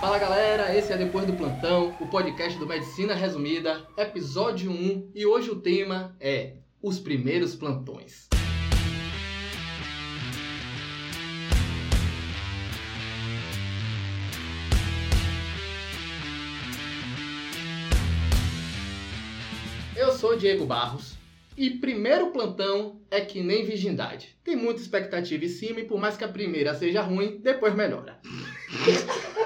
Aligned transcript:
Fala 0.00 0.18
galera, 0.18 0.76
esse 0.76 0.92
é 0.92 0.96
Depois 0.98 1.26
do 1.26 1.32
Plantão, 1.32 1.96
o 1.98 2.06
podcast 2.06 2.58
do 2.58 2.66
Medicina 2.66 3.14
Resumida, 3.14 3.88
episódio 3.96 4.70
1, 4.70 5.12
e 5.14 5.24
hoje 5.24 5.50
o 5.50 5.56
tema 5.56 6.14
é 6.20 6.56
os 6.82 7.00
primeiros 7.00 7.54
plantões. 7.54 8.28
Eu 19.96 20.12
sou 20.12 20.36
Diego 20.36 20.66
Barros 20.66 21.16
e 21.56 21.70
primeiro 21.70 22.32
plantão 22.32 23.00
é 23.10 23.22
que 23.22 23.42
nem 23.42 23.64
virgindade. 23.64 24.36
Tem 24.44 24.54
muita 24.54 24.82
expectativa 24.82 25.42
em 25.42 25.48
cima 25.48 25.80
e 25.80 25.84
por 25.84 25.98
mais 25.98 26.18
que 26.18 26.24
a 26.24 26.28
primeira 26.28 26.74
seja 26.74 27.00
ruim, 27.00 27.38
depois 27.42 27.74
melhora. 27.74 28.20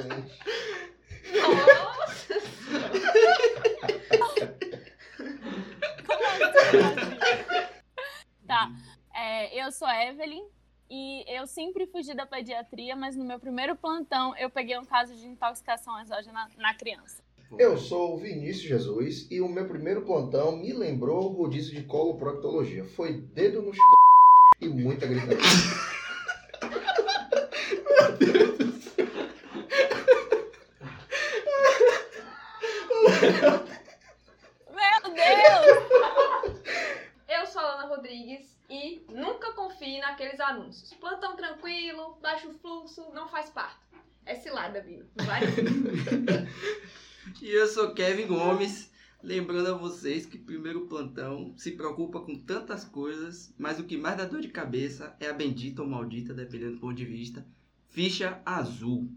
Excelente. 0.00 0.38
Nossa! 1.40 2.34
tá, 8.46 8.72
é, 9.14 9.62
eu 9.62 9.70
sou 9.70 9.86
a 9.86 10.06
Evelyn 10.06 10.44
e 10.88 11.24
eu 11.28 11.46
sempre 11.46 11.86
fugi 11.86 12.14
da 12.14 12.24
pediatria, 12.26 12.96
mas 12.96 13.14
no 13.14 13.24
meu 13.24 13.38
primeiro 13.38 13.76
plantão 13.76 14.34
eu 14.36 14.48
peguei 14.48 14.78
um 14.78 14.84
caso 14.84 15.14
de 15.14 15.26
intoxicação 15.26 16.00
exógena 16.00 16.48
na 16.56 16.74
criança. 16.74 17.22
Eu 17.58 17.76
sou 17.76 18.14
o 18.14 18.18
Vinícius 18.18 18.62
Jesus 18.62 19.26
e 19.30 19.40
o 19.40 19.48
meu 19.48 19.68
primeiro 19.68 20.02
plantão 20.02 20.56
me 20.56 20.72
lembrou 20.72 21.26
o 21.26 21.32
rodízio 21.34 21.74
de 21.74 21.82
coloproctologia. 21.82 22.84
Foi 22.84 23.12
dedo 23.12 23.60
no 23.60 23.74
c... 23.74 23.80
e 24.60 24.68
muita 24.68 25.06
gritaria. 25.06 25.36
Meu 34.70 35.14
Deus! 35.14 36.62
Eu 37.28 37.46
sou 37.46 37.62
a 37.62 37.74
Ana 37.74 37.86
Rodrigues 37.86 38.56
e 38.68 39.02
nunca 39.08 39.52
anúncios. 40.40 40.92
Plantão 40.94 41.36
tranquilo, 41.36 42.18
baixo 42.20 42.52
fluxo, 42.60 43.10
não 43.12 43.28
faz 43.28 43.50
parto. 43.50 43.80
É 44.24 44.34
cilada, 44.34 44.80
viu? 44.82 45.04
Não 45.16 45.24
vai? 45.24 45.40
E 47.40 47.48
eu 47.50 47.66
sou 47.66 47.94
Kevin 47.94 48.26
Gomes, 48.26 48.90
lembrando 49.22 49.68
a 49.68 49.76
vocês 49.76 50.26
que 50.26 50.38
primeiro 50.38 50.86
plantão 50.86 51.54
se 51.56 51.72
preocupa 51.72 52.20
com 52.20 52.34
tantas 52.34 52.84
coisas, 52.84 53.54
mas 53.58 53.78
o 53.78 53.84
que 53.84 53.96
mais 53.96 54.16
dá 54.16 54.24
dor 54.24 54.40
de 54.40 54.48
cabeça 54.48 55.14
é 55.20 55.28
a 55.28 55.32
bendita 55.32 55.82
ou 55.82 55.88
maldita, 55.88 56.34
dependendo 56.34 56.74
do 56.74 56.80
ponto 56.80 56.94
de 56.94 57.04
vista, 57.04 57.46
ficha 57.88 58.40
azul. 58.44 59.10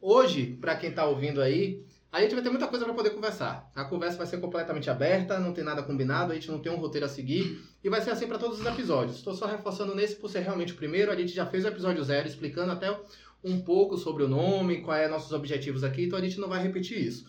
Hoje, 0.00 0.56
para 0.60 0.76
quem 0.76 0.92
tá 0.92 1.06
ouvindo 1.06 1.40
aí, 1.40 1.84
a 2.14 2.20
gente 2.20 2.32
vai 2.32 2.44
ter 2.44 2.50
muita 2.50 2.68
coisa 2.68 2.84
para 2.84 2.94
poder 2.94 3.10
conversar. 3.10 3.68
A 3.74 3.84
conversa 3.84 4.16
vai 4.16 4.26
ser 4.28 4.38
completamente 4.38 4.88
aberta, 4.88 5.40
não 5.40 5.52
tem 5.52 5.64
nada 5.64 5.82
combinado, 5.82 6.30
a 6.30 6.34
gente 6.36 6.48
não 6.48 6.60
tem 6.60 6.70
um 6.70 6.76
roteiro 6.76 7.06
a 7.06 7.08
seguir 7.08 7.60
e 7.82 7.88
vai 7.88 8.00
ser 8.00 8.10
assim 8.10 8.28
para 8.28 8.38
todos 8.38 8.60
os 8.60 8.66
episódios. 8.66 9.16
Estou 9.16 9.34
só 9.34 9.46
reforçando 9.46 9.96
nesse 9.96 10.14
por 10.14 10.30
ser 10.30 10.38
realmente 10.38 10.72
o 10.72 10.76
primeiro. 10.76 11.10
A 11.10 11.16
gente 11.16 11.34
já 11.34 11.44
fez 11.44 11.64
o 11.64 11.68
episódio 11.68 12.04
zero 12.04 12.28
explicando 12.28 12.70
até 12.70 12.96
um 13.42 13.60
pouco 13.60 13.98
sobre 13.98 14.22
o 14.22 14.28
nome, 14.28 14.80
quais 14.82 15.02
são 15.02 15.12
nossos 15.12 15.32
objetivos 15.32 15.82
aqui, 15.82 16.04
então 16.04 16.16
a 16.16 16.22
gente 16.22 16.38
não 16.38 16.48
vai 16.48 16.62
repetir 16.62 17.04
isso. 17.04 17.26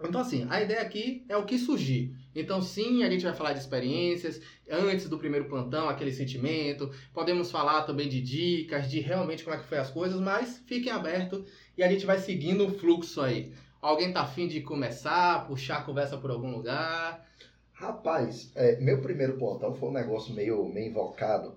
Então, 0.00 0.20
assim, 0.20 0.46
a 0.50 0.62
ideia 0.62 0.82
aqui 0.82 1.24
é 1.28 1.36
o 1.36 1.44
que 1.44 1.58
surgir. 1.58 2.14
Então, 2.32 2.62
sim, 2.62 3.02
a 3.02 3.10
gente 3.10 3.24
vai 3.24 3.34
falar 3.34 3.54
de 3.54 3.58
experiências, 3.58 4.40
antes 4.70 5.08
do 5.08 5.18
primeiro 5.18 5.48
plantão, 5.48 5.88
aquele 5.88 6.12
sentimento. 6.12 6.92
Podemos 7.12 7.50
falar 7.50 7.82
também 7.82 8.08
de 8.08 8.20
dicas, 8.20 8.88
de 8.88 9.00
realmente 9.00 9.42
como 9.42 9.56
é 9.56 9.58
que 9.58 9.66
foi 9.66 9.78
as 9.78 9.90
coisas, 9.90 10.20
mas 10.20 10.62
fiquem 10.66 10.92
abertos 10.92 11.42
e 11.76 11.82
a 11.82 11.90
gente 11.90 12.06
vai 12.06 12.18
seguindo 12.18 12.66
o 12.66 12.70
fluxo 12.70 13.20
aí. 13.20 13.52
Alguém 13.86 14.12
tá 14.12 14.22
afim 14.22 14.48
de 14.48 14.60
começar, 14.62 15.46
puxar 15.46 15.76
a 15.76 15.82
conversa 15.82 16.18
por 16.18 16.28
algum 16.28 16.50
lugar? 16.50 17.24
Rapaz, 17.72 18.50
é, 18.56 18.80
meu 18.80 19.00
primeiro 19.00 19.38
plantão 19.38 19.72
foi 19.74 19.90
um 19.90 19.92
negócio 19.92 20.34
meio, 20.34 20.64
meio 20.64 20.88
invocado. 20.90 21.54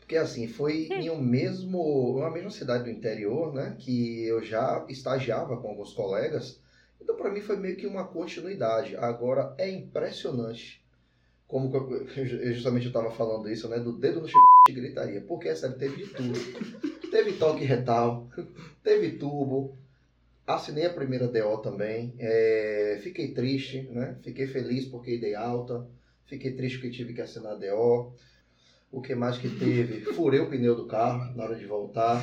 Porque 0.00 0.16
assim, 0.16 0.48
foi 0.48 0.88
em 0.90 1.08
um 1.08 1.22
mesmo, 1.22 1.78
uma 2.16 2.32
mesma 2.32 2.50
cidade 2.50 2.82
do 2.82 2.90
interior, 2.90 3.54
né? 3.54 3.76
Que 3.78 4.26
eu 4.26 4.42
já 4.42 4.84
estagiava 4.88 5.56
com 5.56 5.68
alguns 5.68 5.92
colegas. 5.92 6.60
Então, 7.00 7.14
para 7.14 7.30
mim, 7.30 7.40
foi 7.40 7.56
meio 7.56 7.76
que 7.76 7.86
uma 7.86 8.08
continuidade. 8.08 8.96
Agora, 8.96 9.54
é 9.56 9.70
impressionante 9.70 10.84
como 11.46 11.70
que 11.70 11.76
eu, 11.76 12.26
justamente 12.54 12.86
eu 12.86 12.90
estava 12.90 13.12
falando 13.12 13.48
isso, 13.48 13.68
né? 13.68 13.78
Do 13.78 13.92
dedo 13.92 14.20
no 14.20 14.26
ch... 14.26 14.34
e 14.68 14.72
gritaria. 14.72 15.20
Porque 15.20 15.46
essa 15.46 15.68
série 15.68 15.78
teve 15.78 15.96
de 16.04 16.10
tudo. 16.12 16.40
teve 17.08 17.34
toque 17.34 17.64
retal, 17.64 18.26
teve 18.82 19.12
tubo. 19.12 19.78
Assinei 20.54 20.86
a 20.86 20.92
primeira 20.92 21.28
DO 21.28 21.58
também. 21.58 22.14
É, 22.18 22.98
fiquei 23.02 23.32
triste, 23.32 23.82
né? 23.90 24.16
Fiquei 24.22 24.46
feliz 24.46 24.86
porque 24.86 25.18
dei 25.18 25.34
alta. 25.34 25.86
Fiquei 26.26 26.52
triste 26.52 26.78
porque 26.78 26.90
tive 26.96 27.12
que 27.14 27.20
assinar 27.20 27.52
a 27.52 27.56
DO. 27.56 28.12
O 28.92 29.00
que 29.00 29.14
mais 29.14 29.38
que 29.38 29.48
teve? 29.48 30.00
Furei 30.14 30.40
o 30.40 30.48
pneu 30.50 30.74
do 30.74 30.86
carro 30.86 31.34
na 31.36 31.44
hora 31.44 31.54
de 31.56 31.66
voltar. 31.66 32.18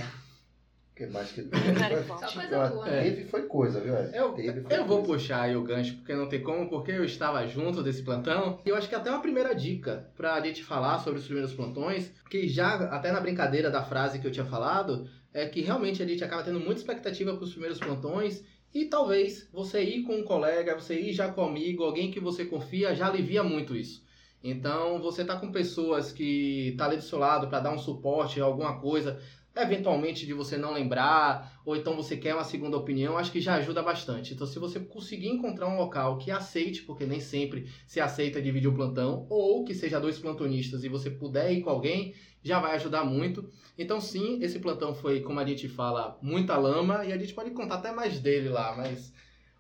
O 0.91 0.95
que 0.97 1.05
mais 1.05 1.31
que 1.31 1.43
teve? 1.43 2.03
Só 2.07 2.17
coisa 2.17 2.69
boa, 2.69 2.85
né? 2.85 3.03
Teve 3.03 3.25
foi 3.25 3.43
coisa, 3.43 3.79
viu? 3.79 3.95
é? 3.95 4.11
Eu, 4.13 4.31
Teve, 4.33 4.61
foi 4.61 4.77
eu 4.77 4.85
vou 4.85 5.03
coisa. 5.03 5.13
puxar 5.13 5.41
aí 5.43 5.55
o 5.55 5.61
gancho, 5.63 5.95
porque 5.97 6.16
não 6.16 6.27
tem 6.27 6.41
como, 6.41 6.67
porque 6.69 6.91
eu 6.91 7.05
estava 7.05 7.45
junto 7.45 7.83
desse 7.83 8.01
plantão. 8.01 8.59
E 8.66 8.69
eu 8.69 8.75
acho 8.75 8.89
que 8.89 8.95
até 8.95 9.11
uma 9.11 9.21
primeira 9.21 9.53
dica 9.53 10.09
pra 10.17 10.41
gente 10.41 10.63
falar 10.63 10.97
sobre 10.99 11.19
os 11.19 11.25
primeiros 11.25 11.53
plantões, 11.53 12.11
que 12.29 12.47
já, 12.49 12.75
até 12.89 13.11
na 13.11 13.19
brincadeira 13.21 13.69
da 13.69 13.83
frase 13.83 14.17
que 14.19 14.25
eu 14.25 14.31
tinha 14.31 14.45
falado, 14.45 15.07
é 15.37 15.47
que 15.47 15.61
realmente 15.61 16.01
a 16.01 16.05
gente 16.07 16.23
acaba 16.23 16.41
tendo 16.41 16.59
muita 16.59 16.81
expectativa 16.81 17.31
para 17.35 17.43
os 17.43 17.51
primeiros 17.51 17.77
plantões. 17.77 18.43
E 18.73 18.85
talvez 18.85 19.47
você 19.53 19.83
ir 19.83 20.01
com 20.01 20.15
um 20.15 20.23
colega, 20.23 20.73
você 20.73 20.99
ir 20.99 21.13
já 21.13 21.31
com 21.31 21.41
um 21.43 21.45
amigo, 21.49 21.83
alguém 21.83 22.09
que 22.09 22.19
você 22.19 22.43
confia, 22.43 22.95
já 22.95 23.07
alivia 23.07 23.43
muito 23.43 23.75
isso. 23.75 24.03
Então, 24.43 24.99
você 24.99 25.23
tá 25.23 25.35
com 25.39 25.51
pessoas 25.51 26.11
que 26.11 26.73
tá 26.75 26.85
ali 26.85 26.97
do 26.97 27.03
seu 27.03 27.19
lado 27.19 27.47
para 27.49 27.59
dar 27.59 27.71
um 27.71 27.77
suporte, 27.77 28.41
alguma 28.41 28.79
coisa, 28.79 29.21
eventualmente 29.62 30.25
de 30.25 30.34
você 30.34 30.57
não 30.57 30.73
lembrar, 30.73 31.62
ou 31.66 31.75
então 31.75 31.95
você 31.95 32.18
quer 32.18 32.34
uma 32.34 32.44
segunda 32.44 32.78
opinião, 32.78 33.18
acho 33.18 33.31
que 33.31 33.41
já 33.41 33.56
ajuda 33.56 33.81
bastante. 33.81 34.34
Então, 34.34 34.47
se 34.47 34.59
você 34.59 34.79
conseguir 34.79 35.29
encontrar 35.29 35.68
um 35.68 35.78
local 35.78 36.18
que 36.18 36.31
aceite, 36.31 36.84
porque 36.84 37.06
nem 37.06 37.19
sempre 37.19 37.69
se 37.85 38.00
aceita 38.00 38.41
dividir 38.41 38.67
o 38.67 38.73
plantão, 38.73 39.25
ou 39.29 39.63
que 39.63 39.73
seja 39.73 40.00
dois 40.00 40.19
plantonistas 40.19 40.84
e 40.84 40.90
você 40.90 41.09
puder 41.09 41.51
ir 41.51 41.62
com 41.62 41.69
alguém, 41.69 42.13
já 42.44 42.59
vai 42.59 42.75
ajudar 42.75 43.03
muito. 43.03 43.50
Então, 43.78 44.00
sim, 44.00 44.40
esse 44.41 44.59
plantão 44.59 44.94
foi, 44.94 45.22
como 45.22 45.40
a 45.40 45.46
gente 45.46 45.67
fala, 45.67 46.17
muita 46.22 46.57
lama, 46.57 47.06
e 47.06 47.12
a 47.12 47.17
gente 47.17 47.34
pode 47.34 47.51
contar 47.51 47.75
até 47.75 47.91
mais 47.91 48.19
dele 48.19 48.50
lá, 48.50 48.75
mas 48.75 49.13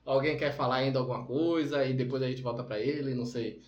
alguém 0.05 0.37
quer 0.37 0.51
falar 0.55 0.77
ainda 0.77 0.99
alguma 0.99 1.25
coisa 1.25 1.85
e 1.85 1.93
depois 1.93 2.23
a 2.23 2.27
gente 2.27 2.41
volta 2.41 2.63
para 2.63 2.79
ele, 2.79 3.13
não 3.13 3.25
sei. 3.25 3.61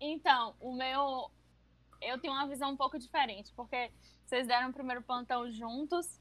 Então, 0.00 0.54
o 0.60 0.74
meu. 0.74 1.30
Eu 2.00 2.18
tenho 2.18 2.32
uma 2.32 2.48
visão 2.48 2.72
um 2.72 2.76
pouco 2.76 2.98
diferente, 2.98 3.52
porque 3.54 3.88
vocês 4.32 4.46
deram 4.46 4.70
o 4.70 4.72
primeiro 4.72 5.02
plantão 5.02 5.50
juntos 5.50 6.18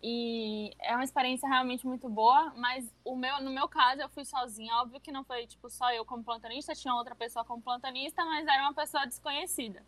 e 0.00 0.70
é 0.78 0.94
uma 0.94 1.02
experiência 1.02 1.48
realmente 1.48 1.84
muito 1.84 2.08
boa, 2.08 2.52
mas 2.56 2.88
o 3.04 3.16
meu, 3.16 3.42
no 3.42 3.50
meu 3.50 3.66
caso 3.66 4.00
eu 4.00 4.08
fui 4.08 4.24
sozinha. 4.24 4.76
Óbvio 4.76 5.00
que 5.00 5.10
não 5.10 5.24
foi 5.24 5.44
tipo 5.48 5.68
só 5.68 5.92
eu 5.92 6.04
como 6.04 6.22
plantonista, 6.22 6.72
tinha 6.72 6.94
outra 6.94 7.16
pessoa 7.16 7.44
como 7.44 7.60
plantonista, 7.60 8.24
mas 8.24 8.46
era 8.46 8.62
uma 8.62 8.72
pessoa 8.72 9.04
desconhecida. 9.06 9.82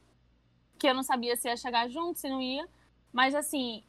Que 0.80 0.88
eu 0.88 0.94
não 0.94 1.04
sabia 1.04 1.36
se 1.36 1.46
ia 1.46 1.56
chegar 1.56 1.88
junto, 1.88 2.18
se 2.18 2.28
não 2.28 2.42
ia. 2.42 2.68
Mas 3.12 3.36
assim, 3.36 3.84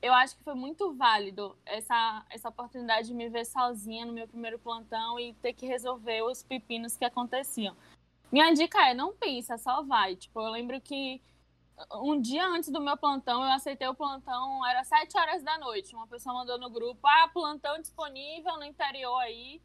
eu 0.00 0.14
acho 0.14 0.34
que 0.38 0.42
foi 0.42 0.54
muito 0.54 0.94
válido 0.94 1.58
essa, 1.66 2.24
essa 2.30 2.48
oportunidade 2.48 3.08
de 3.08 3.14
me 3.14 3.28
ver 3.28 3.44
sozinha 3.44 4.06
no 4.06 4.14
meu 4.14 4.26
primeiro 4.26 4.58
plantão 4.58 5.20
e 5.20 5.34
ter 5.34 5.52
que 5.52 5.66
resolver 5.66 6.22
os 6.22 6.42
pepinos 6.42 6.96
que 6.96 7.04
aconteciam. 7.04 7.76
Minha 8.32 8.50
dica 8.54 8.80
é, 8.88 8.94
não 8.94 9.12
pensa, 9.12 9.58
só 9.58 9.82
vai. 9.82 10.16
Tipo, 10.16 10.40
eu 10.40 10.50
lembro 10.50 10.80
que 10.80 11.20
um 12.02 12.20
dia 12.20 12.46
antes 12.46 12.70
do 12.70 12.80
meu 12.80 12.96
plantão, 12.96 13.42
eu 13.42 13.52
aceitei 13.52 13.86
o 13.88 13.94
plantão, 13.94 14.64
era 14.66 14.84
7 14.84 15.18
horas 15.18 15.42
da 15.42 15.58
noite. 15.58 15.94
Uma 15.94 16.06
pessoa 16.06 16.34
mandou 16.34 16.58
no 16.58 16.70
grupo, 16.70 17.06
ah, 17.06 17.28
plantão 17.28 17.80
disponível 17.80 18.56
no 18.56 18.64
interior 18.64 19.18
aí. 19.18 19.60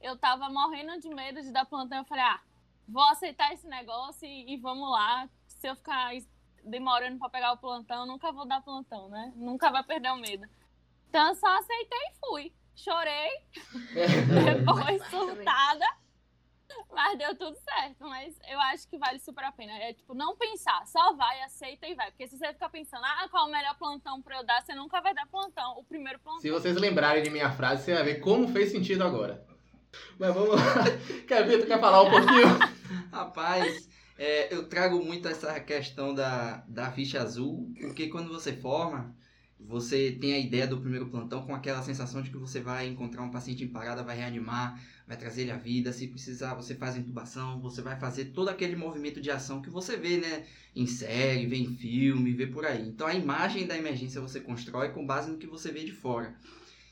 Eu 0.00 0.16
tava 0.16 0.48
morrendo 0.48 1.00
de 1.00 1.08
medo 1.08 1.40
de 1.42 1.50
dar 1.50 1.64
plantão. 1.64 1.98
Eu 1.98 2.04
falei, 2.04 2.24
ah, 2.24 2.40
vou 2.86 3.02
aceitar 3.04 3.52
esse 3.52 3.66
negócio 3.66 4.26
e, 4.26 4.54
e 4.54 4.56
vamos 4.56 4.90
lá. 4.90 5.28
Se 5.46 5.68
eu 5.68 5.74
ficar 5.74 6.12
demorando 6.62 7.18
pra 7.18 7.28
pegar 7.28 7.52
o 7.52 7.58
plantão, 7.58 8.00
eu 8.00 8.06
nunca 8.06 8.30
vou 8.30 8.46
dar 8.46 8.62
plantão, 8.62 9.08
né? 9.08 9.32
Nunca 9.34 9.70
vai 9.70 9.82
perder 9.82 10.12
o 10.12 10.16
medo. 10.16 10.46
Então 11.08 11.28
eu 11.28 11.34
só 11.34 11.48
aceitei 11.58 11.98
e 11.98 12.18
fui. 12.20 12.52
Chorei, 12.76 13.30
depois 14.44 15.04
surtada. 15.10 15.84
Mas 17.08 17.16
deu 17.18 17.34
tudo 17.34 17.56
certo. 17.56 18.00
Mas 18.00 18.34
eu 18.48 18.60
acho 18.60 18.88
que 18.88 18.98
vale 18.98 19.18
super 19.18 19.44
a 19.44 19.52
pena. 19.52 19.72
É 19.72 19.92
tipo, 19.92 20.14
não 20.14 20.36
pensar, 20.36 20.86
só 20.86 21.14
vai, 21.14 21.42
aceita 21.42 21.86
e 21.86 21.94
vai. 21.94 22.10
Porque 22.10 22.26
se 22.28 22.36
você 22.36 22.52
ficar 22.52 22.68
pensando, 22.68 23.04
ah, 23.04 23.28
qual 23.30 23.46
é 23.46 23.48
o 23.48 23.52
melhor 23.52 23.76
plantão 23.78 24.20
pra 24.20 24.38
eu 24.38 24.44
dar, 24.44 24.62
você 24.62 24.74
nunca 24.74 25.00
vai 25.00 25.14
dar 25.14 25.26
plantão. 25.26 25.78
O 25.78 25.84
primeiro 25.84 26.18
plantão. 26.18 26.40
Se 26.40 26.50
vocês 26.50 26.76
lembrarem 26.76 27.22
de 27.22 27.30
minha 27.30 27.50
frase, 27.50 27.84
você 27.84 27.94
vai 27.94 28.04
ver 28.04 28.20
como 28.20 28.48
fez 28.48 28.70
sentido 28.70 29.04
agora. 29.04 29.46
Mas 30.18 30.34
vamos 30.34 30.56
lá. 30.56 30.84
Kevin, 31.26 31.60
tu 31.60 31.66
quer 31.66 31.80
falar 31.80 32.02
um 32.02 32.10
pouquinho? 32.10 32.58
Rapaz, 33.10 33.88
é, 34.18 34.54
eu 34.54 34.68
trago 34.68 35.02
muito 35.02 35.28
essa 35.28 35.58
questão 35.60 36.14
da, 36.14 36.64
da 36.68 36.90
ficha 36.92 37.20
azul, 37.20 37.72
porque 37.80 38.08
quando 38.08 38.28
você 38.28 38.52
forma, 38.52 39.16
você 39.58 40.12
tem 40.12 40.34
a 40.34 40.38
ideia 40.38 40.66
do 40.66 40.80
primeiro 40.80 41.08
plantão 41.08 41.44
com 41.44 41.54
aquela 41.54 41.82
sensação 41.82 42.22
de 42.22 42.30
que 42.30 42.36
você 42.36 42.60
vai 42.60 42.86
encontrar 42.86 43.22
um 43.22 43.30
paciente 43.30 43.64
em 43.64 43.68
parada, 43.68 44.02
vai 44.02 44.16
reanimar, 44.16 44.80
vai 45.08 45.16
trazer 45.16 45.42
ele 45.42 45.50
à 45.50 45.56
vida, 45.56 45.90
se 45.90 46.06
precisar 46.06 46.54
você 46.54 46.74
faz 46.74 46.94
a 46.94 46.98
intubação, 46.98 47.58
você 47.60 47.80
vai 47.80 47.98
fazer 47.98 48.26
todo 48.26 48.50
aquele 48.50 48.76
movimento 48.76 49.22
de 49.22 49.30
ação 49.30 49.62
que 49.62 49.70
você 49.70 49.96
vê, 49.96 50.18
né, 50.18 50.46
em 50.76 50.86
série, 50.86 51.46
vê 51.46 51.56
em 51.56 51.74
filme, 51.74 52.34
vê 52.34 52.46
por 52.46 52.66
aí. 52.66 52.86
Então 52.86 53.06
a 53.06 53.14
imagem 53.14 53.66
da 53.66 53.76
emergência 53.76 54.20
você 54.20 54.38
constrói 54.38 54.90
com 54.90 55.06
base 55.06 55.30
no 55.30 55.38
que 55.38 55.46
você 55.46 55.72
vê 55.72 55.82
de 55.82 55.92
fora. 55.92 56.36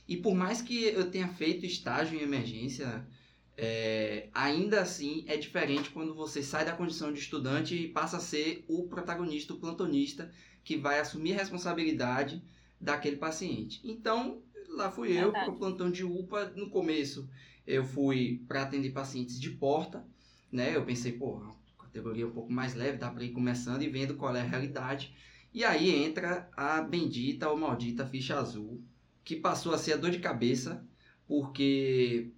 E 0.09 0.17
por 0.17 0.35
mais 0.35 0.63
que 0.63 0.85
eu 0.85 1.11
tenha 1.11 1.29
feito 1.29 1.67
estágio 1.67 2.19
em 2.19 2.23
emergência, 2.23 3.07
é, 3.55 4.29
ainda 4.33 4.81
assim 4.81 5.25
é 5.29 5.37
diferente 5.37 5.91
quando 5.91 6.15
você 6.15 6.43
sai 6.43 6.65
da 6.65 6.73
condição 6.73 7.13
de 7.13 7.19
estudante 7.19 7.75
e 7.75 7.89
passa 7.89 8.17
a 8.17 8.21
ser 8.21 8.65
o 8.67 8.85
protagonista, 8.85 9.53
o 9.53 9.59
plantonista, 9.59 10.33
que 10.65 10.77
vai 10.77 11.01
assumir 11.01 11.35
a 11.35 11.39
responsabilidade 11.39 12.43
daquele 12.81 13.17
paciente. 13.17 13.81
Então, 13.85 14.41
lá 14.71 14.91
fui 14.91 15.13
eu 15.13 15.33
para 15.33 15.51
o 15.51 15.57
plantão 15.57 15.91
de 15.91 16.03
UPA 16.03 16.53
no 16.57 16.71
começo 16.71 17.29
eu 17.67 17.85
fui 17.85 18.45
para 18.47 18.63
atender 18.63 18.91
pacientes 18.91 19.41
de 19.41 19.51
porta, 19.51 20.05
né? 20.53 20.77
Eu 20.77 20.85
pensei, 20.85 21.13
pô, 21.13 21.41
categoria 21.79 22.27
um 22.27 22.31
pouco 22.31 22.53
mais 22.53 22.75
leve, 22.75 22.99
dá 22.99 23.11
para 23.11 23.25
ir 23.25 23.33
começando 23.33 23.83
e 23.83 23.89
vendo 23.89 24.15
qual 24.15 24.37
é 24.37 24.41
a 24.41 24.45
realidade. 24.45 25.15
E 25.53 25.65
aí 25.65 25.91
entra 25.91 26.49
a 26.57 26.81
bendita 26.83 27.49
ou 27.49 27.57
maldita 27.57 28.07
ficha 28.07 28.39
azul, 28.39 28.83
que 29.25 29.37
passou 29.37 29.73
a 29.75 29.79
ser 29.79 29.95
a 29.95 29.97
dor 29.97 30.11
de 30.11 30.19
cabeça, 30.19 30.87
porque 31.27 32.31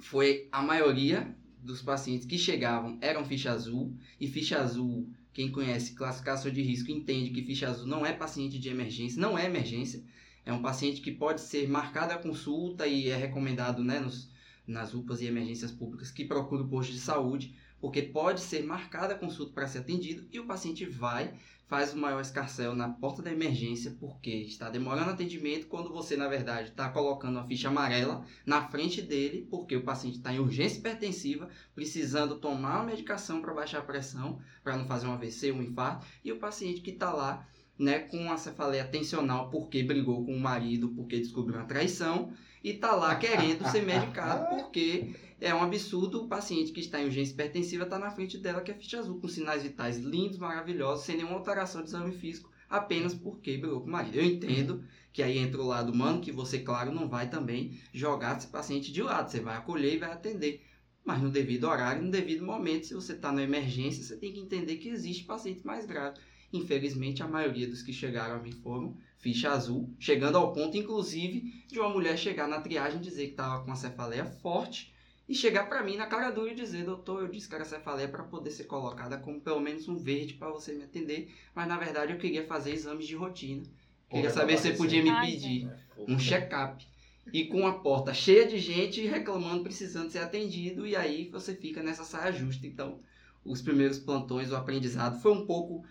foi 0.00 0.48
a 0.52 0.60
maioria 0.60 1.34
dos 1.62 1.80
pacientes 1.82 2.26
que 2.26 2.38
chegavam 2.38 2.98
eram 3.00 3.24
ficha 3.24 3.52
azul, 3.52 3.96
e 4.20 4.26
ficha 4.26 4.58
azul, 4.58 5.08
quem 5.32 5.50
conhece 5.50 5.94
classificação 5.94 6.50
de 6.50 6.62
risco 6.62 6.90
entende 6.90 7.30
que 7.30 7.42
ficha 7.42 7.68
azul 7.68 7.86
não 7.86 8.04
é 8.04 8.12
paciente 8.12 8.58
de 8.58 8.68
emergência, 8.68 9.20
não 9.20 9.38
é 9.38 9.46
emergência, 9.46 10.02
é 10.44 10.52
um 10.52 10.62
paciente 10.62 11.00
que 11.00 11.12
pode 11.12 11.40
ser 11.40 11.68
marcado 11.68 12.12
a 12.12 12.18
consulta 12.18 12.86
e 12.86 13.08
é 13.08 13.16
recomendado 13.16 13.84
né, 13.84 14.00
nos, 14.00 14.30
nas 14.68 14.94
UPAs 14.94 15.20
e 15.20 15.26
emergências 15.26 15.72
públicas 15.72 16.10
que 16.10 16.24
procura 16.24 16.62
o 16.62 16.68
posto 16.68 16.92
de 16.92 17.00
saúde, 17.00 17.56
porque 17.80 18.02
pode 18.02 18.40
ser 18.40 18.62
marcada 18.64 19.14
a 19.14 19.18
consulta 19.18 19.52
para 19.52 19.66
ser 19.66 19.78
atendido 19.78 20.26
e 20.30 20.38
o 20.38 20.46
paciente 20.46 20.84
vai, 20.84 21.34
faz 21.66 21.92
o 21.92 21.98
maior 21.98 22.20
escarcel 22.20 22.74
na 22.74 22.88
porta 22.88 23.22
da 23.22 23.32
emergência 23.32 23.96
porque 24.00 24.30
está 24.30 24.68
demorando 24.68 25.10
atendimento 25.10 25.66
quando 25.66 25.92
você, 25.92 26.16
na 26.16 26.28
verdade, 26.28 26.70
está 26.70 26.88
colocando 26.88 27.38
a 27.38 27.46
ficha 27.46 27.68
amarela 27.68 28.24
na 28.44 28.68
frente 28.68 29.00
dele 29.00 29.46
porque 29.50 29.76
o 29.76 29.84
paciente 29.84 30.16
está 30.16 30.32
em 30.32 30.38
urgência 30.38 30.78
hipertensiva, 30.78 31.48
precisando 31.74 32.38
tomar 32.38 32.80
uma 32.80 32.86
medicação 32.86 33.40
para 33.40 33.54
baixar 33.54 33.78
a 33.78 33.82
pressão, 33.82 34.40
para 34.62 34.76
não 34.76 34.86
fazer 34.86 35.06
um 35.06 35.12
AVC, 35.12 35.52
um 35.52 35.62
infarto, 35.62 36.06
e 36.24 36.32
o 36.32 36.38
paciente 36.38 36.80
que 36.80 36.90
está 36.90 37.12
lá 37.12 37.46
né, 37.78 38.00
com 38.00 38.16
uma 38.16 38.36
cefaleia 38.36 38.84
tensional 38.84 39.50
porque 39.50 39.82
brigou 39.82 40.24
com 40.24 40.34
o 40.34 40.40
marido, 40.40 40.88
porque 40.90 41.18
descobriu 41.18 41.56
uma 41.58 41.66
traição 41.66 42.32
e 42.68 42.74
tá 42.74 42.94
lá 42.94 43.14
querendo 43.16 43.66
ser 43.70 43.82
medicado 43.82 44.48
porque 44.54 45.14
é 45.40 45.54
um 45.54 45.62
absurdo 45.62 46.24
o 46.24 46.28
paciente 46.28 46.70
que 46.72 46.80
está 46.80 47.00
em 47.00 47.06
urgência 47.06 47.32
hipertensiva 47.32 47.86
tá 47.86 47.98
na 47.98 48.10
frente 48.10 48.36
dela 48.36 48.60
que 48.60 48.70
é 48.70 48.74
ficha 48.74 48.98
azul 48.98 49.18
com 49.20 49.28
sinais 49.28 49.62
vitais 49.62 49.96
lindos, 49.96 50.38
maravilhosos, 50.38 51.06
sem 51.06 51.16
nenhuma 51.16 51.36
alteração 51.36 51.80
de 51.82 51.88
exame 51.88 52.12
físico, 52.12 52.50
apenas 52.68 53.14
porque 53.14 53.56
brigou 53.56 53.80
com 53.80 53.86
o 53.86 53.90
marido. 53.90 54.18
Eu 54.18 54.24
entendo 54.24 54.84
que 55.12 55.22
aí 55.22 55.38
entra 55.38 55.62
o 55.62 55.66
lado 55.66 55.92
humano 55.92 56.20
que 56.20 56.30
você, 56.30 56.58
claro, 56.58 56.92
não 56.92 57.08
vai 57.08 57.30
também 57.30 57.80
jogar 57.92 58.36
esse 58.36 58.48
paciente 58.48 58.92
de 58.92 59.02
lado, 59.02 59.30
você 59.30 59.40
vai 59.40 59.56
acolher 59.56 59.94
e 59.94 59.98
vai 59.98 60.12
atender. 60.12 60.62
Mas 61.04 61.22
no 61.22 61.30
devido 61.30 61.64
horário, 61.64 62.02
no 62.02 62.10
devido 62.10 62.44
momento, 62.44 62.86
se 62.86 62.94
você 62.94 63.14
está 63.14 63.32
na 63.32 63.42
emergência, 63.42 64.04
você 64.04 64.16
tem 64.16 64.32
que 64.32 64.40
entender 64.40 64.76
que 64.76 64.90
existe 64.90 65.24
pacientes 65.24 65.62
mais 65.62 65.86
graves. 65.86 66.20
Infelizmente, 66.52 67.22
a 67.22 67.28
maioria 67.28 67.68
dos 67.68 67.82
que 67.82 67.92
chegaram 67.92 68.36
a 68.36 68.38
mim 68.38 68.52
foram 68.52 68.96
ficha 69.18 69.50
azul, 69.50 69.90
chegando 69.98 70.38
ao 70.38 70.52
ponto, 70.52 70.76
inclusive, 70.76 71.64
de 71.66 71.78
uma 71.78 71.88
mulher 71.88 72.16
chegar 72.16 72.48
na 72.48 72.60
triagem 72.60 72.98
e 72.98 73.02
dizer 73.02 73.24
que 73.26 73.32
estava 73.32 73.60
com 73.60 73.66
uma 73.66 73.76
cefaleia 73.76 74.24
forte 74.24 74.94
e 75.28 75.34
chegar 75.34 75.68
para 75.68 75.82
mim 75.82 75.96
na 75.96 76.06
cara 76.06 76.30
dura 76.30 76.50
e 76.50 76.54
dizer, 76.54 76.84
doutor, 76.84 77.22
eu 77.22 77.28
disse 77.28 77.48
que 77.48 77.54
era 77.54 77.64
cefaleia 77.64 78.08
para 78.08 78.22
poder 78.22 78.50
ser 78.50 78.64
colocada 78.64 79.18
como 79.18 79.40
pelo 79.40 79.60
menos 79.60 79.86
um 79.86 79.98
verde 79.98 80.34
para 80.34 80.48
você 80.48 80.72
me 80.72 80.84
atender, 80.84 81.34
mas 81.54 81.68
na 81.68 81.76
verdade 81.76 82.12
eu 82.12 82.18
queria 82.18 82.46
fazer 82.46 82.72
exames 82.72 83.06
de 83.06 83.14
rotina. 83.14 83.62
Queria 84.08 84.30
saber 84.30 84.56
se 84.56 84.68
você 84.68 84.74
podia 84.74 85.02
me 85.02 85.20
pedir 85.20 85.68
um 85.98 86.18
check-up. 86.18 86.86
E 87.30 87.44
com 87.44 87.66
a 87.66 87.74
porta 87.74 88.14
cheia 88.14 88.46
de 88.46 88.58
gente 88.58 89.06
reclamando, 89.06 89.62
precisando 89.62 90.10
ser 90.10 90.20
atendido, 90.20 90.86
e 90.86 90.96
aí 90.96 91.28
você 91.28 91.54
fica 91.54 91.82
nessa 91.82 92.04
saia 92.04 92.32
justa. 92.32 92.66
Então, 92.66 93.00
os 93.44 93.60
primeiros 93.60 93.98
plantões, 93.98 94.50
o 94.50 94.56
aprendizado 94.56 95.20
foi 95.20 95.32
um 95.32 95.44
pouco 95.44 95.84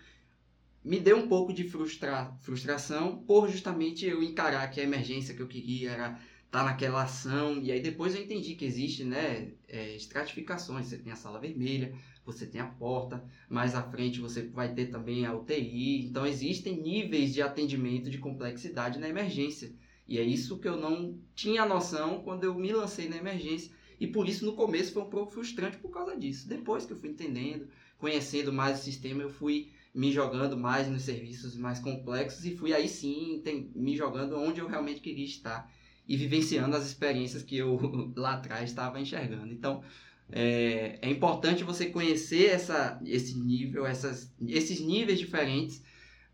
me 0.88 0.98
deu 0.98 1.18
um 1.18 1.28
pouco 1.28 1.52
de 1.52 1.68
frustra 1.68 2.34
frustração 2.40 3.18
por 3.18 3.46
justamente 3.50 4.06
eu 4.06 4.22
encarar 4.22 4.66
que 4.68 4.80
a 4.80 4.84
emergência 4.84 5.34
que 5.34 5.42
eu 5.42 5.46
queria 5.46 5.90
era 5.90 6.12
estar 6.46 6.60
tá 6.60 6.64
naquela 6.64 7.02
ação. 7.02 7.60
E 7.62 7.70
aí 7.70 7.82
depois 7.82 8.14
eu 8.14 8.22
entendi 8.22 8.54
que 8.54 8.64
existe 8.64 9.04
né, 9.04 9.52
é, 9.68 9.94
estratificações. 9.94 10.86
Você 10.86 10.96
tem 10.96 11.12
a 11.12 11.16
sala 11.16 11.38
vermelha, 11.38 11.94
você 12.24 12.46
tem 12.46 12.58
a 12.58 12.66
porta, 12.66 13.22
mais 13.50 13.74
à 13.74 13.82
frente 13.82 14.18
você 14.18 14.48
vai 14.48 14.72
ter 14.72 14.86
também 14.86 15.26
a 15.26 15.34
UTI. 15.34 16.06
Então 16.06 16.26
existem 16.26 16.80
níveis 16.80 17.34
de 17.34 17.42
atendimento 17.42 18.08
de 18.08 18.16
complexidade 18.16 18.98
na 18.98 19.10
emergência. 19.10 19.70
E 20.06 20.18
é 20.18 20.22
isso 20.22 20.58
que 20.58 20.68
eu 20.68 20.78
não 20.78 21.18
tinha 21.34 21.66
noção 21.66 22.22
quando 22.22 22.44
eu 22.44 22.54
me 22.54 22.72
lancei 22.72 23.10
na 23.10 23.18
emergência. 23.18 23.70
E 24.00 24.06
por 24.06 24.26
isso 24.26 24.46
no 24.46 24.54
começo 24.54 24.94
foi 24.94 25.02
um 25.02 25.10
pouco 25.10 25.32
frustrante 25.32 25.76
por 25.76 25.90
causa 25.90 26.16
disso. 26.16 26.48
Depois 26.48 26.86
que 26.86 26.94
eu 26.94 26.98
fui 26.98 27.10
entendendo, 27.10 27.68
conhecendo 27.98 28.50
mais 28.50 28.80
o 28.80 28.82
sistema, 28.82 29.22
eu 29.22 29.28
fui 29.28 29.70
me 29.98 30.12
jogando 30.12 30.56
mais 30.56 30.86
nos 30.86 31.02
serviços 31.02 31.56
mais 31.56 31.80
complexos 31.80 32.44
e 32.44 32.56
fui 32.56 32.72
aí 32.72 32.88
sim 32.88 33.42
tem, 33.44 33.68
me 33.74 33.96
jogando 33.96 34.38
onde 34.38 34.60
eu 34.60 34.68
realmente 34.68 35.00
queria 35.00 35.24
estar 35.24 35.68
e 36.06 36.16
vivenciando 36.16 36.76
as 36.76 36.86
experiências 36.86 37.42
que 37.42 37.56
eu 37.56 37.76
lá 38.16 38.34
atrás 38.34 38.70
estava 38.70 39.00
enxergando. 39.00 39.52
Então, 39.52 39.82
é, 40.30 41.00
é 41.02 41.10
importante 41.10 41.64
você 41.64 41.86
conhecer 41.86 42.46
essa, 42.46 43.00
esse 43.04 43.36
nível, 43.36 43.84
essas, 43.84 44.32
esses 44.46 44.80
níveis 44.80 45.18
diferentes 45.18 45.82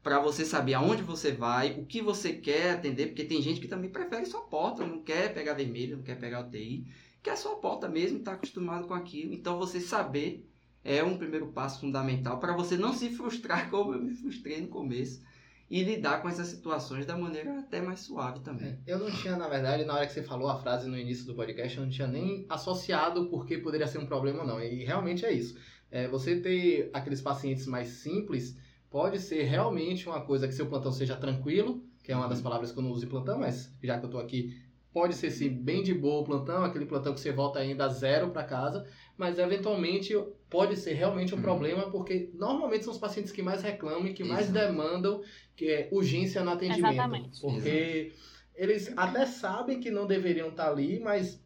para 0.02 0.20
você 0.20 0.44
saber 0.44 0.75
aonde 0.75 1.02
você 1.02 1.32
vai, 1.32 1.72
o 1.81 1.87
que 1.87 2.02
você 2.02 2.34
quer 2.34 2.72
atender, 2.72 3.06
porque 3.06 3.25
tem 3.25 3.40
gente 3.40 3.62
que 3.62 3.69
também 3.69 3.88
prefere 3.88 4.26
sua 4.26 4.43
porta, 4.43 4.87
não 4.87 5.02
quer 5.02 5.32
pegar 5.32 5.55
vermelho, 5.55 5.96
não 5.96 6.05
quer 6.05 6.19
pegar 6.19 6.46
UTI, 6.46 6.87
quer 7.22 7.34
sua 7.38 7.56
porta 7.56 7.88
mesmo, 7.88 8.19
está 8.19 8.32
acostumado 8.32 8.87
com 8.87 8.93
aquilo. 8.93 9.32
Então, 9.32 9.58
você 9.58 9.81
saber 9.81 10.46
é 10.84 11.02
um 11.02 11.16
primeiro 11.16 11.48
passo 11.48 11.81
fundamental 11.81 12.38
para 12.38 12.54
você 12.54 12.76
não 12.76 12.92
se 12.92 13.08
frustrar 13.10 13.69
como 13.72 13.94
eu 13.94 14.02
me 14.02 14.14
frustrei 14.14 14.60
no 14.60 14.69
começo 14.69 15.22
e 15.70 15.82
lidar 15.82 16.20
com 16.20 16.28
essas 16.28 16.48
situações 16.48 17.06
da 17.06 17.17
maneira 17.17 17.58
até 17.58 17.81
mais 17.81 18.00
suave 18.00 18.41
também. 18.41 18.79
É, 18.86 18.93
eu 18.93 18.98
não 18.98 19.10
tinha, 19.10 19.34
na 19.34 19.48
verdade, 19.48 19.84
na 19.84 19.94
hora 19.94 20.06
que 20.06 20.12
você 20.12 20.22
falou 20.22 20.48
a 20.48 20.60
frase 20.60 20.86
no 20.86 20.98
início 20.98 21.24
do 21.24 21.34
podcast, 21.34 21.79
eu 21.79 21.84
não 21.84 21.91
tinha 21.91 22.06
nem 22.06 22.44
associado 22.50 23.26
porque 23.31 23.56
poderia 23.56 23.86
ser 23.86 23.98
um 23.98 24.06
problema 24.06 24.43
ou 24.43 24.46
não. 24.46 24.62
E 24.62 24.84
realmente 24.84 25.24
é 25.24 25.32
isso. 25.32 25.58
É, 25.91 26.06
você 26.06 26.38
ter 26.38 26.91
aqueles 26.93 27.22
pacientes 27.22 27.67
mais 27.67 27.88
simples 27.88 28.56
pode 28.91 29.19
ser 29.19 29.44
realmente 29.44 30.08
uma 30.08 30.20
coisa 30.20 30.46
que 30.46 30.55
seu 30.55 30.67
plantão 30.67 30.93
seja 30.93 31.17
tranquilo, 31.17 31.82
que 32.03 32.12
é 32.12 32.17
uma 32.17 32.29
das 32.29 32.38
uhum. 32.38 32.44
palavras 32.44 32.70
que 32.70 32.79
eu 32.79 32.82
não 32.82 32.91
uso 32.91 33.06
em 33.06 33.08
plantão, 33.08 33.38
mas 33.38 33.74
já 33.82 33.98
que 33.98 34.05
eu 34.05 34.08
estou 34.08 34.20
aqui, 34.20 34.55
pode 34.93 35.14
ser 35.17 35.31
sim 35.32 35.48
bem 35.48 35.82
de 35.82 35.93
boa 35.93 36.20
o 36.20 36.24
plantão, 36.24 36.62
aquele 36.62 36.86
plantão 36.86 37.12
que 37.12 37.20
você 37.20 37.32
volta 37.32 37.58
ainda 37.58 37.88
zero 37.88 38.31
para 38.31 38.44
casa, 38.44 38.86
mas 39.16 39.38
eventualmente 39.38 40.14
pode 40.50 40.76
ser 40.76 40.94
realmente 40.94 41.34
um 41.34 41.36
uhum. 41.36 41.42
problema, 41.42 41.90
porque 41.90 42.30
normalmente 42.34 42.84
são 42.84 42.92
os 42.92 42.98
pacientes 42.98 43.32
que 43.32 43.42
mais 43.42 43.62
reclamam 43.62 44.06
e 44.06 44.12
que 44.12 44.24
mais 44.24 44.48
demandam 44.50 45.22
que 45.56 45.70
é 45.70 45.88
urgência 45.92 46.42
no 46.42 46.50
atendimento. 46.50 46.92
Exatamente. 46.92 47.40
Porque 47.40 48.12
Exato. 48.12 48.50
eles 48.54 48.92
até 48.96 49.26
sabem 49.26 49.80
que 49.80 49.90
não 49.90 50.06
deveriam 50.06 50.48
estar 50.48 50.68
ali, 50.68 50.98
mas 50.98 51.42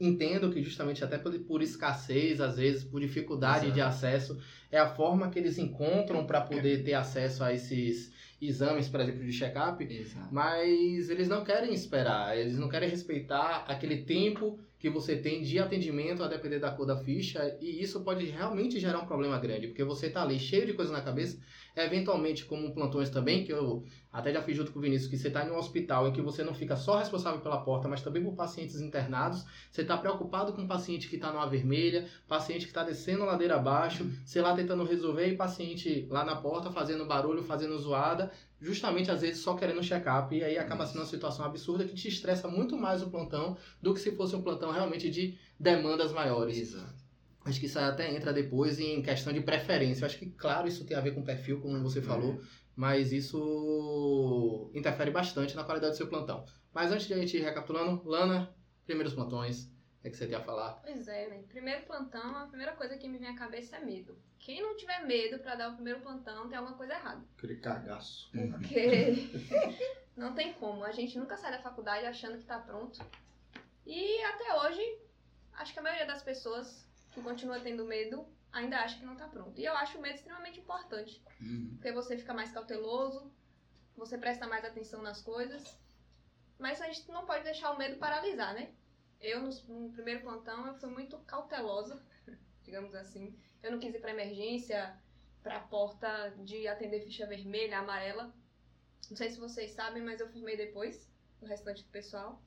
entendo 0.00 0.50
que 0.52 0.62
justamente 0.62 1.02
até 1.02 1.18
por, 1.18 1.36
por 1.40 1.62
escassez, 1.62 2.40
às 2.40 2.56
vezes 2.56 2.84
por 2.84 3.00
dificuldade 3.00 3.66
Exato. 3.66 3.74
de 3.74 3.80
acesso, 3.80 4.38
é 4.70 4.78
a 4.78 4.94
forma 4.94 5.30
que 5.30 5.38
eles 5.38 5.58
encontram 5.58 6.26
para 6.26 6.40
poder 6.42 6.84
ter 6.84 6.94
acesso 6.94 7.42
a 7.42 7.52
esses 7.52 8.12
exames, 8.40 8.88
por 8.88 9.00
exemplo, 9.00 9.24
de 9.24 9.32
check-up, 9.32 9.84
mas 10.30 11.10
eles 11.10 11.28
não 11.28 11.44
querem 11.44 11.74
esperar, 11.74 12.38
eles 12.38 12.58
não 12.58 12.68
querem 12.68 12.88
respeitar 12.88 13.64
aquele 13.66 14.04
tempo 14.04 14.58
que 14.78 14.88
você 14.88 15.16
tem 15.16 15.42
de 15.42 15.58
atendimento 15.58 16.22
a 16.22 16.28
depender 16.28 16.60
da 16.60 16.70
cor 16.70 16.86
da 16.86 16.96
ficha, 16.96 17.56
e 17.60 17.82
isso 17.82 18.04
pode 18.04 18.24
realmente 18.26 18.78
gerar 18.78 19.00
um 19.00 19.06
problema 19.06 19.36
grande, 19.38 19.66
porque 19.66 19.82
você 19.82 20.06
está 20.06 20.22
ali 20.22 20.38
cheio 20.38 20.66
de 20.66 20.72
coisa 20.72 20.92
na 20.92 21.00
cabeça, 21.00 21.40
eventualmente 21.84 22.44
como 22.44 22.72
plantões 22.72 23.10
também, 23.10 23.44
que 23.44 23.52
eu 23.52 23.84
até 24.12 24.32
já 24.32 24.42
fiz 24.42 24.56
junto 24.56 24.72
com 24.72 24.78
o 24.78 24.82
Vinícius, 24.82 25.10
que 25.10 25.16
você 25.16 25.28
está 25.28 25.44
em 25.44 25.50
um 25.50 25.56
hospital 25.56 26.08
e 26.08 26.12
que 26.12 26.20
você 26.20 26.42
não 26.42 26.54
fica 26.54 26.76
só 26.76 26.98
responsável 26.98 27.40
pela 27.40 27.60
porta, 27.60 27.88
mas 27.88 28.02
também 28.02 28.22
por 28.22 28.34
pacientes 28.34 28.80
internados, 28.80 29.44
você 29.70 29.82
está 29.82 29.96
preocupado 29.96 30.52
com 30.52 30.62
o 30.62 30.68
paciente 30.68 31.08
que 31.08 31.16
está 31.16 31.32
numa 31.32 31.46
vermelha, 31.46 32.08
paciente 32.26 32.62
que 32.62 32.70
está 32.70 32.82
descendo 32.82 33.22
a 33.22 33.26
ladeira 33.26 33.56
abaixo, 33.56 34.10
sei 34.24 34.42
lá, 34.42 34.54
tentando 34.54 34.84
resolver, 34.84 35.28
e 35.28 35.36
paciente 35.36 36.06
lá 36.10 36.24
na 36.24 36.36
porta 36.36 36.70
fazendo 36.70 37.04
barulho, 37.04 37.42
fazendo 37.42 37.78
zoada, 37.78 38.30
justamente 38.60 39.10
às 39.10 39.20
vezes 39.20 39.42
só 39.42 39.54
querendo 39.54 39.82
check-up, 39.82 40.34
e 40.34 40.42
aí 40.42 40.58
acaba 40.58 40.86
sendo 40.86 41.00
uma 41.00 41.06
situação 41.06 41.44
absurda 41.44 41.84
que 41.84 41.94
te 41.94 42.08
estressa 42.08 42.48
muito 42.48 42.76
mais 42.76 43.02
o 43.02 43.10
plantão 43.10 43.56
do 43.80 43.94
que 43.94 44.00
se 44.00 44.12
fosse 44.12 44.34
um 44.34 44.42
plantão 44.42 44.72
realmente 44.72 45.10
de 45.10 45.38
demandas 45.60 46.12
maiores. 46.12 46.58
Exato. 46.58 47.07
Acho 47.48 47.58
que 47.60 47.66
isso 47.66 47.78
até 47.78 48.14
entra 48.14 48.32
depois 48.32 48.78
em 48.78 49.02
questão 49.02 49.32
de 49.32 49.40
preferência. 49.40 50.02
Eu 50.02 50.06
acho 50.06 50.18
que, 50.18 50.30
claro, 50.30 50.68
isso 50.68 50.84
tem 50.84 50.96
a 50.96 51.00
ver 51.00 51.12
com 51.12 51.22
perfil, 51.22 51.60
como 51.60 51.82
você 51.82 52.02
falou. 52.02 52.40
mas 52.76 53.10
isso 53.12 54.70
interfere 54.74 55.10
bastante 55.10 55.56
na 55.56 55.64
qualidade 55.64 55.94
do 55.94 55.96
seu 55.96 56.06
plantão. 56.08 56.44
Mas 56.72 56.92
antes 56.92 57.06
de 57.06 57.14
a 57.14 57.16
gente 57.18 57.36
ir 57.36 57.40
recapitulando, 57.42 58.06
Lana, 58.08 58.54
primeiros 58.84 59.14
plantões, 59.14 59.64
o 59.64 60.02
que, 60.02 60.08
é 60.08 60.10
que 60.10 60.16
você 60.16 60.26
tem 60.28 60.36
a 60.36 60.40
falar? 60.40 60.74
Pois 60.84 61.08
é, 61.08 61.28
né? 61.28 61.42
Primeiro 61.48 61.84
plantão, 61.86 62.36
a 62.36 62.46
primeira 62.46 62.72
coisa 62.76 62.96
que 62.96 63.08
me 63.08 63.18
vem 63.18 63.28
à 63.28 63.34
cabeça 63.34 63.76
é 63.76 63.84
medo. 63.84 64.16
Quem 64.38 64.62
não 64.62 64.76
tiver 64.76 65.04
medo 65.04 65.40
pra 65.40 65.56
dar 65.56 65.70
o 65.70 65.74
primeiro 65.74 66.00
plantão 66.00 66.48
tem 66.48 66.56
alguma 66.56 66.76
coisa 66.76 66.94
errada. 66.94 67.24
Aquele 67.36 67.56
cagaço. 67.56 68.30
Porque 68.52 69.28
não 70.16 70.34
tem 70.34 70.52
como. 70.52 70.84
A 70.84 70.92
gente 70.92 71.18
nunca 71.18 71.36
sai 71.36 71.50
da 71.50 71.60
faculdade 71.60 72.06
achando 72.06 72.38
que 72.38 72.44
tá 72.44 72.60
pronto. 72.60 73.04
E 73.84 74.22
até 74.22 74.54
hoje, 74.60 74.98
acho 75.54 75.72
que 75.72 75.80
a 75.80 75.82
maioria 75.82 76.06
das 76.06 76.22
pessoas 76.22 76.87
que 77.18 77.24
continua 77.24 77.60
tendo 77.60 77.84
medo 77.84 78.26
ainda 78.52 78.78
acha 78.78 78.98
que 78.98 79.04
não 79.04 79.16
tá 79.16 79.28
pronto. 79.28 79.58
E 79.60 79.64
eu 79.64 79.74
acho 79.74 79.98
o 79.98 80.00
medo 80.00 80.14
extremamente 80.16 80.60
importante. 80.60 81.22
Uhum. 81.40 81.72
Porque 81.74 81.92
você 81.92 82.16
fica 82.16 82.32
mais 82.32 82.50
cauteloso, 82.50 83.30
você 83.96 84.16
presta 84.16 84.46
mais 84.46 84.64
atenção 84.64 85.02
nas 85.02 85.20
coisas. 85.20 85.78
Mas 86.58 86.80
a 86.80 86.86
gente 86.86 87.08
não 87.10 87.26
pode 87.26 87.44
deixar 87.44 87.70
o 87.70 87.78
medo 87.78 87.98
paralisar, 87.98 88.54
né? 88.54 88.72
Eu, 89.20 89.42
no, 89.42 89.50
no 89.68 89.92
primeiro 89.92 90.22
plantão, 90.22 90.66
eu 90.66 90.74
fui 90.74 90.88
muito 90.88 91.18
cautelosa, 91.18 92.02
digamos 92.64 92.94
assim. 92.94 93.36
Eu 93.62 93.72
não 93.72 93.78
quis 93.78 93.94
ir 93.94 94.00
pra 94.00 94.12
emergência, 94.12 94.96
pra 95.42 95.60
porta 95.60 96.30
de 96.44 96.66
atender 96.66 97.02
ficha 97.02 97.26
vermelha, 97.26 97.78
amarela. 97.78 98.32
Não 99.10 99.16
sei 99.16 99.30
se 99.30 99.38
vocês 99.38 99.72
sabem, 99.72 100.02
mas 100.02 100.20
eu 100.20 100.28
formei 100.30 100.56
depois, 100.56 101.08
o 101.40 101.46
restante 101.46 101.82
do 101.82 101.90
pessoal. 101.90 102.42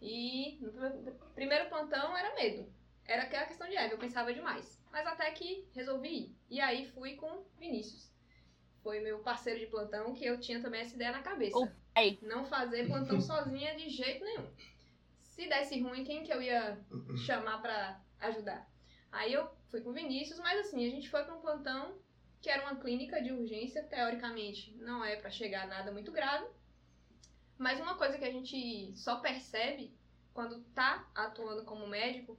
E 0.00 0.58
no 0.60 0.72
prime- 0.72 1.12
primeiro 1.34 1.68
plantão 1.68 2.16
era 2.16 2.34
medo. 2.34 2.72
Era 3.04 3.22
aquela 3.22 3.46
questão 3.46 3.68
de 3.68 3.76
ego, 3.76 3.94
eu 3.94 3.98
pensava 3.98 4.32
demais. 4.32 4.80
Mas 4.90 5.06
até 5.06 5.30
que 5.30 5.68
resolvi 5.72 6.08
ir. 6.08 6.36
E 6.48 6.60
aí 6.60 6.86
fui 6.90 7.14
com 7.14 7.44
Vinícius. 7.58 8.10
Foi 8.82 9.00
meu 9.00 9.18
parceiro 9.20 9.60
de 9.60 9.66
plantão 9.66 10.14
que 10.14 10.24
eu 10.24 10.40
tinha 10.40 10.60
também 10.60 10.80
essa 10.80 10.94
ideia 10.94 11.12
na 11.12 11.22
cabeça. 11.22 11.58
Pai. 11.94 12.18
Não 12.22 12.44
fazer 12.44 12.86
plantão 12.86 13.20
sozinha 13.20 13.76
de 13.76 13.88
jeito 13.90 14.24
nenhum. 14.24 14.46
Se 15.22 15.48
desse 15.48 15.80
ruim, 15.80 16.04
quem 16.04 16.22
que 16.22 16.32
eu 16.32 16.40
ia 16.40 16.78
chamar 17.26 17.60
pra 17.60 18.00
ajudar? 18.20 18.68
Aí 19.12 19.32
eu 19.32 19.48
fui 19.70 19.80
com 19.80 19.90
o 19.90 19.92
Vinícius, 19.92 20.38
mas 20.38 20.60
assim, 20.60 20.86
a 20.86 20.90
gente 20.90 21.08
foi 21.08 21.24
pra 21.24 21.34
um 21.34 21.40
plantão 21.40 21.98
que 22.40 22.48
era 22.48 22.62
uma 22.62 22.80
clínica 22.80 23.22
de 23.22 23.32
urgência, 23.32 23.82
teoricamente 23.84 24.74
não 24.76 25.04
é 25.04 25.16
pra 25.16 25.30
chegar 25.30 25.64
a 25.64 25.66
nada 25.66 25.92
muito 25.92 26.10
grave. 26.10 26.46
Mas 27.58 27.78
uma 27.78 27.96
coisa 27.96 28.16
que 28.16 28.24
a 28.24 28.32
gente 28.32 28.96
só 28.96 29.20
percebe 29.20 29.94
quando 30.32 30.62
tá 30.74 31.10
atuando 31.14 31.64
como 31.64 31.86
médico 31.86 32.38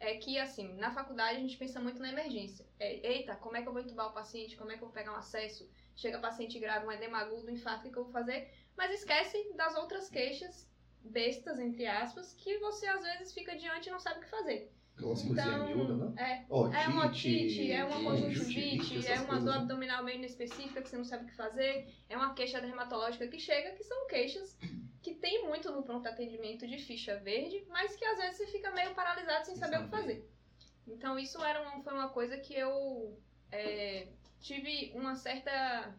é 0.00 0.16
que, 0.16 0.38
assim, 0.38 0.74
na 0.76 0.90
faculdade 0.90 1.36
a 1.36 1.40
gente 1.40 1.58
pensa 1.58 1.78
muito 1.78 2.00
na 2.00 2.10
emergência. 2.10 2.66
É, 2.78 3.06
eita, 3.06 3.36
como 3.36 3.56
é 3.56 3.62
que 3.62 3.68
eu 3.68 3.72
vou 3.72 3.82
entubar 3.82 4.08
o 4.08 4.14
paciente? 4.14 4.56
Como 4.56 4.72
é 4.72 4.76
que 4.76 4.82
eu 4.82 4.88
vou 4.88 4.94
pegar 4.94 5.12
um 5.12 5.16
acesso? 5.16 5.68
Chega 5.94 6.18
paciente 6.18 6.58
grave, 6.58 6.86
um 6.86 6.92
edema 6.92 7.18
agudo, 7.18 7.46
um 7.46 7.50
infarto, 7.50 7.86
o 7.86 7.92
que 7.92 7.98
eu 7.98 8.04
vou 8.04 8.12
fazer? 8.12 8.50
Mas 8.76 8.90
esquece 8.92 9.52
das 9.54 9.76
outras 9.76 10.08
queixas 10.08 10.66
bestas, 11.04 11.58
entre 11.58 11.86
aspas, 11.86 12.32
que 12.32 12.58
você 12.58 12.86
às 12.86 13.02
vezes 13.02 13.32
fica 13.34 13.54
diante 13.56 13.88
e 13.88 13.92
não 13.92 14.00
sabe 14.00 14.20
o 14.20 14.22
que 14.22 14.30
fazer. 14.30 14.72
Aquelas 14.96 15.22
coisinhas 15.22 15.68
miúdas, 15.68 15.98
né? 15.98 16.14
é, 16.18 16.44
Otite, 16.48 16.76
é 16.76 16.88
uma 16.88 17.06
otite, 17.06 17.72
é 17.72 17.84
uma 17.84 18.02
conjuntivite, 18.02 19.06
é 19.06 19.20
uma 19.20 19.40
dor 19.40 19.54
abdominal 19.54 20.04
meio 20.04 20.18
inespecífica 20.18 20.82
que 20.82 20.88
você 20.88 20.96
não 20.96 21.04
sabe 21.04 21.24
o 21.24 21.26
que 21.26 21.34
fazer, 21.34 21.88
é 22.08 22.16
uma 22.16 22.34
queixa 22.34 22.60
dermatológica 22.60 23.26
que 23.28 23.38
chega, 23.38 23.70
que 23.76 23.84
são 23.84 24.06
queixas 24.08 24.58
que 25.02 25.14
tem 25.14 25.44
muito 25.44 25.70
no 25.70 25.82
pronto 25.82 26.06
atendimento 26.06 26.66
de 26.66 26.78
ficha 26.78 27.16
verde, 27.18 27.64
mas 27.68 27.96
que 27.96 28.04
às 28.04 28.18
vezes 28.18 28.36
você 28.36 28.46
fica 28.46 28.70
meio 28.72 28.94
paralisado 28.94 29.46
sem 29.46 29.56
saber 29.56 29.80
o 29.80 29.84
que 29.84 29.90
fazer. 29.90 30.28
Então 30.86 31.18
isso 31.18 31.42
era 31.42 31.62
uma, 31.62 31.82
foi 31.82 31.92
uma 31.92 32.08
coisa 32.10 32.36
que 32.38 32.54
eu 32.54 33.18
é, 33.50 34.08
tive 34.40 34.92
uma 34.94 35.14
certa 35.14 35.94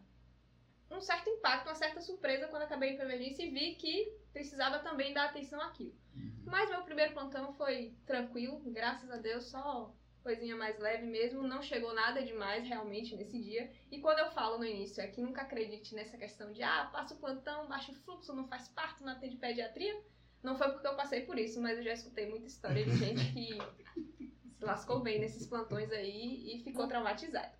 um 0.90 1.00
certo 1.00 1.30
impacto, 1.30 1.68
uma 1.68 1.74
certa 1.74 2.00
surpresa 2.02 2.48
quando 2.48 2.62
acabei 2.62 2.94
para 2.94 3.06
emergência 3.06 3.42
e 3.42 3.50
vi 3.50 3.74
que 3.76 4.12
precisava 4.32 4.78
também 4.80 5.14
dar 5.14 5.24
atenção 5.24 5.60
àquilo. 5.60 5.94
Uhum. 6.14 6.42
Mas 6.44 6.68
meu 6.68 6.82
primeiro 6.82 7.14
plantão 7.14 7.54
foi 7.54 7.94
tranquilo, 8.04 8.60
graças 8.66 9.10
a 9.10 9.16
Deus, 9.16 9.46
só 9.46 9.94
coisinha 10.22 10.56
mais 10.56 10.78
leve 10.78 11.04
mesmo, 11.04 11.42
não 11.42 11.60
chegou 11.60 11.94
nada 11.94 12.22
demais 12.22 12.66
realmente 12.66 13.14
nesse 13.16 13.38
dia. 13.38 13.70
E 13.90 14.00
quando 14.00 14.20
eu 14.20 14.30
falo 14.30 14.58
no 14.58 14.64
início 14.64 15.02
é 15.02 15.06
que 15.06 15.20
nunca 15.20 15.42
acredite 15.42 15.94
nessa 15.94 16.16
questão 16.16 16.52
de 16.52 16.62
ah, 16.62 16.88
passa 16.92 17.14
o 17.14 17.18
plantão, 17.18 17.68
baixa 17.68 17.92
o 17.92 17.94
fluxo, 17.94 18.34
não 18.34 18.46
faz 18.46 18.68
parto, 18.68 19.04
não 19.04 19.12
atende 19.12 19.36
pediatria. 19.36 20.00
Não 20.42 20.56
foi 20.56 20.70
porque 20.70 20.86
eu 20.86 20.96
passei 20.96 21.22
por 21.22 21.38
isso, 21.38 21.60
mas 21.60 21.78
eu 21.78 21.84
já 21.84 21.92
escutei 21.92 22.28
muita 22.28 22.46
história 22.46 22.84
de 22.84 22.96
gente 22.96 23.32
que 23.32 23.58
se 24.58 24.64
lascou 24.64 25.00
bem 25.00 25.20
nesses 25.20 25.46
plantões 25.46 25.90
aí 25.92 26.54
e 26.54 26.62
ficou 26.64 26.88
traumatizado. 26.88 27.52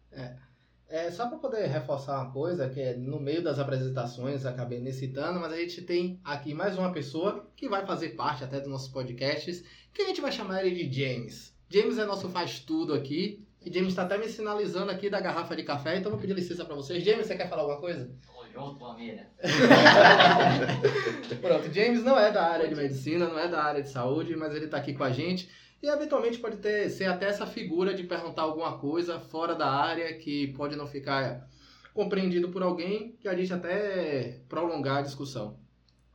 É, 0.93 1.11
só 1.11 1.27
para 1.27 1.39
poder 1.39 1.67
reforçar 1.69 2.21
uma 2.21 2.33
coisa, 2.33 2.69
que 2.69 2.79
é 2.79 2.95
no 2.95 3.19
meio 3.19 3.43
das 3.43 3.59
apresentações 3.59 4.45
acabei 4.45 4.79
nem 4.79 4.93
citando, 4.93 5.41
mas 5.41 5.51
a 5.51 5.57
gente 5.57 5.81
tem 5.81 6.21
aqui 6.23 6.53
mais 6.53 6.77
uma 6.77 6.93
pessoa 6.93 7.51
que 7.57 7.67
vai 7.67 7.87
fazer 7.87 8.11
parte 8.11 8.45
até 8.45 8.61
dos 8.61 8.69
nossos 8.69 8.89
podcasts, 8.89 9.65
que 9.91 10.03
a 10.03 10.07
gente 10.07 10.21
vai 10.21 10.31
chamar 10.31 10.67
ele 10.67 10.85
de 10.87 11.01
James. 11.01 11.52
James 11.73 11.99
é 11.99 12.05
nosso 12.05 12.29
faz 12.29 12.61
tudo 12.61 12.93
aqui, 12.93 13.47
e 13.65 13.73
James 13.73 13.91
está 13.91 14.03
até 14.03 14.19
me 14.19 14.29
sinalizando 14.29 14.91
aqui 14.91 15.09
da 15.09 15.21
garrafa 15.21 15.57
de 15.57 15.63
café, 15.63 15.97
então 15.97 16.11
vou 16.11 16.21
pedir 16.21 16.35
licença 16.35 16.65
para 16.65 16.75
vocês. 16.75 17.03
James, 17.03 17.27
você 17.27 17.37
quer 17.37 17.49
falar 17.49 17.63
alguma 17.63 17.81
coisa? 17.81 18.11
Tamo 18.27 18.53
junto, 18.53 18.79
família. 18.79 19.29
Pronto, 21.41 21.73
James 21.73 22.03
não 22.03 22.19
é 22.19 22.31
da 22.31 22.45
área 22.45 22.69
de 22.69 22.75
medicina, 22.75 23.29
não 23.29 23.39
é 23.39 23.49
da 23.49 23.63
área 23.63 23.83
de 23.83 23.89
saúde, 23.89 24.37
mas 24.37 24.55
ele 24.55 24.67
está 24.67 24.79
aqui 24.79 24.93
com 24.93 25.05
a 25.05 25.11
gente. 25.11 25.49
E 25.83 25.89
eventualmente 25.89 26.39
pode 26.39 26.59
ter, 26.59 26.91
ser 26.91 27.07
até 27.07 27.27
essa 27.27 27.47
figura 27.47 27.95
de 27.95 28.05
perguntar 28.05 28.43
alguma 28.43 28.79
coisa 28.79 29.19
fora 29.19 29.55
da 29.55 29.69
área 29.69 30.13
que 30.19 30.49
pode 30.49 30.77
não 30.77 30.87
ficar 30.87 31.49
compreendido 31.95 32.51
por 32.51 32.63
alguém 32.63 33.17
que 33.21 33.29
a 33.29 33.35
gente 33.35 33.53
até 33.53 34.41
prolongar 34.49 34.99
a 34.99 35.03
discussão. 35.03 35.59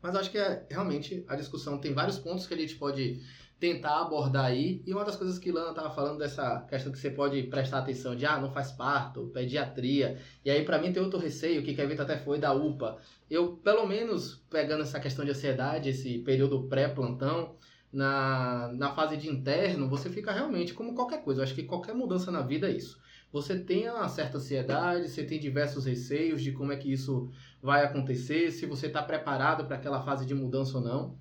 Mas 0.02 0.16
acho 0.16 0.32
que 0.32 0.38
é, 0.38 0.66
realmente 0.70 1.26
a 1.28 1.36
discussão 1.36 1.78
tem 1.78 1.94
vários 1.94 2.20
pontos 2.20 2.46
que 2.46 2.54
a 2.54 2.58
gente 2.58 2.76
pode 2.76 3.22
tentar 3.60 4.02
abordar 4.02 4.46
aí. 4.46 4.82
E 4.86 4.94
uma 4.94 5.04
das 5.04 5.16
coisas 5.16 5.40
que 5.40 5.52
Lana 5.52 5.72
estava 5.72 5.90
falando 5.90 6.20
dessa 6.20 6.62
questão 6.70 6.92
que 6.92 7.00
você 7.00 7.10
pode 7.10 7.42
prestar 7.44 7.80
atenção 7.80 8.16
de 8.16 8.26
ah, 8.26 8.40
não 8.40 8.52
faz 8.52 8.72
parto, 8.72 9.32
pediatria. 9.34 10.20
E 10.46 10.50
aí 10.50 10.64
para 10.64 10.80
mim 10.80 10.94
tem 10.94 11.02
outro 11.02 11.20
receio 11.20 11.64
que 11.64 11.74
Kevin 11.74 12.00
até 12.00 12.18
foi 12.18 12.40
da 12.40 12.54
UPA. 12.54 12.98
Eu, 13.30 13.54
pelo 13.58 13.86
menos, 13.86 14.44
pegando 14.50 14.84
essa 14.84 15.00
questão 15.00 15.26
de 15.26 15.32
ansiedade, 15.32 15.90
esse 15.90 16.20
período 16.20 16.64
pré-plantão, 16.64 17.56
na, 17.92 18.72
na 18.74 18.94
fase 18.94 19.18
de 19.18 19.30
interno, 19.30 19.90
você 19.90 20.10
fica 20.10 20.32
realmente 20.32 20.74
como 20.74 20.94
qualquer 20.94 21.24
coisa. 21.24 21.42
Eu 21.42 21.44
acho 21.44 21.56
que 21.56 21.64
qualquer 21.64 21.96
mudança 21.96 22.32
na 22.32 22.42
vida 22.42 22.70
é 22.70 22.72
isso. 22.72 23.00
Você 23.32 23.60
tem 23.60 23.90
uma 23.90 24.08
certa 24.08 24.38
ansiedade, 24.38 25.10
você 25.10 25.24
tem 25.24 25.40
diversos 25.40 25.86
receios 25.86 26.42
de 26.42 26.52
como 26.52 26.72
é 26.72 26.78
que 26.78 26.92
isso 26.92 27.30
vai 27.62 27.84
acontecer, 27.84 28.52
se 28.52 28.66
você 28.66 28.88
está 28.88 29.02
preparado 29.02 29.66
para 29.66 29.76
aquela 29.76 30.02
fase 30.02 30.26
de 30.26 30.34
mudança 30.34 30.78
ou 30.78 30.84
não. 30.84 31.18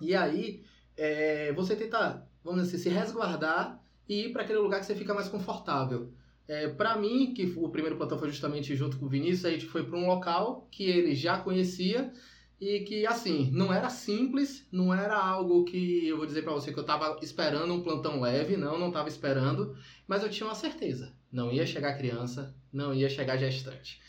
E 0.00 0.14
aí, 0.14 0.62
é, 0.96 1.52
você 1.52 1.76
tenta, 1.76 2.26
vamos 2.42 2.62
dizer 2.62 2.76
assim, 2.76 2.90
se 2.90 2.94
resguardar 2.94 3.80
e 4.08 4.26
ir 4.26 4.32
para 4.32 4.42
aquele 4.42 4.58
lugar 4.58 4.80
que 4.80 4.86
você 4.86 4.94
fica 4.94 5.14
mais 5.14 5.28
confortável. 5.28 6.12
É, 6.46 6.68
para 6.68 6.96
mim, 6.96 7.32
que 7.32 7.54
o 7.56 7.68
primeiro 7.70 7.96
plantão 7.96 8.18
foi 8.18 8.28
justamente 8.28 8.74
junto 8.76 8.98
com 8.98 9.06
o 9.06 9.08
Vinícius, 9.08 9.46
a 9.46 9.50
gente 9.50 9.66
foi 9.66 9.82
para 9.82 9.96
um 9.98 10.06
local 10.06 10.68
que 10.70 10.84
ele 10.84 11.14
já 11.14 11.38
conhecia 11.38 12.12
e 12.60 12.80
que, 12.80 13.06
assim, 13.06 13.50
não 13.50 13.72
era 13.72 13.88
simples, 13.88 14.66
não 14.70 14.92
era 14.92 15.16
algo 15.16 15.64
que 15.64 16.06
eu 16.06 16.18
vou 16.18 16.26
dizer 16.26 16.42
para 16.42 16.52
você 16.52 16.72
que 16.72 16.78
eu 16.78 16.84
tava 16.84 17.18
esperando 17.22 17.72
um 17.72 17.82
plantão 17.82 18.20
leve, 18.20 18.56
não, 18.56 18.78
não 18.78 18.90
tava 18.90 19.08
esperando, 19.08 19.76
mas 20.06 20.22
eu 20.22 20.30
tinha 20.30 20.46
uma 20.46 20.54
certeza, 20.54 21.12
não 21.32 21.50
ia 21.50 21.66
chegar 21.66 21.96
criança, 21.96 22.54
não 22.72 22.94
ia 22.94 23.08
chegar 23.08 23.36
gestante. 23.38 24.00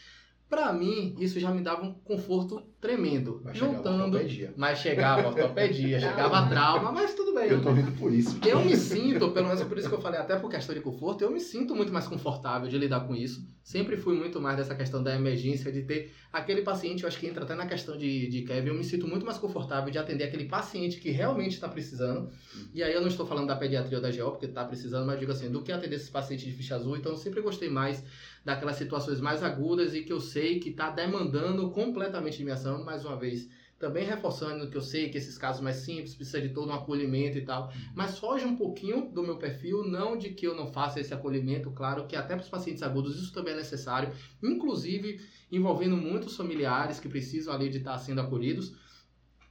Para 0.50 0.72
mim, 0.72 1.16
isso 1.20 1.40
já 1.40 1.50
me 1.52 1.62
dava 1.62 1.84
um 1.84 1.94
conforto 1.94 2.62
tremendo, 2.80 3.42
a 3.46 3.52
juntando, 3.52 4.04
ortopedia. 4.04 4.54
mas 4.56 4.78
chegava 4.78 5.30
ortopedia, 5.30 6.00
chegava 6.00 6.48
trauma, 6.48 6.92
mas 6.92 7.16
tudo 7.16 7.34
bem. 7.34 7.50
Eu 7.50 7.64
tô 7.64 7.72
rindo 7.72 7.92
por 7.94 8.14
isso. 8.14 8.40
Eu 8.46 8.64
me 8.64 8.76
sinto, 8.78 9.32
pelo 9.32 9.48
menos 9.48 9.64
por 9.64 9.76
isso 9.76 9.90
que 9.90 9.96
eu 9.96 10.02
falei, 10.02 10.20
até 10.20 10.38
por 10.38 10.52
questão 10.52 10.76
de 10.76 10.82
conforto, 10.82 11.24
eu 11.24 11.32
me 11.32 11.40
sinto 11.40 11.76
muito 11.76 11.92
mais 11.92 12.08
confortável 12.08 12.70
de 12.70 12.78
lidar 12.78 13.08
com 13.08 13.16
isso. 13.16 13.50
Sempre 13.64 13.98
fui 13.98 14.16
muito 14.16 14.40
mais 14.40 14.58
dessa 14.58 14.76
questão 14.76 15.02
da 15.02 15.16
emergência, 15.16 15.72
de 15.72 15.82
ter 15.82 16.14
aquele 16.32 16.62
paciente, 16.62 17.02
eu 17.02 17.08
acho 17.08 17.18
que 17.18 17.26
entra 17.26 17.44
até 17.44 17.56
na 17.56 17.66
questão 17.66 17.98
de, 17.98 18.28
de 18.28 18.44
Kevin, 18.44 18.68
eu 18.68 18.76
me 18.76 18.84
sinto 18.84 19.08
muito 19.08 19.26
mais 19.26 19.40
confortável 19.40 19.90
de 19.90 19.98
atender 19.98 20.26
aquele 20.26 20.46
paciente 20.46 21.00
que 21.00 21.10
realmente 21.10 21.54
está 21.54 21.68
precisando. 21.68 22.30
E 22.72 22.84
aí 22.84 22.94
eu 22.94 23.02
não 23.02 23.08
estou 23.08 23.26
falando 23.26 23.48
da 23.48 23.56
pediatria 23.56 23.98
ou 23.98 24.04
da 24.04 24.12
GO, 24.12 24.32
porque 24.32 24.46
está 24.46 24.64
precisando, 24.64 25.08
mas 25.08 25.20
digo 25.20 25.32
assim, 25.32 25.50
do 25.50 25.64
que 25.64 25.72
atender 25.72 25.96
esses 25.96 26.10
pacientes 26.12 26.46
de 26.46 26.52
ficha 26.52 26.76
azul. 26.76 26.96
Então 26.96 27.14
eu 27.14 27.18
sempre 27.18 27.42
gostei 27.42 27.70
mais 27.70 28.04
daquelas 28.46 28.76
situações 28.76 29.20
mais 29.20 29.42
agudas 29.42 29.96
e 29.96 30.04
que 30.04 30.14
eu 30.14 30.22
sei 30.22 30.60
que 30.60 30.70
está 30.70 30.92
demandando 30.92 31.72
completamente 31.72 32.38
de 32.38 32.44
minha 32.44 32.54
ação, 32.54 32.84
mais 32.86 33.04
uma 33.04 33.18
vez. 33.18 33.50
Também 33.80 34.06
reforçando 34.06 34.70
que 34.70 34.78
eu 34.78 34.82
sei 34.82 35.10
que 35.10 35.18
esses 35.18 35.38
casos 35.38 35.62
mais 35.62 35.78
simples 35.78 36.16
precisa 36.16 36.40
de 36.40 36.50
todo 36.50 36.70
um 36.70 36.74
acolhimento 36.74 37.38
e 37.38 37.42
tal, 37.42 37.74
mas 37.94 38.18
foge 38.18 38.46
um 38.46 38.56
pouquinho 38.56 39.10
do 39.12 39.22
meu 39.22 39.36
perfil, 39.36 39.84
não 39.84 40.16
de 40.16 40.30
que 40.30 40.48
eu 40.48 40.56
não 40.56 40.72
faça 40.72 41.00
esse 41.00 41.14
acolhimento, 41.14 41.72
claro 41.72 42.08
que 42.08 42.16
até 42.16 42.36
para 42.36 42.44
os 42.44 42.50
pacientes 42.50 42.84
agudos 42.84 43.22
isso 43.22 43.34
também 43.34 43.54
é 43.54 43.58
necessário, 43.58 44.14
inclusive 44.42 45.20
envolvendo 45.52 45.98
muitos 45.98 46.38
familiares 46.38 47.00
que 47.00 47.10
precisam 47.10 47.54
ali 47.54 47.70
de 47.70 47.80
estar 47.80 47.98
sendo 47.98 48.22
acolhidos. 48.22 48.74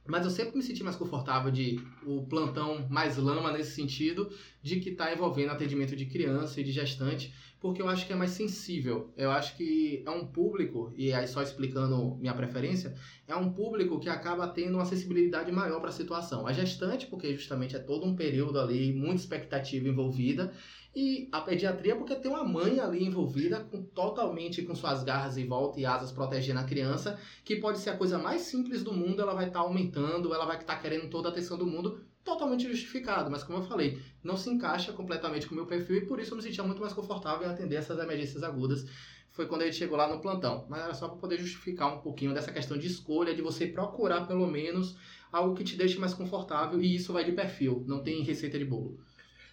Mas 0.07 0.23
eu 0.23 0.29
sempre 0.29 0.55
me 0.55 0.63
senti 0.63 0.83
mais 0.83 0.95
confortável 0.95 1.51
de 1.51 1.79
o 2.05 2.25
plantão 2.27 2.87
mais 2.89 3.17
lama 3.17 3.51
nesse 3.51 3.71
sentido, 3.71 4.29
de 4.61 4.79
que 4.79 4.89
está 4.89 5.11
envolvendo 5.11 5.51
atendimento 5.51 5.95
de 5.95 6.05
criança 6.05 6.61
e 6.61 6.63
de 6.63 6.71
gestante, 6.71 7.33
porque 7.59 7.81
eu 7.81 7.89
acho 7.89 8.05
que 8.05 8.13
é 8.13 8.15
mais 8.15 8.31
sensível. 8.31 9.11
Eu 9.17 9.31
acho 9.31 9.57
que 9.57 10.03
é 10.05 10.09
um 10.11 10.27
público, 10.27 10.93
e 10.95 11.11
aí 11.11 11.27
só 11.27 11.41
explicando 11.41 12.15
minha 12.17 12.33
preferência, 12.33 12.93
é 13.27 13.35
um 13.35 13.51
público 13.51 13.99
que 13.99 14.07
acaba 14.07 14.47
tendo 14.47 14.75
uma 14.75 14.83
acessibilidade 14.83 15.51
maior 15.51 15.79
para 15.79 15.89
a 15.89 15.93
situação. 15.93 16.45
A 16.45 16.53
gestante, 16.53 17.07
porque 17.07 17.33
justamente 17.33 17.75
é 17.75 17.79
todo 17.79 18.05
um 18.05 18.15
período 18.15 18.59
ali, 18.59 18.93
muita 18.93 19.15
expectativa 19.15 19.87
envolvida, 19.87 20.53
e 20.95 21.27
a 21.29 21.41
pediatria 21.41 21.95
porque 21.95 22.15
tem 22.15 22.31
uma 22.31 22.45
mãe 22.45 22.79
ali 22.79 23.03
envolvida 23.03 23.59
com 23.59 23.83
totalmente 23.83 24.61
com 24.61 24.73
suas 24.73 25.03
garras 25.03 25.37
em 25.37 25.45
volta 25.45 25.77
e 25.77 25.85
asas 25.85 26.11
protegendo 26.11 26.61
a 26.61 26.63
criança, 26.63 27.19
que 27.43 27.57
pode 27.57 27.79
ser 27.79 27.89
a 27.89 27.97
coisa 27.97 28.17
mais 28.17 28.43
simples 28.43 28.81
do 28.81 28.93
mundo, 28.93 29.21
ela 29.21 29.33
vai 29.33 29.47
estar 29.47 29.59
tá 29.59 29.65
aumentando, 29.65 30.33
ela 30.33 30.45
vai 30.45 30.57
estar 30.57 30.75
tá 30.75 30.81
querendo 30.81 31.09
toda 31.09 31.27
a 31.27 31.31
atenção 31.31 31.57
do 31.57 31.65
mundo, 31.65 31.99
totalmente 32.23 32.67
justificado, 32.67 33.29
mas 33.29 33.43
como 33.43 33.59
eu 33.59 33.63
falei, 33.63 34.01
não 34.23 34.37
se 34.37 34.49
encaixa 34.49 34.93
completamente 34.93 35.47
com 35.47 35.53
o 35.53 35.57
meu 35.57 35.65
perfil 35.65 35.97
e 35.97 36.05
por 36.05 36.19
isso 36.19 36.31
eu 36.31 36.37
me 36.37 36.41
sentia 36.41 36.63
muito 36.63 36.81
mais 36.81 36.93
confortável 36.93 37.45
em 37.45 37.51
atender 37.51 37.75
essas 37.75 37.99
emergências 37.99 38.41
agudas. 38.41 38.85
Foi 39.31 39.47
quando 39.47 39.63
ele 39.63 39.73
chegou 39.73 39.97
lá 39.97 40.07
no 40.07 40.21
plantão, 40.21 40.65
mas 40.69 40.81
era 40.81 40.93
só 40.93 41.09
para 41.09 41.17
poder 41.17 41.37
justificar 41.37 41.93
um 41.93 41.99
pouquinho 41.99 42.33
dessa 42.33 42.53
questão 42.53 42.77
de 42.77 42.87
escolha, 42.87 43.35
de 43.35 43.41
você 43.41 43.67
procurar 43.67 44.25
pelo 44.25 44.47
menos 44.47 44.95
algo 45.29 45.53
que 45.53 45.63
te 45.65 45.75
deixe 45.75 45.99
mais 45.99 46.13
confortável 46.13 46.81
e 46.81 46.95
isso 46.95 47.11
vai 47.11 47.25
de 47.25 47.33
perfil, 47.33 47.83
não 47.85 48.01
tem 48.01 48.23
receita 48.23 48.57
de 48.57 48.63
bolo. 48.63 48.97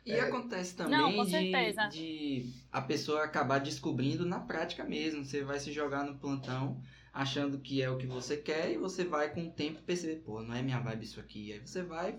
E 0.04 0.12
é... 0.12 0.20
acontece 0.20 0.74
também 0.74 0.98
Não, 0.98 1.24
de, 1.24 1.52
de, 1.90 2.52
a 2.70 2.80
pessoa 2.80 3.22
acabar 3.22 3.58
descobrindo 3.58 4.26
na 4.26 4.40
prática 4.40 4.84
mesmo. 4.84 5.24
Você 5.24 5.44
vai 5.44 5.60
se 5.60 5.72
jogar 5.72 6.04
no 6.04 6.18
plantão 6.18 6.80
achando 7.12 7.58
que 7.58 7.82
é 7.82 7.90
o 7.90 7.98
que 7.98 8.06
você 8.06 8.36
quer 8.36 8.72
e 8.72 8.78
você 8.78 9.04
vai 9.04 9.32
com 9.32 9.46
o 9.46 9.50
tempo 9.50 9.82
perceber, 9.82 10.16
pô, 10.16 10.42
não 10.42 10.54
é 10.54 10.62
minha 10.62 10.80
vibe 10.80 11.04
isso 11.04 11.20
aqui. 11.20 11.52
Aí 11.52 11.60
você 11.60 11.82
vai, 11.82 12.18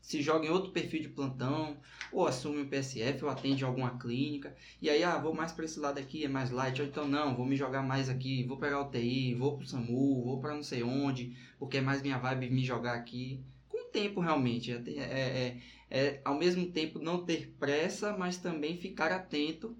se 0.00 0.22
joga 0.22 0.46
em 0.46 0.50
outro 0.50 0.72
perfil 0.72 1.02
de 1.02 1.08
plantão, 1.08 1.76
ou 2.10 2.26
assume 2.26 2.62
o 2.62 2.68
PSF, 2.68 3.24
ou 3.24 3.30
atende 3.30 3.64
alguma 3.64 3.98
clínica, 3.98 4.56
e 4.80 4.88
aí, 4.88 5.02
ah, 5.04 5.18
vou 5.18 5.34
mais 5.34 5.52
para 5.52 5.66
esse 5.66 5.78
lado 5.78 5.98
aqui, 5.98 6.24
é 6.24 6.28
mais 6.28 6.50
light, 6.50 6.80
ou 6.80 6.88
então 6.88 7.06
não, 7.06 7.36
vou 7.36 7.44
me 7.44 7.54
jogar 7.54 7.82
mais 7.82 8.08
aqui, 8.08 8.44
vou 8.44 8.56
pegar 8.56 8.80
o 8.80 8.90
TI, 8.90 9.34
vou 9.34 9.56
pro 9.56 9.66
SAMU, 9.66 10.24
vou 10.24 10.40
para 10.40 10.54
não 10.54 10.62
sei 10.62 10.82
onde, 10.82 11.36
porque 11.58 11.78
é 11.78 11.80
mais 11.82 12.00
minha 12.02 12.18
vibe 12.18 12.50
me 12.50 12.64
jogar 12.64 12.94
aqui. 12.94 13.44
Com 13.68 13.88
o 13.88 13.90
tempo, 13.90 14.20
realmente, 14.20 14.72
é, 14.72 14.82
é, 14.88 15.38
é 15.38 15.60
é 15.90 16.20
ao 16.24 16.36
mesmo 16.36 16.70
tempo 16.70 16.98
não 16.98 17.24
ter 17.24 17.54
pressa, 17.58 18.16
mas 18.16 18.38
também 18.38 18.76
ficar 18.76 19.10
atento 19.10 19.76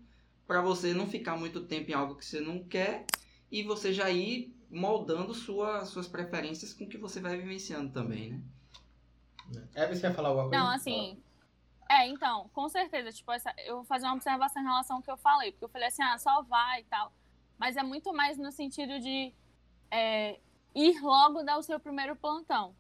para 0.47 0.61
você 0.61 0.93
não 0.93 1.07
ficar 1.07 1.37
muito 1.37 1.65
tempo 1.65 1.91
em 1.91 1.95
algo 1.95 2.17
que 2.17 2.25
você 2.25 2.41
não 2.41 2.65
quer 2.65 3.07
e 3.51 3.63
você 3.63 3.93
já 3.93 4.11
ir 4.11 4.53
moldando 4.69 5.33
sua, 5.33 5.85
suas 5.85 6.09
preferências 6.09 6.73
com 6.73 6.85
o 6.85 6.89
que 6.89 6.99
você 6.99 7.21
vai 7.21 7.37
vivenciando 7.37 7.93
também, 7.93 8.31
né? 8.31 8.43
É, 9.75 9.87
você 9.87 10.01
vai 10.01 10.13
falar 10.13 10.29
alguma 10.29 10.49
coisa? 10.49 10.65
Não, 10.65 10.71
assim. 10.71 11.21
É, 11.89 12.07
então, 12.07 12.49
com 12.53 12.69
certeza, 12.69 13.13
tipo, 13.13 13.33
essa, 13.33 13.53
eu 13.67 13.77
vou 13.77 13.85
fazer 13.85 14.07
uma 14.07 14.15
observação 14.15 14.63
em 14.63 14.65
relação 14.65 14.97
ao 14.97 15.03
que 15.03 15.11
eu 15.11 15.17
falei, 15.17 15.51
porque 15.51 15.65
eu 15.65 15.69
falei 15.69 15.89
assim, 15.89 16.03
ah, 16.03 16.17
só 16.19 16.43
vai 16.43 16.83
e 16.83 16.85
tal. 16.85 17.13
Mas 17.59 17.77
é 17.77 17.83
muito 17.83 18.13
mais 18.13 18.39
no 18.39 18.53
sentido 18.53 19.01
de 19.01 19.35
é, 19.91 20.39
ir 20.75 21.01
logo 21.01 21.43
dar 21.43 21.59
o 21.59 21.63
seu 21.63 21.81
primeiro 21.81 22.15
plantão. 22.15 22.75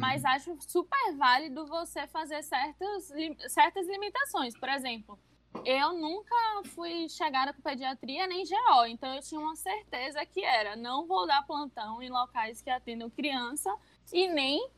Mas 0.00 0.22
uhum. 0.22 0.30
acho 0.30 0.56
super 0.62 1.16
válido 1.16 1.66
você 1.66 2.06
fazer 2.06 2.42
certas, 2.42 3.12
certas 3.48 3.86
limitações. 3.86 4.56
Por 4.56 4.68
exemplo, 4.70 5.18
eu 5.64 5.92
nunca 5.92 6.34
fui 6.74 7.06
chegada 7.08 7.52
com 7.52 7.60
pediatria 7.60 8.26
nem 8.26 8.44
GO, 8.44 8.86
então 8.86 9.14
eu 9.14 9.20
tinha 9.20 9.40
uma 9.40 9.54
certeza 9.54 10.24
que 10.24 10.42
era 10.42 10.74
não 10.74 11.06
vou 11.06 11.26
dar 11.26 11.46
plantão 11.46 12.00
em 12.02 12.08
locais 12.08 12.62
que 12.62 12.70
atendam 12.70 13.10
criança 13.10 13.70
e 14.10 14.26
nem 14.26 14.70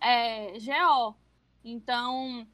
é, 0.00 0.52
GO. 0.60 1.16
Então, 1.64 2.46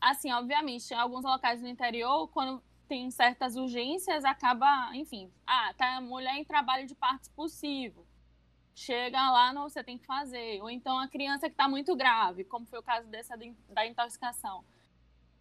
assim, 0.00 0.32
obviamente, 0.32 0.90
em 0.92 0.96
alguns 0.96 1.24
locais 1.24 1.60
do 1.60 1.68
interior, 1.68 2.26
quando 2.28 2.60
tem 2.88 3.10
certas 3.12 3.54
urgências, 3.54 4.24
acaba, 4.24 4.90
enfim, 4.96 5.30
ah, 5.46 5.72
tá 5.74 6.00
mulher 6.00 6.34
em 6.34 6.44
trabalho 6.44 6.84
de 6.84 6.96
parto 6.96 7.24
expulsivo 7.24 8.07
chega 8.78 9.30
lá, 9.30 9.52
não, 9.52 9.68
você 9.68 9.82
tem 9.82 9.98
que 9.98 10.06
fazer. 10.06 10.60
Ou 10.62 10.70
então 10.70 10.98
a 10.98 11.08
criança 11.08 11.48
que 11.48 11.54
está 11.54 11.68
muito 11.68 11.96
grave, 11.96 12.44
como 12.44 12.64
foi 12.66 12.78
o 12.78 12.82
caso 12.82 13.08
dessa 13.08 13.36
da 13.68 13.86
intoxicação. 13.86 14.64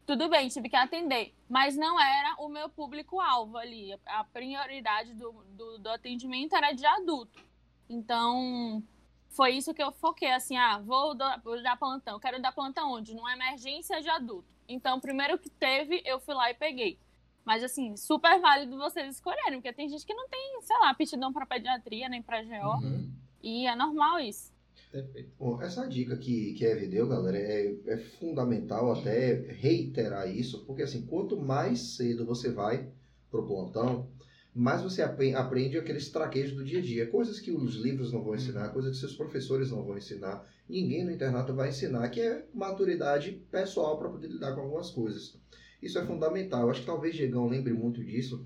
Tudo 0.05 0.29
bem, 0.29 0.47
tive 0.47 0.69
que 0.69 0.75
atender, 0.75 1.35
mas 1.49 1.75
não 1.75 1.99
era 1.99 2.35
o 2.39 2.47
meu 2.47 2.69
público-alvo 2.69 3.57
ali. 3.57 3.93
A 4.05 4.23
prioridade 4.23 5.13
do, 5.13 5.31
do, 5.49 5.77
do, 5.79 5.89
atendimento 5.89 6.55
era 6.55 6.71
de 6.71 6.85
adulto. 6.85 7.43
Então, 7.89 8.81
foi 9.29 9.51
isso 9.51 9.73
que 9.73 9.83
eu 9.83 9.91
foquei, 9.91 10.31
assim, 10.31 10.55
ah, 10.57 10.79
vou 10.79 11.13
dar, 11.13 11.39
vou 11.41 11.61
dar 11.61 11.77
plantão. 11.77 12.19
Quero 12.19 12.41
dar 12.41 12.53
plantão 12.53 12.93
onde? 12.93 13.13
Numa 13.13 13.33
emergência 13.33 14.01
de 14.01 14.09
adulto. 14.09 14.47
Então, 14.67 14.99
primeiro 14.99 15.37
que 15.37 15.49
teve, 15.49 16.01
eu 16.05 16.21
fui 16.21 16.33
lá 16.33 16.49
e 16.49 16.53
peguei. 16.53 16.97
Mas, 17.43 17.61
assim, 17.61 17.95
super 17.97 18.39
válido 18.39 18.77
vocês 18.77 19.15
escolherem, 19.15 19.59
porque 19.59 19.73
tem 19.73 19.89
gente 19.89 20.05
que 20.05 20.13
não 20.13 20.27
tem, 20.29 20.61
sei 20.61 20.77
lá, 20.79 20.89
aptidão 20.89 21.33
para 21.33 21.45
pediatria, 21.45 22.07
nem 22.07 22.21
para 22.21 22.43
GO. 22.43 22.83
Uhum. 22.83 23.16
E 23.47 23.65
é 23.65 23.73
normal 23.77 24.19
isso. 24.19 24.51
Perfeito. 24.91 25.31
Bom, 25.39 25.61
essa 25.61 25.87
dica 25.87 26.17
que, 26.17 26.51
que 26.51 26.65
a 26.65 26.71
Eve 26.71 26.85
deu, 26.85 27.07
galera, 27.07 27.37
é, 27.37 27.73
é 27.85 27.97
fundamental 27.97 28.91
até 28.91 29.35
reiterar 29.35 30.29
isso, 30.29 30.65
porque 30.65 30.83
assim, 30.83 31.05
quanto 31.05 31.39
mais 31.39 31.95
cedo 31.95 32.25
você 32.25 32.51
vai 32.51 32.89
pro 33.31 33.47
plantão, 33.47 34.09
mais 34.53 34.81
você 34.81 35.01
aprende 35.01 35.77
aqueles 35.77 36.09
traquejos 36.09 36.57
do 36.57 36.63
dia 36.65 36.79
a 36.79 36.81
dia, 36.81 37.07
coisas 37.07 37.39
que 37.39 37.49
os 37.49 37.75
livros 37.75 38.11
não 38.11 38.21
vão 38.21 38.35
ensinar, 38.35 38.67
coisas 38.73 38.91
que 38.91 38.99
seus 38.99 39.15
professores 39.15 39.71
não 39.71 39.81
vão 39.85 39.97
ensinar, 39.97 40.45
ninguém 40.67 41.05
no 41.05 41.11
internato 41.11 41.53
vai 41.53 41.69
ensinar, 41.69 42.09
que 42.09 42.19
é 42.19 42.45
maturidade 42.53 43.31
pessoal 43.49 43.97
para 43.97 44.09
poder 44.09 44.27
lidar 44.27 44.53
com 44.55 44.59
algumas 44.59 44.89
coisas. 44.89 45.37
Isso 45.81 45.97
é 45.97 46.05
fundamental. 46.05 46.63
Eu 46.63 46.71
acho 46.71 46.81
que 46.81 46.85
talvez 46.85 47.15
Diegão 47.15 47.47
lembre 47.47 47.71
muito 47.71 48.03
disso. 48.03 48.45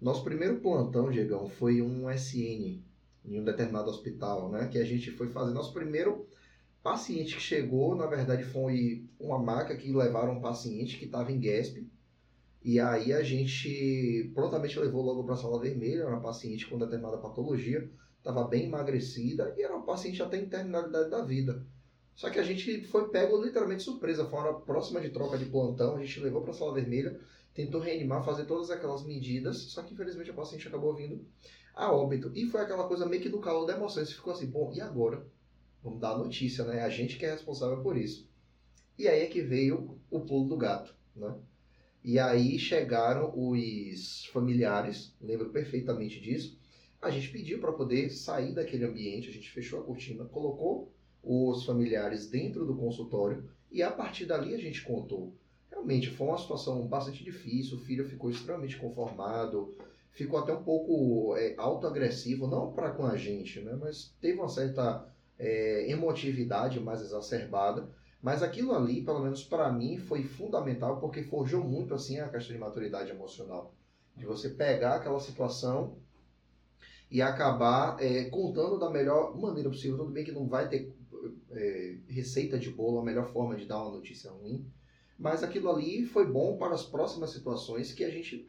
Nosso 0.00 0.24
primeiro 0.24 0.58
plantão, 0.58 1.08
Diegão, 1.08 1.48
foi 1.48 1.80
um 1.80 2.10
SN, 2.10 2.80
em 3.24 3.40
um 3.40 3.44
determinado 3.44 3.90
hospital, 3.90 4.50
né? 4.50 4.68
Que 4.68 4.78
a 4.78 4.84
gente 4.84 5.10
foi 5.10 5.28
fazer. 5.28 5.52
Nosso 5.52 5.72
primeiro 5.72 6.26
paciente 6.82 7.36
que 7.36 7.42
chegou, 7.42 7.94
na 7.94 8.06
verdade, 8.06 8.44
foi 8.44 9.04
uma 9.18 9.38
maca 9.38 9.76
que 9.76 9.92
levaram 9.92 10.34
um 10.34 10.40
paciente 10.40 10.98
que 10.98 11.04
estava 11.04 11.30
em 11.30 11.40
GESP. 11.40 11.86
E 12.62 12.78
aí 12.78 13.12
a 13.12 13.22
gente 13.22 14.30
prontamente 14.34 14.78
levou 14.78 15.02
logo 15.02 15.24
para 15.24 15.34
a 15.34 15.36
sala 15.36 15.60
vermelha, 15.60 16.06
uma 16.06 16.20
paciente 16.20 16.66
com 16.66 16.78
determinada 16.78 17.16
patologia, 17.16 17.90
estava 18.18 18.44
bem 18.44 18.66
emagrecida 18.66 19.54
e 19.56 19.62
era 19.62 19.74
uma 19.74 19.84
paciente 19.84 20.22
até 20.22 20.36
em 20.38 20.46
terminalidade 20.46 21.10
da 21.10 21.22
vida. 21.22 21.64
Só 22.14 22.28
que 22.28 22.38
a 22.38 22.42
gente 22.42 22.84
foi 22.84 23.08
pego 23.08 23.42
literalmente 23.42 23.82
surpresa, 23.82 24.26
foi 24.26 24.40
uma 24.40 24.60
próxima 24.60 25.00
de 25.00 25.08
troca 25.08 25.38
de 25.38 25.46
plantão, 25.46 25.96
a 25.96 26.04
gente 26.04 26.20
levou 26.20 26.42
para 26.42 26.50
a 26.50 26.54
sala 26.54 26.74
vermelha, 26.74 27.18
tentou 27.54 27.80
reanimar, 27.80 28.22
fazer 28.22 28.44
todas 28.44 28.70
aquelas 28.70 29.06
medidas, 29.06 29.56
só 29.56 29.82
que 29.82 29.94
infelizmente 29.94 30.30
a 30.30 30.34
paciente 30.34 30.68
acabou 30.68 30.94
vindo 30.94 31.24
a 31.74 31.92
óbito. 31.92 32.30
E 32.34 32.46
foi 32.46 32.60
aquela 32.60 32.86
coisa 32.86 33.06
meio 33.06 33.22
que 33.22 33.28
no 33.28 33.40
calor 33.40 33.66
da 33.66 33.74
emoção. 33.74 34.04
Você 34.04 34.14
ficou 34.14 34.32
assim, 34.32 34.46
bom, 34.46 34.72
e 34.74 34.80
agora? 34.80 35.26
Vamos 35.82 36.00
dar 36.00 36.12
a 36.12 36.18
notícia, 36.18 36.64
né? 36.64 36.82
A 36.82 36.90
gente 36.90 37.16
que 37.16 37.24
é 37.24 37.32
responsável 37.32 37.82
por 37.82 37.96
isso. 37.96 38.28
E 38.98 39.08
aí 39.08 39.22
é 39.22 39.26
que 39.26 39.40
veio 39.40 39.98
o 40.10 40.20
pulo 40.20 40.48
do 40.48 40.56
gato, 40.56 40.94
né? 41.16 41.34
E 42.02 42.18
aí 42.18 42.58
chegaram 42.58 43.32
os 43.34 44.26
familiares, 44.26 45.14
lembro 45.20 45.50
perfeitamente 45.50 46.20
disso. 46.20 46.58
A 47.00 47.10
gente 47.10 47.30
pediu 47.30 47.60
para 47.60 47.72
poder 47.72 48.10
sair 48.10 48.54
daquele 48.54 48.84
ambiente, 48.84 49.28
a 49.28 49.32
gente 49.32 49.50
fechou 49.50 49.80
a 49.80 49.84
cortina, 49.84 50.24
colocou 50.24 50.92
os 51.22 51.64
familiares 51.64 52.26
dentro 52.26 52.66
do 52.66 52.74
consultório 52.74 53.48
e 53.70 53.82
a 53.82 53.90
partir 53.90 54.26
dali 54.26 54.54
a 54.54 54.58
gente 54.58 54.82
contou. 54.82 55.34
Realmente 55.70 56.10
foi 56.10 56.26
uma 56.26 56.38
situação 56.38 56.86
bastante 56.86 57.22
difícil, 57.22 57.76
o 57.76 57.80
filho 57.80 58.04
ficou 58.04 58.30
extremamente 58.30 58.76
conformado, 58.76 59.74
ficou 60.12 60.38
até 60.38 60.52
um 60.52 60.62
pouco 60.62 61.36
é, 61.36 61.54
autoagressivo, 61.56 62.46
não 62.46 62.72
para 62.72 62.90
com 62.90 63.06
a 63.06 63.16
gente, 63.16 63.60
né? 63.60 63.76
mas 63.80 64.14
teve 64.20 64.38
uma 64.38 64.48
certa 64.48 65.06
é, 65.38 65.90
emotividade 65.90 66.80
mais 66.80 67.00
exacerbada. 67.00 67.88
Mas 68.22 68.42
aquilo 68.42 68.74
ali, 68.74 69.02
pelo 69.02 69.20
menos 69.20 69.42
para 69.42 69.72
mim, 69.72 69.96
foi 69.96 70.22
fundamental 70.22 71.00
porque 71.00 71.22
forjou 71.22 71.64
muito 71.64 71.94
assim 71.94 72.18
a 72.18 72.28
questão 72.28 72.54
de 72.54 72.60
maturidade 72.60 73.10
emocional. 73.10 73.74
De 74.14 74.26
você 74.26 74.50
pegar 74.50 74.96
aquela 74.96 75.18
situação 75.18 75.96
e 77.10 77.22
acabar 77.22 77.96
é, 77.98 78.24
contando 78.24 78.78
da 78.78 78.90
melhor 78.90 79.34
maneira 79.38 79.70
possível. 79.70 79.96
Tudo 79.96 80.12
bem 80.12 80.24
que 80.24 80.32
não 80.32 80.46
vai 80.46 80.68
ter 80.68 80.94
é, 81.50 81.96
receita 82.08 82.58
de 82.58 82.70
bolo, 82.70 83.00
a 83.00 83.04
melhor 83.04 83.32
forma 83.32 83.56
de 83.56 83.66
dar 83.66 83.82
uma 83.82 83.92
notícia 83.92 84.30
ruim, 84.30 84.66
mas 85.18 85.42
aquilo 85.42 85.70
ali 85.70 86.04
foi 86.04 86.26
bom 86.26 86.56
para 86.56 86.74
as 86.74 86.84
próximas 86.84 87.30
situações 87.30 87.92
que 87.92 88.04
a 88.04 88.10
gente 88.10 88.48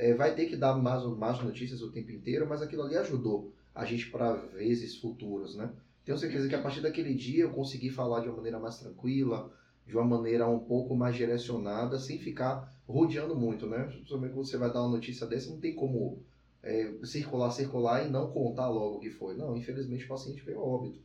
é, 0.00 0.14
vai 0.14 0.34
ter 0.34 0.46
que 0.46 0.56
dar 0.56 0.74
mais, 0.74 1.04
mais 1.18 1.42
notícias 1.42 1.82
o 1.82 1.92
tempo 1.92 2.10
inteiro, 2.10 2.46
mas 2.48 2.62
aquilo 2.62 2.82
ali 2.82 2.96
ajudou 2.96 3.52
a 3.74 3.84
gente 3.84 4.10
para 4.10 4.32
vezes 4.32 4.96
futuros, 4.96 5.54
né? 5.54 5.70
Tenho 6.06 6.16
certeza 6.16 6.48
que 6.48 6.54
a 6.54 6.62
partir 6.62 6.80
daquele 6.80 7.14
dia 7.14 7.44
eu 7.44 7.50
consegui 7.50 7.90
falar 7.90 8.20
de 8.20 8.28
uma 8.28 8.38
maneira 8.38 8.58
mais 8.58 8.78
tranquila, 8.78 9.52
de 9.86 9.94
uma 9.94 10.04
maneira 10.04 10.48
um 10.48 10.58
pouco 10.58 10.96
mais 10.96 11.14
direcionada, 11.14 11.98
sem 11.98 12.18
ficar 12.18 12.74
rodeando 12.88 13.36
muito, 13.36 13.66
né? 13.66 13.84
Principalmente 13.84 14.32
quando 14.32 14.46
você 14.46 14.56
vai 14.56 14.72
dar 14.72 14.80
uma 14.80 14.96
notícia 14.96 15.26
dessa, 15.26 15.50
não 15.50 15.60
tem 15.60 15.74
como 15.74 16.18
é, 16.62 16.90
circular, 17.04 17.50
circular 17.50 18.06
e 18.06 18.08
não 18.08 18.30
contar 18.30 18.70
logo 18.70 18.96
o 18.96 19.00
que 19.00 19.10
foi. 19.10 19.36
Não, 19.36 19.54
infelizmente 19.54 20.06
o 20.06 20.08
paciente 20.08 20.42
veio 20.42 20.60
óbito. 20.60 20.98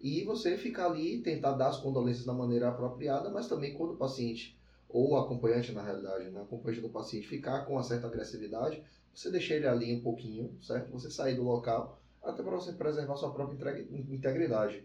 e 0.00 0.24
você 0.24 0.56
ficar 0.56 0.86
ali, 0.86 1.20
tentar 1.20 1.52
dar 1.52 1.68
as 1.68 1.78
condolências 1.78 2.26
da 2.26 2.34
maneira 2.34 2.68
apropriada, 2.68 3.30
mas 3.30 3.46
também 3.46 3.74
quando 3.74 3.92
o 3.92 3.96
paciente, 3.96 4.58
ou 4.94 5.16
acompanhante 5.18 5.72
na 5.72 5.82
realidade, 5.82 6.30
né, 6.30 6.40
acompanhante 6.40 6.80
do 6.80 6.88
paciente 6.88 7.26
ficar 7.26 7.64
com 7.64 7.72
uma 7.72 7.82
certa 7.82 8.06
agressividade, 8.06 8.80
você 9.12 9.28
deixa 9.28 9.54
ele 9.54 9.66
ali 9.66 9.92
um 9.92 10.00
pouquinho, 10.02 10.56
certo? 10.62 10.90
Você 10.92 11.10
sair 11.10 11.34
do 11.34 11.42
local, 11.42 12.00
até 12.22 12.42
para 12.44 12.52
você 12.54 12.72
preservar 12.72 13.16
sua 13.16 13.32
própria 13.32 13.80
integridade. 14.08 14.84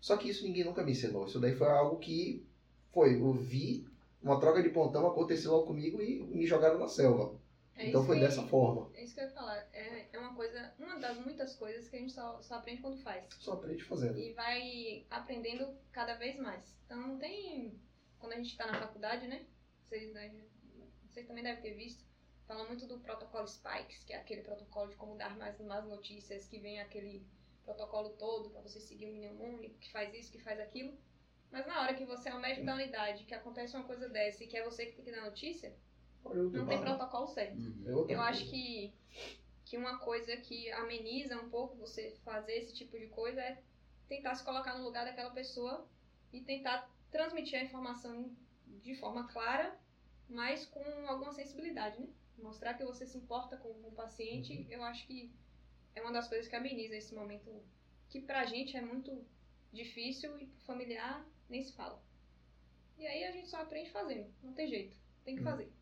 Só 0.00 0.16
que 0.16 0.30
isso 0.30 0.44
ninguém 0.44 0.64
nunca 0.64 0.82
me 0.82 0.92
ensinou. 0.92 1.26
Isso 1.26 1.38
daí 1.38 1.54
foi 1.54 1.68
algo 1.68 1.98
que 1.98 2.42
foi, 2.90 3.20
eu 3.20 3.32
vi 3.34 3.86
uma 4.22 4.40
troca 4.40 4.62
de 4.62 4.70
pontão 4.70 5.06
acontecer 5.06 5.48
logo 5.48 5.66
comigo 5.66 6.00
e 6.00 6.22
me 6.22 6.46
jogaram 6.46 6.78
na 6.78 6.88
selva. 6.88 7.38
É 7.76 7.88
então 7.88 8.02
foi 8.04 8.16
que- 8.16 8.22
dessa 8.22 8.42
forma. 8.42 8.90
É 8.94 9.04
isso 9.04 9.14
que 9.14 9.20
eu 9.20 9.24
ia 9.24 9.30
falar. 9.30 9.58
É, 9.74 10.06
é 10.12 10.18
uma 10.18 10.34
coisa, 10.34 10.72
uma 10.78 10.98
das 10.98 11.18
muitas 11.18 11.54
coisas 11.54 11.86
que 11.88 11.96
a 11.96 11.98
gente 11.98 12.12
só, 12.12 12.40
só 12.40 12.54
aprende 12.54 12.80
quando 12.80 12.98
faz. 13.02 13.24
Só 13.38 13.52
aprende 13.54 13.84
fazendo. 13.84 14.18
E 14.18 14.32
vai 14.32 15.04
aprendendo 15.10 15.68
cada 15.92 16.14
vez 16.14 16.38
mais. 16.38 16.74
Então 16.86 16.98
não 16.98 17.18
tem. 17.18 17.74
Quando 18.20 18.34
a 18.34 18.36
gente 18.36 18.50
está 18.50 18.66
na 18.66 18.78
faculdade, 18.78 19.26
né? 19.26 19.44
Vocês, 19.82 20.12
vocês 21.08 21.26
também 21.26 21.42
devem 21.42 21.62
ter 21.62 21.74
visto. 21.74 22.04
Fala 22.46 22.64
muito 22.64 22.86
do 22.86 22.98
protocolo 22.98 23.46
Spikes, 23.46 24.04
que 24.04 24.12
é 24.12 24.16
aquele 24.16 24.42
protocolo 24.42 24.90
de 24.90 24.96
como 24.96 25.16
dar 25.16 25.36
mais 25.36 25.58
más 25.60 25.86
notícias, 25.86 26.46
que 26.46 26.58
vem 26.58 26.80
aquele 26.80 27.26
protocolo 27.64 28.10
todo 28.10 28.50
para 28.50 28.60
você 28.60 28.80
seguir 28.80 29.06
o 29.06 29.14
mnemônico, 29.14 29.78
que 29.78 29.90
faz 29.90 30.12
isso, 30.14 30.32
que 30.32 30.40
faz 30.40 30.58
aquilo. 30.60 30.96
Mas 31.50 31.66
na 31.66 31.80
hora 31.80 31.94
que 31.94 32.04
você 32.04 32.28
é 32.28 32.34
o 32.34 32.40
médico 32.40 32.66
da 32.66 32.74
unidade, 32.74 33.24
que 33.24 33.34
acontece 33.34 33.76
uma 33.76 33.84
coisa 33.84 34.08
dessa 34.08 34.44
e 34.44 34.46
que 34.46 34.56
é 34.56 34.64
você 34.64 34.86
que 34.86 34.92
tem 34.92 35.04
que 35.04 35.10
dar 35.10 35.22
notícia, 35.22 35.74
não 36.24 36.66
tem 36.66 36.80
protocolo 36.80 37.26
certo. 37.28 37.58
Uhum. 37.58 38.06
É 38.08 38.14
Eu 38.14 38.20
acho 38.20 38.48
que, 38.48 38.92
que 39.64 39.76
uma 39.76 39.98
coisa 39.98 40.36
que 40.36 40.70
ameniza 40.72 41.40
um 41.40 41.48
pouco 41.48 41.76
você 41.76 42.16
fazer 42.24 42.54
esse 42.54 42.74
tipo 42.74 42.98
de 42.98 43.06
coisa 43.08 43.40
é 43.40 43.62
tentar 44.08 44.34
se 44.34 44.44
colocar 44.44 44.76
no 44.76 44.84
lugar 44.84 45.04
daquela 45.04 45.30
pessoa 45.30 45.88
e 46.32 46.40
tentar 46.40 46.88
transmitir 47.10 47.58
a 47.58 47.64
informação 47.64 48.34
de 48.66 48.94
forma 48.94 49.26
clara, 49.28 49.78
mas 50.28 50.64
com 50.66 50.82
alguma 51.08 51.32
sensibilidade, 51.32 52.00
né? 52.00 52.08
Mostrar 52.38 52.74
que 52.74 52.84
você 52.84 53.04
se 53.06 53.18
importa 53.18 53.56
com 53.56 53.68
o 53.68 53.92
paciente, 53.92 54.66
eu 54.70 54.82
acho 54.82 55.06
que 55.06 55.30
é 55.94 56.00
uma 56.00 56.12
das 56.12 56.28
coisas 56.28 56.48
que 56.48 56.56
ameniza 56.56 56.96
esse 56.96 57.14
momento 57.14 57.62
que 58.08 58.20
pra 58.20 58.44
gente 58.46 58.76
é 58.76 58.80
muito 58.80 59.24
difícil 59.72 60.38
e 60.38 60.46
pro 60.46 60.60
familiar 60.64 61.26
nem 61.48 61.62
se 61.62 61.74
fala. 61.74 62.02
E 62.96 63.06
aí 63.06 63.24
a 63.24 63.32
gente 63.32 63.48
só 63.48 63.58
aprende 63.60 63.90
fazendo, 63.90 64.32
não 64.42 64.52
tem 64.52 64.68
jeito, 64.68 64.96
tem 65.24 65.34
que 65.34 65.42
Hum. 65.42 65.44
fazer. 65.44 65.72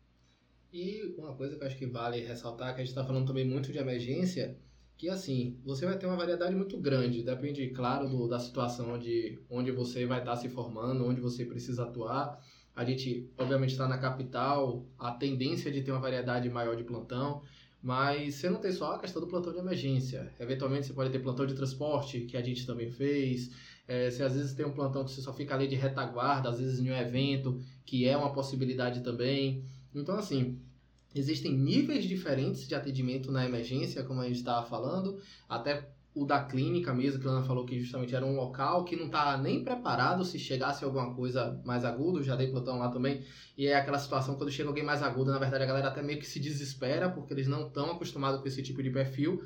E 0.71 1.01
uma 1.17 1.35
coisa 1.35 1.55
que 1.57 1.63
eu 1.63 1.67
acho 1.67 1.77
que 1.77 1.85
vale 1.87 2.19
ressaltar, 2.25 2.75
que 2.75 2.81
a 2.81 2.83
gente 2.83 2.89
está 2.93 3.05
falando 3.05 3.27
também 3.27 3.45
muito 3.45 3.71
de 3.71 3.77
emergência, 3.79 4.59
que 4.99 5.07
assim, 5.09 5.57
você 5.63 5.85
vai 5.85 5.97
ter 5.97 6.05
uma 6.07 6.17
variedade 6.17 6.53
muito 6.53 6.77
grande, 6.77 7.23
depende, 7.23 7.69
claro, 7.69 8.09
do- 8.09 8.27
da 8.27 8.37
situação 8.37 8.99
de 8.99 9.39
onde 9.49 9.71
você 9.71 10.05
vai 10.05 10.19
estar 10.19 10.35
se 10.35 10.49
formando, 10.49 11.05
onde 11.05 11.21
você 11.21 11.45
precisa 11.45 11.83
atuar. 11.85 12.37
A 12.75 12.83
gente, 12.83 13.31
obviamente, 13.37 13.71
está 13.71 13.87
na 13.87 13.97
capital, 13.97 14.85
a 14.97 15.11
tendência 15.13 15.71
de 15.71 15.81
ter 15.83 15.91
uma 15.91 16.01
variedade 16.01 16.49
maior 16.49 16.75
de 16.75 16.83
plantão, 16.83 17.41
mas 17.81 18.35
você 18.35 18.49
não 18.49 18.59
tem 18.59 18.73
só 18.73 18.95
a 18.95 18.99
questão 18.99 19.21
do 19.21 19.27
plantão 19.29 19.53
de 19.53 19.59
emergência. 19.59 20.33
Eventualmente 20.37 20.87
você 20.87 20.93
pode 20.93 21.11
ter 21.11 21.19
plantão 21.19 21.45
de 21.45 21.53
transporte, 21.53 22.25
que 22.25 22.35
a 22.35 22.41
gente 22.41 22.67
também 22.67 22.91
fez. 22.91 23.51
É, 23.87 24.11
você 24.11 24.21
às 24.21 24.35
vezes 24.35 24.53
tem 24.53 24.65
um 24.65 24.73
plantão 24.73 25.05
que 25.05 25.11
você 25.11 25.21
só 25.21 25.31
fica 25.33 25.55
ali 25.55 25.65
de 25.69 25.75
retaguarda, 25.75 26.49
às 26.49 26.59
vezes 26.59 26.77
em 26.81 26.91
um 26.91 26.95
evento, 26.97 27.57
que 27.85 28.05
é 28.05 28.17
uma 28.17 28.33
possibilidade 28.33 29.01
também. 29.01 29.63
Então, 29.95 30.15
assim, 30.17 30.59
existem 31.13 31.57
níveis 31.57 32.05
diferentes 32.05 32.67
de 32.67 32.75
atendimento 32.75 33.31
na 33.31 33.45
emergência, 33.45 34.03
como 34.03 34.21
a 34.21 34.27
gente 34.27 34.37
estava 34.37 34.65
falando, 34.65 35.19
até 35.47 35.89
o 36.13 36.25
da 36.25 36.43
clínica 36.43 36.93
mesmo, 36.93 37.21
que 37.21 37.27
a 37.27 37.31
Ana 37.31 37.43
falou 37.43 37.65
que 37.65 37.79
justamente 37.79 38.15
era 38.15 38.25
um 38.25 38.35
local 38.35 38.83
que 38.83 38.95
não 38.95 39.05
está 39.05 39.37
nem 39.37 39.63
preparado 39.63 40.25
se 40.25 40.39
chegasse 40.39 40.83
alguma 40.83 41.13
coisa 41.13 41.61
mais 41.63 41.85
aguda, 41.85 42.19
eu 42.19 42.23
já 42.23 42.35
dei 42.35 42.47
plantão 42.47 42.79
lá 42.79 42.89
também, 42.89 43.23
e 43.57 43.67
é 43.67 43.75
aquela 43.75 43.99
situação 43.99 44.35
quando 44.35 44.51
chega 44.51 44.69
alguém 44.69 44.83
mais 44.83 45.03
agudo, 45.03 45.31
na 45.31 45.39
verdade 45.39 45.63
a 45.63 45.67
galera 45.67 45.87
até 45.87 46.01
meio 46.01 46.19
que 46.19 46.25
se 46.25 46.39
desespera, 46.39 47.09
porque 47.09 47.33
eles 47.33 47.47
não 47.47 47.67
estão 47.67 47.91
acostumados 47.91 48.41
com 48.41 48.47
esse 48.47 48.61
tipo 48.63 48.81
de 48.81 48.89
perfil, 48.89 49.43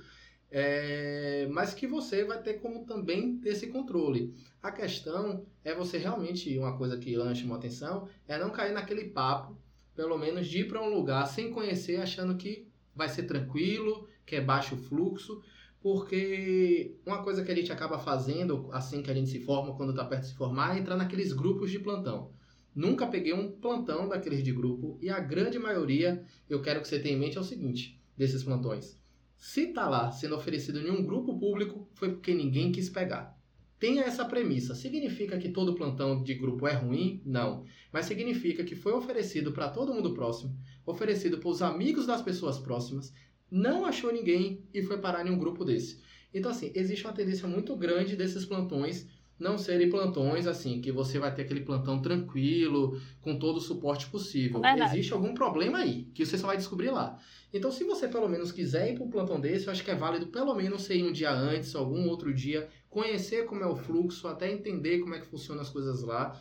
é, 0.50 1.48
mas 1.52 1.74
que 1.74 1.88
você 1.88 2.24
vai 2.24 2.42
ter 2.42 2.56
como 2.56 2.86
também 2.86 3.38
ter 3.40 3.50
esse 3.50 3.68
controle. 3.68 4.34
A 4.62 4.72
questão 4.72 5.46
é 5.64 5.74
você 5.74 5.98
realmente, 5.98 6.58
uma 6.58 6.78
coisa 6.78 6.98
que 6.98 7.16
Ana 7.16 7.34
chamou 7.34 7.56
a 7.56 7.60
atenção, 7.60 8.08
é 8.28 8.38
não 8.38 8.52
cair 8.52 8.72
naquele 8.72 9.06
papo 9.06 9.58
pelo 9.96 10.18
menos 10.18 10.48
de 10.48 10.60
ir 10.60 10.68
para 10.68 10.82
um 10.82 10.94
lugar 10.94 11.26
sem 11.28 11.52
conhecer, 11.52 11.98
achando 11.98 12.36
que 12.36 12.68
vai 12.96 13.10
ser 13.10 13.24
tranquilo, 13.24 14.08
que 14.26 14.36
é 14.36 14.42
baixo 14.42 14.76
fluxo, 14.76 15.42
porque 15.82 16.96
uma 17.06 17.24
coisa 17.24 17.44
que 17.44 17.52
a 17.52 17.56
gente 17.56 17.72
acaba 17.72 18.00
fazendo 18.00 18.70
assim 18.72 19.04
que 19.04 19.12
a 19.12 19.14
gente 19.14 19.30
se 19.30 19.40
forma, 19.40 19.76
quando 19.76 19.90
está 19.92 20.06
perto 20.06 20.24
de 20.24 20.30
se 20.30 20.36
formar, 20.36 20.76
é 20.76 20.80
entrar 20.80 20.96
naqueles 20.96 21.34
grupos 21.34 21.70
de 21.70 21.80
plantão. 21.80 22.32
Nunca 22.74 23.06
peguei 23.06 23.34
um 23.34 23.52
plantão 23.52 24.08
daqueles 24.08 24.44
de 24.44 24.52
grupo 24.52 24.98
e 25.02 25.10
a 25.10 25.20
grande 25.20 25.60
maioria, 25.60 26.26
eu 26.50 26.62
quero 26.62 26.82
que 26.82 26.88
você 26.88 27.00
tenha 27.00 27.16
em 27.16 27.20
mente 27.20 27.38
é 27.38 27.42
o 27.42 27.44
seguinte, 27.44 28.00
desses 28.18 28.44
plantões. 28.44 28.98
Se 29.38 29.68
tá 29.74 29.90
lá 29.90 30.10
sendo 30.10 30.36
oferecido 30.36 30.80
em 30.80 30.90
um 30.90 31.06
grupo 31.06 31.38
público, 31.38 31.88
foi 31.94 32.10
porque 32.14 32.34
ninguém 32.34 32.72
quis 32.72 32.90
pegar. 32.90 33.38
Tenha 33.84 34.04
essa 34.04 34.24
premissa. 34.24 34.74
Significa 34.74 35.38
que 35.38 35.50
todo 35.50 35.76
plantão 35.76 36.24
de 36.24 36.34
grupo 36.36 36.66
é 36.66 36.74
ruim? 36.74 37.22
Não 37.26 37.66
mas 37.94 38.08
significa 38.08 38.64
que 38.64 38.76
foi 38.76 38.92
oferecido 38.92 39.52
para 39.52 39.70
todo 39.70 39.94
mundo 39.94 40.16
próximo, 40.16 40.58
oferecido 40.84 41.38
para 41.38 41.50
os 41.50 41.62
amigos 41.62 42.08
das 42.08 42.24
pessoas 42.24 42.58
próximas, 42.58 43.14
não 43.52 43.86
achou 43.86 44.12
ninguém 44.12 44.64
e 44.74 44.82
foi 44.82 44.98
parar 44.98 45.26
em 45.26 45.30
um 45.30 45.38
grupo 45.38 45.64
desse. 45.64 46.02
Então, 46.34 46.50
assim, 46.50 46.72
existe 46.74 47.06
uma 47.06 47.14
tendência 47.14 47.48
muito 47.48 47.76
grande 47.76 48.16
desses 48.16 48.44
plantões 48.46 49.08
não 49.44 49.58
serem 49.58 49.90
plantões 49.90 50.48
assim, 50.48 50.80
que 50.82 50.92
você 50.92 51.20
vai 51.20 51.36
ter 51.36 51.42
aquele 51.44 51.62
plantão 51.62 52.02
tranquilo, 52.02 53.00
com 53.22 53.38
todo 53.38 53.58
o 53.58 53.62
suporte 53.62 54.08
possível. 54.08 54.62
Verdade. 54.62 54.96
Existe 54.96 55.14
algum 55.14 55.34
problema 55.34 55.80
aí, 55.80 56.06
que 56.16 56.26
você 56.26 56.38
só 56.38 56.48
vai 56.48 56.58
descobrir 56.58 56.90
lá. 56.90 57.20
Então, 57.54 57.72
se 57.72 57.84
você 57.84 58.08
pelo 58.08 58.28
menos 58.30 58.52
quiser 58.52 58.92
ir 58.92 58.96
para 58.96 59.04
um 59.04 59.10
plantão 59.10 59.40
desse, 59.40 59.68
eu 59.68 59.72
acho 59.72 59.84
que 59.84 59.92
é 59.92 59.96
válido 59.96 60.28
pelo 60.28 60.56
menos 60.56 60.82
você 60.82 60.96
ir 60.96 61.04
um 61.04 61.12
dia 61.12 61.32
antes, 61.32 61.76
algum 61.76 62.08
outro 62.08 62.34
dia, 62.34 62.70
conhecer 62.90 63.46
como 63.46 63.62
é 63.62 63.68
o 63.68 63.76
fluxo, 63.76 64.28
até 64.28 64.52
entender 64.52 65.00
como 65.00 65.14
é 65.14 65.20
que 65.20 65.28
funcionam 65.28 65.62
as 65.62 65.70
coisas 65.70 66.02
lá 66.02 66.40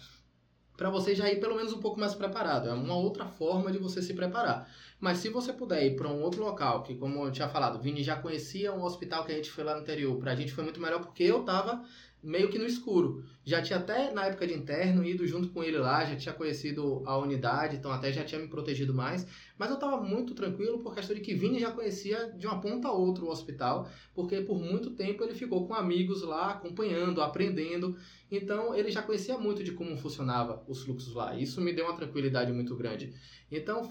para 0.76 0.90
você 0.90 1.14
já 1.14 1.30
ir 1.30 1.38
pelo 1.38 1.54
menos 1.54 1.72
um 1.72 1.80
pouco 1.80 2.00
mais 2.00 2.14
preparado. 2.14 2.68
É 2.68 2.72
uma 2.72 2.96
outra 2.96 3.26
forma 3.26 3.70
de 3.70 3.78
você 3.78 4.00
se 4.00 4.14
preparar. 4.14 4.68
Mas 5.02 5.18
se 5.18 5.30
você 5.30 5.52
puder 5.52 5.84
ir 5.84 5.96
para 5.96 6.08
um 6.08 6.22
outro 6.22 6.44
local, 6.44 6.84
que 6.84 6.94
como 6.94 7.24
eu 7.24 7.32
tinha 7.32 7.48
falado, 7.48 7.76
o 7.76 7.82
Vini 7.82 8.04
já 8.04 8.14
conhecia 8.14 8.72
um 8.72 8.84
hospital 8.84 9.24
que 9.24 9.32
a 9.32 9.34
gente 9.34 9.50
foi 9.50 9.64
lá 9.64 9.74
no 9.74 9.82
interior, 9.82 10.16
pra 10.16 10.36
gente 10.36 10.52
foi 10.52 10.62
muito 10.62 10.80
melhor 10.80 11.00
porque 11.00 11.24
eu 11.24 11.42
tava 11.42 11.84
meio 12.22 12.48
que 12.48 12.56
no 12.56 12.64
escuro. 12.64 13.24
Já 13.44 13.60
tinha 13.60 13.80
até 13.80 14.12
na 14.12 14.26
época 14.26 14.46
de 14.46 14.54
interno 14.54 15.04
ido 15.04 15.26
junto 15.26 15.48
com 15.48 15.64
ele 15.64 15.76
lá, 15.76 16.04
já 16.04 16.14
tinha 16.14 16.32
conhecido 16.32 17.02
a 17.04 17.18
unidade, 17.18 17.74
então 17.74 17.90
até 17.90 18.12
já 18.12 18.22
tinha 18.22 18.40
me 18.40 18.46
protegido 18.46 18.94
mais, 18.94 19.26
mas 19.58 19.70
eu 19.70 19.76
tava 19.76 20.00
muito 20.00 20.34
tranquilo 20.34 20.78
por 20.78 20.94
questão 20.94 21.16
de 21.16 21.20
que 21.20 21.34
Vini 21.34 21.58
já 21.58 21.72
conhecia 21.72 22.32
de 22.38 22.46
uma 22.46 22.60
ponta 22.60 22.86
a 22.86 22.92
outra 22.92 23.24
o 23.24 23.28
hospital, 23.28 23.90
porque 24.14 24.40
por 24.42 24.60
muito 24.60 24.90
tempo 24.90 25.24
ele 25.24 25.34
ficou 25.34 25.66
com 25.66 25.74
amigos 25.74 26.22
lá, 26.22 26.52
acompanhando, 26.52 27.20
aprendendo, 27.20 27.96
então 28.30 28.72
ele 28.72 28.92
já 28.92 29.02
conhecia 29.02 29.36
muito 29.36 29.64
de 29.64 29.72
como 29.72 29.96
funcionava 29.96 30.62
os 30.68 30.84
fluxos 30.84 31.12
lá. 31.12 31.36
Isso 31.36 31.60
me 31.60 31.72
deu 31.72 31.86
uma 31.86 31.96
tranquilidade 31.96 32.52
muito 32.52 32.76
grande. 32.76 33.12
Então, 33.50 33.90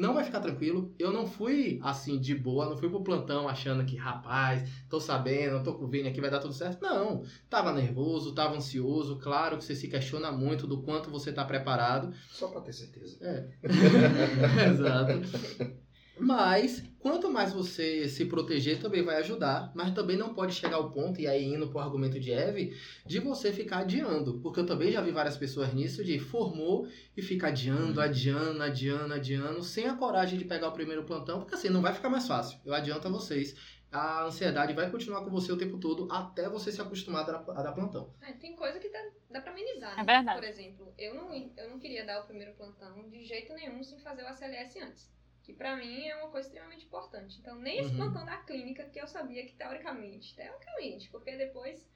não 0.00 0.14
vai 0.14 0.24
ficar 0.24 0.40
tranquilo. 0.40 0.94
Eu 0.98 1.12
não 1.12 1.26
fui 1.26 1.78
assim 1.82 2.18
de 2.18 2.34
boa, 2.34 2.68
não 2.68 2.76
fui 2.76 2.88
pro 2.88 3.02
plantão 3.02 3.48
achando 3.48 3.84
que, 3.84 3.96
rapaz, 3.96 4.68
tô 4.88 5.00
sabendo, 5.00 5.62
tô 5.62 5.74
com 5.74 5.84
o 5.84 5.88
Vini 5.88 6.08
aqui, 6.08 6.20
vai 6.20 6.30
dar 6.30 6.40
tudo 6.40 6.54
certo. 6.54 6.82
Não, 6.82 7.24
tava 7.48 7.72
nervoso, 7.72 8.34
tava 8.34 8.56
ansioso. 8.56 9.16
Claro 9.16 9.56
que 9.56 9.64
você 9.64 9.74
se 9.74 9.88
questiona 9.88 10.30
muito 10.30 10.66
do 10.66 10.82
quanto 10.82 11.10
você 11.10 11.32
tá 11.32 11.44
preparado. 11.44 12.12
Só 12.30 12.48
pra 12.48 12.60
ter 12.60 12.72
certeza. 12.72 13.18
É. 13.20 13.48
Exato. 14.70 15.82
Mas, 16.18 16.82
quanto 16.98 17.30
mais 17.30 17.52
você 17.52 18.08
se 18.08 18.24
proteger, 18.24 18.80
também 18.80 19.02
vai 19.02 19.16
ajudar. 19.16 19.70
Mas 19.74 19.92
também 19.92 20.16
não 20.16 20.32
pode 20.34 20.54
chegar 20.54 20.76
ao 20.76 20.90
ponto, 20.90 21.20
e 21.20 21.26
aí 21.26 21.44
indo 21.44 21.68
pro 21.68 21.78
argumento 21.78 22.18
de 22.18 22.32
Eve, 22.32 22.76
de 23.04 23.18
você 23.20 23.52
ficar 23.52 23.78
adiando. 23.78 24.40
Porque 24.40 24.60
eu 24.60 24.66
também 24.66 24.90
já 24.90 25.00
vi 25.00 25.10
várias 25.10 25.36
pessoas 25.36 25.72
nisso, 25.74 26.02
de 26.04 26.18
formou 26.18 26.88
e 27.16 27.22
fica 27.22 27.48
adiando, 27.48 28.00
adiando, 28.00 28.62
adiando, 28.62 29.12
adiando, 29.14 29.62
sem 29.62 29.86
a 29.86 29.94
coragem 29.94 30.38
de 30.38 30.44
pegar 30.44 30.68
o 30.68 30.72
primeiro 30.72 31.04
plantão, 31.04 31.40
porque 31.40 31.54
assim, 31.54 31.68
não 31.68 31.82
vai 31.82 31.92
ficar 31.92 32.08
mais 32.08 32.26
fácil. 32.26 32.58
Eu 32.64 32.74
adianto 32.74 33.06
a 33.08 33.10
vocês. 33.10 33.54
A 33.92 34.24
ansiedade 34.24 34.74
vai 34.74 34.90
continuar 34.90 35.22
com 35.22 35.30
você 35.30 35.52
o 35.52 35.56
tempo 35.56 35.78
todo, 35.78 36.08
até 36.10 36.48
você 36.48 36.72
se 36.72 36.80
acostumar 36.82 37.22
a 37.22 37.32
dar, 37.32 37.44
a 37.50 37.62
dar 37.62 37.72
plantão. 37.72 38.12
É, 38.20 38.32
tem 38.32 38.54
coisa 38.56 38.78
que 38.78 38.90
dá, 38.90 38.98
dá 39.30 39.40
pra 39.40 39.52
amenizar, 39.52 39.92
É 39.92 40.04
né? 40.04 40.16
verdade. 40.16 40.40
Por 40.40 40.48
exemplo, 40.48 40.94
eu 40.98 41.14
não, 41.14 41.32
eu 41.56 41.70
não 41.70 41.78
queria 41.78 42.04
dar 42.04 42.20
o 42.20 42.26
primeiro 42.26 42.52
plantão 42.54 43.08
de 43.08 43.24
jeito 43.24 43.54
nenhum 43.54 43.82
sem 43.84 43.98
fazer 44.00 44.24
o 44.24 44.26
ACLS 44.26 44.80
antes. 44.80 45.10
Que 45.46 45.52
pra 45.54 45.76
mim 45.76 46.04
é 46.08 46.16
uma 46.16 46.28
coisa 46.28 46.48
extremamente 46.48 46.84
importante. 46.86 47.38
Então, 47.38 47.54
nem 47.54 47.78
esse 47.78 47.90
Uhum. 47.92 47.96
plantão 47.98 48.26
da 48.26 48.36
clínica, 48.38 48.84
que 48.88 49.00
eu 49.00 49.06
sabia 49.06 49.46
que 49.46 49.54
teoricamente, 49.54 50.34
teoricamente, 50.34 51.08
porque 51.08 51.36
depois 51.36 51.88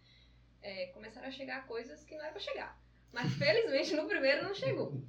é, 0.63 0.87
começaram 0.95 1.27
a 1.27 1.33
chegar 1.33 1.67
coisas 1.67 2.05
que 2.05 2.15
não 2.15 2.23
era 2.23 2.31
pra 2.31 2.41
chegar. 2.41 2.81
Mas 3.13 3.33
felizmente 3.35 3.97
no 3.97 4.07
primeiro 4.07 4.45
não 4.45 4.55
chegou. 4.55 5.03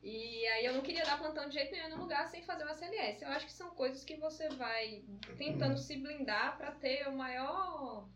E 0.00 0.46
aí 0.48 0.66
eu 0.66 0.74
não 0.74 0.82
queria 0.82 1.04
dar 1.04 1.18
plantão 1.18 1.48
de 1.48 1.54
jeito 1.54 1.72
nenhum 1.72 1.88
no 1.88 2.02
lugar 2.02 2.28
sem 2.28 2.44
fazer 2.44 2.62
o 2.64 2.68
ACLS. 2.70 3.22
Eu 3.24 3.30
acho 3.30 3.46
que 3.46 3.52
são 3.52 3.70
coisas 3.74 4.04
que 4.04 4.14
você 4.16 4.48
vai 4.50 5.02
tentando 5.36 5.76
se 5.76 5.96
blindar 5.96 6.56
pra 6.56 6.70
ter 6.70 7.08
o 7.08 7.16
maior 7.16 8.06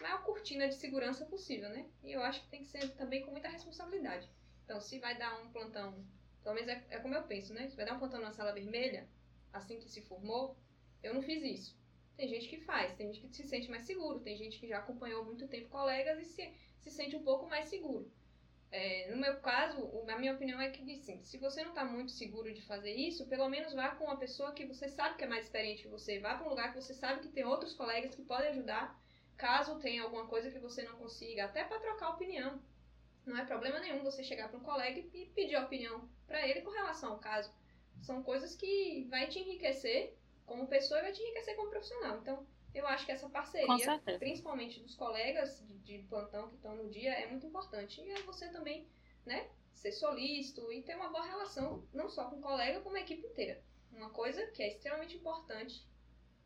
maior 0.00 0.22
cortina 0.24 0.66
de 0.66 0.74
segurança 0.76 1.26
possível, 1.26 1.68
né? 1.68 1.86
E 2.02 2.10
eu 2.10 2.22
acho 2.22 2.40
que 2.40 2.48
tem 2.48 2.60
que 2.62 2.68
ser 2.70 2.88
também 2.96 3.22
com 3.24 3.30
muita 3.30 3.48
responsabilidade. 3.50 4.26
Então, 4.64 4.80
se 4.80 4.98
vai 4.98 5.16
dar 5.16 5.38
um 5.42 5.52
plantão, 5.52 6.02
pelo 6.42 6.54
menos 6.54 6.68
é, 6.68 6.84
é 6.90 6.98
como 6.98 7.14
eu 7.14 7.22
penso, 7.24 7.52
né? 7.54 7.68
Se 7.68 7.76
vai 7.76 7.84
dar 7.84 7.94
um 7.94 7.98
plantão 7.98 8.20
na 8.20 8.32
sala 8.32 8.52
vermelha, 8.52 9.08
assim 9.52 9.78
que 9.78 9.88
se 9.88 10.02
formou, 10.02 10.56
eu 11.02 11.14
não 11.14 11.22
fiz 11.22 11.42
isso. 11.42 11.78
Tem 12.16 12.28
gente 12.28 12.48
que 12.48 12.58
faz, 12.58 12.94
tem 12.94 13.12
gente 13.12 13.26
que 13.26 13.34
se 13.34 13.44
sente 13.44 13.70
mais 13.70 13.84
seguro, 13.84 14.20
tem 14.20 14.36
gente 14.36 14.58
que 14.58 14.68
já 14.68 14.78
acompanhou 14.78 15.24
muito 15.24 15.48
tempo 15.48 15.68
colegas 15.68 16.20
e 16.20 16.24
se, 16.24 16.52
se 16.78 16.90
sente 16.90 17.16
um 17.16 17.22
pouco 17.24 17.48
mais 17.48 17.68
seguro. 17.68 18.10
É, 18.72 19.10
no 19.10 19.16
meu 19.16 19.40
caso, 19.40 19.90
a 20.08 20.18
minha 20.18 20.34
opinião 20.34 20.60
é 20.60 20.70
que, 20.70 20.96
sim, 20.98 21.20
se 21.24 21.38
você 21.38 21.62
não 21.62 21.70
está 21.70 21.84
muito 21.84 22.12
seguro 22.12 22.52
de 22.52 22.62
fazer 22.62 22.94
isso, 22.94 23.26
pelo 23.26 23.48
menos 23.48 23.72
vá 23.72 23.90
com 23.90 24.04
uma 24.04 24.16
pessoa 24.16 24.52
que 24.52 24.64
você 24.64 24.88
sabe 24.88 25.16
que 25.16 25.24
é 25.24 25.26
mais 25.26 25.46
experiente 25.46 25.82
que 25.82 25.88
você. 25.88 26.20
Vá 26.20 26.34
para 26.36 26.46
um 26.46 26.50
lugar 26.50 26.68
que 26.72 26.80
você 26.80 26.94
sabe 26.94 27.20
que 27.20 27.28
tem 27.28 27.44
outros 27.44 27.74
colegas 27.74 28.14
que 28.14 28.22
podem 28.22 28.50
ajudar, 28.50 28.96
caso 29.36 29.80
tenha 29.80 30.02
alguma 30.02 30.26
coisa 30.26 30.50
que 30.50 30.58
você 30.58 30.82
não 30.84 30.96
consiga, 30.96 31.46
até 31.46 31.64
para 31.64 31.80
trocar 31.80 32.10
opinião. 32.10 32.62
Não 33.30 33.38
é 33.38 33.44
problema 33.44 33.78
nenhum 33.78 34.02
você 34.02 34.24
chegar 34.24 34.48
para 34.48 34.58
um 34.58 34.62
colega 34.62 34.98
e 34.98 35.26
pedir 35.26 35.56
opinião 35.56 36.10
para 36.26 36.48
ele 36.48 36.62
com 36.62 36.70
relação 36.70 37.12
ao 37.12 37.20
caso. 37.20 37.54
São 38.02 38.24
coisas 38.24 38.56
que 38.56 39.06
vai 39.08 39.28
te 39.28 39.38
enriquecer 39.38 40.16
como 40.44 40.66
pessoa 40.66 40.98
e 40.98 41.02
vai 41.04 41.12
te 41.12 41.22
enriquecer 41.22 41.54
como 41.54 41.70
profissional. 41.70 42.18
Então, 42.18 42.44
eu 42.74 42.84
acho 42.88 43.06
que 43.06 43.12
essa 43.12 43.28
parceria, 43.28 44.00
principalmente 44.18 44.80
dos 44.80 44.96
colegas 44.96 45.64
de, 45.64 45.78
de 45.78 45.98
plantão 46.08 46.48
que 46.48 46.56
estão 46.56 46.74
no 46.74 46.90
dia, 46.90 47.12
é 47.12 47.28
muito 47.28 47.46
importante. 47.46 48.00
E 48.00 48.10
é 48.10 48.20
você 48.22 48.48
também, 48.48 48.88
né, 49.24 49.48
ser 49.72 49.92
solícito 49.92 50.72
e 50.72 50.82
ter 50.82 50.96
uma 50.96 51.10
boa 51.10 51.24
relação, 51.24 51.86
não 51.92 52.08
só 52.08 52.28
com 52.28 52.36
o 52.36 52.42
colega, 52.42 52.80
como 52.80 52.96
a 52.96 53.00
equipe 53.00 53.24
inteira. 53.24 53.62
Uma 53.92 54.10
coisa 54.10 54.44
que 54.48 54.60
é 54.60 54.68
extremamente 54.68 55.16
importante, 55.16 55.86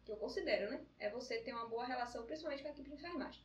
que 0.05 0.13
eu 0.13 0.17
considero, 0.19 0.71
né, 0.71 0.85
é 0.99 1.09
você 1.09 1.39
ter 1.39 1.55
uma 1.55 1.67
boa 1.67 1.87
relação, 1.87 2.27
principalmente 2.27 2.63
com 2.63 2.69
a 2.69 2.73
equipe 2.73 2.91
de 2.91 2.97
enfermagem. 2.97 3.43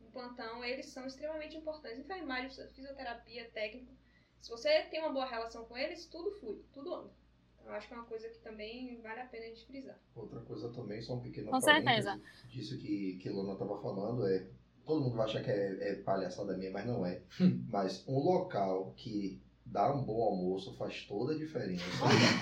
No 0.00 0.10
plantão, 0.10 0.64
eles 0.64 0.86
são 0.86 1.06
extremamente 1.06 1.56
importantes. 1.56 1.98
Enfermagem, 1.98 2.50
fisioterapia, 2.74 3.50
técnico. 3.50 3.92
Se 4.40 4.50
você 4.50 4.82
tem 4.84 5.00
uma 5.00 5.12
boa 5.12 5.26
relação 5.26 5.64
com 5.64 5.76
eles, 5.76 6.06
tudo 6.06 6.30
flui, 6.38 6.62
tudo 6.72 6.94
anda. 6.94 7.10
Eu 7.64 7.72
acho 7.72 7.88
que 7.88 7.94
é 7.94 7.96
uma 7.96 8.06
coisa 8.06 8.28
que 8.28 8.38
também 8.38 9.00
vale 9.00 9.20
a 9.20 9.26
pena 9.26 9.46
a 9.46 9.48
gente 9.48 9.66
frisar. 9.66 9.98
Outra 10.14 10.40
coisa 10.40 10.72
também, 10.72 11.02
só 11.02 11.14
um 11.14 11.20
pequeno 11.20 11.50
Com 11.50 11.60
certeza. 11.60 12.20
disso 12.48 12.78
que, 12.78 13.18
que 13.20 13.28
Luna 13.28 13.54
estava 13.54 13.80
falando, 13.82 14.26
é. 14.28 14.46
Todo 14.84 15.00
mundo 15.00 15.16
vai 15.16 15.26
achar 15.26 15.42
que 15.42 15.50
é, 15.50 15.90
é 15.90 15.94
palhaçada 15.96 16.56
minha, 16.56 16.70
mas 16.70 16.86
não 16.86 17.04
é. 17.04 17.20
mas 17.68 18.06
um 18.06 18.20
local 18.20 18.94
que 18.96 19.42
dá 19.64 19.92
um 19.92 20.04
bom 20.04 20.22
almoço 20.22 20.76
faz 20.76 21.04
toda 21.06 21.34
a 21.34 21.36
diferença. 21.36 21.84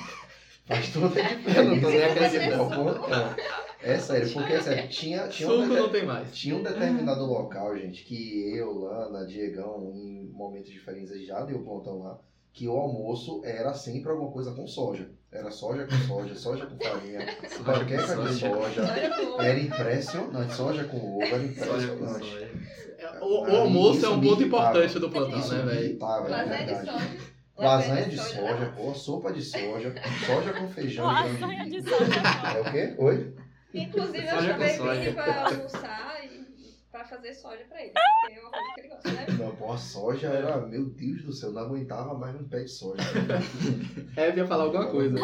faz 0.66 0.92
toda 0.92 1.06
a 1.06 1.22
diferença. 1.22 1.58
Eu 1.58 1.64
não 1.64 1.80
tô 1.80 1.88
nem 1.88 2.04
acreditando. 2.04 3.63
É 3.84 3.98
sério, 3.98 4.32
porque 4.32 4.52
é 4.52 4.60
sério, 4.60 4.88
tinha, 4.88 5.28
tinha, 5.28 5.50
um 5.50 5.66
não 5.66 5.88
tem 5.90 6.04
mais. 6.06 6.34
tinha 6.34 6.56
um 6.56 6.62
determinado 6.62 7.24
local, 7.24 7.76
gente, 7.76 8.04
que 8.04 8.56
eu, 8.56 8.78
Lana, 8.78 9.26
Diegão, 9.26 9.92
em 9.94 10.28
momentos 10.32 10.70
diferentes 10.70 11.26
já 11.26 11.44
deu 11.44 11.62
plantão 11.62 11.98
lá 12.02 12.18
que 12.54 12.68
o 12.68 12.72
almoço 12.72 13.42
era 13.44 13.74
sempre 13.74 14.12
alguma 14.12 14.30
coisa 14.30 14.52
com 14.52 14.64
soja. 14.66 15.10
Era 15.30 15.50
soja 15.50 15.86
com 15.86 15.96
soja, 16.06 16.34
soja 16.36 16.66
com 16.66 16.78
farinha, 16.78 17.26
panqueca 17.66 18.16
de 18.16 18.34
soja. 18.34 18.82
Era 19.40 19.58
impressionante. 19.58 20.54
Soja 20.54 20.84
com 20.84 20.96
ovo, 21.16 21.22
era 21.22 21.42
impressionante. 21.42 22.32
É, 22.96 23.18
o, 23.20 23.42
o 23.42 23.56
almoço 23.56 24.06
é 24.06 24.08
um 24.08 24.20
ponto 24.20 24.44
importante 24.44 25.00
do 25.00 25.10
plantão, 25.10 25.48
né, 25.48 25.62
velho? 25.62 25.98
Lasanha 25.98 26.64
de 26.64 26.86
soja. 26.86 27.34
Lasanha 27.58 28.08
de 28.08 28.18
soja, 28.18 28.72
pô, 28.76 28.94
sopa 28.94 29.32
de 29.32 29.42
soja, 29.42 29.92
soja 30.24 30.52
com 30.52 30.68
feijão. 30.68 31.06
Lasanha 31.06 31.68
de 31.68 31.82
soja. 31.82 32.22
É 32.56 32.60
o 32.60 32.70
quê? 32.70 32.94
Oi? 32.98 33.34
Inclusive, 33.74 34.26
eu 34.26 34.40
chamei 34.40 35.12
pra 35.12 35.48
almoçar 35.48 36.24
e 36.24 36.74
pra 36.90 37.04
fazer 37.04 37.34
soja 37.34 37.64
pra 37.68 37.82
ele. 37.82 37.92
é 37.94 38.40
uma 38.40 38.50
coisa 38.50 38.74
que 38.74 38.80
ele 38.80 38.88
gosta, 38.88 39.12
né? 39.12 39.26
Não, 39.38 39.56
pô, 39.56 39.72
a 39.72 39.78
soja 39.78 40.28
era, 40.28 40.58
meu 40.58 40.84
Deus 40.86 41.22
do 41.22 41.32
céu, 41.32 41.50
não 41.50 41.62
aguentava 41.62 42.14
mais 42.14 42.40
um 42.40 42.48
pé 42.48 42.62
de 42.62 42.70
soja. 42.70 43.02
é, 44.16 44.28
eu 44.30 44.36
ia 44.36 44.46
falar 44.46 44.64
alguma 44.64 44.88
coisa. 44.90 45.16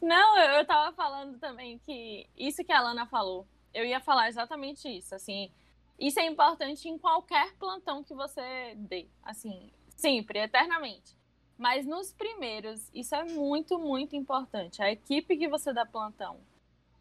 Não, 0.00 0.38
eu 0.38 0.66
tava 0.66 0.94
falando 0.94 1.38
também 1.38 1.78
que 1.78 2.26
isso 2.36 2.64
que 2.64 2.72
a 2.72 2.80
Lana 2.80 3.06
falou, 3.06 3.46
eu 3.72 3.84
ia 3.84 4.00
falar 4.00 4.28
exatamente 4.28 4.88
isso, 4.88 5.14
assim, 5.14 5.50
isso 5.98 6.18
é 6.18 6.26
importante 6.26 6.88
em 6.88 6.98
qualquer 6.98 7.54
plantão 7.54 8.02
que 8.02 8.14
você 8.14 8.74
dê, 8.76 9.06
assim, 9.22 9.70
sempre, 9.96 10.38
eternamente. 10.40 11.16
Mas 11.56 11.86
nos 11.86 12.12
primeiros, 12.12 12.90
isso 12.92 13.14
é 13.14 13.24
muito, 13.24 13.78
muito 13.78 14.16
importante. 14.16 14.82
A 14.82 14.90
equipe 14.90 15.36
que 15.36 15.48
você 15.48 15.72
dá 15.72 15.86
plantão, 15.86 16.38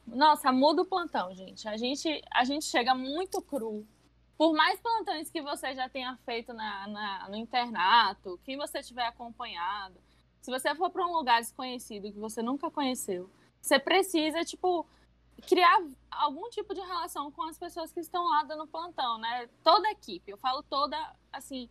nossa, 0.08 0.52
muda 0.52 0.82
o 0.82 0.86
plantão, 0.86 1.34
gente. 1.34 1.68
A 1.68 1.78
gente, 1.78 2.22
a 2.32 2.44
gente 2.44 2.66
chega 2.66 2.94
muito 2.94 3.42
cru. 3.42 3.86
Por 4.38 4.54
mais 4.54 4.80
plantões 4.80 5.30
que 5.30 5.42
você 5.42 5.74
já 5.74 5.88
tenha 5.88 6.18
feito 6.26 6.54
na, 6.54 6.88
na 6.88 7.30
no 7.30 7.36
internato, 7.36 8.39
que 8.44 8.58
você 8.58 8.82
tiver 8.82 9.06
acompanhado, 9.06 9.96
se 10.42 10.52
você 10.52 10.76
for 10.76 10.89
para 10.89 11.06
um 11.06 11.13
lugar 11.13 11.39
desconhecido 11.39 12.12
que 12.12 12.20
você 12.20 12.42
nunca 12.42 12.70
conheceu, 12.70 13.30
você 13.62 13.80
precisa, 13.80 14.44
tipo, 14.44 14.86
criar 15.48 15.82
algum 16.12 16.50
tipo 16.50 16.74
de 16.74 16.82
relação 16.82 17.32
com 17.32 17.44
as 17.44 17.58
pessoas 17.58 17.94
que 17.94 18.02
estão 18.02 18.26
lá 18.26 18.44
dando 18.44 18.68
plantão, 18.68 19.18
né? 19.18 19.48
Toda 19.63 19.88
a 19.88 19.92
equipe, 19.92 20.32
eu 20.32 20.38
falo 20.38 20.62
toda, 20.63 20.98
assim, 21.32 21.70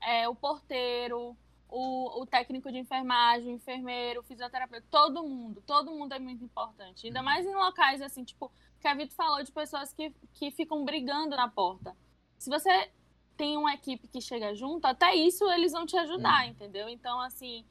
é, 0.00 0.28
o 0.28 0.34
porteiro, 0.34 1.36
o, 1.68 2.22
o 2.22 2.26
técnico 2.26 2.70
de 2.70 2.78
enfermagem, 2.78 3.52
o 3.52 3.56
enfermeiro, 3.56 4.20
o 4.20 4.22
fisioterapeuta, 4.22 4.86
todo 4.90 5.22
mundo, 5.22 5.62
todo 5.66 5.90
mundo 5.90 6.12
é 6.12 6.18
muito 6.18 6.44
importante. 6.44 7.06
Ainda 7.06 7.22
mais 7.22 7.46
em 7.46 7.54
locais 7.54 8.00
assim, 8.00 8.24
tipo, 8.24 8.50
que 8.80 8.88
a 8.88 8.94
Vitor 8.94 9.16
falou 9.16 9.42
de 9.42 9.50
pessoas 9.50 9.92
que, 9.92 10.12
que 10.34 10.50
ficam 10.50 10.84
brigando 10.84 11.36
na 11.36 11.48
porta. 11.48 11.96
Se 12.38 12.48
você 12.48 12.90
tem 13.36 13.56
uma 13.56 13.74
equipe 13.74 14.08
que 14.08 14.20
chega 14.20 14.54
junto, 14.54 14.86
até 14.86 15.14
isso 15.14 15.44
eles 15.50 15.72
vão 15.72 15.84
te 15.84 15.96
ajudar, 15.96 16.44
uhum. 16.44 16.50
entendeu? 16.50 16.88
Então, 16.88 17.20
assim, 17.20 17.64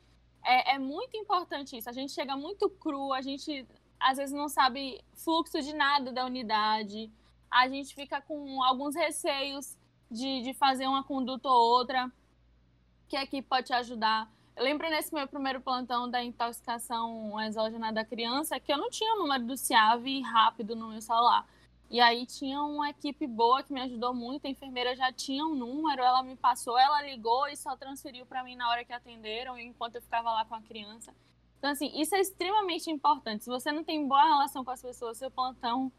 é, 0.44 0.76
é 0.76 0.80
muito 0.80 1.18
importante 1.18 1.78
isso. 1.78 1.90
A 1.90 1.94
gente 1.94 2.12
chega 2.12 2.36
muito 2.36 2.70
cru, 2.70 3.14
a 3.14 3.22
gente 3.22 3.66
às 4.00 4.18
vezes 4.18 4.36
não 4.36 4.50
sabe 4.50 5.02
fluxo 5.16 5.62
de 5.62 5.74
nada 5.74 6.12
da 6.12 6.26
unidade, 6.26 7.10
a 7.50 7.68
gente 7.68 7.96
fica 7.96 8.22
com 8.22 8.62
alguns 8.62 8.94
receios 8.94 9.78
de, 10.12 10.42
de 10.42 10.54
fazer 10.54 10.86
uma 10.86 11.04
conduta 11.04 11.48
ou 11.48 11.80
outra 11.80 12.12
que 13.08 13.16
aqui 13.16 13.42
pode 13.42 13.68
te 13.68 13.74
ajudar. 13.74 14.30
Eu 14.56 14.64
lembro 14.64 14.90
nesse 14.90 15.14
meu 15.14 15.28
primeiro 15.28 15.60
plantão 15.60 16.10
da 16.10 16.24
intoxicação 16.24 17.40
exógena 17.42 17.92
da 17.92 18.06
criança 18.06 18.60
que 18.60 18.72
eu 18.72 18.78
não 18.78 18.90
tinha 18.90 19.14
o 19.16 19.20
número 19.20 19.46
do 19.46 19.58
CIAV 19.58 20.22
rápido 20.22 20.76
no 20.76 20.90
meu 20.90 21.02
celular. 21.02 21.46
E 21.90 22.00
aí 22.00 22.26
tinha 22.26 22.62
uma 22.62 22.90
equipe 22.90 23.28
boa 23.28 23.62
que 23.62 23.72
me 23.72 23.82
ajudou 23.82 24.14
muito, 24.14 24.48
a 24.48 24.50
enfermeira 24.50 24.96
já 24.96 25.12
tinha 25.12 25.46
um 25.46 25.54
número, 25.54 26.02
ela 26.02 26.24
me 26.24 26.36
passou, 26.36 26.78
ela 26.78 27.02
ligou 27.04 27.48
e 27.48 27.56
só 27.56 27.76
transferiu 27.76 28.26
para 28.26 28.44
mim 28.44 28.56
na 28.56 28.70
hora 28.70 28.84
que 28.84 28.92
atenderam, 28.92 29.58
enquanto 29.58 29.96
eu 29.96 30.02
ficava 30.02 30.32
lá 30.32 30.46
com 30.46 30.56
a 30.56 30.62
criança. 30.62 31.14
Então, 31.60 31.70
assim, 31.70 31.92
isso 32.00 32.16
é 32.16 32.20
extremamente 32.20 32.90
importante. 32.90 33.44
Se 33.44 33.50
você 33.50 33.72
não 33.72 33.84
tem 33.84 34.08
boa 34.08 34.24
relação 34.24 34.64
com 34.64 34.72
as 34.72 34.82
pessoas, 34.82 35.18
seu 35.18 35.30
plantão 35.30 35.92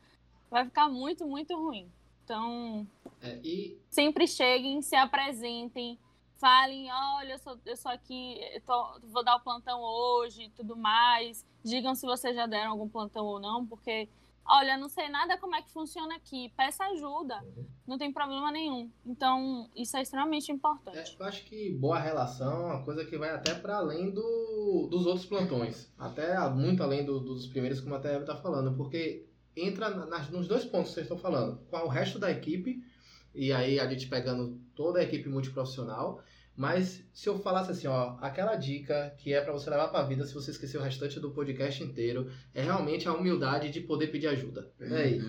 vai 0.50 0.64
ficar 0.64 0.88
muito, 0.88 1.26
muito 1.26 1.56
ruim. 1.56 1.90
Então, 2.24 2.86
é, 3.22 3.38
e... 3.42 3.78
sempre 3.88 4.26
cheguem, 4.26 4.82
se 4.82 4.96
apresentem, 4.96 5.98
falem, 6.38 6.88
olha, 6.92 7.32
eu 7.32 7.38
sou, 7.38 7.58
eu 7.64 7.76
sou 7.76 7.90
aqui, 7.90 8.38
eu 8.54 8.60
tô, 8.62 9.00
vou 9.04 9.24
dar 9.24 9.36
o 9.36 9.40
plantão 9.40 9.80
hoje 9.80 10.44
e 10.44 10.50
tudo 10.50 10.76
mais. 10.76 11.44
Digam 11.64 11.94
se 11.94 12.06
vocês 12.06 12.34
já 12.34 12.46
deram 12.46 12.72
algum 12.72 12.88
plantão 12.88 13.24
ou 13.24 13.40
não, 13.40 13.66
porque, 13.66 14.08
olha, 14.46 14.76
não 14.76 14.88
sei 14.88 15.08
nada 15.08 15.36
como 15.38 15.56
é 15.56 15.62
que 15.62 15.70
funciona 15.70 16.14
aqui. 16.14 16.52
Peça 16.56 16.84
ajuda, 16.84 17.42
não 17.86 17.98
tem 17.98 18.12
problema 18.12 18.52
nenhum. 18.52 18.90
Então, 19.04 19.68
isso 19.74 19.96
é 19.96 20.02
extremamente 20.02 20.52
importante. 20.52 21.16
É, 21.18 21.22
eu 21.22 21.26
acho 21.26 21.44
que 21.44 21.74
boa 21.74 21.98
relação 21.98 22.70
é 22.70 22.74
uma 22.74 22.84
coisa 22.84 23.04
que 23.04 23.18
vai 23.18 23.30
até 23.30 23.54
para 23.54 23.78
além 23.78 24.10
do, 24.10 24.88
dos 24.90 25.06
outros 25.06 25.26
plantões. 25.26 25.92
Até 25.98 26.36
muito 26.50 26.82
além 26.82 27.04
do, 27.04 27.18
dos 27.20 27.46
primeiros, 27.46 27.80
como 27.80 27.94
até 27.94 28.18
está 28.18 28.36
falando, 28.36 28.76
porque 28.76 29.26
entra 29.56 29.88
nas, 29.88 30.30
nos 30.30 30.46
dois 30.46 30.64
pontos 30.64 30.88
que 30.88 30.94
vocês 30.94 31.06
estão 31.06 31.18
falando, 31.18 31.58
com 31.70 31.78
o 31.78 31.88
resto 31.88 32.18
da 32.18 32.30
equipe 32.30 32.84
e 33.36 33.52
aí 33.52 33.78
a 33.78 33.86
gente 33.86 34.08
pegando 34.08 34.58
toda 34.74 34.98
a 34.98 35.02
equipe 35.02 35.28
multiprofissional. 35.28 36.22
Mas 36.56 37.04
se 37.12 37.28
eu 37.28 37.38
falasse 37.38 37.70
assim, 37.70 37.86
ó, 37.86 38.16
aquela 38.20 38.56
dica 38.56 39.14
que 39.18 39.34
é 39.34 39.40
para 39.42 39.52
você 39.52 39.68
levar 39.68 39.88
para 39.88 40.00
a 40.00 40.06
vida 40.06 40.24
se 40.24 40.32
você 40.32 40.50
esquecer 40.50 40.78
o 40.78 40.82
restante 40.82 41.20
do 41.20 41.30
podcast 41.30 41.84
inteiro, 41.84 42.30
é 42.54 42.62
realmente 42.62 43.06
a 43.06 43.12
humildade 43.12 43.68
de 43.68 43.80
poder 43.82 44.06
pedir 44.06 44.28
ajuda. 44.28 44.70
Uhum. 44.80 44.96
aí. 44.96 45.22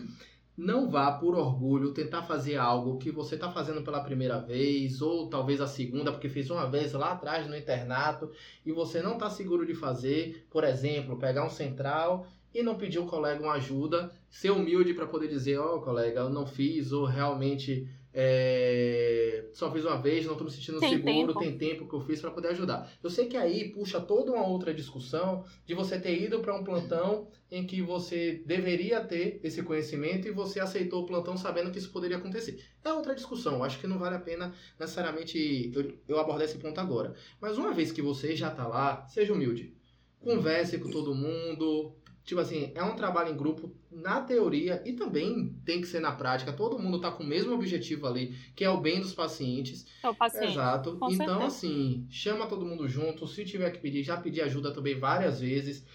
Não 0.55 0.89
vá 0.89 1.11
por 1.11 1.35
orgulho 1.35 1.93
tentar 1.93 2.23
fazer 2.23 2.55
algo 2.55 2.97
que 2.97 3.11
você 3.11 3.35
está 3.35 3.51
fazendo 3.51 3.83
pela 3.83 4.03
primeira 4.03 4.39
vez, 4.39 5.01
ou 5.03 5.29
talvez 5.29 5.61
a 5.61 5.67
segunda, 5.67 6.11
porque 6.11 6.29
fez 6.29 6.49
uma 6.49 6.67
vez 6.67 6.93
lá 6.93 7.11
atrás 7.11 7.45
no 7.45 7.55
internato, 7.55 8.31
e 8.65 8.71
você 8.71 8.99
não 8.99 9.13
está 9.13 9.29
seguro 9.29 9.67
de 9.67 9.75
fazer. 9.75 10.47
Por 10.49 10.63
exemplo, 10.63 11.19
pegar 11.19 11.45
um 11.45 11.49
central 11.49 12.25
e 12.55 12.63
não 12.63 12.75
pedir 12.75 12.97
ao 12.97 13.05
colega 13.05 13.43
uma 13.43 13.53
ajuda, 13.53 14.11
ser 14.31 14.49
humilde 14.49 14.95
para 14.95 15.05
poder 15.05 15.27
dizer, 15.27 15.59
ó, 15.59 15.75
oh, 15.75 15.81
colega, 15.81 16.21
eu 16.21 16.29
não 16.29 16.47
fiz, 16.47 16.91
ou 16.91 17.05
realmente 17.05 17.87
é, 18.19 19.45
só 19.53 19.71
fiz 19.71 19.85
uma 19.85 20.01
vez, 20.01 20.25
não 20.25 20.31
estou 20.31 20.45
me 20.47 20.51
sentindo 20.51 20.79
Tem 20.79 20.89
seguro, 20.89 21.33
tempo. 21.35 21.39
tem 21.39 21.55
tempo 21.55 21.87
que 21.87 21.93
eu 21.93 22.01
fiz 22.01 22.19
para 22.19 22.31
poder 22.31 22.47
ajudar. 22.47 22.91
Eu 23.03 23.11
sei 23.11 23.27
que 23.27 23.37
aí 23.37 23.69
puxa 23.69 24.01
toda 24.01 24.31
uma 24.31 24.43
outra 24.43 24.73
discussão 24.73 25.45
de 25.67 25.75
você 25.75 25.99
ter 25.99 26.19
ido 26.19 26.39
para 26.39 26.55
um 26.55 26.63
plantão 26.63 27.27
em 27.51 27.63
que 27.67 27.79
você 27.79 28.41
deveria 28.43 29.01
ter 29.01 29.39
esse 29.43 29.61
conhecimento 29.61 30.27
e 30.27 30.31
você 30.31 30.59
aceitou 30.59 31.03
o 31.03 31.05
plantão 31.05 31.37
sabendo 31.37 31.69
que 31.69 31.77
isso 31.77 31.91
poderia 31.91 32.17
acontecer. 32.17 32.59
É 32.83 32.91
outra 32.91 33.13
discussão, 33.13 33.63
acho 33.63 33.79
que 33.79 33.85
não 33.85 33.99
vale 33.99 34.15
a 34.15 34.19
pena 34.19 34.51
necessariamente 34.79 35.71
eu, 35.75 35.93
eu 36.07 36.19
abordar 36.19 36.45
esse 36.45 36.57
ponto 36.57 36.79
agora. 36.81 37.13
Mas 37.39 37.59
uma 37.59 37.71
vez 37.71 37.91
que 37.91 38.01
você 38.01 38.35
já 38.35 38.49
está 38.49 38.67
lá, 38.67 39.05
seja 39.05 39.31
humilde. 39.31 39.75
Converse 40.19 40.79
com 40.79 40.89
todo 40.89 41.13
mundo, 41.13 41.95
Tipo 42.27 42.41
assim, 42.41 42.73
é 42.75 42.83
um 42.83 42.93
trabalho 42.93 43.31
em 43.31 43.37
grupo 43.37 43.73
na 43.89 44.19
teoria 44.19 44.83
e 44.85 44.91
também 44.91 45.55
tem 45.63 45.79
que 45.79 45.87
ser 45.87 46.01
na 46.01 46.11
prática. 46.11 46.51
Todo 46.51 46.77
mundo 46.77 46.99
tá 46.99 47.09
com 47.09 47.23
o 47.23 47.25
mesmo 47.25 47.53
objetivo 47.53 48.05
ali, 48.05 48.35
que 48.53 48.65
é 48.65 48.69
o 48.69 48.81
bem 48.81 48.99
dos 48.99 49.13
pacientes. 49.13 49.85
É 50.03 50.09
o 50.09 50.13
paciente. 50.13 50.51
Exato. 50.51 50.97
Com 50.97 51.09
então, 51.09 51.25
certeza. 51.25 51.45
assim, 51.45 52.05
chama 52.09 52.45
todo 52.45 52.65
mundo 52.65 52.85
junto. 52.85 53.25
Se 53.25 53.45
tiver 53.45 53.71
que 53.71 53.79
pedir, 53.79 54.03
já 54.03 54.17
pedi 54.17 54.41
ajuda 54.41 54.73
também 54.73 54.99
várias 54.99 55.39
vezes. 55.39 55.85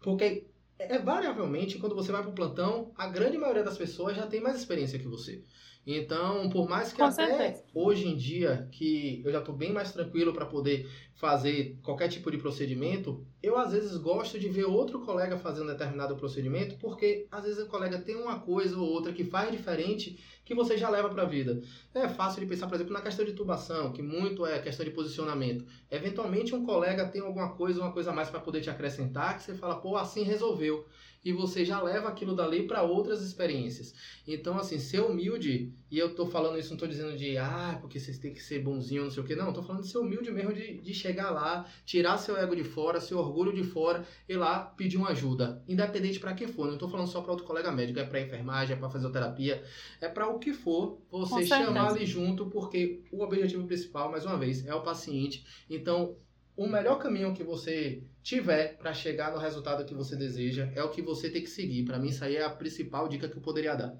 Porque 0.00 0.46
é 0.78 0.96
variavelmente, 1.00 1.76
quando 1.78 1.96
você 1.96 2.12
vai 2.12 2.22
pro 2.22 2.30
plantão, 2.30 2.92
a 2.96 3.08
grande 3.08 3.36
maioria 3.36 3.64
das 3.64 3.76
pessoas 3.76 4.16
já 4.16 4.28
tem 4.28 4.40
mais 4.40 4.54
experiência 4.54 4.96
que 4.96 5.08
você. 5.08 5.42
Então, 5.84 6.48
por 6.50 6.68
mais 6.68 6.92
que 6.92 6.98
Com 6.98 7.04
até 7.04 7.26
certeza. 7.26 7.64
hoje 7.74 8.06
em 8.06 8.14
dia, 8.14 8.68
que 8.70 9.22
eu 9.24 9.32
já 9.32 9.40
tô 9.40 9.52
bem 9.52 9.72
mais 9.72 9.90
tranquilo 9.90 10.32
para 10.32 10.46
poder 10.46 10.88
fazer 11.16 11.76
qualquer 11.82 12.06
tipo 12.08 12.30
de 12.30 12.38
procedimento, 12.38 13.26
eu 13.42 13.56
às 13.56 13.72
vezes 13.72 13.96
gosto 13.96 14.38
de 14.38 14.48
ver 14.48 14.64
outro 14.64 15.00
colega 15.00 15.38
fazendo 15.38 15.68
determinado 15.68 16.16
procedimento, 16.16 16.76
porque 16.76 17.26
às 17.30 17.44
vezes 17.44 17.58
o 17.58 17.66
colega 17.66 17.98
tem 17.98 18.16
uma 18.16 18.40
coisa 18.40 18.76
ou 18.76 18.88
outra 18.88 19.12
que 19.12 19.24
faz 19.24 19.50
diferente 19.50 20.18
que 20.44 20.54
você 20.54 20.76
já 20.76 20.88
leva 20.88 21.08
para 21.08 21.22
a 21.22 21.26
vida. 21.26 21.60
É 21.94 22.08
fácil 22.08 22.40
de 22.40 22.46
pensar, 22.46 22.66
por 22.66 22.74
exemplo, 22.74 22.92
na 22.92 23.02
questão 23.02 23.24
de 23.24 23.34
tubação, 23.34 23.92
que 23.92 24.02
muito 24.02 24.44
é 24.46 24.58
questão 24.58 24.84
de 24.84 24.90
posicionamento. 24.90 25.64
Eventualmente 25.90 26.54
um 26.54 26.64
colega 26.64 27.06
tem 27.06 27.20
alguma 27.20 27.50
coisa, 27.50 27.80
uma 27.80 27.92
coisa 27.92 28.10
a 28.10 28.14
mais 28.14 28.30
para 28.30 28.40
poder 28.40 28.60
te 28.60 28.70
acrescentar, 28.70 29.36
que 29.36 29.42
você 29.42 29.54
fala, 29.54 29.76
pô, 29.76 29.96
assim 29.96 30.22
resolveu. 30.22 30.86
E 31.24 31.32
você 31.32 31.64
já 31.64 31.82
leva 31.82 32.08
aquilo 32.08 32.34
dali 32.34 32.62
para 32.66 32.82
outras 32.82 33.22
experiências. 33.22 33.94
Então, 34.26 34.58
assim, 34.58 34.78
ser 34.78 35.00
humilde, 35.00 35.72
e 35.90 35.98
eu 35.98 36.14
tô 36.14 36.26
falando 36.26 36.58
isso, 36.58 36.70
não 36.70 36.76
tô 36.78 36.86
dizendo 36.86 37.16
de, 37.16 37.36
ah, 37.38 37.78
porque 37.80 37.98
vocês 37.98 38.18
têm 38.18 38.32
que 38.32 38.42
ser 38.42 38.60
bonzinho, 38.60 39.04
não 39.04 39.10
sei 39.10 39.22
o 39.22 39.26
que, 39.26 39.34
não, 39.34 39.52
tô 39.52 39.62
falando 39.62 39.82
de 39.82 39.88
ser 39.88 39.98
humilde 39.98 40.30
mesmo, 40.30 40.52
de, 40.52 40.80
de 40.80 40.94
chegar 40.94 41.30
lá, 41.30 41.66
tirar 41.84 42.18
seu 42.18 42.36
ego 42.36 42.54
de 42.54 42.64
fora, 42.64 43.00
seu 43.00 43.18
orgulho 43.18 43.52
de 43.52 43.64
fora, 43.64 44.06
e 44.28 44.36
lá 44.36 44.60
pedir 44.60 44.96
uma 44.96 45.10
ajuda, 45.10 45.62
independente 45.66 46.20
para 46.20 46.34
quem 46.34 46.46
for. 46.46 46.70
Não 46.70 46.78
tô 46.78 46.88
falando 46.88 47.08
só 47.08 47.20
para 47.20 47.32
outro 47.32 47.46
colega 47.46 47.72
médico, 47.72 47.98
é 47.98 48.04
para 48.04 48.20
enfermagem, 48.20 48.76
é 48.76 48.78
para 48.78 48.90
fisioterapia, 48.90 49.62
é 50.00 50.08
para 50.08 50.28
o 50.28 50.38
que 50.38 50.52
for, 50.52 51.00
você 51.10 51.46
chamar 51.46 51.90
ali 51.90 52.06
junto, 52.06 52.46
porque 52.46 53.02
o 53.10 53.22
objetivo 53.22 53.66
principal, 53.66 54.10
mais 54.10 54.24
uma 54.24 54.36
vez, 54.36 54.66
é 54.66 54.74
o 54.74 54.82
paciente. 54.82 55.44
Então, 55.68 56.16
o 56.58 56.66
melhor 56.66 56.98
caminho 56.98 57.32
que 57.32 57.44
você 57.44 58.02
tiver 58.20 58.76
para 58.78 58.92
chegar 58.92 59.30
no 59.30 59.38
resultado 59.38 59.84
que 59.84 59.94
você 59.94 60.16
deseja 60.16 60.68
é 60.74 60.82
o 60.82 60.90
que 60.90 61.00
você 61.00 61.30
tem 61.30 61.40
que 61.40 61.48
seguir. 61.48 61.84
Para 61.84 62.00
mim, 62.00 62.08
isso 62.08 62.24
aí 62.24 62.34
é 62.34 62.44
a 62.44 62.50
principal 62.50 63.08
dica 63.08 63.28
que 63.28 63.36
eu 63.36 63.40
poderia 63.40 63.76
dar. 63.76 63.96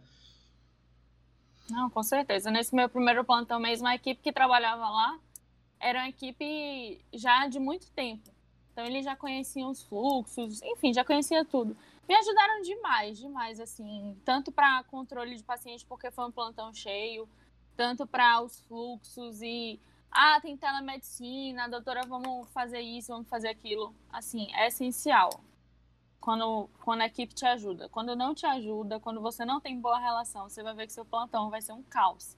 Não, 1.71 1.88
com 1.88 2.03
certeza. 2.03 2.51
Nesse 2.51 2.75
meu 2.75 2.88
primeiro 2.88 3.25
plantão 3.25 3.61
mesmo, 3.61 3.87
a 3.87 3.94
equipe 3.94 4.21
que 4.21 4.33
trabalhava 4.33 4.88
lá 4.88 5.21
era 5.79 6.01
uma 6.01 6.09
equipe 6.09 7.01
já 7.14 7.47
de 7.47 7.61
muito 7.61 7.92
tempo. 7.92 8.29
Então 8.73 8.85
eles 8.85 9.05
já 9.05 9.14
conheciam 9.14 9.71
os 9.71 9.85
fluxos, 9.85 10.61
enfim, 10.61 10.92
já 10.92 11.05
conhecia 11.05 11.44
tudo. 11.44 11.77
Me 12.09 12.14
ajudaram 12.16 12.61
demais, 12.62 13.18
demais, 13.18 13.61
assim, 13.61 14.16
tanto 14.25 14.51
para 14.51 14.83
controle 14.85 15.37
de 15.37 15.44
paciente, 15.44 15.87
porque 15.87 16.11
foi 16.11 16.25
um 16.25 16.33
plantão 16.33 16.75
cheio, 16.75 17.29
tanto 17.77 18.05
para 18.05 18.40
os 18.40 18.59
fluxos 18.62 19.42
e 19.42 19.79
ah, 20.11 20.40
tem 20.40 20.57
telemedicina, 20.57 21.68
doutora, 21.68 22.03
vamos 22.07 22.49
fazer 22.51 22.81
isso, 22.81 23.09
vamos 23.12 23.29
fazer 23.29 23.49
aquilo. 23.49 23.94
Assim, 24.11 24.49
é 24.55 24.68
essencial. 24.68 25.31
Quando, 26.21 26.68
quando 26.85 27.03
a 27.03 27.07
equipe 27.07 27.35
te 27.35 27.47
ajuda. 27.47 27.88
Quando 27.88 28.16
não 28.16 28.35
te 28.35 28.44
ajuda, 28.44 28.99
quando 29.01 29.21
você 29.21 29.44
não 29.44 29.61
tem 29.61 29.81
boa 29.81 29.99
relação, 29.99 30.49
você 30.49 30.62
vai 30.62 30.75
ver 30.75 30.87
que 30.87 30.92
seu 30.92 31.05
plantão 31.05 31.51
vai 31.51 31.62
ser 31.62 31.73
um 31.73 31.83
caos. 31.83 32.37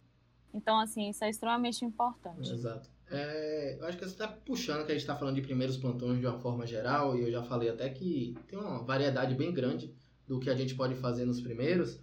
Então, 0.53 0.79
assim, 0.79 1.09
isso 1.09 1.25
é 1.25 1.31
extremamente 1.31 1.85
importante. 1.85 2.53
Exato. 2.53 2.91
É, 3.11 3.77
eu 3.81 3.87
acho 3.87 3.99
que 3.99 4.05
você 4.05 4.13
está 4.13 4.29
puxando 4.29 4.85
que 4.85 4.93
a 4.93 4.95
gente 4.95 5.03
está 5.03 5.17
falando 5.17 5.35
de 5.35 5.43
primeiros 5.43 5.77
plantões 5.77 6.21
de 6.21 6.27
uma 6.27 6.39
forma 6.39 6.67
geral, 6.67 7.17
e 7.17 7.23
eu 7.23 7.31
já 7.31 7.43
falei 7.43 7.69
até 7.69 7.89
que 7.89 8.37
tem 8.47 8.59
uma 8.59 8.85
variedade 8.85 9.35
bem 9.35 9.53
grande 9.53 9.93
do 10.29 10.39
que 10.39 10.49
a 10.49 10.55
gente 10.55 10.75
pode 10.75 10.95
fazer 10.95 11.25
nos 11.25 11.41
primeiros. 11.41 12.01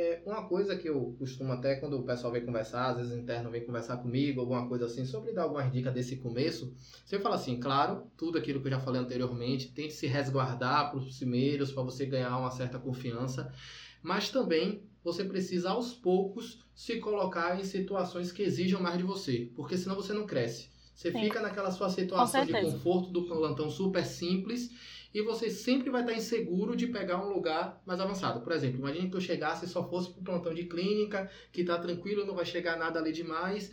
É, 0.00 0.22
uma 0.24 0.46
coisa 0.46 0.76
que 0.76 0.88
eu 0.88 1.16
costumo 1.18 1.52
até 1.52 1.74
quando 1.74 1.98
o 1.98 2.04
pessoal 2.04 2.32
vem 2.32 2.46
conversar, 2.46 2.90
às 2.90 2.98
vezes 2.98 3.12
o 3.12 3.18
interno 3.18 3.50
vem 3.50 3.66
conversar 3.66 3.96
comigo, 3.96 4.40
alguma 4.40 4.68
coisa 4.68 4.84
assim, 4.84 5.04
sobre 5.04 5.32
dar 5.32 5.42
algumas 5.42 5.72
dicas 5.72 5.92
desse 5.92 6.18
começo, 6.18 6.72
você 7.04 7.18
fala 7.18 7.34
assim, 7.34 7.58
claro, 7.58 8.08
tudo 8.16 8.38
aquilo 8.38 8.60
que 8.60 8.68
eu 8.68 8.70
já 8.70 8.78
falei 8.78 9.00
anteriormente, 9.00 9.72
tente 9.72 9.94
se 9.94 10.06
resguardar 10.06 10.92
para 10.92 11.00
os 11.00 11.16
primeiros, 11.16 11.72
para 11.72 11.82
você 11.82 12.06
ganhar 12.06 12.38
uma 12.38 12.52
certa 12.52 12.78
confiança, 12.78 13.52
mas 14.00 14.30
também 14.30 14.84
você 15.02 15.24
precisa 15.24 15.70
aos 15.70 15.92
poucos 15.94 16.64
se 16.76 17.00
colocar 17.00 17.58
em 17.58 17.64
situações 17.64 18.30
que 18.30 18.44
exijam 18.44 18.80
mais 18.80 18.98
de 18.98 19.02
você, 19.02 19.50
porque 19.56 19.76
senão 19.76 19.96
você 19.96 20.12
não 20.12 20.26
cresce. 20.26 20.70
Você 20.94 21.10
Sim. 21.10 21.24
fica 21.24 21.40
naquela 21.40 21.72
sua 21.72 21.90
situação 21.90 22.44
de 22.44 22.52
conforto 22.52 23.10
do 23.10 23.26
plantão 23.26 23.68
super 23.68 24.06
simples 24.06 24.70
e 25.18 25.22
você 25.22 25.50
sempre 25.50 25.90
vai 25.90 26.02
estar 26.02 26.14
inseguro 26.14 26.76
de 26.76 26.86
pegar 26.86 27.20
um 27.24 27.32
lugar 27.32 27.82
mais 27.84 28.00
avançado. 28.00 28.40
Por 28.40 28.52
exemplo, 28.52 28.78
imagine 28.78 29.10
que 29.10 29.16
eu 29.16 29.20
chegasse 29.20 29.64
e 29.64 29.68
só 29.68 29.88
fosse 29.88 30.10
para 30.12 30.20
o 30.20 30.24
plantão 30.24 30.54
de 30.54 30.64
clínica, 30.64 31.28
que 31.50 31.64
tá 31.64 31.76
tranquilo, 31.76 32.24
não 32.24 32.36
vai 32.36 32.44
chegar 32.44 32.78
nada 32.78 33.00
ali 33.00 33.10
demais. 33.10 33.72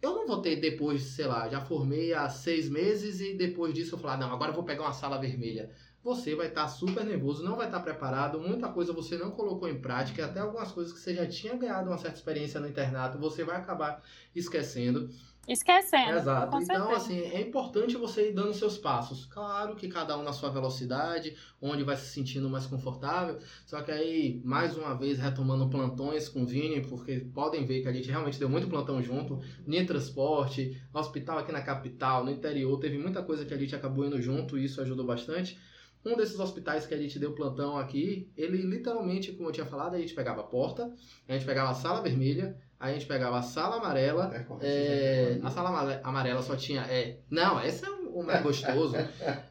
Eu 0.00 0.14
não 0.14 0.26
vou 0.26 0.40
ter 0.40 0.56
depois, 0.56 1.02
sei 1.02 1.26
lá, 1.26 1.46
já 1.50 1.60
formei 1.60 2.14
há 2.14 2.30
seis 2.30 2.66
meses 2.70 3.20
e 3.20 3.34
depois 3.34 3.74
disso 3.74 3.94
eu 3.94 3.98
falar, 3.98 4.16
não, 4.16 4.32
agora 4.32 4.52
eu 4.52 4.54
vou 4.54 4.64
pegar 4.64 4.84
uma 4.84 4.94
sala 4.94 5.20
vermelha. 5.20 5.70
Você 6.02 6.34
vai 6.34 6.46
estar 6.46 6.66
super 6.66 7.04
nervoso, 7.04 7.44
não 7.44 7.56
vai 7.56 7.66
estar 7.66 7.80
preparado, 7.80 8.40
muita 8.40 8.70
coisa 8.70 8.90
você 8.90 9.18
não 9.18 9.32
colocou 9.32 9.68
em 9.68 9.82
prática, 9.82 10.24
até 10.24 10.40
algumas 10.40 10.72
coisas 10.72 10.94
que 10.94 10.98
você 10.98 11.14
já 11.14 11.26
tinha 11.26 11.54
ganhado 11.54 11.90
uma 11.90 11.98
certa 11.98 12.16
experiência 12.16 12.58
no 12.58 12.66
internato, 12.66 13.18
você 13.18 13.44
vai 13.44 13.56
acabar 13.56 14.02
esquecendo. 14.34 15.10
Esquecendo. 15.50 16.16
Exato. 16.16 16.58
Então, 16.62 16.92
assim, 16.92 17.22
é 17.22 17.40
importante 17.40 17.96
você 17.96 18.28
ir 18.28 18.32
dando 18.32 18.54
seus 18.54 18.78
passos. 18.78 19.26
Claro 19.26 19.74
que 19.74 19.88
cada 19.88 20.16
um 20.16 20.22
na 20.22 20.32
sua 20.32 20.48
velocidade, 20.48 21.36
onde 21.60 21.82
vai 21.82 21.96
se 21.96 22.06
sentindo 22.06 22.48
mais 22.48 22.66
confortável. 22.66 23.36
Só 23.66 23.82
que 23.82 23.90
aí, 23.90 24.40
mais 24.44 24.76
uma 24.76 24.94
vez, 24.94 25.18
retomando 25.18 25.68
plantões 25.68 26.28
com 26.28 26.44
o 26.44 26.46
Vini, 26.46 26.82
porque 26.82 27.18
podem 27.34 27.66
ver 27.66 27.82
que 27.82 27.88
a 27.88 27.92
gente 27.92 28.08
realmente 28.08 28.38
deu 28.38 28.48
muito 28.48 28.68
plantão 28.68 29.02
junto. 29.02 29.40
De 29.66 29.84
transporte, 29.84 30.80
hospital 30.94 31.38
aqui 31.38 31.50
na 31.50 31.62
capital, 31.62 32.24
no 32.24 32.30
interior, 32.30 32.78
teve 32.78 32.96
muita 32.96 33.20
coisa 33.20 33.44
que 33.44 33.52
a 33.52 33.58
gente 33.58 33.74
acabou 33.74 34.06
indo 34.06 34.22
junto 34.22 34.56
e 34.56 34.66
isso 34.66 34.80
ajudou 34.80 35.04
bastante. 35.04 35.58
Um 36.04 36.16
desses 36.16 36.38
hospitais 36.38 36.86
que 36.86 36.94
a 36.94 36.96
gente 36.96 37.18
deu 37.18 37.34
plantão 37.34 37.76
aqui, 37.76 38.30
ele 38.36 38.58
literalmente, 38.58 39.32
como 39.32 39.48
eu 39.48 39.52
tinha 39.52 39.66
falado, 39.66 39.96
a 39.96 39.98
gente 39.98 40.14
pegava 40.14 40.42
a 40.42 40.44
porta, 40.44 40.94
a 41.28 41.32
gente 41.32 41.44
pegava 41.44 41.70
a 41.70 41.74
sala 41.74 42.00
vermelha, 42.00 42.56
a 42.80 42.90
gente 42.90 43.04
pegava 43.04 43.38
a 43.38 43.42
sala 43.42 43.76
amarela, 43.76 44.32
é, 44.62 45.38
a 45.42 45.50
sala 45.50 46.00
amarela 46.02 46.42
só 46.42 46.56
tinha. 46.56 46.80
É, 46.88 47.18
não, 47.30 47.62
esse 47.62 47.84
é 47.84 47.90
o 47.90 48.22
mais 48.22 48.42
gostoso. 48.42 48.96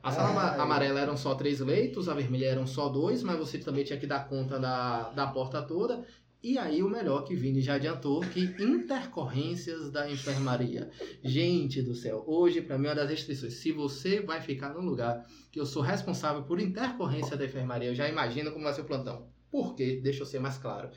A 0.02 0.12
sala 0.12 0.54
Ai. 0.54 0.58
amarela 0.60 1.00
eram 1.00 1.16
só 1.16 1.36
três 1.36 1.60
leitos, 1.60 2.10
a 2.10 2.16
vermelha 2.16 2.48
eram 2.48 2.66
só 2.66 2.90
dois, 2.90 3.22
mas 3.22 3.38
você 3.38 3.60
também 3.60 3.84
tinha 3.84 4.00
que 4.00 4.08
dar 4.08 4.28
conta 4.28 4.58
da, 4.58 5.10
da 5.12 5.28
porta 5.28 5.62
toda. 5.62 6.04
E 6.42 6.58
aí, 6.58 6.82
o 6.82 6.90
melhor 6.90 7.24
que 7.24 7.36
Vini 7.36 7.62
já 7.62 7.76
adiantou, 7.76 8.22
que 8.22 8.40
intercorrências 8.64 9.92
da 9.92 10.10
enfermaria. 10.10 10.90
Gente 11.24 11.84
do 11.84 11.94
céu, 11.94 12.24
hoje, 12.26 12.62
para 12.62 12.80
mim, 12.80 12.88
é 12.88 12.90
uma 12.90 12.96
das 12.96 13.10
restrições. 13.10 13.56
Se 13.56 13.72
você 13.72 14.22
vai 14.22 14.42
ficar 14.42 14.74
num 14.74 14.82
lugar 14.82 15.24
que 15.52 15.60
eu 15.60 15.66
sou 15.68 15.84
responsável 15.84 16.42
por 16.44 16.60
intercorrência 16.60 17.38
da 17.38 17.46
enfermaria, 17.46 17.90
eu 17.90 17.96
já 17.96 18.10
imagino 18.10 18.52
como 18.52 18.64
vai 18.64 18.74
ser 18.74 18.82
o 18.82 18.86
plantão. 18.86 19.28
Por 19.52 19.76
quê? 19.76 20.00
Deixa 20.02 20.22
eu 20.22 20.26
ser 20.26 20.40
mais 20.40 20.58
claro. 20.58 20.90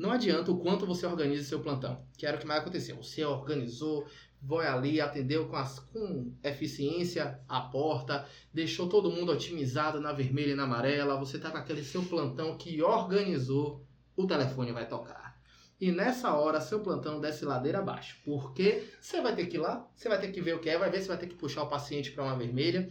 Não 0.00 0.12
adianta 0.12 0.50
o 0.50 0.56
quanto 0.56 0.86
você 0.86 1.04
organiza 1.04 1.44
seu 1.44 1.60
plantão, 1.60 2.02
que 2.16 2.24
era 2.24 2.38
o 2.38 2.40
que 2.40 2.46
mais 2.46 2.62
aconteceu. 2.62 2.96
Você 2.96 3.22
organizou, 3.22 4.06
foi 4.48 4.66
ali, 4.66 4.98
atendeu 4.98 5.46
com, 5.46 5.56
as, 5.56 5.78
com 5.78 6.32
eficiência 6.42 7.38
a 7.46 7.60
porta, 7.60 8.26
deixou 8.50 8.88
todo 8.88 9.10
mundo 9.10 9.30
otimizado 9.30 10.00
na 10.00 10.10
vermelha 10.10 10.52
e 10.52 10.54
na 10.54 10.62
amarela, 10.62 11.18
você 11.18 11.38
tá 11.38 11.50
com 11.50 11.58
aquele 11.58 11.84
seu 11.84 12.02
plantão 12.02 12.56
que 12.56 12.82
organizou, 12.82 13.84
o 14.16 14.26
telefone 14.26 14.72
vai 14.72 14.88
tocar. 14.88 15.38
E 15.78 15.92
nessa 15.92 16.32
hora, 16.34 16.62
seu 16.62 16.80
plantão 16.80 17.20
desce 17.20 17.44
ladeira 17.44 17.80
abaixo. 17.80 18.16
Porque 18.24 18.88
você 18.98 19.20
vai 19.20 19.36
ter 19.36 19.48
que 19.48 19.58
ir 19.58 19.60
lá, 19.60 19.86
você 19.94 20.08
vai 20.08 20.18
ter 20.18 20.32
que 20.32 20.40
ver 20.40 20.54
o 20.54 20.60
que 20.60 20.70
é, 20.70 20.78
vai 20.78 20.88
ver 20.88 21.02
se 21.02 21.08
vai 21.08 21.18
ter 21.18 21.26
que 21.26 21.34
puxar 21.34 21.64
o 21.64 21.68
paciente 21.68 22.10
para 22.10 22.24
uma 22.24 22.38
vermelha. 22.38 22.88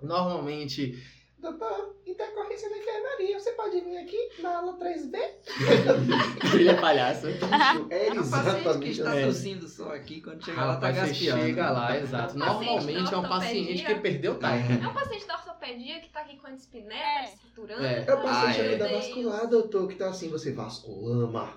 Normalmente, 0.00 1.02
Doutor, 1.38 1.94
intercorrência 2.06 2.68
da 2.70 2.78
enfermaria, 2.78 3.38
você 3.38 3.52
pode 3.52 3.80
vir 3.80 3.98
aqui 3.98 4.16
na 4.40 4.56
aula 4.58 4.72
3B? 4.78 5.16
ele 6.54 6.68
é 6.70 6.74
palhaço. 6.74 7.26
É 7.28 8.08
É 8.08 8.12
um 8.12 8.28
paciente 8.28 8.78
que 8.78 8.88
exatamente 8.88 8.90
está 8.90 9.10
assim. 9.12 9.22
tossindo 9.26 9.68
só 9.68 9.94
aqui, 9.94 10.20
quando 10.22 10.44
chega 10.44 10.64
lá 10.64 10.76
tá 10.76 10.90
gaspiando. 10.90 11.42
chega 11.42 11.70
lá, 11.70 11.98
exato. 11.98 12.38
Normalmente 12.38 13.12
é 13.14 13.16
um 13.16 13.28
paciente 13.28 13.84
que 13.84 13.94
perdeu 13.96 14.32
o 14.32 14.38
time. 14.38 14.82
É 14.82 14.88
um 14.88 14.94
paciente 14.94 15.26
da 15.26 15.34
ortopedia 15.34 15.55
ortopedia 15.66 16.00
que 16.00 16.08
tá 16.10 16.20
aqui 16.20 16.36
com 16.36 16.46
a 16.46 16.52
espinéia, 16.52 17.00
É. 17.00 17.22
desfraturando. 17.22 17.84
É. 17.84 18.04
É 18.06 18.14
o 18.14 18.22
paciente 18.22 18.60
Ah, 18.60 18.64
é. 18.64 18.68
ali 18.68 19.24
da 19.24 19.44
doutor, 19.44 19.88
que 19.88 19.94
tá 19.96 20.08
assim, 20.08 20.28
você 20.28 20.52
vasculama. 20.52 21.48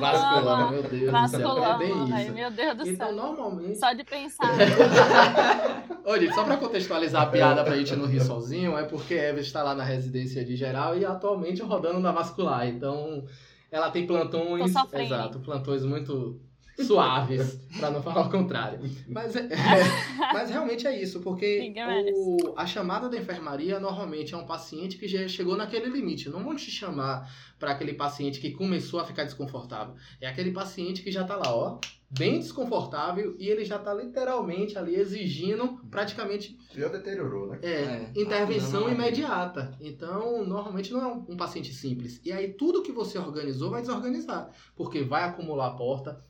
Vasculana, 0.00 0.70
meu 0.70 0.82
Deus 0.82 0.90
do 0.92 0.98
céu. 0.98 1.08
É 1.08 1.12
Vasculama, 1.12 1.78
bem 1.78 1.92
ai, 2.12 2.24
isso. 2.24 2.34
meu 2.34 2.50
Deus 2.50 2.76
do 2.76 2.88
Então, 2.88 3.06
céu. 3.08 3.16
normalmente. 3.16 3.78
Só 3.78 3.92
de 3.92 4.04
pensar. 4.04 4.50
Olha, 6.04 6.32
só 6.34 6.44
pra 6.44 6.56
contextualizar 6.56 7.22
a 7.22 7.26
piada 7.26 7.64
pra 7.64 7.76
gente 7.76 7.94
não 7.96 8.06
rir 8.06 8.20
sozinho, 8.20 8.76
é 8.76 8.84
porque 8.84 9.14
Eva 9.14 9.40
está 9.40 9.62
lá 9.62 9.74
na 9.74 9.84
residência 9.84 10.44
de 10.44 10.56
geral 10.56 10.96
e 10.96 11.04
atualmente 11.04 11.62
rodando 11.62 12.00
na 12.00 12.12
vascular. 12.12 12.66
Então, 12.66 13.24
ela 13.70 13.90
tem 13.90 14.06
plantões. 14.06 14.74
Exato, 14.92 15.38
plantões 15.40 15.84
muito 15.84 16.40
suaves, 16.82 17.58
pra 17.78 17.90
não 17.90 18.02
falar 18.02 18.26
o 18.26 18.30
contrário. 18.30 18.80
Mas, 19.08 19.36
é- 19.36 19.48
mas 20.32 20.50
realmente 20.50 20.86
é 20.86 21.00
isso, 21.00 21.20
porque 21.20 21.72
o- 22.14 22.54
a 22.56 22.66
chamada 22.66 23.08
da 23.08 23.16
enfermaria 23.16 23.78
normalmente 23.78 24.34
é 24.34 24.36
um 24.36 24.46
paciente 24.46 24.98
que 24.98 25.06
já 25.08 25.26
chegou 25.28 25.56
naquele 25.56 25.88
limite. 25.88 26.28
Não 26.28 26.42
vão 26.42 26.54
te 26.54 26.70
chamar 26.70 27.30
para 27.58 27.70
aquele 27.72 27.94
paciente 27.94 28.40
que 28.40 28.50
começou 28.52 29.00
a 29.00 29.04
ficar 29.04 29.24
desconfortável. 29.24 29.94
É 30.20 30.26
aquele 30.26 30.50
paciente 30.52 31.02
que 31.02 31.10
já 31.10 31.24
tá 31.24 31.36
lá, 31.36 31.54
ó, 31.54 31.78
bem 32.10 32.38
desconfortável 32.38 33.34
e 33.38 33.48
ele 33.48 33.64
já 33.64 33.78
tá 33.78 33.92
literalmente 33.92 34.78
ali 34.78 34.94
exigindo 34.94 35.80
praticamente 35.90 36.56
Já 36.76 36.86
deteriorou, 36.88 37.48
né? 37.48 37.58
é, 37.62 37.68
É. 37.68 38.10
intervenção 38.14 38.82
Ah, 38.82 38.84
não. 38.88 38.92
imediata. 38.92 39.76
Então, 39.80 40.44
normalmente 40.44 40.92
não 40.92 41.00
é 41.02 41.06
um, 41.06 41.24
um 41.30 41.36
paciente 41.36 41.72
simples. 41.72 42.20
E 42.24 42.30
aí 42.32 42.52
tudo 42.52 42.82
que 42.82 42.92
você 42.92 43.18
organizou 43.18 43.70
vai 43.70 43.80
desorganizar, 43.80 44.50
porque 44.76 45.02
vai 45.02 45.24
acumular 45.24 45.68
a 45.68 45.74
porta. 45.76 46.24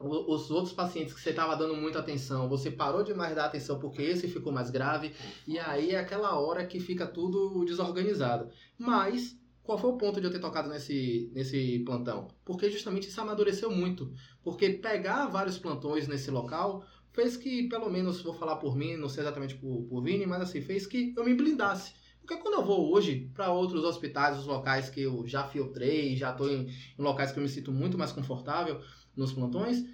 Os 0.00 0.50
outros 0.50 0.72
pacientes 0.72 1.12
que 1.12 1.20
você 1.20 1.28
estava 1.28 1.54
dando 1.54 1.76
muita 1.76 1.98
atenção, 1.98 2.48
você 2.48 2.70
parou 2.70 3.02
de 3.02 3.12
mais 3.12 3.34
dar 3.34 3.44
atenção 3.44 3.78
porque 3.78 4.00
esse 4.00 4.28
ficou 4.28 4.50
mais 4.50 4.70
grave, 4.70 5.12
e 5.46 5.58
aí 5.58 5.90
é 5.90 5.98
aquela 5.98 6.40
hora 6.40 6.64
que 6.64 6.80
fica 6.80 7.06
tudo 7.06 7.62
desorganizado. 7.66 8.48
Mas, 8.78 9.38
qual 9.62 9.76
foi 9.76 9.90
o 9.90 9.98
ponto 9.98 10.18
de 10.18 10.26
eu 10.26 10.32
ter 10.32 10.38
tocado 10.38 10.70
nesse, 10.70 11.30
nesse 11.34 11.80
plantão? 11.80 12.28
Porque 12.46 12.70
justamente 12.70 13.08
isso 13.08 13.20
amadureceu 13.20 13.70
muito. 13.70 14.10
Porque 14.42 14.70
pegar 14.70 15.26
vários 15.26 15.58
plantões 15.58 16.08
nesse 16.08 16.30
local 16.30 16.82
fez 17.12 17.36
que, 17.36 17.68
pelo 17.68 17.90
menos, 17.90 18.22
vou 18.22 18.32
falar 18.32 18.56
por 18.56 18.74
mim, 18.74 18.96
não 18.96 19.08
sei 19.08 19.22
exatamente 19.22 19.56
por, 19.56 19.82
por 19.82 20.02
Vini, 20.02 20.24
mas 20.24 20.40
assim, 20.40 20.62
fez 20.62 20.86
que 20.86 21.12
eu 21.14 21.24
me 21.26 21.34
blindasse. 21.34 21.92
Porque 22.20 22.36
quando 22.36 22.54
eu 22.54 22.64
vou 22.64 22.92
hoje 22.92 23.30
para 23.34 23.52
outros 23.52 23.82
hospitais, 23.82 24.38
os 24.38 24.46
locais 24.46 24.88
que 24.88 25.02
eu 25.02 25.26
já 25.26 25.44
filtrei, 25.44 26.16
já 26.16 26.30
estou 26.30 26.48
em, 26.48 26.68
em 26.68 27.02
locais 27.02 27.32
que 27.32 27.38
eu 27.38 27.42
me 27.42 27.48
sinto 27.48 27.72
muito 27.72 27.98
mais 27.98 28.12
confortável 28.12 28.80
nos 29.16 29.32
plantões, 29.32 29.84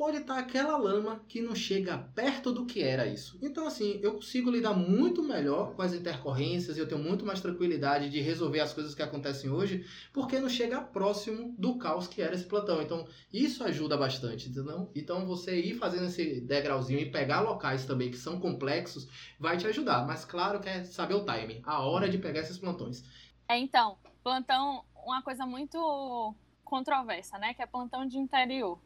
pode 0.00 0.16
estar 0.16 0.38
aquela 0.38 0.78
lama 0.78 1.22
que 1.28 1.42
não 1.42 1.54
chega 1.54 1.98
perto 1.98 2.50
do 2.52 2.64
que 2.64 2.82
era 2.82 3.06
isso. 3.06 3.38
Então, 3.42 3.66
assim, 3.66 4.00
eu 4.02 4.14
consigo 4.14 4.50
lidar 4.50 4.72
muito 4.72 5.22
melhor 5.22 5.74
com 5.74 5.82
as 5.82 5.92
intercorrências 5.92 6.78
e 6.78 6.80
eu 6.80 6.88
tenho 6.88 7.02
muito 7.02 7.26
mais 7.26 7.42
tranquilidade 7.42 8.08
de 8.08 8.18
resolver 8.18 8.60
as 8.60 8.72
coisas 8.72 8.94
que 8.94 9.02
acontecem 9.02 9.50
hoje, 9.50 9.84
porque 10.10 10.40
não 10.40 10.48
chega 10.48 10.80
próximo 10.80 11.54
do 11.58 11.76
caos 11.76 12.06
que 12.06 12.22
era 12.22 12.34
esse 12.34 12.46
plantão. 12.46 12.80
Então, 12.80 13.06
isso 13.30 13.62
ajuda 13.62 13.94
bastante, 13.94 14.48
entendeu? 14.48 14.90
Então, 14.94 15.26
você 15.26 15.60
ir 15.60 15.74
fazendo 15.74 16.06
esse 16.06 16.40
degrauzinho 16.40 16.98
e 16.98 17.10
pegar 17.10 17.42
locais 17.42 17.84
também 17.84 18.10
que 18.10 18.16
são 18.16 18.40
complexos 18.40 19.06
vai 19.38 19.58
te 19.58 19.66
ajudar. 19.66 20.06
Mas, 20.06 20.24
claro 20.24 20.60
que 20.60 20.68
é 20.70 20.82
saber 20.82 21.12
o 21.12 21.26
timing, 21.26 21.60
a 21.62 21.80
hora 21.80 22.08
de 22.08 22.16
pegar 22.16 22.40
esses 22.40 22.56
plantões. 22.56 23.04
É, 23.46 23.58
então, 23.58 23.98
plantão, 24.24 24.82
uma 25.04 25.20
coisa 25.20 25.44
muito 25.44 26.34
controversa, 26.70 27.36
né? 27.36 27.52
Que 27.52 27.62
é 27.62 27.66
plantão 27.66 28.06
de 28.06 28.16
interior. 28.16 28.78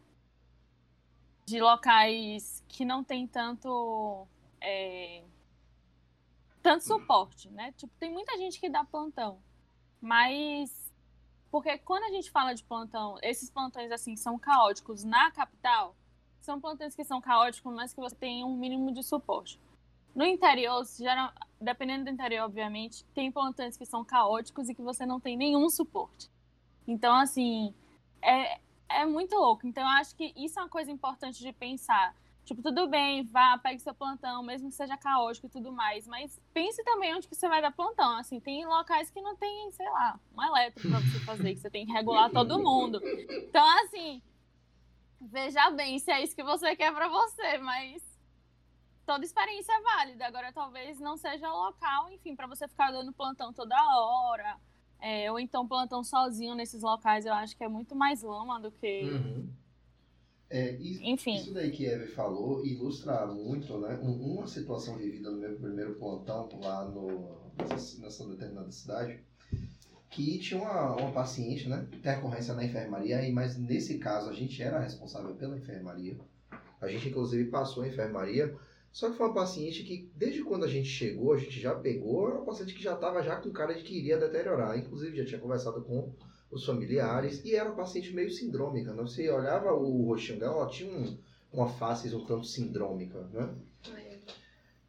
De 1.47 1.61
locais 1.61 2.65
que 2.67 2.85
não 2.85 3.05
tem 3.05 3.27
tanto. 3.29 4.27
é, 4.61 5.23
tanto 6.63 6.83
suporte, 6.83 7.51
né? 7.51 7.73
Tipo, 7.73 7.93
tem 8.01 8.11
muita 8.11 8.39
gente 8.39 8.59
que 8.59 8.71
dá 8.71 8.83
plantão. 8.83 9.39
Mas. 10.01 10.93
Porque 11.51 11.79
quando 11.79 12.05
a 12.05 12.11
gente 12.11 12.31
fala 12.31 12.55
de 12.55 12.65
plantão, 12.65 13.17
esses 13.23 13.51
plantões 13.51 13.93
assim 13.93 14.17
são 14.17 14.39
caóticos 14.39 15.05
na 15.05 15.31
capital, 15.31 15.95
são 16.41 16.61
plantões 16.61 16.97
que 16.97 17.05
são 17.05 17.21
caóticos, 17.21 17.73
mas 17.73 17.95
que 17.95 18.01
você 18.01 18.17
tem 18.17 18.43
um 18.43 18.57
mínimo 18.57 18.93
de 18.93 19.05
suporte. 19.05 19.61
No 20.15 20.25
interior, 20.25 20.85
geral, 20.85 21.33
dependendo 21.61 22.05
do 22.05 22.11
interior, 22.11 22.45
obviamente, 22.45 23.05
tem 23.15 23.31
plantões 23.31 23.77
que 23.77 23.87
são 23.87 24.05
caóticos 24.05 24.69
e 24.69 24.75
que 24.75 24.83
você 24.83 25.05
não 25.07 25.21
tem 25.21 25.37
nenhum 25.37 25.69
suporte. 25.69 26.29
Então, 26.87 27.15
assim, 27.17 27.75
é, 28.23 28.59
é 28.89 29.07
muito 29.07 29.35
louco. 29.35 29.67
Então, 29.67 29.83
eu 29.83 29.89
acho 29.91 30.15
que 30.15 30.33
isso 30.37 30.59
é 30.59 30.63
uma 30.63 30.69
coisa 30.69 30.91
importante 30.91 31.41
de 31.41 31.53
pensar. 31.53 32.15
Tipo, 32.45 32.61
tudo 32.61 32.87
bem, 32.87 33.25
vá, 33.25 33.57
pegue 33.57 33.81
seu 33.81 33.95
plantão, 33.95 34.43
mesmo 34.43 34.69
que 34.69 34.75
seja 34.75 34.99
caótico 34.99 35.47
e 35.47 35.51
tudo 35.51 35.73
mais, 35.73 36.07
mas 36.07 36.39
pense 36.53 36.85
também 36.85 37.15
onde 37.15 37.27
que 37.27 37.35
você 37.35 37.49
vai 37.49 37.63
dar 37.63 37.73
plantão. 37.73 38.19
Assim, 38.19 38.39
tem 38.39 38.67
locais 38.67 39.11
que 39.11 39.21
não 39.23 39.35
tem, 39.35 39.71
sei 39.73 39.89
lá, 39.89 40.21
um 40.37 40.43
elétrico 40.43 40.91
pra 40.91 41.01
você 41.01 41.21
fazer, 41.21 41.55
que 41.55 41.61
você 41.61 41.71
tem 41.71 41.87
que 41.87 41.93
regular 41.93 42.31
todo 42.31 42.63
mundo. 42.63 43.01
Então, 43.49 43.67
assim, 43.85 44.21
veja 45.19 45.71
bem 45.71 45.99
se 45.99 46.11
é 46.11 46.23
isso 46.23 46.37
que 46.37 46.45
você 46.45 46.77
quer 46.77 46.93
pra 46.93 47.09
você, 47.09 47.57
mas 47.59 48.03
toda 49.07 49.25
experiência 49.25 49.73
é 49.73 49.81
válida. 49.81 50.27
Agora, 50.27 50.53
talvez 50.53 51.01
não 51.01 51.17
seja 51.17 51.51
o 51.51 51.57
local, 51.57 52.11
enfim, 52.11 52.37
para 52.37 52.47
você 52.47 52.69
ficar 52.69 52.91
dando 52.91 53.11
plantão 53.11 53.55
toda 53.55 53.75
hora. 53.97 54.59
É, 55.05 55.31
ou 55.31 55.39
então 55.39 55.69
plantão 55.69 56.03
sozinho 56.03 56.55
nesses 56.55 56.83
locais, 56.83 57.27
eu 57.27 57.33
acho 57.35 57.57
que 57.57 57.63
é 57.63 57.69
muito 57.69 57.95
mais 57.95 58.23
lama 58.23 58.59
do 58.59 58.71
que. 58.71 59.03
Uhum. 59.05 59.49
É, 60.51 60.77
e- 60.77 61.11
Enfim. 61.11 61.37
Isso 61.37 61.53
daí 61.53 61.71
que 61.71 61.87
a 61.87 61.93
Eve 61.93 62.07
falou 62.07 62.65
ilustra 62.65 63.27
muito, 63.27 63.77
né? 63.79 63.99
um- 64.03 64.35
Uma 64.39 64.47
situação 64.47 64.97
vivida 64.97 65.31
no 65.31 65.39
meu 65.39 65.57
primeiro 65.57 65.95
plantão 65.95 66.49
lá 66.63 66.85
no, 66.85 67.37
nessa, 67.69 68.01
nessa 68.01 68.27
determinada 68.29 68.71
cidade, 68.71 69.19
que 70.11 70.39
tinha 70.39 70.61
uma, 70.63 70.95
uma 70.97 71.11
paciente, 71.13 71.69
né? 71.69 71.87
Intercorrência 71.93 72.55
na 72.55 72.65
enfermaria, 72.65 73.27
e, 73.27 73.33
mas 73.33 73.59
nesse 73.59 73.99
caso 73.99 74.31
a 74.31 74.33
gente 74.33 74.63
era 74.63 74.79
responsável 74.79 75.35
pela 75.35 75.57
enfermaria. 75.59 76.17
A 76.81 76.89
gente, 76.89 77.09
inclusive, 77.09 77.51
passou 77.51 77.83
a 77.83 77.89
enfermaria. 77.89 78.55
Só 78.95 79.11
que 79.11 79.17
foi 79.17 79.27
uma 79.27 79.35
paciente 79.35 79.83
que, 79.83 80.09
desde 80.15 80.45
quando 80.45 80.65
a 80.65 80.69
gente 80.69 80.89
chegou, 80.89 81.33
a 81.33 81.37
gente 81.37 81.59
já 81.59 81.75
pegou, 81.75 82.29
era 82.29 82.37
uma 82.37 82.45
paciente 82.45 82.73
que 82.73 82.81
já 82.81 82.95
estava 82.95 83.25
já 83.25 83.35
com 83.35 83.51
cara 83.51 83.75
de 83.75 83.83
que 83.83 83.99
iria 83.99 84.17
deteriorar. 84.17 84.79
Inclusive, 84.79 85.17
já 85.17 85.25
tinha 85.25 85.41
conversado 85.41 85.83
com 85.83 86.13
os 86.49 86.65
familiares, 86.65 87.45
e 87.45 87.57
era 87.57 87.69
uma 87.69 87.75
paciente 87.75 88.15
meio 88.15 88.31
sindrômica, 88.31 88.95
né? 88.95 89.03
Você 89.03 89.29
olhava 89.29 89.73
o 89.75 90.05
rostinho 90.07 90.39
dela, 90.39 90.59
ela 90.59 90.69
tinha 90.69 90.97
um, 90.97 91.19
uma 91.53 91.69
face 91.69 92.15
um 92.15 92.25
tanto 92.25 92.47
sindrômica, 92.47 93.19
né? 93.33 93.53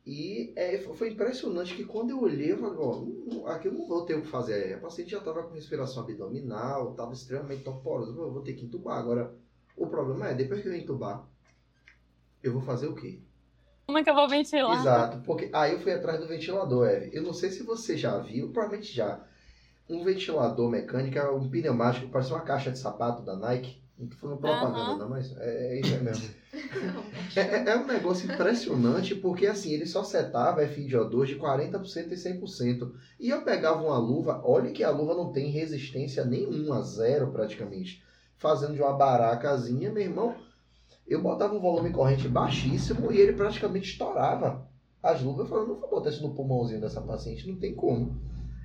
E 0.05 0.53
é, 0.55 0.77
foi 0.77 1.09
impressionante 1.09 1.75
que 1.75 1.83
quando 1.83 2.11
eu 2.11 2.21
olhei, 2.21 2.51
eu 2.51 2.59
falei, 2.59 2.77
ó, 2.77 3.47
aqui 3.47 3.69
eu 3.69 3.73
não 3.73 3.87
vou 3.87 4.05
ter 4.05 4.13
o 4.13 4.21
que 4.21 4.27
fazer. 4.27 4.75
A 4.75 4.77
paciente 4.77 5.09
já 5.09 5.17
estava 5.17 5.41
com 5.41 5.55
respiração 5.55 6.03
abdominal, 6.03 6.91
estava 6.91 7.11
extremamente 7.11 7.63
torporosa, 7.63 8.11
eu 8.11 8.31
vou 8.31 8.43
ter 8.43 8.53
que 8.53 8.65
entubar. 8.65 8.99
Agora, 8.99 9.35
o 9.75 9.87
problema 9.87 10.29
é, 10.29 10.35
depois 10.35 10.61
que 10.61 10.67
eu 10.67 10.75
entubar, 10.75 11.27
eu 12.43 12.53
vou 12.53 12.61
fazer 12.61 12.85
o 12.85 12.93
quê? 12.93 13.19
Como 13.85 13.97
é 13.97 14.03
que 14.03 14.09
eu 14.09 14.15
vou 14.15 14.27
ventilar? 14.27 14.79
Exato, 14.79 15.17
porque 15.25 15.49
aí 15.53 15.73
eu 15.73 15.79
fui 15.79 15.93
atrás 15.93 16.19
do 16.19 16.27
ventilador, 16.27 16.87
Eve. 16.87 17.11
Eu 17.13 17.23
não 17.23 17.33
sei 17.33 17.51
se 17.51 17.63
você 17.63 17.95
já 17.97 18.17
viu, 18.17 18.49
provavelmente 18.49 18.93
já. 18.93 19.19
Um 19.89 20.03
ventilador 20.03 20.69
mecânico, 20.69 21.17
é 21.17 21.29
um 21.29 21.47
pneumático, 21.47 22.07
parece 22.09 22.31
uma 22.31 22.41
caixa 22.41 22.71
de 22.71 22.79
sapato 22.79 23.21
da 23.21 23.35
Nike. 23.35 23.79
Não 23.97 24.07
tô 24.07 24.15
falando 24.17 24.39
propaganda, 24.39 24.91
Aham. 24.91 24.97
não, 24.97 25.09
mas 25.09 25.37
é, 25.37 25.77
é 25.77 25.79
isso 25.79 25.93
aí 25.93 26.01
mesmo. 26.03 26.29
É, 27.35 27.41
é- 27.41 27.69
é 27.69 27.77
um 27.77 27.85
negócio 27.85 28.31
impressionante, 28.31 29.13
porque 29.15 29.45
assim, 29.45 29.73
ele 29.73 29.85
só 29.85 30.03
setava 30.03 30.61
FiO2 30.65 31.25
de 31.27 31.35
40% 31.35 32.13
e 32.13 32.17
100%. 32.17 32.93
E 33.19 33.29
eu 33.29 33.41
pegava 33.41 33.83
uma 33.83 33.97
luva, 33.97 34.41
olha 34.43 34.71
que 34.71 34.83
a 34.83 34.89
luva 34.89 35.13
não 35.13 35.31
tem 35.33 35.49
resistência 35.49 36.23
nenhuma, 36.23 36.81
zero 36.81 37.31
praticamente. 37.31 38.01
Fazendo 38.37 38.73
de 38.73 38.81
uma 38.81 38.93
baracazinha, 38.93 39.91
meu 39.91 40.03
irmão, 40.03 40.35
eu 41.07 41.21
botava 41.21 41.55
um 41.55 41.59
volume 41.59 41.91
corrente 41.91 42.27
baixíssimo 42.27 43.11
e 43.11 43.19
ele 43.19 43.33
praticamente 43.33 43.91
estourava 43.91 44.67
as 45.01 45.21
luvas. 45.21 45.41
Eu 45.41 45.45
falei, 45.45 45.67
não 45.67 45.79
vou 45.79 45.89
botar 45.89 46.09
isso 46.09 46.27
no 46.27 46.33
pulmãozinho 46.33 46.81
dessa 46.81 47.01
paciente, 47.01 47.47
não 47.47 47.57
tem 47.57 47.75
como. 47.75 48.19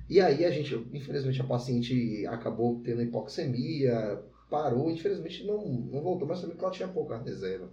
E 0.09 0.19
aí 0.19 0.43
a 0.43 0.51
gente, 0.51 0.75
infelizmente 0.91 1.39
a 1.39 1.45
paciente 1.45 2.25
acabou 2.27 2.81
tendo 2.83 3.01
hipoxemia, 3.01 4.23
parou, 4.49 4.91
infelizmente 4.91 5.45
não, 5.45 5.65
não 5.65 6.01
voltou, 6.01 6.27
mas 6.27 6.41
também 6.41 6.55
porque 6.55 6.65
ela 6.65 6.73
tinha 6.73 6.87
pouca 6.87 7.17
reserva. 7.17 7.71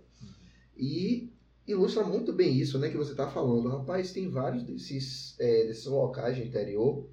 E 0.76 1.32
ilustra 1.66 2.04
muito 2.04 2.32
bem 2.32 2.56
isso, 2.56 2.78
né, 2.78 2.88
que 2.88 2.96
você 2.96 3.12
está 3.12 3.26
falando. 3.26 3.68
Rapaz, 3.68 4.12
tem 4.12 4.30
vários 4.30 4.62
desses, 4.62 5.34
é, 5.40 5.66
desses 5.66 5.86
locais 5.86 6.36
de 6.36 6.44
interior 6.44 7.08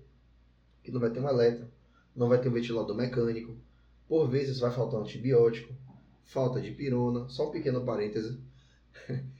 que 0.83 0.91
não 0.91 0.99
vai 0.99 1.09
ter 1.09 1.19
um 1.19 1.27
eletro, 1.27 1.67
não 2.15 2.29
vai 2.29 2.39
ter 2.39 2.49
um 2.49 2.53
ventilador 2.53 2.95
mecânico, 2.95 3.57
por 4.07 4.29
vezes 4.29 4.59
vai 4.59 4.69
faltar 4.69 4.99
um 4.99 5.03
antibiótico, 5.03 5.73
falta 6.25 6.59
de 6.59 6.71
pirona, 6.71 7.29
só 7.29 7.47
um 7.47 7.51
pequeno 7.51 7.85
parêntese. 7.85 8.37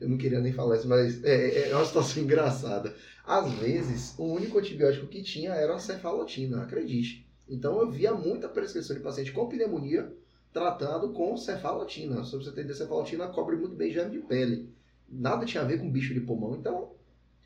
Eu, 0.00 0.08
não 0.08 0.16
queria 0.16 0.40
nem 0.40 0.54
falar 0.54 0.76
isso, 0.76 0.88
mas 0.88 1.22
é, 1.22 1.68
é 1.68 1.76
uma 1.76 1.84
situação 1.84 2.22
engraçada. 2.24 2.94
Às 3.26 3.52
vezes, 3.52 4.14
o 4.18 4.24
único 4.24 4.58
antibiótico 4.58 5.06
que 5.06 5.22
tinha 5.22 5.50
era 5.50 5.74
a 5.74 5.78
cefalotina, 5.78 6.62
acredite. 6.62 7.26
Então 7.46 7.78
eu 7.78 7.90
via 7.90 8.14
muita 8.14 8.48
prescrição 8.48 8.96
de 8.96 9.02
paciente 9.02 9.32
com 9.32 9.46
pneumonia 9.46 10.10
tratado 10.50 11.12
com 11.12 11.36
cefalotina. 11.36 12.24
Se 12.24 12.36
você 12.36 12.50
entender, 12.50 12.74
cefalotina 12.74 13.28
cobre 13.28 13.56
muito 13.56 13.74
bem 13.74 13.92
germe 13.92 14.12
de 14.12 14.26
pele. 14.26 14.72
Nada 15.06 15.44
tinha 15.44 15.62
a 15.62 15.66
ver 15.66 15.78
com 15.78 15.90
bicho 15.90 16.14
de 16.14 16.20
pulmão. 16.20 16.54
Então, 16.54 16.92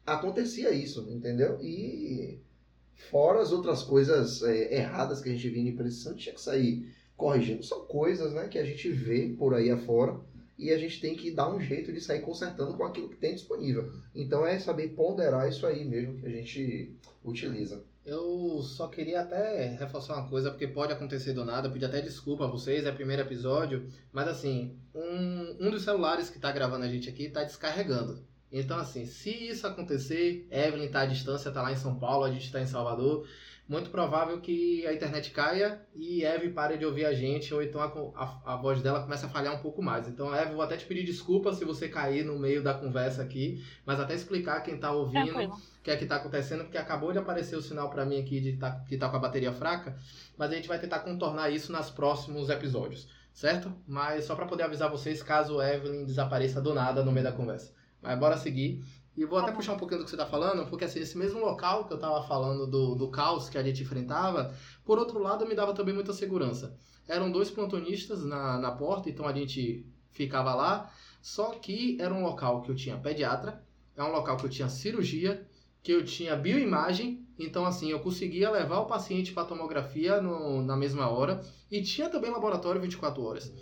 acontecia 0.07 0.71
isso, 0.71 1.09
entendeu? 1.11 1.59
E 1.61 2.39
fora 3.11 3.41
as 3.41 3.51
outras 3.51 3.83
coisas 3.83 4.43
é, 4.43 4.77
erradas 4.77 5.21
que 5.21 5.31
a 5.31 5.33
gente 5.33 5.49
vinha 5.49 5.75
precisando, 5.75 6.17
tinha 6.17 6.35
que 6.35 6.41
sair 6.41 6.95
corrigindo. 7.19 7.63
São 7.63 7.85
coisas 7.85 8.33
né, 8.33 8.49
que 8.49 8.59
a 8.59 8.65
gente 8.65 8.89
vê 8.91 9.35
por 9.37 9.53
aí 9.53 9.71
afora 9.71 10.19
e 10.57 10.71
a 10.71 10.79
gente 10.79 11.01
tem 11.01 11.15
que 11.15 11.31
dar 11.31 11.53
um 11.53 11.61
jeito 11.61 11.93
de 11.93 12.01
sair 12.01 12.21
consertando 12.21 12.75
com 12.75 12.85
aquilo 12.85 13.09
que 13.09 13.17
tem 13.17 13.35
disponível. 13.35 13.93
Então 14.15 14.47
é 14.47 14.59
saber 14.59 14.89
ponderar 14.89 15.49
isso 15.49 15.67
aí 15.67 15.85
mesmo 15.85 16.19
que 16.19 16.27
a 16.27 16.31
gente 16.31 16.97
utiliza. 17.23 17.85
Eu 18.07 18.63
só 18.63 18.89
queria 18.89 19.21
até 19.21 19.77
reforçar 19.79 20.15
uma 20.15 20.31
coisa, 20.31 20.51
porque 20.51 20.67
pode 20.67 20.95
acontecer 20.95 21.35
do 21.35 21.45
nada, 21.45 21.69
eu 21.69 21.73
pedi 21.73 21.85
até 21.85 22.01
desculpa 22.01 22.45
a 22.45 22.51
vocês, 22.51 22.87
é 22.87 22.91
o 22.91 22.95
primeiro 22.95 23.21
episódio, 23.21 23.87
mas 24.11 24.27
assim, 24.27 24.79
um, 24.95 25.67
um 25.67 25.71
dos 25.71 25.83
celulares 25.83 26.31
que 26.31 26.37
está 26.37 26.51
gravando 26.51 26.87
a 26.87 26.89
gente 26.89 27.11
aqui 27.11 27.25
está 27.25 27.45
descarregando. 27.45 28.25
Então, 28.51 28.79
assim, 28.79 29.05
se 29.05 29.31
isso 29.31 29.67
acontecer, 29.67 30.49
Evelyn 30.51 30.87
está 30.87 31.03
à 31.03 31.07
distância, 31.07 31.51
está 31.51 31.61
lá 31.61 31.71
em 31.71 31.77
São 31.77 31.99
Paulo, 31.99 32.25
a 32.25 32.31
gente 32.31 32.47
está 32.47 32.61
em 32.63 32.67
Salvador, 32.67 33.29
muito 33.69 33.91
provável 33.91 34.41
que 34.41 34.87
a 34.87 34.95
internet 34.95 35.31
caia 35.31 35.81
e 35.95 36.25
Eve 36.25 36.49
pare 36.49 36.79
de 36.79 36.87
ouvir 36.87 37.05
a 37.05 37.13
gente, 37.13 37.53
ou 37.53 37.63
então 37.63 37.83
a, 37.83 37.87
a, 38.17 38.55
a 38.55 38.57
voz 38.57 38.81
dela 38.81 39.03
comece 39.03 39.27
a 39.27 39.29
falhar 39.29 39.55
um 39.55 39.61
pouco 39.61 39.83
mais. 39.83 40.09
Então, 40.09 40.35
Eve, 40.35 40.55
vou 40.55 40.63
até 40.63 40.77
te 40.79 40.87
pedir 40.87 41.05
desculpa 41.05 41.53
se 41.53 41.67
você 41.67 41.87
cair 41.87 42.25
no 42.25 42.39
meio 42.39 42.63
da 42.63 42.73
conversa 42.73 43.21
aqui, 43.21 43.63
mas 43.85 44.01
até 44.01 44.15
explicar 44.15 44.63
quem 44.63 44.77
está 44.77 44.91
ouvindo 44.91 45.39
o 45.39 45.83
que 45.83 45.91
é 45.91 45.97
que 45.97 46.05
está 46.05 46.17
acontecendo, 46.17 46.65
porque 46.65 46.79
acabou 46.79 47.13
de 47.13 47.19
aparecer 47.19 47.57
o 47.57 47.63
sinal 47.63 47.91
para 47.91 48.07
mim 48.07 48.19
aqui 48.19 48.41
de 48.41 48.55
tá, 48.55 48.71
que 48.89 48.95
está 48.95 49.09
com 49.11 49.17
a 49.17 49.21
bateria 49.21 49.53
fraca, 49.53 49.99
mas 50.39 50.51
a 50.51 50.55
gente 50.55 50.69
vai 50.69 50.79
tentar 50.79 51.01
contornar 51.01 51.51
isso 51.51 51.71
nos 51.71 51.91
próximos 51.91 52.49
episódios, 52.49 53.07
certo? 53.35 53.71
Mas 53.87 54.25
só 54.25 54.35
para 54.35 54.47
poder 54.47 54.63
avisar 54.63 54.91
vocês 54.91 55.23
caso 55.23 55.61
Evelyn 55.61 56.07
desapareça 56.07 56.59
do 56.59 56.73
nada 56.73 57.05
no 57.05 57.13
meio 57.13 57.25
da 57.25 57.33
conversa. 57.33 57.77
Mas 58.01 58.19
bora 58.19 58.37
seguir. 58.37 58.83
E 59.19 59.25
vou 59.25 59.37
até 59.37 59.49
tá 59.49 59.57
puxar 59.57 59.73
um 59.73 59.77
pouquinho 59.77 59.99
do 59.99 60.05
que 60.05 60.11
você 60.11 60.15
está 60.15 60.25
falando, 60.25 60.65
porque 60.69 60.85
assim, 60.85 61.01
esse 61.01 61.19
mesmo 61.19 61.41
local 61.41 61.87
que 61.87 61.93
eu 61.93 61.97
estava 61.97 62.23
falando 62.23 62.69
do, 62.69 62.95
do 62.95 63.11
caos 63.11 63.49
que 63.49 63.59
a 63.59 63.63
gente 63.65 63.83
enfrentava, 63.83 64.55
por 64.85 64.97
outro 64.97 65.19
lado, 65.19 65.45
me 65.45 65.57
dava 65.57 65.75
também 65.75 65.93
muita 65.93 66.13
segurança. 66.13 66.79
Eram 67.09 67.29
dois 67.29 67.51
plantonistas 67.51 68.25
na, 68.25 68.57
na 68.59 68.71
porta, 68.71 69.11
então 69.11 69.27
a 69.27 69.33
gente 69.33 69.85
ficava 70.13 70.55
lá, 70.55 70.89
só 71.21 71.51
que 71.51 72.01
era 72.01 72.15
um 72.15 72.23
local 72.23 72.63
que 72.63 72.71
eu 72.71 72.77
tinha 72.77 72.97
pediatra, 72.97 73.61
é 73.97 74.05
um 74.05 74.13
local 74.13 74.37
que 74.37 74.47
eu 74.47 74.51
tinha 74.51 74.69
cirurgia, 74.69 75.45
que 75.83 75.91
eu 75.91 76.05
tinha 76.05 76.37
bioimagem, 76.37 77.27
então 77.37 77.67
assim, 77.67 77.91
eu 77.91 77.99
conseguia 77.99 78.53
levar 78.53 78.79
o 78.79 78.87
paciente 78.87 79.33
para 79.33 79.45
tomografia 79.45 80.23
no, 80.23 80.63
na 80.63 80.77
mesma 80.77 81.09
hora, 81.11 81.45
e 81.69 81.83
tinha 81.83 82.09
também 82.09 82.31
laboratório 82.31 82.81
24 82.81 83.21
horas. 83.21 83.53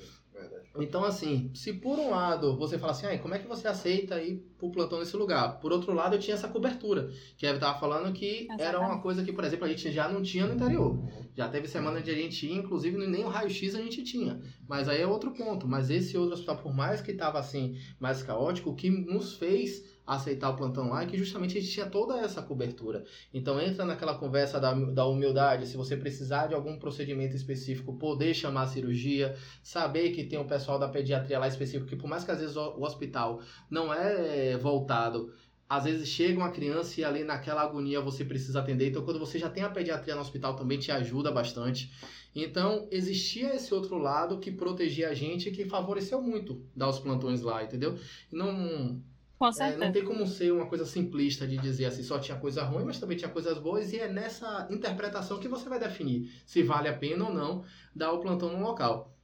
Então, 0.82 1.04
assim, 1.04 1.50
se 1.54 1.72
por 1.72 1.98
um 1.98 2.10
lado 2.10 2.56
você 2.56 2.78
fala 2.78 2.92
assim, 2.92 3.06
ah, 3.06 3.18
como 3.18 3.34
é 3.34 3.38
que 3.38 3.46
você 3.46 3.68
aceita 3.68 4.20
ir 4.22 4.36
pro 4.58 4.70
plantão 4.70 4.98
nesse 4.98 5.16
lugar? 5.16 5.60
Por 5.60 5.72
outro 5.72 5.92
lado, 5.92 6.14
eu 6.14 6.18
tinha 6.18 6.34
essa 6.34 6.48
cobertura, 6.48 7.10
que 7.36 7.46
eu 7.46 7.58
tava 7.58 7.78
falando 7.78 8.12
que 8.12 8.44
Exatamente. 8.44 8.62
era 8.62 8.80
uma 8.80 9.00
coisa 9.00 9.24
que, 9.24 9.32
por 9.32 9.44
exemplo, 9.44 9.64
a 9.64 9.68
gente 9.68 9.90
já 9.92 10.08
não 10.08 10.22
tinha 10.22 10.46
no 10.46 10.54
interior. 10.54 10.98
Já 11.36 11.48
teve 11.48 11.68
semana 11.68 12.00
de 12.00 12.10
a 12.10 12.14
gente 12.14 12.46
ir, 12.46 12.52
inclusive 12.52 12.96
nem 13.06 13.24
o 13.24 13.28
raio-x 13.28 13.74
a 13.74 13.82
gente 13.82 14.02
tinha. 14.02 14.40
Mas 14.66 14.88
aí 14.88 15.02
é 15.02 15.06
outro 15.06 15.32
ponto. 15.32 15.68
Mas 15.68 15.90
esse 15.90 16.16
outro 16.16 16.34
hospital, 16.34 16.58
por 16.58 16.74
mais 16.74 17.02
que 17.02 17.12
tava 17.12 17.38
assim, 17.38 17.76
mais 18.00 18.22
caótico, 18.22 18.70
o 18.70 18.74
que 18.74 18.88
nos 18.88 19.36
fez 19.36 19.95
aceitar 20.06 20.50
o 20.50 20.56
plantão 20.56 20.90
lá, 20.90 21.04
que 21.04 21.18
justamente 21.18 21.58
a 21.58 21.60
gente 21.60 21.72
tinha 21.72 21.86
toda 21.86 22.18
essa 22.18 22.40
cobertura. 22.40 23.04
Então 23.34 23.60
entra 23.60 23.84
naquela 23.84 24.14
conversa 24.14 24.60
da, 24.60 24.72
da 24.72 25.06
humildade, 25.06 25.66
se 25.66 25.76
você 25.76 25.96
precisar 25.96 26.46
de 26.46 26.54
algum 26.54 26.78
procedimento 26.78 27.34
específico, 27.34 27.98
poder 27.98 28.32
chamar 28.34 28.62
a 28.62 28.66
cirurgia, 28.68 29.34
saber 29.62 30.10
que 30.10 30.24
tem 30.24 30.38
o 30.38 30.44
pessoal 30.44 30.78
da 30.78 30.88
pediatria 30.88 31.38
lá 31.38 31.48
específico, 31.48 31.88
que 31.88 31.96
por 31.96 32.08
mais 32.08 32.22
que 32.22 32.30
às 32.30 32.38
vezes 32.38 32.56
o, 32.56 32.76
o 32.76 32.84
hospital 32.84 33.40
não 33.70 33.92
é 33.92 34.56
voltado 34.56 35.32
às 35.68 35.84
vezes 35.84 36.08
chega 36.08 36.38
uma 36.38 36.50
criança 36.50 37.00
e 37.00 37.04
ali 37.04 37.24
naquela 37.24 37.62
agonia 37.62 38.00
você 38.00 38.24
precisa 38.24 38.60
atender. 38.60 38.88
Então, 38.88 39.04
quando 39.04 39.18
você 39.18 39.38
já 39.38 39.50
tem 39.50 39.64
a 39.64 39.68
pediatria 39.68 40.14
no 40.14 40.20
hospital, 40.20 40.54
também 40.54 40.78
te 40.78 40.92
ajuda 40.92 41.32
bastante. 41.32 41.90
Então, 42.34 42.86
existia 42.90 43.54
esse 43.54 43.74
outro 43.74 43.98
lado 43.98 44.38
que 44.38 44.52
protegia 44.52 45.08
a 45.08 45.14
gente 45.14 45.48
e 45.48 45.52
que 45.52 45.64
favoreceu 45.64 46.22
muito 46.22 46.64
dar 46.74 46.88
os 46.88 47.00
plantões 47.00 47.40
lá, 47.40 47.64
entendeu? 47.64 47.98
Não 48.30 49.02
com 49.38 49.52
certeza. 49.52 49.76
É, 49.82 49.86
não 49.86 49.92
tem 49.92 50.04
como 50.04 50.26
ser 50.26 50.52
uma 50.52 50.66
coisa 50.66 50.84
simplista 50.86 51.46
de 51.46 51.58
dizer 51.58 51.86
assim, 51.86 52.02
só 52.02 52.18
tinha 52.18 52.38
coisa 52.38 52.62
ruim, 52.64 52.84
mas 52.84 52.98
também 52.98 53.16
tinha 53.16 53.30
coisas 53.30 53.58
boas, 53.58 53.92
e 53.92 53.98
é 53.98 54.08
nessa 54.08 54.66
interpretação 54.70 55.38
que 55.38 55.48
você 55.48 55.68
vai 55.68 55.78
definir 55.78 56.30
se 56.46 56.62
vale 56.62 56.88
a 56.88 56.96
pena 56.96 57.26
ou 57.26 57.34
não 57.34 57.64
dar 57.94 58.12
o 58.12 58.20
plantão 58.20 58.50
no 58.56 58.64
local. 58.64 59.16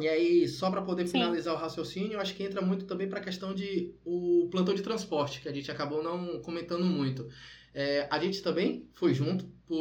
E 0.00 0.08
aí, 0.08 0.48
só 0.48 0.70
para 0.70 0.80
poder 0.80 1.06
Sim. 1.06 1.12
finalizar 1.12 1.54
o 1.54 1.58
raciocínio, 1.58 2.18
acho 2.18 2.34
que 2.34 2.42
entra 2.42 2.62
muito 2.62 2.86
também 2.86 3.08
para 3.08 3.20
a 3.20 3.22
questão 3.22 3.54
de 3.54 3.94
o 4.04 4.48
plantão 4.50 4.74
de 4.74 4.82
transporte, 4.82 5.40
que 5.42 5.48
a 5.48 5.52
gente 5.52 5.70
acabou 5.70 6.02
não 6.02 6.40
comentando 6.40 6.84
muito. 6.84 7.28
É, 7.74 8.06
a 8.10 8.18
gente 8.18 8.42
também 8.42 8.88
foi 8.94 9.12
junto 9.12 9.44
para 9.66 9.76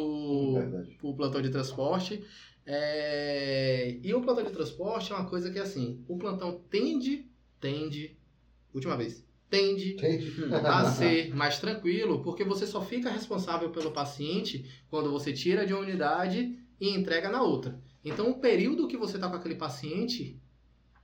o 1.08 1.16
plantão 1.16 1.42
de 1.42 1.50
transporte. 1.50 2.26
É, 2.66 4.00
e 4.04 4.14
o 4.14 4.22
plantão 4.22 4.44
de 4.44 4.52
transporte 4.52 5.14
é 5.14 5.16
uma 5.16 5.30
coisa 5.30 5.50
que, 5.50 5.60
assim, 5.60 6.04
o 6.08 6.18
plantão 6.18 6.62
tende, 6.70 7.30
tende, 7.60 8.18
última 8.74 8.98
vez, 8.98 9.26
tende 9.52 9.98
a 10.66 10.86
ser 10.90 11.36
mais 11.36 11.60
tranquilo, 11.60 12.24
porque 12.24 12.44
você 12.44 12.66
só 12.66 12.82
fica 12.82 13.12
responsável 13.12 13.70
pelo 13.70 13.92
paciente 13.92 14.66
quando 14.90 15.12
você 15.12 15.34
tira 15.34 15.66
de 15.66 15.74
uma 15.74 15.84
unidade 15.84 16.58
e 16.80 16.90
entrega 16.90 17.30
na 17.30 17.44
outra. 17.44 17.80
Então, 18.04 18.32
o 18.32 18.40
período 18.40 18.88
que 18.88 18.98
você 18.98 19.18
está 19.18 19.30
com 19.30 19.36
aquele 19.36 19.56
paciente 19.56 20.42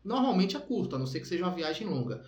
normalmente 0.04 0.56
é 0.56 0.60
curto, 0.60 0.95
a 0.95 1.00
não 1.00 1.06
ser 1.06 1.20
que 1.20 1.28
seja 1.28 1.43
uma 1.43 1.54
viagem 1.54 1.86
longa. 1.86 2.24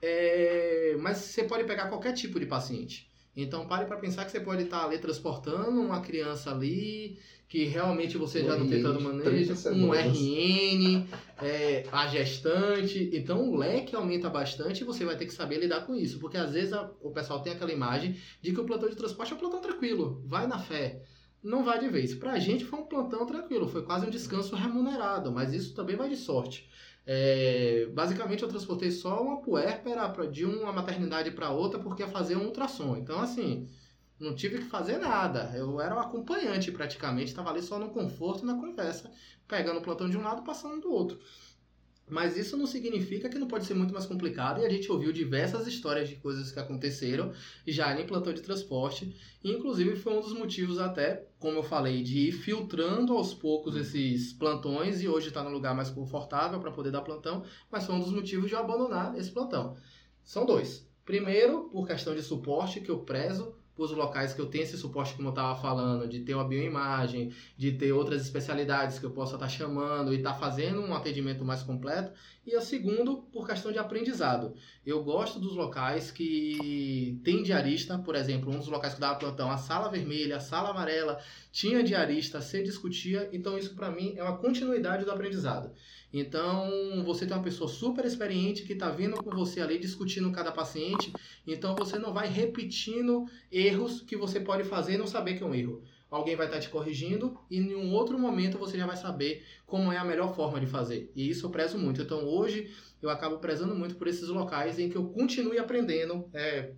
É... 0.00 0.94
Mas 1.00 1.16
você 1.16 1.42
pode 1.42 1.64
pegar 1.64 1.88
qualquer 1.88 2.12
tipo 2.12 2.38
de 2.38 2.46
paciente. 2.46 3.10
Então 3.36 3.66
pare 3.66 3.86
para 3.86 3.96
pensar 3.96 4.24
que 4.24 4.30
você 4.30 4.40
pode 4.40 4.62
estar 4.62 4.84
ali 4.84 4.98
transportando 4.98 5.80
uma 5.80 6.00
criança 6.00 6.52
ali, 6.52 7.18
que 7.48 7.64
realmente 7.64 8.16
você 8.16 8.44
já 8.44 8.56
não 8.56 8.68
tem 8.68 8.82
tanto 8.82 9.00
manejo, 9.00 9.54
um 9.70 9.92
RN, 9.92 11.06
é, 11.42 11.84
a 11.90 12.06
gestante. 12.06 13.10
Então 13.12 13.50
o 13.50 13.56
leque 13.56 13.96
aumenta 13.96 14.30
bastante 14.30 14.82
e 14.82 14.84
você 14.84 15.04
vai 15.04 15.16
ter 15.16 15.26
que 15.26 15.34
saber 15.34 15.58
lidar 15.58 15.84
com 15.84 15.94
isso. 15.94 16.18
Porque 16.20 16.36
às 16.36 16.52
vezes 16.52 16.72
a, 16.72 16.90
o 17.00 17.10
pessoal 17.10 17.40
tem 17.40 17.52
aquela 17.52 17.72
imagem 17.72 18.16
de 18.40 18.52
que 18.52 18.60
o 18.60 18.64
plantão 18.64 18.88
de 18.88 18.96
transporte 18.96 19.32
é 19.32 19.36
um 19.36 19.38
plantão 19.38 19.60
tranquilo, 19.60 20.22
vai 20.24 20.46
na 20.46 20.58
fé. 20.58 21.02
Não 21.42 21.62
vai 21.62 21.78
de 21.78 21.88
vez. 21.88 22.14
Pra 22.14 22.38
gente 22.38 22.64
foi 22.64 22.78
um 22.78 22.86
plantão 22.86 23.26
tranquilo, 23.26 23.68
foi 23.68 23.82
quase 23.82 24.06
um 24.06 24.10
descanso 24.10 24.56
remunerado, 24.56 25.30
mas 25.30 25.52
isso 25.52 25.74
também 25.74 25.94
vai 25.94 26.08
de 26.08 26.16
sorte. 26.16 26.70
É, 27.06 27.86
basicamente 27.92 28.42
eu 28.42 28.48
transportei 28.48 28.90
só 28.90 29.22
uma 29.22 29.42
puérpera 29.42 30.08
de 30.26 30.44
uma 30.44 30.72
maternidade 30.72 31.30
para 31.32 31.50
outra 31.50 31.78
porque 31.78 32.02
ia 32.02 32.08
fazer 32.08 32.36
um 32.36 32.46
ultrassom. 32.46 32.96
Então, 32.96 33.20
assim, 33.20 33.68
não 34.18 34.34
tive 34.34 34.58
que 34.58 34.64
fazer 34.64 34.98
nada. 34.98 35.52
Eu 35.54 35.80
era 35.80 35.94
um 35.94 35.98
acompanhante 35.98 36.72
praticamente, 36.72 37.28
estava 37.28 37.50
ali 37.50 37.62
só 37.62 37.78
no 37.78 37.90
conforto 37.90 38.42
e 38.42 38.46
na 38.46 38.54
conversa, 38.54 39.10
pegando 39.46 39.78
o 39.80 39.82
plantão 39.82 40.08
de 40.08 40.16
um 40.16 40.22
lado 40.22 40.42
passando 40.42 40.80
do 40.80 40.90
outro. 40.92 41.18
Mas 42.08 42.36
isso 42.36 42.56
não 42.56 42.66
significa 42.66 43.30
que 43.30 43.38
não 43.38 43.48
pode 43.48 43.64
ser 43.64 43.72
muito 43.72 43.94
mais 43.94 44.04
complicado 44.04 44.60
e 44.60 44.66
a 44.66 44.68
gente 44.68 44.92
ouviu 44.92 45.10
diversas 45.10 45.66
histórias 45.66 46.08
de 46.08 46.16
coisas 46.16 46.52
que 46.52 46.60
aconteceram 46.60 47.32
já 47.66 47.98
em 47.98 48.06
plantão 48.06 48.32
de 48.32 48.42
transporte. 48.42 49.16
E, 49.42 49.50
inclusive 49.50 49.96
foi 49.96 50.12
um 50.12 50.20
dos 50.20 50.34
motivos 50.34 50.78
até, 50.78 51.26
como 51.38 51.58
eu 51.58 51.62
falei, 51.62 52.02
de 52.02 52.28
ir 52.28 52.32
filtrando 52.32 53.16
aos 53.16 53.32
poucos 53.32 53.74
esses 53.74 54.34
plantões 54.34 55.00
e 55.00 55.08
hoje 55.08 55.28
está 55.28 55.42
no 55.42 55.50
lugar 55.50 55.74
mais 55.74 55.88
confortável 55.88 56.60
para 56.60 56.70
poder 56.70 56.90
dar 56.90 57.00
plantão, 57.00 57.42
mas 57.70 57.86
foi 57.86 57.94
um 57.94 58.00
dos 58.00 58.12
motivos 58.12 58.48
de 58.48 58.54
eu 58.54 58.60
abandonar 58.60 59.16
esse 59.18 59.30
plantão. 59.30 59.74
São 60.22 60.44
dois. 60.44 60.86
Primeiro, 61.06 61.70
por 61.70 61.86
questão 61.86 62.14
de 62.14 62.22
suporte 62.22 62.80
que 62.80 62.90
eu 62.90 62.98
prezo 62.98 63.54
os 63.76 63.90
locais 63.90 64.32
que 64.32 64.40
eu 64.40 64.46
tenho 64.46 64.64
esse 64.64 64.76
suporte, 64.76 65.14
como 65.14 65.28
eu 65.28 65.32
estava 65.32 65.60
falando, 65.60 66.06
de 66.06 66.20
ter 66.20 66.34
uma 66.34 66.44
bioimagem, 66.44 67.32
de 67.56 67.72
ter 67.72 67.92
outras 67.92 68.22
especialidades 68.22 68.98
que 68.98 69.06
eu 69.06 69.10
possa 69.10 69.34
estar 69.34 69.46
tá 69.46 69.52
chamando 69.52 70.12
e 70.12 70.18
estar 70.18 70.32
tá 70.32 70.38
fazendo 70.38 70.80
um 70.80 70.94
atendimento 70.94 71.44
mais 71.44 71.62
completo. 71.62 72.12
E 72.46 72.54
o 72.56 72.60
segundo, 72.60 73.22
por 73.32 73.46
questão 73.46 73.72
de 73.72 73.78
aprendizado. 73.78 74.54
Eu 74.84 75.02
gosto 75.02 75.40
dos 75.40 75.56
locais 75.56 76.10
que 76.10 77.18
tem 77.24 77.42
diarista, 77.42 77.98
por 77.98 78.14
exemplo, 78.14 78.52
um 78.52 78.58
dos 78.58 78.68
locais 78.68 78.94
que 78.94 79.00
dava 79.00 79.18
plantão, 79.18 79.50
a 79.50 79.56
sala 79.56 79.88
vermelha, 79.88 80.36
a 80.36 80.40
sala 80.40 80.70
amarela, 80.70 81.18
tinha 81.50 81.82
diarista, 81.82 82.40
se 82.42 82.62
discutia, 82.62 83.28
então 83.32 83.56
isso 83.56 83.74
para 83.74 83.90
mim 83.90 84.14
é 84.16 84.22
uma 84.22 84.36
continuidade 84.36 85.04
do 85.04 85.10
aprendizado. 85.10 85.72
Então, 86.16 87.02
você 87.04 87.26
tem 87.26 87.36
uma 87.36 87.42
pessoa 87.42 87.68
super 87.68 88.04
experiente 88.04 88.62
que 88.62 88.74
está 88.74 88.88
vindo 88.88 89.20
com 89.20 89.30
você 89.32 89.60
ali 89.60 89.80
discutindo 89.80 90.30
cada 90.30 90.52
paciente, 90.52 91.12
então 91.44 91.74
você 91.74 91.98
não 91.98 92.12
vai 92.12 92.28
repetindo 92.28 93.24
erros 93.50 94.00
que 94.00 94.16
você 94.16 94.38
pode 94.38 94.62
fazer 94.62 94.94
e 94.94 94.98
não 94.98 95.08
saber 95.08 95.36
que 95.36 95.42
é 95.42 95.46
um 95.46 95.52
erro. 95.52 95.82
Alguém 96.08 96.36
vai 96.36 96.46
estar 96.46 96.58
tá 96.58 96.62
te 96.62 96.70
corrigindo 96.70 97.36
e 97.50 97.58
em 97.58 97.74
um 97.74 97.92
outro 97.92 98.16
momento 98.16 98.56
você 98.58 98.78
já 98.78 98.86
vai 98.86 98.96
saber 98.96 99.44
como 99.66 99.90
é 99.90 99.96
a 99.96 100.04
melhor 100.04 100.36
forma 100.36 100.60
de 100.60 100.66
fazer. 100.68 101.10
E 101.16 101.28
isso 101.28 101.46
eu 101.46 101.50
prezo 101.50 101.76
muito. 101.76 102.00
Então, 102.00 102.24
hoje 102.24 102.72
eu 103.02 103.10
acabo 103.10 103.38
prezando 103.38 103.74
muito 103.74 103.96
por 103.96 104.06
esses 104.06 104.28
locais 104.28 104.78
em 104.78 104.88
que 104.88 104.96
eu 104.96 105.08
continue 105.08 105.58
aprendendo. 105.58 106.30
É, 106.32 106.74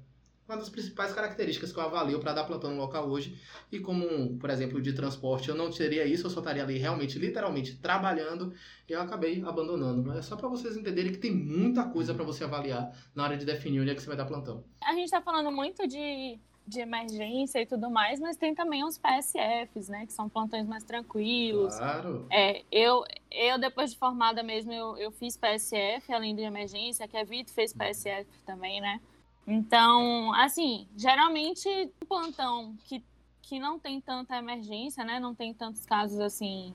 uma 0.48 0.56
das 0.56 0.68
principais 0.68 1.12
características 1.12 1.72
que 1.72 1.78
eu 1.78 1.82
avalio 1.82 2.20
para 2.20 2.32
dar 2.32 2.44
plantão 2.44 2.70
no 2.70 2.76
local 2.76 3.08
hoje. 3.08 3.38
E 3.70 3.80
como, 3.80 4.38
por 4.38 4.48
exemplo, 4.48 4.80
de 4.80 4.92
transporte, 4.92 5.48
eu 5.48 5.54
não 5.54 5.70
teria 5.70 6.04
isso, 6.04 6.26
eu 6.26 6.30
só 6.30 6.40
estaria 6.40 6.62
ali 6.62 6.78
realmente, 6.78 7.18
literalmente, 7.18 7.76
trabalhando, 7.76 8.54
eu 8.88 9.00
acabei 9.00 9.42
abandonando. 9.44 10.02
Mas 10.04 10.18
é 10.18 10.22
só 10.22 10.36
para 10.36 10.48
vocês 10.48 10.76
entenderem 10.76 11.12
que 11.12 11.18
tem 11.18 11.32
muita 11.32 11.84
coisa 11.84 12.14
para 12.14 12.24
você 12.24 12.44
avaliar 12.44 12.96
na 13.14 13.24
hora 13.24 13.36
de 13.36 13.44
definir 13.44 13.80
onde 13.80 13.90
é 13.90 13.94
que 13.94 14.00
você 14.00 14.08
vai 14.08 14.16
dar 14.16 14.24
plantão. 14.24 14.62
A 14.80 14.92
gente 14.92 15.06
está 15.06 15.20
falando 15.20 15.50
muito 15.50 15.86
de, 15.88 16.38
de 16.66 16.80
emergência 16.80 17.60
e 17.60 17.66
tudo 17.66 17.90
mais, 17.90 18.20
mas 18.20 18.36
tem 18.36 18.54
também 18.54 18.84
os 18.84 18.96
PSFs, 18.98 19.88
né? 19.88 20.06
Que 20.06 20.12
são 20.12 20.28
plantões 20.28 20.66
mais 20.66 20.84
tranquilos. 20.84 21.76
Claro. 21.76 22.26
É, 22.30 22.62
eu, 22.70 23.04
eu 23.32 23.58
depois 23.58 23.90
de 23.90 23.98
formada 23.98 24.44
mesmo, 24.44 24.72
eu, 24.72 24.96
eu 24.96 25.10
fiz 25.10 25.36
PSF, 25.36 26.12
além 26.12 26.36
de 26.36 26.42
emergência, 26.42 27.08
que 27.08 27.16
a 27.16 27.24
Vitor 27.24 27.52
fez 27.52 27.72
PSF 27.72 28.26
também, 28.44 28.80
né? 28.80 29.00
Então, 29.46 30.32
assim, 30.34 30.88
geralmente 30.96 31.68
um 32.02 32.06
plantão 32.06 32.76
que, 32.84 33.02
que 33.42 33.60
não 33.60 33.78
tem 33.78 34.00
tanta 34.00 34.36
emergência, 34.36 35.04
né? 35.04 35.20
Não 35.20 35.34
tem 35.34 35.54
tantos 35.54 35.86
casos 35.86 36.18
assim 36.18 36.74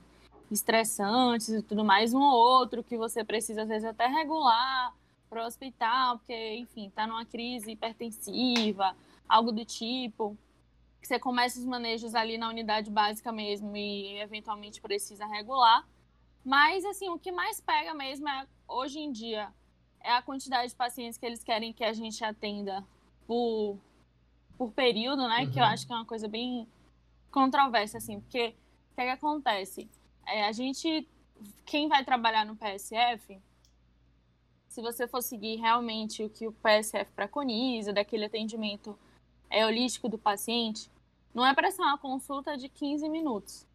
estressantes 0.50 1.48
e 1.48 1.62
tudo 1.62 1.84
mais, 1.84 2.12
um 2.12 2.20
ou 2.20 2.34
outro 2.34 2.84
que 2.84 2.96
você 2.96 3.24
precisa 3.24 3.62
às 3.62 3.68
vezes 3.68 3.88
até 3.88 4.06
regular 4.06 4.94
para 5.28 5.42
o 5.42 5.46
hospital, 5.46 6.18
porque, 6.18 6.56
enfim, 6.56 6.90
tá 6.94 7.06
numa 7.06 7.24
crise 7.24 7.72
hipertensiva, 7.72 8.94
algo 9.26 9.50
do 9.50 9.64
tipo, 9.64 10.36
que 11.00 11.08
você 11.08 11.18
começa 11.18 11.58
os 11.58 11.64
manejos 11.64 12.14
ali 12.14 12.36
na 12.36 12.50
unidade 12.50 12.90
básica 12.90 13.32
mesmo 13.32 13.74
e 13.74 14.18
eventualmente 14.20 14.80
precisa 14.80 15.24
regular. 15.26 15.88
Mas, 16.44 16.84
assim, 16.84 17.08
o 17.08 17.18
que 17.18 17.32
mais 17.32 17.60
pega 17.60 17.94
mesmo 17.94 18.28
é, 18.28 18.46
hoje 18.68 18.98
em 18.98 19.10
dia, 19.10 19.50
é 20.04 20.12
a 20.12 20.22
quantidade 20.22 20.68
de 20.68 20.74
pacientes 20.74 21.18
que 21.18 21.26
eles 21.26 21.42
querem 21.42 21.72
que 21.72 21.84
a 21.84 21.92
gente 21.92 22.24
atenda 22.24 22.84
por, 23.26 23.78
por 24.56 24.72
período, 24.72 25.26
né? 25.28 25.44
Uhum. 25.44 25.50
Que 25.50 25.60
eu 25.60 25.64
acho 25.64 25.86
que 25.86 25.92
é 25.92 25.96
uma 25.96 26.04
coisa 26.04 26.28
bem 26.28 26.66
controversa, 27.30 27.98
assim, 27.98 28.20
porque 28.20 28.48
o 28.92 28.94
que, 28.94 29.00
é 29.00 29.04
que 29.04 29.10
acontece? 29.10 29.88
É, 30.26 30.44
a 30.44 30.52
gente, 30.52 31.08
quem 31.64 31.88
vai 31.88 32.04
trabalhar 32.04 32.44
no 32.44 32.56
PSF, 32.56 33.40
se 34.68 34.82
você 34.82 35.08
for 35.08 35.22
seguir 35.22 35.56
realmente 35.56 36.22
o 36.22 36.30
que 36.30 36.46
o 36.46 36.52
PSF 36.52 37.10
preconiza, 37.12 37.92
daquele 37.92 38.26
atendimento 38.26 38.98
é, 39.50 39.66
holístico 39.66 40.08
do 40.08 40.18
paciente, 40.18 40.90
não 41.34 41.46
é 41.46 41.54
para 41.54 41.70
ser 41.70 41.82
uma 41.82 41.98
consulta 41.98 42.56
de 42.56 42.68
15 42.68 43.08
minutos. 43.08 43.66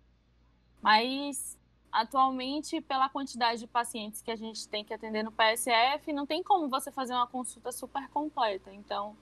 Mas 0.81 1.56
Atualmente, 1.97 2.79
pela 2.79 3.09
quantidade 3.09 3.59
de 3.61 3.65
pacientes 3.65 4.21
que 4.21 4.29
a 4.29 4.35
gente 4.35 4.67
tem 4.67 4.85
que 4.85 4.93
atender 4.93 5.23
no 5.23 5.31
PSF, 5.31 6.13
não 6.13 6.27
tem 6.27 6.43
como 6.43 6.69
você 6.69 6.91
fazer 6.91 7.15
uma 7.15 7.25
consulta 7.25 7.71
super 7.71 8.07
completa. 8.09 8.71
Então, 8.71 9.17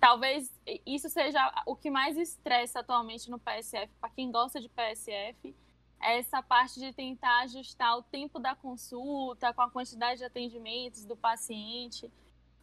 talvez 0.00 0.52
isso 0.84 1.08
seja 1.08 1.38
o 1.64 1.76
que 1.76 1.88
mais 1.88 2.16
estressa 2.16 2.80
atualmente 2.80 3.30
no 3.30 3.38
PSF, 3.38 3.92
para 4.00 4.10
quem 4.10 4.32
gosta 4.32 4.60
de 4.60 4.68
PSF, 4.68 5.54
é 6.00 6.18
essa 6.18 6.42
parte 6.42 6.80
de 6.80 6.92
tentar 6.92 7.42
ajustar 7.42 7.96
o 7.96 8.02
tempo 8.02 8.40
da 8.40 8.56
consulta 8.56 9.54
com 9.54 9.62
a 9.62 9.70
quantidade 9.70 10.18
de 10.18 10.24
atendimentos 10.24 11.04
do 11.04 11.16
paciente. 11.16 12.10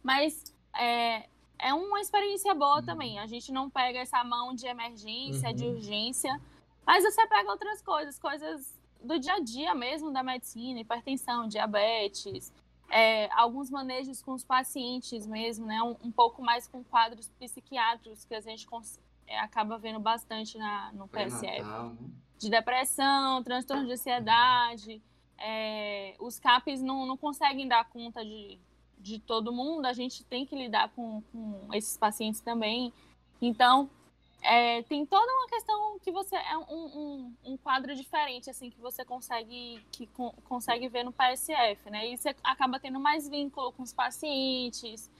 Mas 0.02 0.54
é, 0.76 1.26
é 1.58 1.72
uma 1.72 2.02
experiência 2.02 2.54
boa 2.54 2.80
uhum. 2.80 2.84
também. 2.84 3.18
A 3.18 3.26
gente 3.26 3.50
não 3.50 3.70
pega 3.70 4.00
essa 4.00 4.22
mão 4.22 4.54
de 4.54 4.66
emergência, 4.66 5.48
uhum. 5.48 5.54
de 5.54 5.64
urgência, 5.64 6.38
mas 6.86 7.02
você 7.02 7.26
pega 7.26 7.50
outras 7.50 7.80
coisas, 7.80 8.18
coisas 8.18 8.73
do 9.04 9.18
dia 9.18 9.34
a 9.34 9.40
dia 9.40 9.74
mesmo 9.74 10.10
da 10.10 10.22
medicina, 10.22 10.80
hipertensão, 10.80 11.46
diabetes, 11.46 12.52
é, 12.90 13.28
alguns 13.32 13.70
manejos 13.70 14.22
com 14.22 14.32
os 14.32 14.44
pacientes 14.44 15.26
mesmo, 15.26 15.66
né? 15.66 15.82
Um, 15.82 15.96
um, 16.04 16.10
pouco 16.10 16.42
mais 16.42 16.66
com 16.66 16.82
quadros 16.84 17.28
psiquiátricos 17.38 18.24
que 18.24 18.34
a 18.34 18.40
gente 18.40 18.66
é, 19.26 19.38
acaba 19.38 19.78
vendo 19.78 20.00
bastante 20.00 20.58
na, 20.58 20.92
no 20.92 21.08
PSF. 21.08 21.62
Né? 21.62 21.96
De 22.38 22.50
depressão, 22.50 23.42
transtorno 23.42 23.86
de 23.86 23.92
ansiedade. 23.92 25.02
É, 25.38 26.14
os 26.18 26.38
CAPs 26.38 26.80
não, 26.80 27.06
não 27.06 27.16
conseguem 27.16 27.66
dar 27.66 27.84
conta 27.88 28.24
de, 28.24 28.58
de 28.98 29.18
todo 29.18 29.52
mundo, 29.52 29.86
a 29.86 29.92
gente 29.92 30.24
tem 30.24 30.46
que 30.46 30.54
lidar 30.54 30.90
com, 30.90 31.22
com 31.32 31.68
esses 31.72 31.96
pacientes 31.96 32.40
também. 32.40 32.92
Então, 33.42 33.90
é, 34.44 34.82
tem 34.82 35.06
toda 35.06 35.24
uma 35.24 35.48
questão 35.48 35.98
que 36.00 36.12
você 36.12 36.36
é 36.36 36.58
um, 36.58 36.64
um, 36.74 37.34
um, 37.44 37.56
quadro 37.56 37.94
diferente 37.94 38.50
assim 38.50 38.68
que 38.68 38.78
você 38.78 39.02
consegue 39.02 39.82
que 39.90 40.06
consegue 40.44 40.86
ver 40.86 41.02
no 41.02 41.12
PSF, 41.12 41.88
né? 41.88 42.10
E 42.10 42.18
você 42.18 42.36
acaba 42.44 42.78
tendo 42.78 43.00
mais 43.00 43.26
vínculo 43.26 43.72
com 43.72 43.82
os 43.82 43.94
pacientes, 43.94 45.10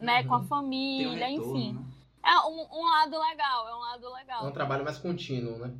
né? 0.00 0.20
Uhum. 0.20 0.28
Com 0.28 0.34
a 0.34 0.44
família, 0.44 1.08
um 1.08 1.14
retorno, 1.14 1.56
enfim. 1.56 1.72
Né? 1.72 1.84
É 2.24 2.38
um, 2.46 2.68
um, 2.72 2.84
lado 2.84 3.18
legal, 3.18 3.68
é 3.68 3.74
um 3.74 3.80
lado 3.80 4.14
legal. 4.14 4.44
É 4.44 4.48
um 4.48 4.52
trabalho 4.52 4.84
mais 4.84 4.98
contínuo, 4.98 5.58
né? 5.58 5.74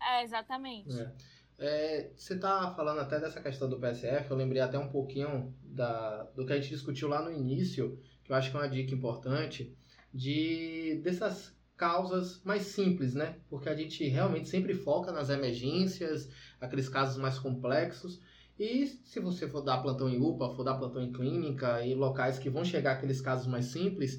É, 0.00 0.22
exatamente. 0.22 1.00
É. 1.00 1.12
É, 1.60 2.12
você 2.14 2.34
está 2.34 2.70
falando 2.74 3.00
até 3.00 3.18
dessa 3.18 3.40
questão 3.40 3.68
do 3.68 3.80
PSF, 3.80 4.30
eu 4.30 4.36
lembrei 4.36 4.60
até 4.60 4.78
um 4.78 4.90
pouquinho 4.90 5.56
da, 5.62 6.24
do 6.34 6.46
que 6.46 6.52
a 6.52 6.56
gente 6.60 6.68
discutiu 6.68 7.08
lá 7.08 7.22
no 7.22 7.32
início, 7.32 7.98
que 8.22 8.30
eu 8.30 8.36
acho 8.36 8.50
que 8.50 8.56
é 8.56 8.60
uma 8.60 8.68
dica 8.68 8.94
importante, 8.94 9.74
de 10.12 11.00
dessas 11.02 11.57
causas 11.78 12.42
mais 12.44 12.62
simples, 12.62 13.14
né? 13.14 13.36
Porque 13.48 13.68
a 13.68 13.74
gente 13.74 14.06
realmente 14.08 14.48
sempre 14.48 14.74
foca 14.74 15.12
nas 15.12 15.30
emergências, 15.30 16.28
aqueles 16.60 16.88
casos 16.88 17.16
mais 17.16 17.38
complexos. 17.38 18.20
E 18.58 18.86
se 19.04 19.20
você 19.20 19.48
for 19.48 19.62
dar 19.62 19.78
plantão 19.78 20.08
em 20.08 20.20
UPA, 20.20 20.52
for 20.56 20.64
dar 20.64 20.74
plantão 20.74 21.00
em 21.00 21.12
clínica 21.12 21.86
e 21.86 21.94
locais 21.94 22.40
que 22.40 22.50
vão 22.50 22.64
chegar 22.64 22.94
aqueles 22.94 23.20
casos 23.20 23.46
mais 23.46 23.66
simples, 23.66 24.18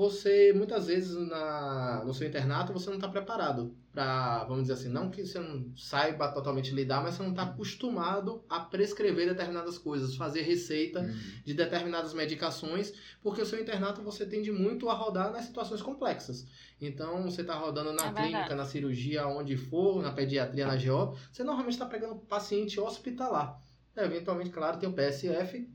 você 0.00 0.50
muitas 0.54 0.86
vezes 0.86 1.14
na, 1.28 2.02
no 2.06 2.14
seu 2.14 2.26
internato 2.26 2.72
você 2.72 2.88
não 2.88 2.96
está 2.96 3.06
preparado 3.06 3.76
para, 3.92 4.44
vamos 4.44 4.62
dizer 4.62 4.72
assim, 4.72 4.88
não 4.88 5.10
que 5.10 5.26
você 5.26 5.38
não 5.38 5.76
saiba 5.76 6.28
totalmente 6.28 6.74
lidar, 6.74 7.02
mas 7.02 7.16
você 7.16 7.22
não 7.22 7.32
está 7.32 7.42
acostumado 7.42 8.42
a 8.48 8.60
prescrever 8.60 9.28
determinadas 9.28 9.76
coisas, 9.76 10.16
fazer 10.16 10.40
receita 10.40 11.00
uhum. 11.00 11.20
de 11.44 11.52
determinadas 11.52 12.14
medicações, 12.14 12.94
porque 13.22 13.42
o 13.42 13.44
seu 13.44 13.60
internato 13.60 14.00
você 14.00 14.24
tende 14.24 14.50
muito 14.50 14.88
a 14.88 14.94
rodar 14.94 15.30
nas 15.30 15.44
situações 15.44 15.82
complexas. 15.82 16.46
Então 16.80 17.22
você 17.24 17.42
está 17.42 17.54
rodando 17.54 17.92
na 17.92 18.06
é 18.06 18.12
clínica, 18.14 18.38
verdade. 18.38 18.54
na 18.54 18.64
cirurgia, 18.64 19.26
onde 19.26 19.54
for, 19.58 20.00
na 20.00 20.12
pediatria, 20.12 20.66
na 20.66 20.76
GO, 20.76 21.14
você 21.30 21.44
normalmente 21.44 21.74
está 21.74 21.84
pegando 21.84 22.14
paciente 22.14 22.80
hospitalar. 22.80 23.60
É, 23.94 24.06
eventualmente, 24.06 24.48
claro, 24.48 24.78
tem 24.78 24.88
o 24.88 24.94
PSF, 24.94 25.68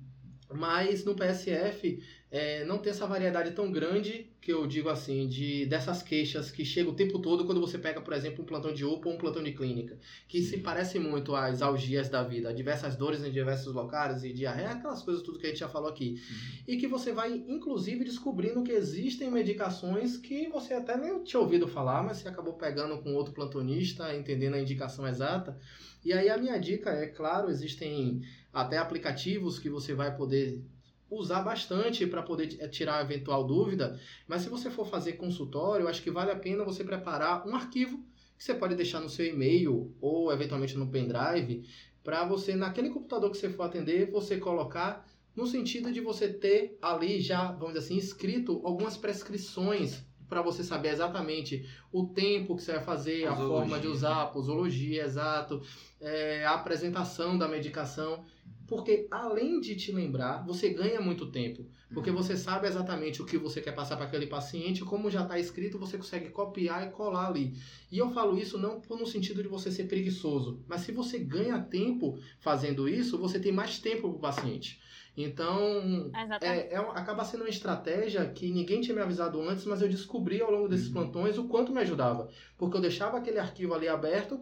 mas 0.51 1.03
no 1.05 1.15
PSF 1.15 2.01
é, 2.36 2.65
não 2.65 2.77
tem 2.77 2.91
essa 2.91 3.07
variedade 3.07 3.51
tão 3.51 3.71
grande 3.71 4.29
que 4.41 4.51
eu 4.51 4.67
digo 4.67 4.89
assim 4.89 5.25
de 5.25 5.65
dessas 5.67 6.03
queixas 6.03 6.51
que 6.51 6.65
chega 6.65 6.89
o 6.89 6.93
tempo 6.93 7.17
todo 7.17 7.45
quando 7.45 7.61
você 7.61 7.77
pega 7.77 8.01
por 8.01 8.13
exemplo 8.13 8.43
um 8.43 8.45
plantão 8.45 8.73
de 8.73 8.83
UPA 8.83 9.07
ou 9.07 9.15
um 9.15 9.17
plantão 9.17 9.41
de 9.41 9.53
clínica 9.53 9.97
que 10.27 10.41
Sim. 10.41 10.49
se 10.49 10.57
parece 10.57 10.99
muito 10.99 11.33
às 11.33 11.61
algias 11.61 12.09
da 12.09 12.23
vida 12.23 12.53
diversas 12.53 12.97
dores 12.97 13.23
em 13.23 13.31
diversos 13.31 13.73
locais 13.73 14.25
e 14.25 14.33
diarreia 14.33 14.71
aquelas 14.71 15.01
coisas 15.01 15.23
tudo 15.23 15.39
que 15.39 15.45
a 15.45 15.49
gente 15.49 15.59
já 15.59 15.69
falou 15.69 15.88
aqui 15.88 16.21
uhum. 16.29 16.63
e 16.67 16.75
que 16.75 16.88
você 16.88 17.13
vai 17.13 17.31
inclusive 17.47 18.03
descobrindo 18.03 18.63
que 18.63 18.73
existem 18.73 19.31
medicações 19.31 20.17
que 20.17 20.49
você 20.49 20.73
até 20.73 20.97
nem 20.97 21.23
tinha 21.23 21.39
ouvido 21.39 21.69
falar 21.69 22.03
mas 22.03 22.17
você 22.17 22.27
acabou 22.27 22.55
pegando 22.55 22.97
com 22.97 23.13
outro 23.13 23.33
plantonista 23.33 24.13
entendendo 24.13 24.55
a 24.55 24.59
indicação 24.59 25.07
exata 25.07 25.57
e 26.03 26.11
aí 26.11 26.29
a 26.29 26.38
minha 26.38 26.57
dica 26.57 26.89
é 26.89 27.07
claro 27.07 27.49
existem 27.49 28.21
até 28.51 28.77
aplicativos 28.77 29.57
que 29.57 29.69
você 29.69 29.93
vai 29.93 30.13
poder 30.17 30.61
usar 31.10 31.41
bastante 31.41 32.06
para 32.08 32.22
poder 32.22 32.58
eh, 32.60 32.68
tirar 32.68 33.03
eventual 33.03 33.43
dúvida, 33.45 33.99
mas 34.28 34.41
se 34.41 34.49
você 34.49 34.70
for 34.70 34.88
fazer 34.88 35.14
consultório, 35.14 35.84
eu 35.84 35.88
acho 35.88 36.01
que 36.01 36.12
vale 36.12 36.32
a 36.32 36.36
pena 36.36 36.64
você 36.64 36.84
preparar 36.84 37.47
um 37.47 37.56
arquivo 37.56 38.03
que 38.38 38.43
você 38.43 38.53
pode 38.53 38.76
deixar 38.76 38.99
no 38.99 39.10
seu 39.10 39.26
e-mail 39.26 39.95
ou 40.01 40.32
eventualmente 40.32 40.78
no 40.78 40.88
pendrive, 40.88 41.64
para 42.03 42.26
você 42.26 42.56
naquele 42.56 42.89
computador 42.89 43.32
que 43.32 43.38
você 43.38 43.49
for 43.49 43.64
atender, 43.64 44.12
você 44.12 44.38
colocar 44.38 45.08
no 45.36 45.45
sentido 45.45 45.91
de 45.91 45.99
você 45.99 46.30
ter 46.30 46.78
ali 46.82 47.20
já, 47.20 47.51
vamos 47.51 47.74
dizer 47.74 47.80
assim, 47.80 47.97
escrito 47.97 48.62
algumas 48.64 48.95
prescrições 48.95 50.03
para 50.28 50.41
você 50.41 50.64
saber 50.64 50.89
exatamente 50.89 51.68
o 51.91 52.08
tempo 52.08 52.56
que 52.56 52.64
você 52.64 52.74
vai 52.74 52.84
fazer, 52.84 53.28
posologia. 53.28 53.45
a 53.45 53.47
forma 53.47 53.80
de 53.80 53.88
usar, 53.88 54.22
a 54.22 54.28
posologia, 54.28 55.03
exato, 55.03 55.62
é, 55.99 56.45
a 56.45 56.53
apresentação 56.53 57.38
da 57.38 57.47
medicação. 57.47 58.24
Porque 58.68 59.08
além 59.12 59.60
de 59.60 59.76
te 59.76 59.91
lembrar, 59.91 60.43
você 60.43 60.70
ganha 60.70 61.00
muito 61.00 61.28
tempo. 61.32 61.66
Porque 61.93 62.10
uhum. 62.10 62.16
você 62.16 62.36
sabe 62.36 62.68
exatamente 62.68 63.22
o 63.22 63.26
que 63.26 63.38
você 63.38 63.62
quer 63.62 63.74
passar 63.74 63.96
para 63.96 64.06
aquele 64.06 64.26
paciente, 64.26 64.84
como 64.84 65.10
já 65.10 65.22
está 65.22 65.38
escrito, 65.39 65.78
você 65.78 65.98
consegue 65.98 66.30
copiar 66.30 66.88
e 66.88 66.91
colar 66.91 67.28
ali. 67.28 67.54
E 67.91 67.98
eu 67.98 68.10
falo 68.10 68.38
isso 68.38 68.58
não 68.58 68.82
no 68.89 69.06
sentido 69.06 69.43
de 69.43 69.48
você 69.48 69.72
ser 69.72 69.84
preguiçoso, 69.84 70.64
mas 70.68 70.82
se 70.82 70.91
você 70.91 71.20
ganha 71.20 71.60
tempo 71.60 72.18
fazendo 72.39 72.89
isso, 72.89 73.20
você 73.20 73.39
tem 73.39 73.52
mais 73.52 73.78
tempo 73.78 74.10
para 74.10 74.18
o 74.18 74.20
paciente. 74.20 74.82
Então, 75.18 76.12
é, 76.41 76.74
é, 76.74 76.76
acaba 76.76 77.24
sendo 77.24 77.41
uma 77.41 77.50
estratégia 77.50 78.26
que 78.28 78.52
ninguém 78.52 78.82
tinha 78.82 78.93
me 78.93 79.02
avisado 79.02 79.41
antes, 79.41 79.64
mas 79.64 79.82
eu 79.82 79.88
descobri 79.88 80.41
ao 80.41 80.52
longo 80.52 80.68
desses 80.68 80.88
uhum. 80.88 80.93
plantões 80.93 81.38
o 81.38 81.48
quanto 81.48 81.72
me 81.72 81.80
ajudava. 81.80 82.28
Porque 82.58 82.76
eu 82.76 82.82
deixava 82.82 83.18
aquele 83.18 83.39
arquivo 83.39 83.74
ali 83.74 83.88
aberto 83.88 84.41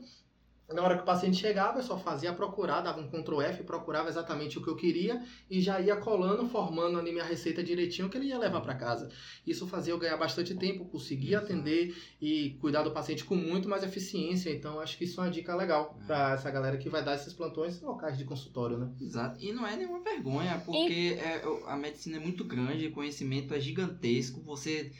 Na 0.71 0.81
hora 0.81 0.95
que 0.95 1.03
o 1.03 1.05
paciente 1.05 1.37
chegava, 1.37 1.79
eu 1.79 1.83
só 1.83 1.97
fazia 1.97 2.33
procurar, 2.33 2.81
dava 2.81 2.99
um 2.99 3.07
Ctrl 3.07 3.41
F, 3.41 3.63
procurava 3.63 4.07
exatamente 4.07 4.57
o 4.57 4.61
que 4.61 4.69
eu 4.69 4.75
queria 4.75 5.21
e 5.49 5.61
já 5.61 5.79
ia 5.79 5.95
colando, 5.97 6.47
formando 6.47 6.97
ali 6.97 7.11
minha 7.11 7.23
receita 7.23 7.61
direitinho 7.61 8.09
que 8.09 8.17
ele 8.17 8.27
ia 8.27 8.39
levar 8.39 8.61
para 8.61 8.73
casa. 8.73 9.09
Isso 9.45 9.67
fazia 9.67 9.93
eu 9.93 9.99
ganhar 9.99 10.17
bastante 10.17 10.55
tempo, 10.55 10.85
conseguir 10.85 11.35
atender 11.35 11.95
e 12.21 12.51
cuidar 12.61 12.81
do 12.83 12.91
paciente 12.91 13.25
com 13.25 13.35
muito 13.35 13.67
mais 13.67 13.83
eficiência. 13.83 14.49
Então, 14.49 14.79
acho 14.79 14.97
que 14.97 15.03
isso 15.03 15.19
é 15.19 15.25
uma 15.25 15.29
dica 15.29 15.53
legal 15.55 15.99
para 16.07 16.33
essa 16.33 16.49
galera 16.49 16.77
que 16.77 16.89
vai 16.89 17.03
dar 17.03 17.15
esses 17.15 17.33
plantões 17.33 17.81
locais 17.81 18.17
de 18.17 18.23
consultório, 18.23 18.77
né? 18.77 18.89
Exato. 19.01 19.43
E 19.43 19.51
não 19.51 19.67
é 19.67 19.75
nenhuma 19.75 19.99
vergonha, 19.99 20.61
porque 20.65 21.19
é, 21.19 21.41
a 21.67 21.75
medicina 21.75 22.17
é 22.17 22.19
muito 22.19 22.45
grande, 22.45 22.87
o 22.87 22.91
conhecimento 22.91 23.53
é 23.53 23.59
gigantesco. 23.59 24.41
Você 24.41 24.91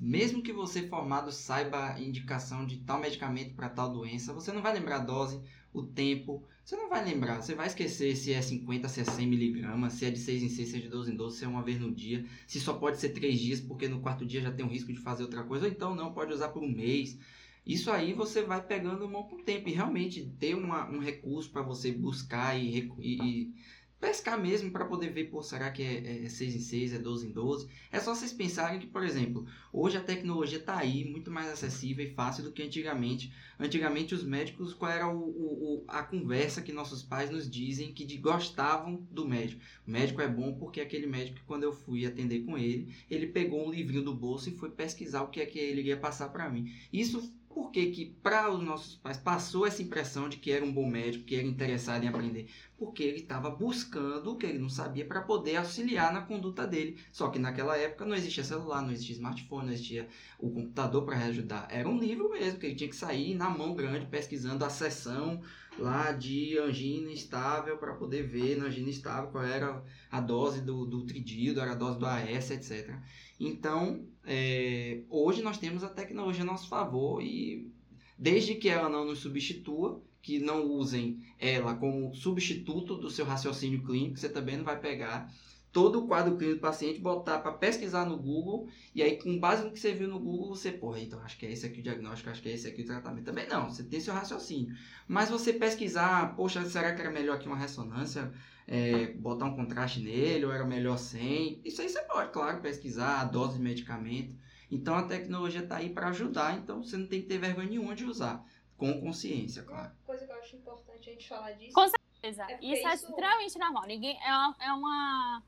mesmo 0.00 0.42
que 0.42 0.52
você 0.52 0.88
formado 0.88 1.30
saiba 1.30 1.92
a 1.92 2.00
indicação 2.00 2.66
de 2.66 2.78
tal 2.78 2.98
medicamento 2.98 3.54
para 3.54 3.68
tal 3.68 3.92
doença, 3.92 4.32
você 4.32 4.50
não 4.52 4.62
vai 4.62 4.74
lembrar 4.74 4.96
a 4.96 5.04
dose, 5.04 5.40
o 5.72 5.82
tempo, 5.82 6.42
você 6.64 6.74
não 6.74 6.88
vai 6.88 7.04
lembrar, 7.04 7.42
você 7.42 7.54
vai 7.54 7.66
esquecer 7.66 8.16
se 8.16 8.32
é 8.32 8.42
50, 8.42 8.88
se 8.88 9.00
é 9.00 9.04
100 9.04 9.26
miligramas, 9.26 9.92
se 9.92 10.06
é 10.06 10.10
de 10.10 10.18
6 10.18 10.42
em 10.42 10.48
6, 10.48 10.68
se 10.68 10.76
é 10.76 10.80
de 10.80 10.88
12 10.88 11.12
em 11.12 11.16
12, 11.16 11.38
se 11.38 11.44
é 11.44 11.48
uma 11.48 11.62
vez 11.62 11.78
no 11.78 11.94
dia, 11.94 12.24
se 12.46 12.58
só 12.58 12.74
pode 12.74 12.98
ser 12.98 13.10
3 13.10 13.38
dias, 13.38 13.60
porque 13.60 13.86
no 13.86 14.00
quarto 14.00 14.24
dia 14.24 14.40
já 14.40 14.50
tem 14.50 14.64
um 14.64 14.68
risco 14.68 14.92
de 14.92 14.98
fazer 14.98 15.22
outra 15.22 15.44
coisa, 15.44 15.66
ou 15.66 15.70
então 15.70 15.94
não, 15.94 16.12
pode 16.12 16.32
usar 16.32 16.48
por 16.48 16.62
um 16.62 16.68
mês. 16.68 17.18
Isso 17.66 17.90
aí 17.90 18.12
você 18.12 18.42
vai 18.42 18.62
pegando 18.62 19.08
mão 19.08 19.24
com 19.24 19.36
o 19.36 19.42
tempo 19.42 19.68
e 19.68 19.72
realmente 19.72 20.24
ter 20.38 20.54
uma, 20.54 20.88
um 20.88 21.00
recurso 21.00 21.50
para 21.50 21.62
você 21.62 21.90
buscar 21.90 22.56
e, 22.56 22.92
e, 22.98 23.22
e 23.22 23.54
pescar 24.00 24.40
mesmo 24.40 24.70
para 24.70 24.84
poder 24.84 25.10
ver, 25.10 25.24
pô, 25.24 25.42
será 25.42 25.70
que 25.70 25.82
é, 25.82 26.24
é 26.24 26.28
6 26.28 26.56
em 26.56 26.60
6, 26.60 26.92
é 26.94 26.98
12 26.98 27.26
em 27.26 27.30
12? 27.30 27.68
É 27.90 27.98
só 27.98 28.14
vocês 28.14 28.32
pensarem 28.32 28.78
que, 28.78 28.86
por 28.86 29.02
exemplo, 29.02 29.46
hoje 29.72 29.96
a 29.96 30.02
tecnologia 30.02 30.58
está 30.58 30.76
aí, 30.76 31.04
muito 31.04 31.30
mais 31.30 31.48
acessível 31.48 32.04
e 32.04 32.10
fácil 32.10 32.44
do 32.44 32.52
que 32.52 32.62
antigamente. 32.62 33.32
Antigamente 33.58 34.14
os 34.14 34.22
médicos, 34.22 34.74
qual 34.74 34.90
era 34.90 35.08
o, 35.08 35.18
o, 35.18 35.84
a 35.88 36.02
conversa 36.02 36.62
que 36.62 36.72
nossos 36.72 37.02
pais 37.02 37.30
nos 37.30 37.50
dizem 37.50 37.92
que 37.92 38.04
de, 38.04 38.18
gostavam 38.18 39.06
do 39.10 39.26
médico? 39.26 39.62
O 39.86 39.90
médico 39.90 40.20
é 40.20 40.28
bom 40.28 40.54
porque 40.54 40.80
aquele 40.80 41.06
médico, 41.06 41.40
quando 41.46 41.62
eu 41.62 41.72
fui 41.72 42.06
atender 42.06 42.40
com 42.40 42.58
ele, 42.58 42.94
ele 43.10 43.26
pegou 43.28 43.66
um 43.66 43.70
livrinho 43.70 44.02
do 44.02 44.14
bolso 44.14 44.48
e 44.48 44.56
foi 44.56 44.70
pesquisar 44.70 45.22
o 45.22 45.28
que 45.28 45.40
é 45.40 45.46
que 45.46 45.58
ele 45.58 45.82
ia 45.82 45.96
passar 45.96 46.28
para 46.28 46.50
mim. 46.50 46.70
Isso 46.92 47.32
porque 47.56 47.86
que 47.86 48.04
para 48.04 48.52
os 48.52 48.62
nossos 48.62 48.96
pais 48.96 49.16
passou 49.16 49.66
essa 49.66 49.80
impressão 49.80 50.28
de 50.28 50.36
que 50.36 50.52
era 50.52 50.62
um 50.62 50.70
bom 50.70 50.86
médico, 50.86 51.24
que 51.24 51.36
era 51.36 51.46
interessado 51.46 52.04
em 52.04 52.08
aprender? 52.08 52.50
Porque 52.76 53.02
ele 53.02 53.20
estava 53.20 53.48
buscando 53.48 54.30
o 54.30 54.36
que 54.36 54.44
ele 54.44 54.58
não 54.58 54.68
sabia 54.68 55.06
para 55.06 55.22
poder 55.22 55.56
auxiliar 55.56 56.12
na 56.12 56.20
conduta 56.20 56.66
dele. 56.66 56.98
Só 57.10 57.30
que 57.30 57.38
naquela 57.38 57.74
época 57.74 58.04
não 58.04 58.14
existia 58.14 58.44
celular, 58.44 58.82
não 58.82 58.90
existia 58.90 59.16
smartphone, 59.16 59.68
não 59.68 59.72
existia 59.72 60.06
o 60.38 60.50
computador 60.50 61.06
para 61.06 61.16
ajudar. 61.16 61.66
Era 61.70 61.88
um 61.88 61.98
livro 61.98 62.28
mesmo, 62.30 62.60
que 62.60 62.66
ele 62.66 62.74
tinha 62.74 62.90
que 62.90 62.94
sair 62.96 63.34
na 63.34 63.48
mão 63.48 63.74
grande 63.74 64.04
pesquisando 64.04 64.62
a 64.62 64.68
seção 64.68 65.40
lá 65.78 66.12
de 66.12 66.58
angina 66.58 67.10
estável 67.10 67.78
para 67.78 67.94
poder 67.94 68.24
ver 68.24 68.58
na 68.58 68.66
angina 68.66 68.90
estável 68.90 69.30
qual 69.30 69.44
era 69.44 69.82
a 70.10 70.20
dose 70.20 70.60
do, 70.60 70.84
do 70.84 71.06
tridido, 71.06 71.58
era 71.58 71.72
a 71.72 71.74
dose 71.74 71.98
do 71.98 72.04
AS, 72.04 72.50
etc. 72.50 72.94
Então, 73.38 74.06
é, 74.26 75.02
hoje 75.08 75.40
nós 75.40 75.56
temos 75.56 75.84
a 75.84 75.88
tecnologia 75.88 76.42
a 76.42 76.46
nosso 76.46 76.68
favor 76.68 77.22
e 77.22 77.70
desde 78.18 78.56
que 78.56 78.68
ela 78.68 78.88
não 78.88 79.04
nos 79.04 79.20
substitua, 79.20 80.02
que 80.20 80.40
não 80.40 80.64
usem 80.64 81.24
ela 81.38 81.74
como 81.74 82.12
substituto 82.12 82.96
do 82.96 83.08
seu 83.08 83.24
raciocínio 83.24 83.84
clínico, 83.84 84.18
você 84.18 84.28
também 84.28 84.56
não 84.56 84.64
vai 84.64 84.80
pegar 84.80 85.32
todo 85.70 86.00
o 86.00 86.06
quadro 86.08 86.36
clínico 86.36 86.58
do 86.58 86.62
paciente, 86.62 86.98
botar 86.98 87.38
para 87.38 87.52
pesquisar 87.52 88.06
no 88.06 88.16
Google, 88.16 88.66
e 88.94 89.02
aí 89.02 89.18
com 89.18 89.38
base 89.38 89.62
no 89.62 89.70
que 89.70 89.78
você 89.78 89.92
viu 89.92 90.08
no 90.08 90.18
Google, 90.18 90.48
você, 90.48 90.72
porra, 90.72 90.98
então 91.00 91.20
acho 91.20 91.38
que 91.38 91.46
é 91.46 91.52
esse 91.52 91.66
aqui 91.66 91.80
o 91.80 91.82
diagnóstico, 91.82 92.30
acho 92.30 92.42
que 92.42 92.48
é 92.48 92.54
esse 92.54 92.66
aqui 92.66 92.82
o 92.82 92.86
tratamento. 92.86 93.26
Também 93.26 93.46
não, 93.46 93.70
você 93.70 93.84
tem 93.84 94.00
seu 94.00 94.14
raciocínio. 94.14 94.74
Mas 95.06 95.28
você 95.28 95.52
pesquisar, 95.52 96.34
poxa, 96.34 96.64
será 96.64 96.94
que 96.94 97.00
era 97.02 97.10
melhor 97.10 97.36
aqui 97.36 97.46
uma 97.46 97.58
ressonância? 97.58 98.32
É, 98.66 99.12
botar 99.14 99.44
um 99.46 99.54
contraste 99.56 100.00
nele, 100.00 100.44
ou 100.44 100.52
era 100.52 100.64
melhor 100.64 100.96
sem. 100.98 101.60
Isso 101.64 101.80
aí 101.80 101.88
você 101.88 102.02
pode, 102.02 102.30
claro, 102.32 102.60
pesquisar 102.60 103.20
a 103.20 103.24
dose 103.24 103.58
de 103.58 103.62
medicamento. 103.62 104.34
Então 104.70 104.94
a 104.96 105.04
tecnologia 105.04 105.62
está 105.62 105.76
aí 105.76 105.90
para 105.90 106.08
ajudar, 106.08 106.58
então 106.58 106.82
você 106.82 106.96
não 106.96 107.06
tem 107.06 107.22
que 107.22 107.28
ter 107.28 107.38
vergonha 107.38 107.68
nenhuma 107.68 107.94
de 107.94 108.04
usar, 108.04 108.44
com 108.76 109.00
consciência, 109.00 109.62
claro. 109.62 109.92
Uma 109.92 110.06
coisa 110.06 110.26
que 110.26 110.32
eu 110.32 110.36
acho 110.38 110.56
importante 110.56 111.08
a 111.08 111.12
gente 111.12 111.28
falar 111.28 111.52
disso. 111.52 111.72
Com 111.72 111.86
certeza. 111.88 112.42
É 112.42 112.54
porque 112.56 112.66
isso, 112.66 112.86
é 112.88 112.94
isso- 112.94 113.08
extremamente 113.08 113.58
normal. 113.58 113.86
Ninguém, 113.86 114.18
é, 114.20 114.30
uma, 114.32 114.56
é 114.60 114.72
uma. 114.72 115.42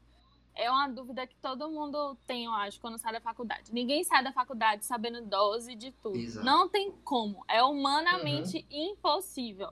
É 0.55 0.69
uma 0.71 0.89
dúvida 0.89 1.25
que 1.25 1.37
todo 1.37 1.71
mundo 1.71 2.17
tem, 2.27 2.47
eu 2.47 2.53
acho, 2.53 2.81
quando 2.81 2.99
sai 2.99 3.13
da 3.13 3.21
faculdade. 3.21 3.73
Ninguém 3.73 4.03
sai 4.03 4.25
da 4.25 4.33
faculdade 4.33 4.85
sabendo 4.85 5.25
dose 5.25 5.77
de 5.77 5.93
tudo. 5.93 6.17
Exato. 6.17 6.45
Não 6.45 6.69
tem 6.69 6.91
como. 7.05 7.45
É 7.49 7.63
humanamente 7.63 8.67
impossível. 8.69 9.71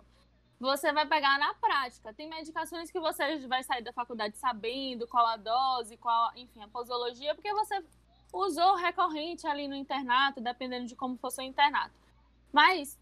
Você 0.58 0.92
vai 0.92 1.06
pegar 1.06 1.38
na 1.38 1.52
prática. 1.54 2.14
Tem 2.14 2.28
medicações 2.28 2.90
que 2.90 2.98
você 2.98 3.46
vai 3.46 3.62
sair 3.62 3.82
da 3.82 3.92
faculdade 3.92 4.36
sabendo 4.38 5.06
qual 5.06 5.26
a 5.26 5.36
dose, 5.36 5.96
qual, 5.98 6.32
enfim, 6.36 6.62
a 6.62 6.68
posologia, 6.68 7.34
porque 7.34 7.52
você 7.52 7.84
usou 8.32 8.74
recorrente 8.74 9.46
ali 9.46 9.68
no 9.68 9.74
internato, 9.74 10.40
dependendo 10.40 10.86
de 10.86 10.96
como 10.96 11.16
for 11.18 11.30
seu 11.30 11.44
internato. 11.44 11.94
Mas 12.52 12.98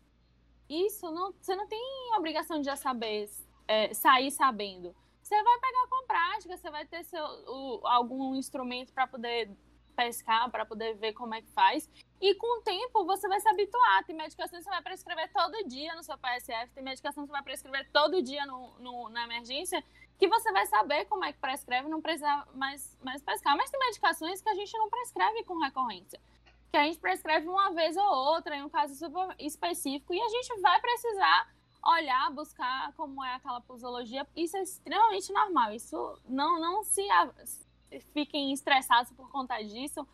isso 0.68 1.10
não, 1.10 1.32
você 1.32 1.54
não 1.54 1.66
tem 1.68 1.80
obrigação 2.16 2.58
de 2.58 2.64
já 2.66 2.76
saber, 2.76 3.30
é, 3.68 3.94
sair 3.94 4.30
sabendo. 4.30 4.94
Você 5.22 5.40
vai 5.42 5.58
pegar 5.60 5.86
com 5.88 6.06
prática, 6.06 6.56
você 6.56 6.70
vai 6.70 6.84
ter 6.86 7.04
seu, 7.04 7.24
o- 7.24 7.86
algum 7.86 8.34
instrumento 8.34 8.92
para 8.92 9.06
poder 9.06 9.50
pescar, 9.96 10.50
para 10.50 10.66
poder 10.66 10.94
ver 10.94 11.12
como 11.12 11.34
é 11.34 11.40
que 11.40 11.48
faz. 11.52 11.88
E 12.20 12.34
com 12.36 12.58
o 12.58 12.62
tempo 12.62 13.04
você 13.04 13.28
vai 13.28 13.38
se 13.40 13.48
habituar. 13.48 14.04
Tem 14.04 14.14
medicações 14.16 14.60
que 14.62 14.64
você 14.64 14.70
vai 14.70 14.82
prescrever 14.82 15.30
todo 15.32 15.68
dia 15.68 15.94
no 15.94 16.02
seu 16.02 16.16
PSF, 16.16 16.72
tem 16.72 16.82
medicação 16.82 17.24
que 17.24 17.28
você 17.28 17.32
vai 17.32 17.42
prescrever 17.42 17.88
todo 17.92 18.22
dia 18.22 18.46
no, 18.46 18.72
no- 18.78 19.08
na 19.10 19.24
emergência, 19.24 19.84
que 20.18 20.28
você 20.28 20.50
vai 20.52 20.64
saber 20.66 21.04
como 21.06 21.24
é 21.24 21.32
que 21.32 21.38
prescreve, 21.38 21.88
não 21.88 22.00
precisa 22.00 22.46
mais, 22.54 22.96
mais 23.02 23.20
pescar. 23.22 23.56
Mas 23.56 23.70
tem 23.70 23.80
medicações 23.80 24.40
que 24.40 24.48
a 24.48 24.54
gente 24.54 24.72
não 24.78 24.88
prescreve 24.88 25.44
com 25.44 25.58
recorrência. 25.58 26.20
Que 26.70 26.76
a 26.78 26.84
gente 26.84 26.98
prescreve 26.98 27.46
uma 27.48 27.72
vez 27.72 27.96
ou 27.96 28.04
outra, 28.06 28.56
em 28.56 28.62
um 28.62 28.68
caso 28.68 28.94
super 28.94 29.34
específico, 29.38 30.14
e 30.14 30.20
a 30.20 30.28
gente 30.28 30.60
vai 30.60 30.80
precisar 30.80 31.52
olhar, 31.86 32.30
buscar 32.30 32.92
como 32.94 33.22
é 33.22 33.34
aquela 33.34 33.60
posologia. 33.60 34.26
Isso 34.34 34.56
é 34.56 34.62
extremamente 34.62 35.30
normal. 35.32 35.72
Isso 35.72 36.18
não, 36.26 36.58
não 36.58 36.82
se 36.84 37.02
fiquem 38.12 38.52
estressados 38.52 39.12
por 39.12 39.30
conta 39.30 39.60
disso, 39.62 40.06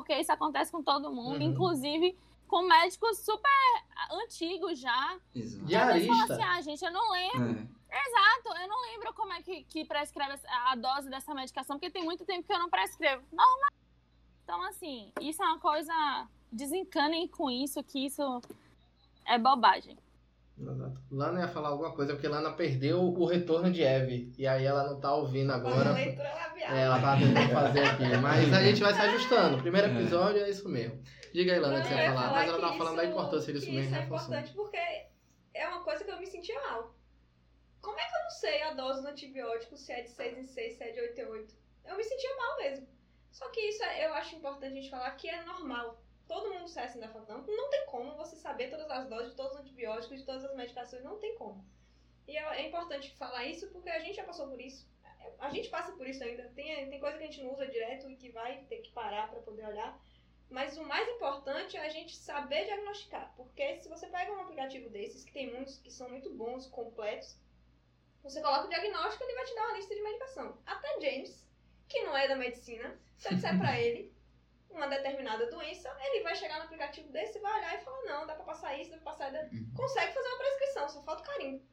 porque 0.00 0.14
isso 0.20 0.32
acontece 0.32 0.70
com 0.72 0.82
todo 0.82 1.12
mundo, 1.12 1.36
Uhum. 1.42 1.50
inclusive 1.50 2.16
com 2.48 2.62
médicos 2.62 3.18
super 3.18 3.50
antigos 4.12 4.78
já. 4.78 5.18
Exato. 5.34 5.64
E 5.70 5.74
às 5.76 5.92
vezes 5.94 6.06
falam 6.08 6.22
assim, 6.24 6.42
ah, 6.42 6.60
gente, 6.60 6.84
eu 6.84 6.92
não 6.92 7.10
lembro. 7.12 7.68
É. 7.90 7.98
Exato, 7.98 8.60
eu 8.60 8.68
não 8.68 8.82
lembro 8.82 9.12
como 9.14 9.32
é 9.32 9.42
que, 9.42 9.64
que 9.64 9.84
prescreve 9.84 10.38
a 10.46 10.74
dose 10.76 11.08
dessa 11.08 11.32
medicação, 11.34 11.76
porque 11.76 11.90
tem 11.90 12.04
muito 12.04 12.24
tempo 12.24 12.46
que 12.46 12.52
eu 12.52 12.58
não 12.58 12.68
prescrevo. 12.70 13.24
Normal. 13.32 13.70
Então, 14.44 14.62
assim, 14.64 15.12
isso 15.20 15.42
é 15.42 15.46
uma 15.46 15.58
coisa. 15.58 16.28
Desencanem 16.52 17.26
com 17.26 17.50
isso, 17.50 17.82
que 17.82 18.06
isso 18.06 18.40
é 19.24 19.36
bobagem. 19.38 19.98
Exato. 20.58 21.00
Lana 21.10 21.40
ia 21.40 21.48
falar 21.48 21.68
alguma 21.68 21.92
coisa, 21.92 22.14
porque 22.14 22.26
Lana 22.28 22.50
perdeu 22.52 23.00
o 23.02 23.24
retorno 23.26 23.70
de 23.70 23.82
Eve. 23.82 24.32
E 24.38 24.46
aí 24.46 24.64
ela 24.64 24.84
não 24.90 24.98
tá 25.00 25.14
ouvindo 25.14 25.52
agora. 25.52 25.90
a 25.90 25.92
leitura 25.92 26.32
labial. 26.34 26.72
É, 26.74 26.82
ela 26.82 27.00
tava 27.00 27.20
tentando 27.20 27.50
fazer 27.52 27.80
aqui. 27.84 28.16
Mas 28.22 28.52
a 28.52 28.62
gente 28.62 28.80
vai 28.82 28.94
se 28.94 29.00
ajustando. 29.00 29.58
Primeiro 29.58 29.88
É. 29.88 29.90
episódio 29.92 30.42
é 30.42 30.48
isso 30.50 30.68
mesmo. 30.68 31.02
Diga 31.32 31.52
aí, 31.52 31.58
Lana, 31.60 31.78
o 31.78 31.82
que 31.82 31.88
você 31.88 31.94
ia 31.94 32.06
falar. 32.12 32.22
falar 32.28 32.32
Mas 32.32 32.48
ela 32.48 32.60
tava 32.60 32.78
falando 32.78 32.96
da 32.96 33.02
isso- 33.04 33.12
importância 33.12 33.52
disso 33.52 33.66
mesmo. 33.70 33.80
Isso 33.84 33.94
é 33.94 34.02
importante 34.04 34.52
porque 34.54 34.78
é 35.54 35.68
uma 35.68 35.82
coisa 35.84 36.02
que 36.04 36.10
eu 36.10 36.18
me 36.18 36.26
sentia 36.26 36.58
mal. 36.62 36.94
Como 37.82 37.98
é 38.00 38.02
que 38.04 38.16
eu 38.16 38.22
não 38.22 38.30
sei 38.30 38.62
a 38.62 38.72
dose 38.72 39.02
do 39.02 39.08
antibiótico 39.08 39.76
se 39.76 39.92
é 39.92 40.02
de 40.02 40.10
6 40.10 40.38
em 40.38 40.44
6, 40.46 40.76
se 40.78 40.82
é 40.82 40.90
de 40.90 41.00
8 41.00 41.20
em 41.20 41.26
8? 41.26 41.54
Eu 41.84 41.96
me 41.96 42.02
sentia 42.02 42.34
mal 42.36 42.56
mesmo. 42.56 42.88
Só 43.30 43.48
que 43.50 43.60
isso 43.60 43.84
é- 43.84 44.06
eu 44.06 44.14
acho 44.14 44.34
importante 44.36 44.72
a 44.72 44.80
gente 44.80 44.90
falar 44.90 45.10
que 45.12 45.28
é 45.28 45.44
normal. 45.44 46.02
Todo 46.26 46.52
mundo 46.52 46.68
sai 46.68 46.86
assim 46.86 47.00
da 47.00 47.08
faculdade. 47.08 47.50
Não 47.50 47.70
tem 47.70 47.86
como 47.86 48.16
você 48.16 48.36
saber 48.36 48.70
todas 48.70 48.90
as 48.90 49.08
doses 49.08 49.30
de 49.30 49.36
todos 49.36 49.52
os 49.52 49.60
antibióticos, 49.60 50.18
de 50.18 50.24
todas 50.24 50.44
as 50.44 50.56
medicações. 50.56 51.04
Não 51.04 51.18
tem 51.18 51.34
como. 51.36 51.64
E 52.26 52.36
é, 52.36 52.42
é 52.60 52.68
importante 52.68 53.14
falar 53.16 53.44
isso 53.44 53.68
porque 53.68 53.88
a 53.88 54.00
gente 54.00 54.16
já 54.16 54.24
passou 54.24 54.48
por 54.48 54.60
isso. 54.60 54.88
A 55.38 55.50
gente 55.50 55.68
passa 55.68 55.92
por 55.92 56.06
isso 56.06 56.22
ainda. 56.24 56.50
Tem, 56.54 56.88
tem 56.88 57.00
coisa 57.00 57.16
que 57.16 57.24
a 57.24 57.26
gente 57.26 57.42
não 57.42 57.52
usa 57.52 57.66
direto 57.66 58.10
e 58.10 58.16
que 58.16 58.30
vai 58.30 58.64
ter 58.64 58.78
que 58.78 58.90
parar 58.90 59.30
para 59.30 59.40
poder 59.40 59.66
olhar. 59.66 59.98
Mas 60.48 60.76
o 60.76 60.84
mais 60.84 61.08
importante 61.08 61.76
é 61.76 61.86
a 61.86 61.88
gente 61.88 62.16
saber 62.16 62.64
diagnosticar. 62.64 63.32
Porque 63.36 63.78
se 63.78 63.88
você 63.88 64.06
pega 64.08 64.32
um 64.32 64.40
aplicativo 64.40 64.88
desses, 64.90 65.24
que 65.24 65.32
tem 65.32 65.52
muitos 65.52 65.78
que 65.78 65.90
são 65.90 66.08
muito 66.08 66.30
bons, 66.30 66.66
completos, 66.66 67.36
você 68.22 68.40
coloca 68.40 68.66
o 68.66 68.68
diagnóstico 68.68 69.22
ele 69.22 69.34
vai 69.34 69.44
te 69.44 69.54
dar 69.54 69.68
uma 69.68 69.76
lista 69.76 69.94
de 69.94 70.02
medicação. 70.02 70.58
Até 70.66 71.00
James, 71.00 71.46
que 71.88 72.02
não 72.02 72.16
é 72.16 72.26
da 72.26 72.34
medicina, 72.34 72.98
se 73.16 73.28
eu 73.28 73.34
disser 73.34 73.56
pra 73.58 73.80
ele 73.80 74.12
uma 74.70 74.86
determinada 74.86 75.50
doença, 75.50 75.94
ele 76.00 76.22
vai 76.22 76.34
chegar 76.34 76.58
no 76.58 76.64
aplicativo 76.64 77.10
desse 77.10 77.38
vai 77.38 77.58
olhar 77.58 77.74
e 77.74 77.84
falar, 77.84 78.02
não, 78.04 78.26
dá 78.26 78.34
pra 78.34 78.44
passar 78.44 78.78
isso, 78.78 78.90
dá 78.90 78.96
pra 78.98 79.12
passar... 79.12 79.32
Dá... 79.32 79.48
Consegue 79.74 80.12
fazer 80.12 80.28
uma 80.28 80.38
prescrição, 80.38 80.88
só 80.88 81.02
falta 81.02 81.22
o 81.22 81.26
carimbo. 81.26 81.64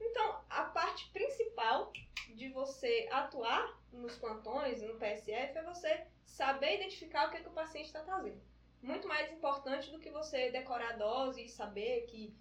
Então, 0.00 0.40
a 0.50 0.64
parte 0.64 1.10
principal 1.10 1.92
de 2.34 2.48
você 2.50 3.08
atuar 3.10 3.80
nos 3.92 4.16
plantões, 4.16 4.82
no 4.82 4.98
PSF, 4.98 5.58
é 5.58 5.62
você 5.62 6.06
saber 6.24 6.76
identificar 6.76 7.28
o 7.28 7.30
que, 7.30 7.38
é 7.38 7.40
que 7.40 7.48
o 7.48 7.52
paciente 7.52 7.86
está 7.86 8.00
trazendo. 8.00 8.40
Muito 8.82 9.06
mais 9.06 9.30
importante 9.30 9.90
do 9.90 10.00
que 10.00 10.10
você 10.10 10.50
decorar 10.50 10.94
a 10.94 10.96
dose 10.96 11.44
e 11.44 11.48
saber 11.48 12.06
que 12.06 12.34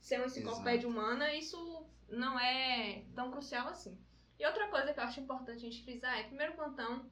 ser 0.00 0.16
uma 0.16 0.26
enciclopédia 0.26 0.88
humana, 0.88 1.32
isso 1.32 1.86
não 2.08 2.38
é 2.38 3.04
tão 3.14 3.30
crucial 3.30 3.68
assim. 3.68 3.98
E 4.38 4.46
outra 4.46 4.68
coisa 4.68 4.92
que 4.92 5.00
eu 5.00 5.04
acho 5.04 5.20
importante 5.20 5.64
a 5.64 5.70
gente 5.70 5.82
frisar 5.82 6.18
é, 6.18 6.24
primeiro 6.24 6.52
plantão, 6.52 7.10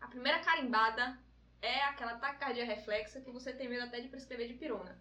a 0.00 0.06
primeira 0.06 0.40
carimbada 0.40 1.18
é 1.60 1.82
aquela 1.84 2.16
taquicardia 2.16 2.64
reflexa 2.64 3.20
que 3.20 3.30
você 3.30 3.52
tem 3.52 3.68
medo 3.68 3.84
até 3.84 4.00
de 4.00 4.08
prescrever 4.08 4.48
de 4.48 4.54
pirona. 4.54 5.00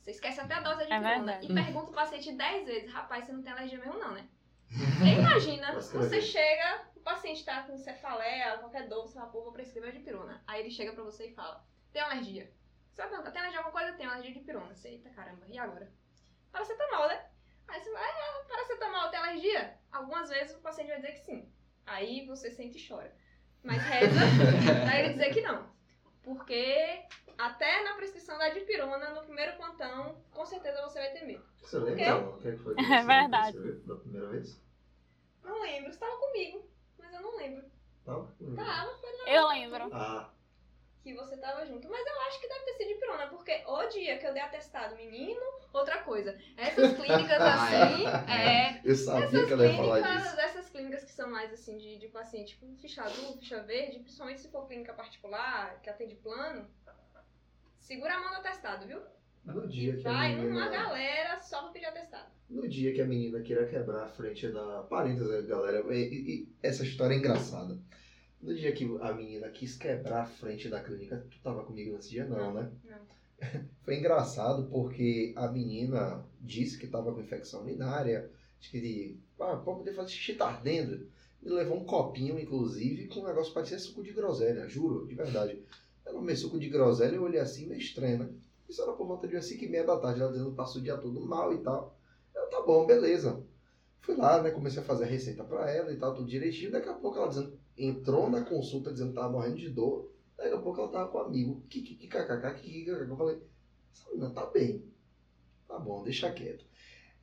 Você 0.00 0.12
esquece 0.12 0.40
até 0.40 0.54
a 0.54 0.60
dose 0.60 0.86
de 0.86 0.92
É 0.92 0.98
pirona 0.98 1.16
verdade. 1.16 1.46
e 1.50 1.54
pergunta 1.54 1.90
o 1.90 1.94
paciente 1.94 2.32
10 2.32 2.66
vezes, 2.66 2.92
rapaz, 2.92 3.26
você 3.26 3.32
não 3.32 3.42
tem 3.42 3.52
alergia 3.52 3.78
mesmo 3.78 3.98
não, 3.98 4.12
né? 4.12 4.26
E 4.70 5.08
imagina, 5.18 5.72
você 5.74 6.20
chega, 6.20 6.86
o 6.96 7.00
paciente 7.00 7.44
tá 7.44 7.62
com 7.62 7.76
cefaleia, 7.76 8.58
qualquer 8.58 8.88
dor, 8.88 9.06
você 9.06 9.14
fala, 9.14 9.30
pô, 9.30 9.42
vou 9.42 9.52
prescrever 9.52 9.92
de 9.92 10.00
pirona. 10.00 10.42
Aí 10.46 10.60
ele 10.60 10.70
chega 10.70 10.92
pra 10.92 11.02
você 11.02 11.28
e 11.28 11.34
fala, 11.34 11.64
tem 11.92 12.02
alergia? 12.02 12.50
Você 12.90 13.02
vai 13.02 13.10
perguntar, 13.10 13.30
tem 13.30 13.40
alergia 13.40 13.60
a 13.60 13.64
alguma 13.64 13.80
coisa? 13.80 13.96
Tem 13.96 14.06
alergia 14.06 14.32
de 14.32 14.40
pirona. 14.40 14.74
Você, 14.74 14.88
eita 14.88 15.10
caramba, 15.10 15.46
e 15.48 15.58
agora? 15.58 15.90
Paracetamol, 16.52 17.08
né? 17.08 17.26
Aí 17.68 17.80
você 17.80 17.92
vai, 17.92 18.02
ah, 18.10 18.44
paracetamol 18.48 19.08
tem 19.10 19.20
alergia? 19.20 19.78
Algumas 19.92 20.28
vezes 20.28 20.56
o 20.56 20.60
paciente 20.60 20.88
vai 20.88 20.96
dizer 20.96 21.12
que 21.12 21.20
sim. 21.20 21.52
Aí 21.86 22.26
você 22.26 22.50
sente 22.50 22.78
e 22.78 22.88
chora. 22.88 23.14
Mas 23.62 23.82
reza 23.82 24.20
pra 24.84 24.98
ele 24.98 25.12
dizer 25.14 25.32
que 25.32 25.40
não. 25.42 25.70
Porque 26.28 27.04
até 27.38 27.82
na 27.84 27.94
prescrição 27.94 28.36
da 28.36 28.50
dipirona, 28.50 29.14
no 29.14 29.22
primeiro 29.22 29.56
plantão, 29.56 30.14
com 30.30 30.44
certeza 30.44 30.82
você 30.82 30.98
vai 30.98 31.10
ter 31.10 31.24
medo. 31.24 31.42
Você 31.62 31.78
lembra 31.78 32.18
o 32.18 32.36
que 32.38 32.48
é 32.48 32.52
que 32.52 32.58
foi 32.58 32.74
que 32.74 32.80
É 32.82 32.84
você 33.00 33.06
verdade. 33.06 33.52
percebeu 33.58 33.86
Da 33.86 34.00
primeira 34.02 34.26
vez? 34.28 34.62
Não 35.42 35.62
lembro, 35.62 35.90
você 35.90 35.98
tava 35.98 36.16
comigo, 36.18 36.70
mas 36.98 37.14
eu 37.14 37.22
não 37.22 37.34
lembro. 37.38 37.64
Não? 38.04 38.26
Tava, 38.54 38.94
foi 38.98 39.16
na 39.16 39.30
Eu 39.30 39.48
lembro. 39.48 39.88
Ah, 39.90 40.30
que 41.08 41.14
você 41.14 41.36
tava 41.38 41.64
junto. 41.64 41.88
Mas 41.88 42.06
eu 42.06 42.20
acho 42.22 42.40
que 42.40 42.48
deve 42.48 42.64
ter 42.64 42.72
sido 42.74 42.88
dipirona, 42.88 43.26
porque 43.28 43.62
o 43.66 43.86
dia 43.88 44.18
que 44.18 44.26
eu 44.26 44.32
dei 44.34 44.42
atestado 44.42 44.94
menino, 44.96 45.40
outra 45.72 45.98
coisa. 46.02 46.36
Essas 46.56 46.92
clínicas 46.96 47.40
assim, 47.40 48.06
é. 48.30 48.80
eu 48.84 48.94
sabia 48.94 49.24
Essas 49.26 49.46
que 49.46 49.52
ela 49.52 49.66
ia 49.66 49.76
falar 49.76 50.02
clínicas, 50.02 50.22
disso. 50.24 50.40
essas 50.40 50.68
clínicas 50.70 51.04
que 51.04 51.12
são 51.12 51.30
mais 51.30 51.52
assim 51.52 51.78
de, 51.78 51.96
de 51.98 52.08
paciente, 52.08 52.54
tipo 52.54 52.66
ficha 52.76 53.02
azul, 53.02 53.36
ficha 53.38 53.62
verde, 53.62 54.00
principalmente 54.00 54.40
se 54.40 54.48
for 54.50 54.66
clínica 54.66 54.92
particular, 54.92 55.80
que 55.82 55.88
atende 55.88 56.14
plano, 56.16 56.68
segura 57.78 58.14
a 58.14 58.20
mão 58.20 58.30
no 58.30 58.36
atestado, 58.36 58.86
viu? 58.86 59.00
No 59.44 59.66
dia 59.66 59.96
que 59.96 60.06
a 60.06 60.12
Vai 60.12 60.32
numa 60.34 60.44
menina... 60.44 60.68
galera 60.68 61.38
só 61.38 61.62
pra 61.62 61.70
pedir 61.72 61.86
atestado. 61.86 62.30
No 62.50 62.68
dia 62.68 62.92
que 62.92 63.00
a 63.00 63.06
menina 63.06 63.40
queira 63.40 63.66
quebrar 63.66 64.04
a 64.04 64.08
frente 64.08 64.48
da. 64.48 64.82
Parênteses, 64.82 65.46
galera, 65.46 65.78
e, 65.94 65.96
e- 65.98 66.34
e 66.42 66.48
essa 66.62 66.82
história 66.82 67.14
é 67.14 67.18
engraçada. 67.18 67.78
No 68.40 68.54
dia 68.54 68.72
que 68.72 68.84
a 69.00 69.12
menina 69.12 69.48
quis 69.48 69.76
quebrar 69.76 70.22
a 70.22 70.26
frente 70.26 70.68
da 70.68 70.80
clínica, 70.80 71.24
tu 71.30 71.38
tava 71.42 71.64
comigo 71.64 71.92
nesse 71.92 72.10
dia, 72.10 72.24
não, 72.24 72.54
né? 72.54 72.70
Não. 72.84 72.98
Foi 73.82 73.96
engraçado 73.96 74.68
porque 74.68 75.32
a 75.36 75.48
menina 75.48 76.24
disse 76.40 76.78
que 76.78 76.86
tava 76.86 77.12
com 77.12 77.20
infecção 77.20 77.62
urinária, 77.62 78.30
que 78.60 79.18
ah, 79.40 79.56
pra 79.56 79.74
poder 79.74 79.94
fazer 79.94 80.10
xixi 80.10 80.34
tá 80.34 80.48
ardendo. 80.48 81.08
Me 81.40 81.50
levou 81.50 81.78
um 81.78 81.84
copinho, 81.84 82.38
inclusive, 82.38 83.06
com 83.06 83.20
um 83.20 83.26
negócio 83.26 83.48
que 83.48 83.54
parecia 83.54 83.78
suco 83.78 84.02
de 84.02 84.12
groselha, 84.12 84.68
juro, 84.68 85.06
de 85.06 85.14
verdade. 85.14 85.62
Ela 86.04 86.16
comeu 86.16 86.36
suco 86.36 86.58
de 86.58 86.68
groselha, 86.68 87.14
eu 87.14 87.22
olhei 87.22 87.40
assim, 87.40 87.66
meio 87.66 87.80
estranho, 87.80 88.18
né? 88.18 88.28
Isso 88.68 88.82
era 88.82 88.92
por 88.92 89.06
volta 89.06 89.26
de 89.26 89.34
umas 89.34 89.46
5 89.46 89.64
e 89.64 89.68
meia 89.68 89.84
da 89.84 89.98
tarde, 89.98 90.20
ela 90.20 90.30
dizendo 90.30 90.50
que 90.50 90.56
passou 90.56 90.80
o 90.80 90.84
dia 90.84 90.96
todo 90.96 91.20
mal 91.20 91.54
e 91.54 91.58
tal. 91.58 91.96
Eu, 92.34 92.46
tá 92.50 92.60
bom, 92.62 92.86
beleza. 92.86 93.42
Fui 94.00 94.14
lá, 94.16 94.42
né? 94.42 94.50
Comecei 94.50 94.82
a 94.82 94.84
fazer 94.84 95.04
a 95.04 95.06
receita 95.06 95.44
pra 95.44 95.70
ela 95.70 95.92
e 95.92 95.96
tal, 95.96 96.14
tudo 96.14 96.28
direitinho. 96.28 96.70
Daqui 96.70 96.88
a 96.88 96.94
pouco 96.94 97.18
ela 97.18 97.28
dizendo, 97.28 97.57
entrou 97.78 98.28
na 98.28 98.42
consulta 98.42 98.92
dizendo 98.92 99.10
que 99.10 99.16
tava 99.16 99.32
morrendo 99.32 99.56
de 99.56 99.70
dor. 99.70 100.10
Daqui 100.36 100.54
a 100.54 100.58
pouco 100.58 100.80
ela 100.80 100.90
tava 100.90 101.08
com 101.10 101.18
um 101.18 101.22
amigo. 101.22 101.62
Kikikikakaka, 101.68 102.54
kikikikakaka. 102.54 103.10
Eu 103.10 103.16
falei, 103.16 103.42
essa 103.92 104.10
menina 104.10 104.30
tá 104.30 104.46
bem. 104.46 104.84
Tá 105.66 105.78
bom, 105.78 106.02
deixa 106.02 106.30
quieto. 106.30 106.64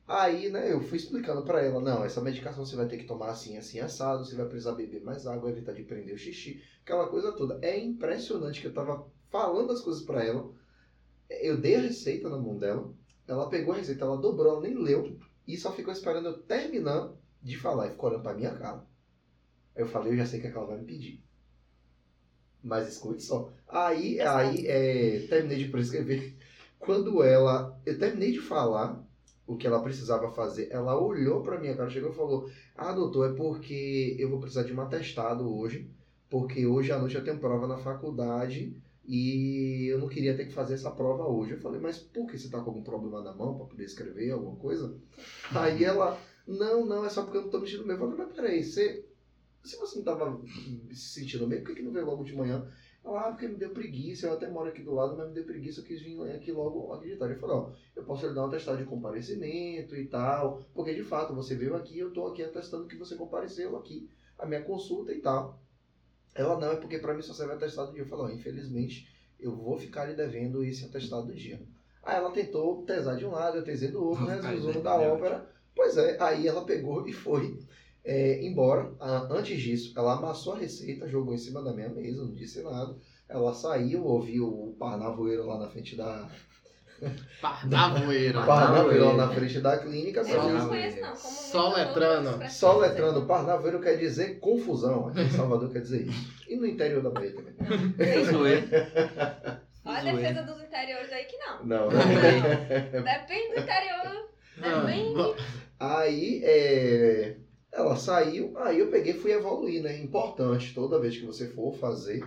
Aí, 0.06 0.50
né, 0.50 0.72
eu 0.72 0.80
fui 0.80 0.98
explicando 0.98 1.44
pra 1.44 1.60
ela, 1.60 1.80
não, 1.80 2.04
essa 2.04 2.20
medicação 2.20 2.64
você 2.64 2.76
vai 2.76 2.86
ter 2.86 2.96
que 2.96 3.06
tomar 3.06 3.30
assim, 3.30 3.56
assim, 3.56 3.80
assado, 3.80 4.24
você 4.24 4.36
vai 4.36 4.46
precisar 4.46 4.72
beber 4.72 5.02
mais 5.02 5.26
água, 5.26 5.50
evitar 5.50 5.72
de 5.72 5.82
prender 5.82 6.14
o 6.14 6.18
xixi, 6.18 6.62
aquela 6.82 7.08
coisa 7.08 7.32
toda. 7.32 7.58
É 7.60 7.76
impressionante 7.76 8.60
que 8.60 8.68
eu 8.68 8.72
tava 8.72 9.10
falando 9.30 9.72
as 9.72 9.80
coisas 9.80 10.04
pra 10.04 10.24
ela, 10.24 10.48
eu 11.28 11.60
dei 11.60 11.74
a 11.74 11.80
receita 11.80 12.28
na 12.28 12.38
mão 12.38 12.56
dela, 12.56 12.94
ela 13.26 13.48
pegou 13.48 13.74
a 13.74 13.78
receita, 13.78 14.04
ela 14.04 14.16
dobrou, 14.16 14.52
ela 14.52 14.60
nem 14.60 14.78
leu, 14.80 15.18
e 15.44 15.56
só 15.56 15.72
ficou 15.72 15.92
esperando 15.92 16.26
eu 16.26 16.38
terminar 16.38 17.12
de 17.42 17.56
falar, 17.56 17.88
e 17.88 17.90
ficou 17.90 18.08
olhando 18.08 18.22
pra 18.22 18.34
minha 18.34 18.54
cara. 18.54 18.86
Aí 19.76 19.82
eu 19.82 19.86
falei, 19.86 20.12
eu 20.12 20.16
já 20.16 20.26
sei 20.26 20.38
o 20.38 20.42
que, 20.42 20.48
é 20.48 20.50
que 20.50 20.56
ela 20.56 20.66
vai 20.66 20.78
me 20.78 20.86
pedir. 20.86 21.22
Mas 22.62 22.88
escute 22.88 23.22
só. 23.22 23.52
Aí, 23.68 24.18
aí 24.20 24.66
é, 24.66 25.26
terminei 25.28 25.58
de 25.58 25.68
prescrever. 25.68 26.34
Quando 26.78 27.22
ela. 27.22 27.80
Eu 27.86 27.98
terminei 27.98 28.32
de 28.32 28.40
falar 28.40 29.06
o 29.46 29.56
que 29.56 29.66
ela 29.66 29.82
precisava 29.82 30.30
fazer, 30.32 30.68
ela 30.72 31.00
olhou 31.00 31.42
pra 31.42 31.60
minha 31.60 31.76
cara, 31.76 31.88
chegou 31.88 32.10
e 32.10 32.16
falou: 32.16 32.50
Ah, 32.74 32.92
doutor, 32.92 33.30
é 33.30 33.36
porque 33.36 34.16
eu 34.18 34.28
vou 34.28 34.40
precisar 34.40 34.64
de 34.64 34.74
um 34.74 34.80
atestado 34.80 35.54
hoje, 35.54 35.88
porque 36.28 36.66
hoje 36.66 36.90
à 36.90 36.98
noite 36.98 37.14
eu 37.14 37.24
tenho 37.24 37.38
prova 37.38 37.66
na 37.66 37.78
faculdade 37.78 38.76
e 39.06 39.86
eu 39.88 40.00
não 40.00 40.08
queria 40.08 40.36
ter 40.36 40.46
que 40.46 40.52
fazer 40.52 40.74
essa 40.74 40.90
prova 40.90 41.24
hoje. 41.24 41.52
Eu 41.52 41.60
falei: 41.60 41.80
Mas 41.80 41.98
por 41.98 42.26
que 42.26 42.36
você 42.36 42.48
tá 42.48 42.60
com 42.60 42.70
algum 42.70 42.82
problema 42.82 43.22
na 43.22 43.32
mão 43.32 43.56
pra 43.56 43.66
poder 43.66 43.84
escrever 43.84 44.32
alguma 44.32 44.56
coisa? 44.56 44.98
Aí 45.54 45.84
ela: 45.84 46.18
Não, 46.46 46.84
não, 46.84 47.04
é 47.04 47.08
só 47.08 47.22
porque 47.22 47.38
eu 47.38 47.42
não 47.42 47.50
tô 47.50 47.60
me 47.60 47.66
sentindo 47.66 47.86
bem. 47.86 47.94
Eu 47.94 48.00
falei: 48.00 48.16
Mas 48.16 48.32
peraí, 48.32 48.64
você. 48.64 49.06
Se 49.66 49.76
você 49.76 49.98
não 49.98 50.04
tava 50.04 50.40
se 50.92 51.20
sentindo 51.20 51.46
bem, 51.46 51.60
por 51.60 51.68
que, 51.68 51.76
que 51.76 51.82
não 51.82 51.92
veio 51.92 52.06
logo 52.06 52.22
de 52.22 52.36
manhã? 52.36 52.66
Ela, 53.04 53.20
ah, 53.20 53.30
porque 53.30 53.46
me 53.46 53.56
deu 53.56 53.70
preguiça, 53.70 54.26
eu 54.26 54.32
até 54.32 54.48
moro 54.48 54.68
aqui 54.68 54.82
do 54.82 54.92
lado, 54.92 55.16
mas 55.16 55.28
me 55.28 55.34
deu 55.34 55.44
preguiça, 55.44 55.80
eu 55.80 55.84
quis 55.84 56.02
vir 56.02 56.20
aqui 56.30 56.50
logo 56.50 56.96
tarde. 56.96 57.34
Eu 57.34 57.40
falei, 57.40 57.56
ó, 57.56 57.70
eu 57.94 58.04
posso 58.04 58.26
lhe 58.26 58.34
dar 58.34 58.42
um 58.42 58.48
atestado 58.48 58.78
de 58.78 58.84
comparecimento 58.84 59.94
e 59.94 60.06
tal, 60.06 60.62
porque 60.74 60.94
de 60.94 61.04
fato 61.04 61.34
você 61.34 61.54
veio 61.54 61.76
aqui, 61.76 61.98
eu 61.98 62.12
tô 62.12 62.26
aqui 62.26 62.42
atestando 62.42 62.88
que 62.88 62.96
você 62.96 63.14
compareceu 63.14 63.76
aqui, 63.76 64.10
a 64.38 64.46
minha 64.46 64.62
consulta 64.62 65.12
e 65.12 65.20
tal. 65.20 65.60
Ela, 66.34 66.58
não, 66.58 66.72
é 66.72 66.76
porque 66.76 66.98
pra 66.98 67.14
mim 67.14 67.22
só 67.22 67.32
serve 67.32 67.54
atestado 67.54 67.88
do 67.88 67.94
dia. 67.94 68.02
Eu 68.02 68.08
falei, 68.08 68.26
ó, 68.26 68.36
infelizmente, 68.36 69.08
eu 69.38 69.54
vou 69.54 69.78
ficar 69.78 70.06
lhe 70.06 70.14
devendo 70.14 70.64
esse 70.64 70.84
atestado 70.84 71.26
do 71.26 71.34
dia. 71.34 71.60
Aí 72.02 72.16
ela 72.16 72.30
tentou 72.30 72.84
tesar 72.84 73.16
de 73.16 73.24
um 73.24 73.30
lado, 73.30 73.58
eu 73.58 73.64
tesei 73.64 73.90
do 73.90 74.04
outro, 74.04 74.24
né, 74.26 74.36
devendo, 74.40 74.82
da 74.82 74.96
ópera. 74.96 75.48
Pois 75.74 75.96
é, 75.96 76.20
aí 76.20 76.46
ela 76.46 76.64
pegou 76.64 77.06
e 77.06 77.12
foi 77.12 77.58
é, 78.06 78.44
embora. 78.46 78.92
Ah, 79.00 79.26
antes 79.30 79.60
disso, 79.60 79.92
ela 79.96 80.14
amassou 80.14 80.54
a 80.54 80.58
receita, 80.58 81.08
jogou 81.08 81.34
em 81.34 81.38
cima 81.38 81.62
da 81.62 81.72
minha 81.72 81.88
mesa, 81.88 82.24
não 82.24 82.34
disse 82.34 82.62
nada. 82.62 82.94
Ela 83.28 83.52
saiu, 83.52 84.04
ouviu 84.04 84.46
o 84.46 84.76
parnavoeiro 84.78 85.44
lá 85.44 85.58
na 85.58 85.68
frente 85.68 85.96
da. 85.96 86.28
Parnavoeiro. 87.42 88.42
parnavoeiro 88.46 89.04
lá 89.04 89.16
na 89.26 89.34
frente 89.34 89.60
da 89.60 89.76
clínica. 89.76 90.20
Eu 90.20 90.24
Só- 90.26 90.48
não 90.48 90.68
conheço, 90.68 90.98
não. 91.00 91.08
Como 91.14 91.34
Só 91.34 91.74
letrando. 91.74 92.50
Só 92.50 92.78
letrando, 92.78 93.20
você- 93.20 93.26
parnavoeiro 93.26 93.80
quer 93.80 93.96
dizer 93.98 94.38
confusão. 94.40 95.08
Aqui 95.08 95.20
em 95.20 95.30
Salvador 95.30 95.70
quer 95.70 95.80
dizer 95.82 96.06
isso. 96.06 96.32
E 96.48 96.56
no 96.56 96.66
interior 96.66 97.02
da 97.02 97.10
Bahia 97.10 97.34
também. 97.34 97.54
Olha 99.84 99.98
a 99.98 100.02
defesa 100.14 100.42
dos 100.42 100.62
interiores 100.62 101.12
aí 101.12 101.24
que 101.26 101.36
não. 101.36 101.64
Não, 101.66 101.88
Depende 101.88 103.54
do 103.54 103.60
interior. 103.60 104.30
Depende. 104.56 105.34
Aí 105.78 106.40
é, 106.44 107.36
ela 107.76 107.94
saiu, 107.96 108.56
aí 108.56 108.78
eu 108.78 108.90
peguei 108.90 109.12
e 109.12 109.18
fui 109.18 109.32
evoluir, 109.32 109.82
né? 109.82 110.00
Importante, 110.00 110.74
toda 110.74 110.98
vez 110.98 111.16
que 111.16 111.26
você 111.26 111.48
for 111.48 111.74
fazer 111.74 112.26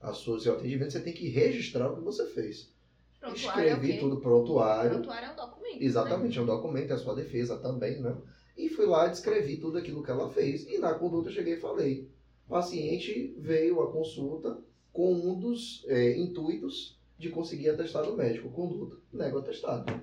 a 0.00 0.12
sua, 0.12 0.40
seu 0.40 0.54
atendimento, 0.54 0.92
você 0.92 1.00
tem 1.00 1.12
que 1.12 1.28
registrar 1.28 1.90
o 1.90 1.96
que 1.96 2.02
você 2.02 2.26
fez. 2.26 2.72
Prontuário 3.20 3.62
é 3.62 3.72
Escrevi 3.72 3.98
tudo 3.98 4.20
prontuário. 4.20 4.90
Prontuário 4.92 5.28
é 5.28 5.32
um 5.32 5.36
documento. 5.36 5.82
Exatamente, 5.82 6.38
é 6.38 6.42
um 6.42 6.46
documento, 6.46 6.90
é 6.92 6.94
a 6.94 6.98
sua 6.98 7.14
defesa 7.14 7.58
também, 7.58 8.00
né? 8.00 8.16
E 8.56 8.70
fui 8.70 8.86
lá, 8.86 9.06
descrevi 9.06 9.58
tudo 9.58 9.76
aquilo 9.76 10.02
que 10.02 10.10
ela 10.10 10.30
fez. 10.30 10.66
E 10.66 10.78
na 10.78 10.94
conduta 10.94 11.28
eu 11.28 11.34
cheguei 11.34 11.54
e 11.54 11.60
falei: 11.60 12.08
o 12.46 12.50
paciente 12.50 13.34
veio 13.38 13.82
à 13.82 13.92
consulta 13.92 14.58
com 14.92 15.12
um 15.12 15.38
dos 15.38 15.84
é, 15.88 16.16
intuitos 16.16 16.98
de 17.18 17.28
conseguir 17.28 17.68
atestado 17.68 18.16
médico. 18.16 18.50
Conduta, 18.50 18.96
nego 19.12 19.38
atestado. 19.38 20.00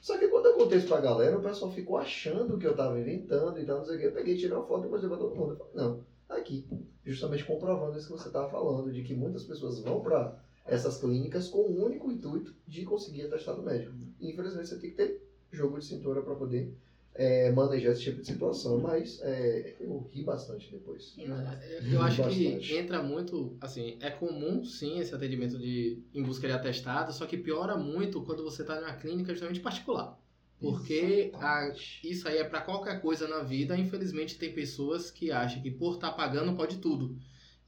Só 0.00 0.18
que 0.18 0.28
quando 0.28 0.46
eu 0.46 0.54
contei 0.54 0.78
isso 0.78 0.88
pra 0.88 1.00
galera, 1.00 1.38
o 1.38 1.42
pessoal 1.42 1.70
ficou 1.70 1.98
achando 1.98 2.58
que 2.58 2.66
eu 2.66 2.74
tava 2.74 2.98
inventando 2.98 3.58
e 3.58 3.64
tal, 3.64 3.78
não 3.78 3.84
sei 3.84 3.96
o 3.96 3.98
quê. 3.98 4.06
Eu 4.06 4.12
peguei, 4.12 4.36
tirei 4.36 4.56
uma 4.56 4.66
foto 4.66 4.86
e 4.86 4.90
mostrei 4.90 5.08
pra 5.08 5.18
todo 5.18 5.36
mundo. 5.36 5.52
Eu 5.52 5.56
falei, 5.56 5.72
não, 5.74 6.00
tá 6.26 6.36
aqui. 6.36 6.66
Justamente 7.04 7.44
comprovando 7.44 7.98
isso 7.98 8.06
que 8.06 8.12
você 8.12 8.30
tava 8.30 8.48
falando, 8.50 8.92
de 8.92 9.02
que 9.02 9.14
muitas 9.14 9.44
pessoas 9.44 9.80
vão 9.80 10.00
pra 10.00 10.38
essas 10.64 10.98
clínicas 10.98 11.48
com 11.48 11.58
o 11.58 11.84
único 11.84 12.10
intuito 12.10 12.54
de 12.66 12.84
conseguir 12.84 13.22
atestado 13.22 13.62
médico. 13.62 13.94
E, 14.18 14.30
infelizmente 14.30 14.68
você 14.68 14.78
tem 14.78 14.90
que 14.90 14.96
ter 14.96 15.22
jogo 15.50 15.78
de 15.78 15.84
cintura 15.84 16.22
para 16.22 16.34
poder 16.34 16.74
é, 17.14 17.50
manejar 17.52 17.92
esse 17.92 18.02
tipo 18.02 18.20
de 18.20 18.26
situação. 18.26 18.78
Mas 18.80 19.20
é, 19.22 19.76
eu 19.80 20.08
ri 20.12 20.22
bastante 20.22 20.70
depois. 20.70 21.14
Eu 21.18 22.00
acho 22.02 22.22
Bastante. 22.22 22.68
que 22.68 22.76
entra 22.76 23.02
muito, 23.02 23.56
assim, 23.60 23.98
é 24.00 24.10
comum 24.10 24.64
sim 24.64 24.98
esse 24.98 25.14
atendimento 25.14 25.58
de 25.58 26.02
em 26.14 26.22
busca 26.22 26.46
de 26.46 26.52
atestado, 26.52 27.12
só 27.12 27.26
que 27.26 27.36
piora 27.36 27.76
muito 27.76 28.22
quando 28.22 28.42
você 28.42 28.62
está 28.62 28.80
numa 28.80 28.94
clínica 28.94 29.32
justamente 29.32 29.60
particular. 29.60 30.18
Porque 30.60 31.30
a- 31.34 31.72
isso 32.04 32.28
aí 32.28 32.36
é 32.36 32.44
para 32.44 32.60
qualquer 32.60 33.00
coisa 33.00 33.26
na 33.26 33.40
vida, 33.42 33.76
infelizmente 33.78 34.36
tem 34.38 34.52
pessoas 34.52 35.10
que 35.10 35.32
acham 35.32 35.62
que 35.62 35.70
por 35.70 35.94
estar 35.94 36.12
pagando 36.12 36.54
pode 36.54 36.76
tudo. 36.78 37.16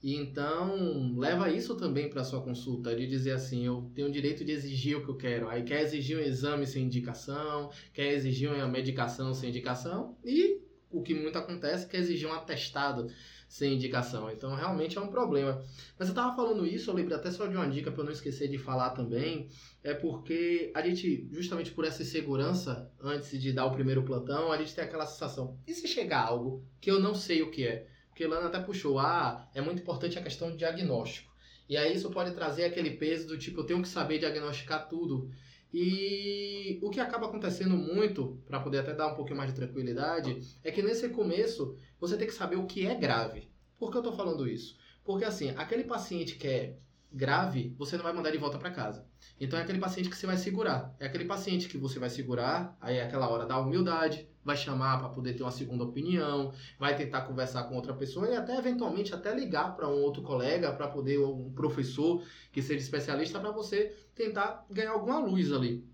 E 0.03 0.17
então, 0.17 1.17
leva 1.17 1.49
isso 1.49 1.77
também 1.77 2.11
para 2.11 2.25
sua 2.25 2.43
consulta, 2.43 2.95
de 2.95 3.07
dizer 3.07 3.33
assim, 3.33 3.65
eu 3.65 3.89
tenho 3.95 4.09
o 4.09 4.13
direito 4.13 4.45
de 4.45 4.51
exigir 4.51 4.97
o 4.97 5.05
que 5.05 5.11
eu 5.11 5.17
quero. 5.17 5.49
Aí 5.49 5.63
quer 5.63 5.83
exigir 5.83 6.19
um 6.19 6.21
exame 6.21 6.67
sem 6.67 6.85
indicação, 6.85 7.71
quer 7.93 8.13
exigir 8.13 8.51
uma 8.51 8.67
medicação 8.67 9.33
sem 9.33 9.51
indicação 9.51 10.17
e 10.25 10.61
o 10.91 11.03
que 11.03 11.15
muito 11.15 11.39
acontece 11.39 11.87
é 11.87 11.89
quer 11.89 11.99
exigir 11.99 12.29
um 12.29 12.33
atestado 12.33 13.07
sem 13.49 13.75
indicação. 13.75 14.31
Então, 14.31 14.55
realmente 14.55 14.99
é 14.99 15.01
um 15.01 15.09
problema. 15.09 15.63
Mas 15.99 16.09
eu 16.09 16.13
estava 16.13 16.35
falando 16.35 16.67
isso, 16.67 16.91
eu 16.91 16.95
lembrei 16.95 17.17
até 17.17 17.31
só 17.31 17.47
de 17.47 17.55
uma 17.55 17.69
dica 17.69 17.93
para 17.93 18.01
eu 18.01 18.07
não 18.07 18.13
esquecer 18.13 18.49
de 18.49 18.59
falar 18.59 18.91
também, 18.91 19.49
é 19.85 19.95
porque 19.95 20.73
a 20.75 20.83
gente, 20.83 21.29
justamente 21.31 21.71
por 21.71 21.85
essa 21.85 22.03
insegurança, 22.03 22.91
antes 23.01 23.41
de 23.41 23.53
dar 23.53 23.67
o 23.67 23.73
primeiro 23.73 24.03
plantão, 24.03 24.51
a 24.51 24.57
gente 24.57 24.75
tem 24.75 24.83
aquela 24.83 25.07
sensação, 25.07 25.59
e 25.67 25.75
se 25.75 25.87
chegar 25.87 26.27
algo 26.27 26.65
que 26.81 26.91
eu 26.91 26.99
não 26.99 27.15
sei 27.15 27.43
o 27.43 27.51
que 27.51 27.67
é? 27.67 27.92
Porque 28.13 28.27
Lana 28.27 28.49
até 28.49 28.61
puxou, 28.61 28.99
ah, 28.99 29.49
é 29.55 29.63
muito 29.63 29.81
importante 29.81 30.19
a 30.19 30.23
questão 30.23 30.51
do 30.51 30.57
diagnóstico. 30.57 31.33
E 31.67 31.79
aí 31.79 31.97
isso 31.97 32.11
pode 32.11 32.35
trazer 32.35 32.65
aquele 32.65 32.91
peso 32.91 33.27
do 33.27 33.39
tipo, 33.39 33.61
eu 33.61 33.65
tenho 33.65 33.81
que 33.81 33.89
saber 33.89 34.19
diagnosticar 34.19 34.87
tudo. 34.87 35.31
E 35.73 36.79
o 36.83 36.91
que 36.91 37.01
acaba 37.01 37.27
acontecendo 37.27 37.75
muito, 37.75 38.39
para 38.47 38.61
poder 38.61 38.81
até 38.81 38.93
dar 38.93 39.09
um 39.09 39.15
pouquinho 39.15 39.39
mais 39.39 39.49
de 39.49 39.57
tranquilidade, 39.57 40.39
é 40.63 40.71
que 40.71 40.83
nesse 40.83 41.09
começo 41.09 41.79
você 41.99 42.19
tem 42.19 42.27
que 42.27 42.35
saber 42.35 42.57
o 42.57 42.67
que 42.67 42.87
é 42.87 42.95
grave. 42.95 43.51
Por 43.79 43.91
que 43.91 43.97
eu 43.97 44.03
estou 44.03 44.15
falando 44.15 44.47
isso? 44.47 44.77
Porque 45.03 45.25
assim, 45.25 45.49
aquele 45.57 45.85
paciente 45.85 46.37
que 46.37 46.47
é 46.47 46.77
grave, 47.11 47.75
você 47.79 47.97
não 47.97 48.05
vai 48.05 48.13
mandar 48.13 48.31
de 48.31 48.37
volta 48.37 48.59
para 48.59 48.71
casa. 48.71 49.07
Então 49.41 49.59
é 49.59 49.63
aquele 49.63 49.79
paciente 49.79 50.11
que 50.11 50.17
você 50.17 50.27
vai 50.27 50.37
segurar. 50.37 50.95
É 51.01 51.07
aquele 51.07 51.25
paciente 51.25 51.67
que 51.67 51.79
você 51.79 51.99
vai 51.99 52.11
segurar, 52.11 52.77
aí 52.79 52.99
é 52.99 53.05
aquela 53.05 53.31
hora 53.31 53.47
da 53.47 53.59
humildade, 53.59 54.29
vai 54.45 54.57
chamar 54.57 54.99
para 54.99 55.09
poder 55.09 55.35
ter 55.35 55.43
uma 55.43 55.53
segunda 55.53 55.85
opinião, 55.85 56.53
vai 56.79 56.97
tentar 56.97 57.23
conversar 57.23 57.65
com 57.65 57.77
outra 57.77 57.95
pessoa 57.95 58.29
e 58.29 58.37
até 58.37 58.57
eventualmente 58.57 59.15
até 59.15 59.35
ligar 59.35 59.77
para 59.77 59.89
um 59.89 60.03
outro 60.03 60.23
colega, 60.23 60.73
para 60.73 60.89
poder 60.89 61.19
um 61.19 61.53
professor 61.53 62.23
que 62.51 62.61
seja 62.61 62.81
especialista 62.81 63.39
para 63.39 63.51
você 63.51 63.95
tentar 64.15 64.67
ganhar 64.71 64.93
alguma 64.93 65.19
luz 65.19 65.53
ali 65.53 65.85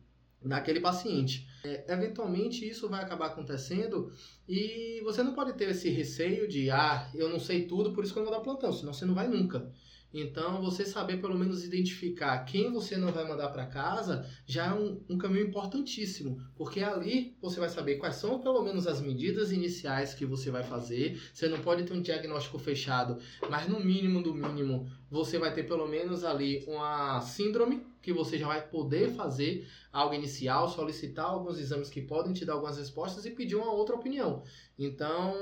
naquele 0.43 0.81
paciente. 0.81 1.49
É, 1.65 1.93
eventualmente 1.93 2.69
isso 2.69 2.89
vai 2.89 3.03
acabar 3.03 3.27
acontecendo 3.27 4.13
e 4.49 5.01
você 5.03 5.23
não 5.23 5.35
pode 5.35 5.53
ter 5.55 5.71
esse 5.71 5.89
receio 5.91 6.49
de 6.49 6.71
ah, 6.71 7.11
eu 7.15 7.29
não 7.29 7.41
sei 7.41 7.67
tudo, 7.67 7.93
por 7.93 8.05
isso 8.05 8.13
que 8.13 8.19
eu 8.19 8.25
não 8.25 8.31
vou 8.31 8.39
dar 8.39 8.45
plantão, 8.45 8.73
senão 8.73 8.93
você 8.93 9.05
não 9.05 9.15
vai 9.15 9.27
nunca. 9.27 9.71
Então, 10.13 10.63
você 10.63 10.87
saber 10.87 11.21
pelo 11.21 11.39
menos 11.39 11.65
identificar 11.65 12.39
quem 12.45 12.73
você 12.73 12.97
não 12.97 13.13
vai 13.13 13.29
mandar 13.29 13.49
para 13.49 13.67
casa 13.67 14.27
já 14.47 14.67
é 14.67 14.73
um, 14.73 15.01
um, 15.09 15.19
caminho 15.19 15.47
importantíssimo, 15.47 16.41
porque 16.57 16.81
ali 16.81 17.37
você 17.43 17.61
vai 17.61 17.69
saber 17.69 17.97
quais 17.97 18.17
são 18.17 18.41
pelo 18.41 18.63
menos 18.63 18.87
as 18.87 19.01
medidas 19.01 19.53
iniciais 19.53 20.15
que 20.15 20.25
você 20.25 20.51
vai 20.51 20.63
fazer. 20.63 21.21
Você 21.33 21.49
não 21.49 21.59
pode 21.61 21.85
ter 21.85 21.93
um 21.93 22.01
diagnóstico 22.01 22.59
fechado, 22.59 23.19
mas 23.51 23.69
no 23.69 23.81
mínimo 23.81 24.23
do 24.23 24.35
mínimo 24.35 24.91
você 25.11 25.39
vai 25.39 25.53
ter 25.53 25.65
pelo 25.65 25.87
menos 25.87 26.25
ali 26.25 26.65
uma 26.67 27.21
síndrome 27.21 27.87
que 28.09 28.13
você 28.15 28.39
já 28.39 28.47
vai 28.47 28.67
poder 28.67 29.13
fazer 29.13 29.69
algo 29.93 30.15
inicial, 30.15 30.67
solicitar 30.71 31.27
alguns 31.27 31.59
exames 31.59 31.91
que 31.91 32.01
podem 32.01 32.33
te 32.33 32.43
dar 32.43 32.55
algumas 32.55 32.79
respostas 32.79 33.27
e 33.27 33.31
pedir 33.33 33.55
uma 33.55 33.71
outra 33.71 33.95
opinião. 33.95 34.43
Então, 34.79 35.35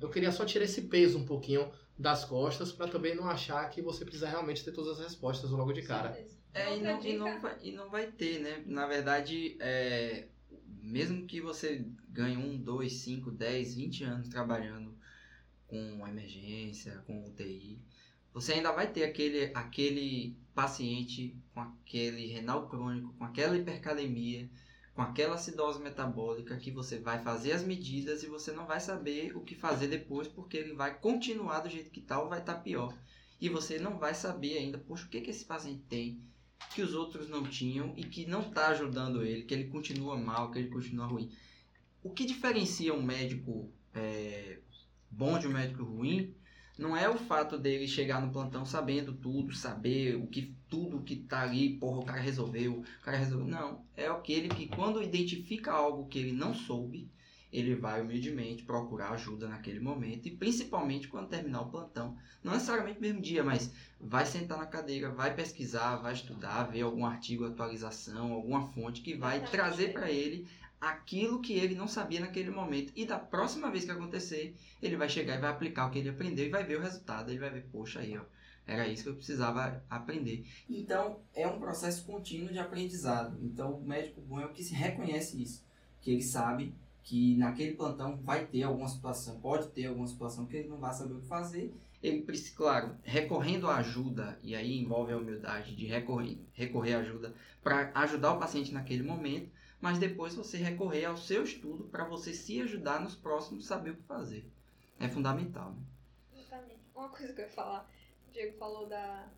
eu 0.00 0.08
queria 0.08 0.32
só 0.32 0.46
tirar 0.46 0.64
esse 0.64 0.82
peso 0.82 1.18
um 1.18 1.26
pouquinho 1.26 1.70
das 1.98 2.24
costas 2.24 2.72
para 2.72 2.88
também 2.88 3.14
não 3.14 3.28
achar 3.28 3.68
que 3.68 3.82
você 3.82 4.02
precisa 4.02 4.26
realmente 4.26 4.64
ter 4.64 4.72
todas 4.72 4.98
as 4.98 5.04
respostas 5.04 5.50
logo 5.50 5.74
de 5.74 5.82
cara. 5.82 6.18
É, 6.54 6.74
e 6.74 6.80
não, 6.80 7.04
e, 7.04 7.16
não 7.18 7.38
vai, 7.38 7.58
e 7.60 7.72
não 7.72 7.90
vai 7.90 8.06
ter, 8.06 8.40
né? 8.40 8.62
Na 8.64 8.86
verdade, 8.86 9.58
é, 9.60 10.28
mesmo 10.80 11.26
que 11.26 11.38
você 11.38 11.84
ganhe 12.08 12.38
um, 12.38 12.56
dois, 12.56 12.94
cinco, 12.94 13.30
dez, 13.30 13.74
vinte 13.74 14.04
anos 14.04 14.28
trabalhando 14.28 14.96
com 15.66 16.08
emergência, 16.08 17.02
com 17.06 17.26
UTI, 17.26 17.78
você 18.40 18.52
ainda 18.52 18.70
vai 18.70 18.86
ter 18.86 19.02
aquele, 19.02 19.50
aquele 19.52 20.36
paciente 20.54 21.36
com 21.52 21.60
aquele 21.60 22.28
renal 22.28 22.68
crônico, 22.68 23.12
com 23.18 23.24
aquela 23.24 23.56
hipercalemia, 23.56 24.48
com 24.94 25.02
aquela 25.02 25.34
acidose 25.34 25.82
metabólica 25.82 26.56
que 26.56 26.70
você 26.70 27.00
vai 27.00 27.20
fazer 27.20 27.50
as 27.50 27.64
medidas 27.64 28.22
e 28.22 28.28
você 28.28 28.52
não 28.52 28.64
vai 28.64 28.78
saber 28.78 29.36
o 29.36 29.40
que 29.40 29.56
fazer 29.56 29.88
depois 29.88 30.28
porque 30.28 30.56
ele 30.56 30.72
vai 30.72 30.96
continuar 31.00 31.60
do 31.60 31.68
jeito 31.68 31.90
que 31.90 31.98
está 31.98 32.20
ou 32.20 32.28
vai 32.28 32.38
estar 32.38 32.54
tá 32.54 32.60
pior. 32.60 32.96
E 33.40 33.48
você 33.48 33.76
não 33.76 33.98
vai 33.98 34.14
saber 34.14 34.58
ainda, 34.58 34.78
poxa, 34.78 35.06
o 35.06 35.08
que, 35.08 35.20
que 35.20 35.30
esse 35.30 35.44
paciente 35.44 35.82
tem 35.88 36.20
que 36.74 36.82
os 36.82 36.94
outros 36.94 37.28
não 37.28 37.42
tinham 37.42 37.92
e 37.96 38.04
que 38.04 38.24
não 38.24 38.42
está 38.42 38.68
ajudando 38.68 39.24
ele, 39.24 39.42
que 39.42 39.54
ele 39.54 39.64
continua 39.64 40.16
mal, 40.16 40.52
que 40.52 40.60
ele 40.60 40.68
continua 40.68 41.06
ruim. 41.06 41.28
O 42.04 42.10
que 42.10 42.24
diferencia 42.24 42.94
um 42.94 43.02
médico 43.02 43.68
é, 43.92 44.58
bom 45.10 45.40
de 45.40 45.48
um 45.48 45.52
médico 45.52 45.82
ruim 45.82 46.34
não 46.78 46.96
é 46.96 47.08
o 47.08 47.18
fato 47.18 47.58
dele 47.58 47.88
chegar 47.88 48.22
no 48.22 48.32
plantão 48.32 48.64
sabendo 48.64 49.12
tudo, 49.12 49.52
saber 49.52 50.14
o 50.14 50.28
que 50.28 50.54
tudo 50.68 51.02
que 51.02 51.16
tá 51.16 51.42
ali, 51.42 51.76
porra, 51.76 51.98
o 51.98 52.04
cara 52.04 52.20
resolveu, 52.20 52.78
o 52.78 53.04
cara 53.04 53.16
resolveu. 53.16 53.48
Não, 53.48 53.84
é 53.96 54.06
aquele 54.06 54.48
que 54.48 54.68
quando 54.68 55.02
identifica 55.02 55.72
algo 55.72 56.06
que 56.06 56.20
ele 56.20 56.32
não 56.32 56.54
soube, 56.54 57.10
ele 57.52 57.74
vai 57.74 58.00
humildemente 58.00 58.62
procurar 58.62 59.10
ajuda 59.10 59.48
naquele 59.48 59.80
momento 59.80 60.28
e 60.28 60.36
principalmente 60.36 61.08
quando 61.08 61.28
terminar 61.28 61.62
o 61.62 61.70
plantão, 61.70 62.16
não 62.44 62.52
necessariamente 62.52 62.96
no 62.96 63.00
mesmo 63.00 63.22
dia, 63.22 63.42
mas 63.42 63.72
vai 64.00 64.24
sentar 64.26 64.58
na 64.58 64.66
cadeira, 64.66 65.10
vai 65.10 65.34
pesquisar, 65.34 65.96
vai 65.96 66.12
estudar, 66.12 66.64
ver 66.64 66.82
algum 66.82 67.04
artigo, 67.04 67.44
atualização, 67.44 68.32
alguma 68.32 68.68
fonte 68.68 69.00
que 69.00 69.14
vai 69.14 69.40
trazer 69.50 69.92
para 69.92 70.10
ele 70.10 70.46
aquilo 70.80 71.40
que 71.40 71.54
ele 71.54 71.74
não 71.74 71.88
sabia 71.88 72.20
naquele 72.20 72.50
momento. 72.50 72.92
E 72.94 73.04
da 73.04 73.18
próxima 73.18 73.70
vez 73.70 73.84
que 73.84 73.90
acontecer, 73.90 74.54
ele 74.82 74.96
vai 74.96 75.08
chegar 75.08 75.36
e 75.36 75.40
vai 75.40 75.50
aplicar 75.50 75.86
o 75.86 75.90
que 75.90 75.98
ele 75.98 76.10
aprendeu 76.10 76.46
e 76.46 76.50
vai 76.50 76.64
ver 76.64 76.78
o 76.78 76.82
resultado. 76.82 77.30
Ele 77.30 77.40
vai 77.40 77.50
ver, 77.50 77.66
poxa, 77.72 78.00
aí, 78.00 78.16
ó, 78.16 78.22
era 78.66 78.86
isso 78.86 79.02
que 79.02 79.08
eu 79.08 79.14
precisava 79.14 79.82
aprender. 79.88 80.44
Então, 80.68 81.20
é 81.34 81.48
um 81.48 81.58
processo 81.58 82.04
contínuo 82.04 82.52
de 82.52 82.58
aprendizado. 82.58 83.38
Então, 83.42 83.72
o 83.72 83.84
médico 83.84 84.20
bom 84.20 84.38
é 84.38 84.46
o 84.46 84.52
que 84.52 84.62
se 84.62 84.74
reconhece 84.74 85.40
isso, 85.42 85.64
que 86.02 86.10
ele 86.12 86.22
sabe 86.22 86.74
que 87.02 87.36
naquele 87.38 87.74
plantão 87.74 88.18
vai 88.18 88.44
ter 88.44 88.62
alguma 88.62 88.86
situação, 88.86 89.40
pode 89.40 89.68
ter 89.68 89.86
alguma 89.86 90.06
situação 90.06 90.44
que 90.44 90.58
ele 90.58 90.68
não 90.68 90.76
vai 90.76 90.92
saber 90.92 91.14
o 91.14 91.20
que 91.20 91.26
fazer. 91.26 91.74
Ele 92.02 92.20
precisa, 92.20 92.54
claro, 92.54 92.94
recorrendo 93.02 93.66
à 93.66 93.76
ajuda, 93.76 94.38
e 94.42 94.54
aí 94.54 94.78
envolve 94.78 95.12
a 95.12 95.16
humildade 95.16 95.74
de 95.74 95.86
recorrer, 95.86 96.38
recorrer 96.52 96.94
à 96.94 96.98
ajuda 96.98 97.34
para 97.62 97.90
ajudar 97.94 98.34
o 98.34 98.38
paciente 98.38 98.72
naquele 98.72 99.02
momento, 99.02 99.50
mas 99.80 99.98
depois 99.98 100.34
você 100.34 100.56
recorrer 100.58 101.04
ao 101.04 101.16
seu 101.16 101.44
estudo 101.44 101.84
para 101.84 102.04
você 102.04 102.32
se 102.32 102.60
ajudar 102.60 103.00
nos 103.00 103.14
próximos 103.14 103.66
saber 103.66 103.90
o 103.90 103.96
que 103.96 104.02
fazer. 104.02 104.50
É 104.98 105.08
fundamental. 105.08 105.72
Né? 105.72 105.82
Exatamente. 106.40 106.80
Uma 106.94 107.08
coisa 107.08 107.32
que 107.32 107.40
eu 107.40 107.44
ia 107.44 107.50
falar, 107.50 107.88
o 108.26 108.32
Diego 108.32 108.56
falou 108.58 108.88
da, 108.88 109.28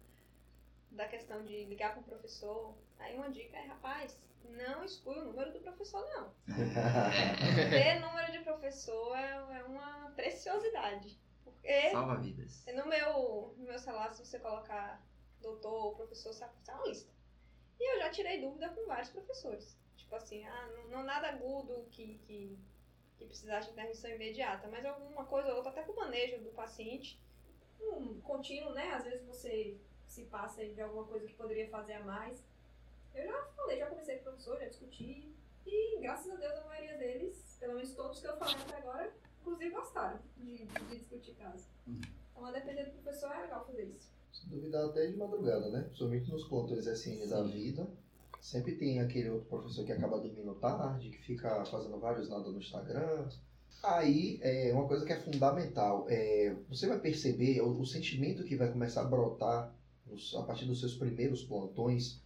da 0.90 1.06
questão 1.06 1.44
de 1.44 1.64
ligar 1.64 1.92
para 1.92 2.00
o 2.00 2.04
professor. 2.04 2.74
Aí 2.98 3.14
uma 3.16 3.30
dica 3.30 3.56
é, 3.56 3.66
rapaz, 3.66 4.18
não 4.44 4.84
exclui 4.84 5.18
o 5.18 5.24
número 5.24 5.52
do 5.52 5.60
professor, 5.60 6.06
não. 6.08 6.32
Ter 7.70 8.00
número 8.00 8.32
de 8.32 8.38
professor 8.40 9.16
é, 9.16 9.58
é 9.58 9.64
uma 9.64 10.10
preciosidade. 10.16 11.20
Porque 11.44 11.90
Salva 11.90 12.16
vidas. 12.16 12.64
No 12.74 12.86
meu, 12.86 13.54
no 13.58 13.64
meu 13.64 13.78
celular, 13.78 14.12
se 14.12 14.24
você 14.24 14.38
colocar 14.38 15.02
doutor 15.40 15.72
ou 15.72 15.94
professor, 15.94 16.32
você 16.32 16.46
vai 16.66 16.74
uma 16.74 16.86
lista. 16.86 17.12
E 17.78 17.94
eu 17.94 17.98
já 18.00 18.10
tirei 18.10 18.40
dúvida 18.40 18.68
com 18.70 18.86
vários 18.86 19.10
professores. 19.10 19.76
Tipo 20.10 20.24
assim, 20.24 20.44
ah, 20.44 20.68
não, 20.74 20.88
não 20.88 21.02
nada 21.04 21.28
agudo 21.28 21.86
que, 21.92 22.18
que, 22.26 22.58
que 23.16 23.24
precisasse 23.26 23.68
de 23.68 23.74
intervenção 23.74 24.10
imediata, 24.10 24.66
mas 24.66 24.84
alguma 24.84 25.24
coisa 25.24 25.50
ou 25.50 25.58
outra, 25.58 25.70
até 25.70 25.84
com 25.84 25.92
o 25.92 25.96
manejo 25.96 26.42
do 26.42 26.50
paciente. 26.50 27.22
Um 27.80 28.20
contínuo, 28.20 28.72
né? 28.72 28.90
Às 28.90 29.04
vezes 29.04 29.24
você 29.24 29.78
se 30.08 30.24
passa 30.24 30.66
de 30.66 30.80
alguma 30.80 31.04
coisa 31.04 31.24
que 31.28 31.34
poderia 31.34 31.68
fazer 31.68 31.92
a 31.92 32.02
mais. 32.02 32.44
Eu 33.14 33.24
já 33.24 33.44
falei, 33.54 33.78
já 33.78 33.86
conversei 33.86 34.16
com 34.16 34.22
o 34.22 34.24
professor, 34.24 34.58
já 34.58 34.66
discuti. 34.66 35.32
E 35.64 36.00
graças 36.00 36.28
a 36.28 36.34
Deus 36.34 36.58
a 36.58 36.64
maioria 36.64 36.98
deles, 36.98 37.56
pelo 37.60 37.74
menos 37.74 37.94
todos 37.94 38.20
que 38.20 38.26
eu 38.26 38.36
falei 38.36 38.56
até 38.56 38.78
agora, 38.78 39.14
inclusive 39.42 39.70
gostaram 39.70 40.18
de, 40.38 40.66
de 40.66 40.98
discutir 40.98 41.36
caso. 41.36 41.68
Uhum. 41.86 42.00
Então 42.32 42.46
a 42.46 42.50
depender 42.50 42.82
do 42.86 43.00
professor 43.00 43.30
é 43.30 43.42
legal 43.42 43.64
fazer 43.64 43.84
isso. 43.84 44.12
Se 44.32 44.48
duvidar 44.48 44.86
até 44.86 45.06
de 45.06 45.16
madrugada, 45.16 45.70
né? 45.70 45.82
Principalmente 45.82 46.32
nos 46.32 46.48
plantões 46.48 46.88
SN 46.88 47.28
da 47.28 47.44
vida 47.44 47.88
Sempre 48.40 48.76
tem 48.76 49.00
aquele 49.00 49.30
outro 49.30 49.48
professor 49.48 49.84
que 49.84 49.92
acaba 49.92 50.18
dormindo 50.18 50.54
tarde, 50.54 51.10
que 51.10 51.22
fica 51.22 51.64
fazendo 51.66 51.98
vários 51.98 52.28
nada 52.28 52.50
no 52.50 52.58
Instagram. 52.58 53.28
Aí, 53.82 54.38
é 54.42 54.72
uma 54.72 54.86
coisa 54.86 55.04
que 55.04 55.12
é 55.12 55.20
fundamental, 55.20 56.06
é, 56.08 56.54
você 56.68 56.86
vai 56.86 56.98
perceber 56.98 57.60
o, 57.62 57.80
o 57.80 57.86
sentimento 57.86 58.44
que 58.44 58.56
vai 58.56 58.70
começar 58.70 59.02
a 59.02 59.08
brotar 59.08 59.72
a 60.36 60.42
partir 60.42 60.66
dos 60.66 60.80
seus 60.80 60.94
primeiros 60.94 61.42
plantões, 61.42 62.20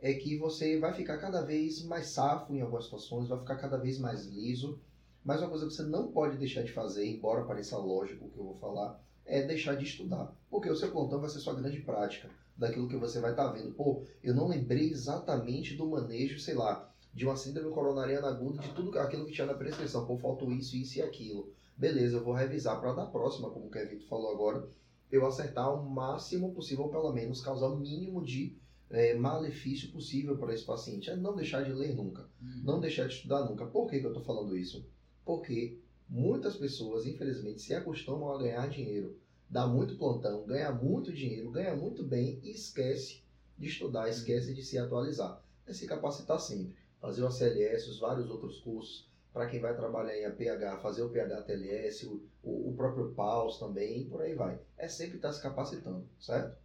é 0.00 0.12
que 0.14 0.36
você 0.36 0.78
vai 0.78 0.92
ficar 0.92 1.18
cada 1.18 1.42
vez 1.42 1.82
mais 1.82 2.08
safo 2.08 2.54
em 2.54 2.60
algumas 2.60 2.84
situações, 2.84 3.28
vai 3.28 3.38
ficar 3.38 3.56
cada 3.56 3.76
vez 3.76 3.98
mais 3.98 4.26
liso. 4.26 4.78
Mas 5.24 5.40
uma 5.40 5.50
coisa 5.50 5.66
que 5.66 5.72
você 5.72 5.82
não 5.82 6.10
pode 6.10 6.36
deixar 6.36 6.62
de 6.62 6.72
fazer, 6.72 7.06
embora 7.06 7.44
pareça 7.44 7.76
lógico 7.76 8.26
o 8.26 8.30
que 8.30 8.38
eu 8.38 8.44
vou 8.44 8.54
falar, 8.54 8.98
é 9.28 9.42
deixar 9.42 9.76
de 9.76 9.84
estudar. 9.84 10.34
Porque 10.50 10.70
o 10.70 10.76
seu 10.76 10.90
plantão 10.90 11.20
vai 11.20 11.28
ser 11.28 11.38
sua 11.38 11.54
grande 11.54 11.80
prática 11.80 12.30
daquilo 12.56 12.88
que 12.88 12.96
você 12.96 13.20
vai 13.20 13.30
estar 13.30 13.48
tá 13.48 13.52
vendo. 13.52 13.72
Pô, 13.72 14.02
eu 14.22 14.34
não 14.34 14.48
lembrei 14.48 14.90
exatamente 14.90 15.76
do 15.76 15.86
manejo, 15.86 16.40
sei 16.40 16.54
lá, 16.54 16.90
de 17.14 17.24
uma 17.24 17.36
síndrome 17.36 17.70
coronariana 17.70 18.28
aguda, 18.28 18.60
de 18.60 18.70
tudo 18.70 18.98
aquilo 18.98 19.26
que 19.26 19.32
tinha 19.32 19.46
na 19.46 19.54
prescrição. 19.54 20.06
Pô, 20.06 20.16
faltou 20.16 20.50
isso, 20.50 20.76
isso 20.76 20.98
e 20.98 21.02
aquilo. 21.02 21.52
Beleza, 21.76 22.16
eu 22.16 22.24
vou 22.24 22.34
revisar 22.34 22.80
para 22.80 22.92
da 22.92 23.06
próxima, 23.06 23.50
como 23.50 23.66
o 23.66 23.70
Kevin 23.70 24.00
falou 24.00 24.32
agora. 24.32 24.68
eu 25.12 25.24
acertar 25.24 25.72
o 25.72 25.88
máximo 25.88 26.52
possível, 26.52 26.84
ou 26.84 26.90
pelo 26.90 27.12
menos 27.12 27.40
causar 27.40 27.68
o 27.68 27.78
mínimo 27.78 28.24
de 28.24 28.56
é, 28.90 29.14
malefício 29.14 29.92
possível 29.92 30.36
para 30.36 30.52
esse 30.52 30.64
paciente. 30.64 31.10
É 31.10 31.16
não 31.16 31.36
deixar 31.36 31.62
de 31.62 31.72
ler 31.72 31.94
nunca, 31.94 32.28
não 32.64 32.80
deixar 32.80 33.06
de 33.06 33.14
estudar 33.14 33.44
nunca. 33.44 33.66
Por 33.66 33.88
que, 33.88 34.00
que 34.00 34.06
eu 34.06 34.10
estou 34.10 34.24
falando 34.24 34.56
isso? 34.56 34.84
Porque 35.24 35.78
muitas 36.08 36.56
pessoas, 36.56 37.06
infelizmente, 37.06 37.62
se 37.62 37.74
acostumam 37.74 38.32
a 38.32 38.38
ganhar 38.38 38.68
dinheiro, 38.68 39.18
dá 39.48 39.66
muito 39.66 39.96
plantão, 39.96 40.46
ganha 40.46 40.72
muito 40.72 41.12
dinheiro, 41.12 41.50
ganha 41.50 41.74
muito 41.76 42.02
bem 42.02 42.40
e 42.42 42.50
esquece 42.50 43.22
de 43.56 43.68
estudar, 43.68 44.08
esquece 44.08 44.54
de 44.54 44.62
se 44.62 44.78
atualizar. 44.78 45.42
É 45.66 45.72
se 45.72 45.86
capacitar 45.86 46.40
sempre. 46.40 46.76
Fazer 47.00 47.22
o 47.22 47.26
ACLS, 47.26 47.90
os 47.90 47.98
vários 47.98 48.30
outros 48.30 48.58
cursos, 48.60 49.08
para 49.32 49.46
quem 49.46 49.60
vai 49.60 49.76
trabalhar 49.76 50.16
em 50.16 50.24
APH, 50.24 50.80
fazer 50.82 51.02
o 51.02 51.10
PHTLS, 51.10 52.06
o, 52.06 52.22
o, 52.42 52.74
próprio 52.76 53.10
PAUS 53.10 53.58
também, 53.58 54.02
e 54.02 54.04
por 54.06 54.22
aí 54.22 54.34
vai. 54.34 54.58
É 54.76 54.88
sempre 54.88 55.16
estar 55.16 55.32
se 55.32 55.42
capacitando, 55.42 56.08
certo? 56.18 56.56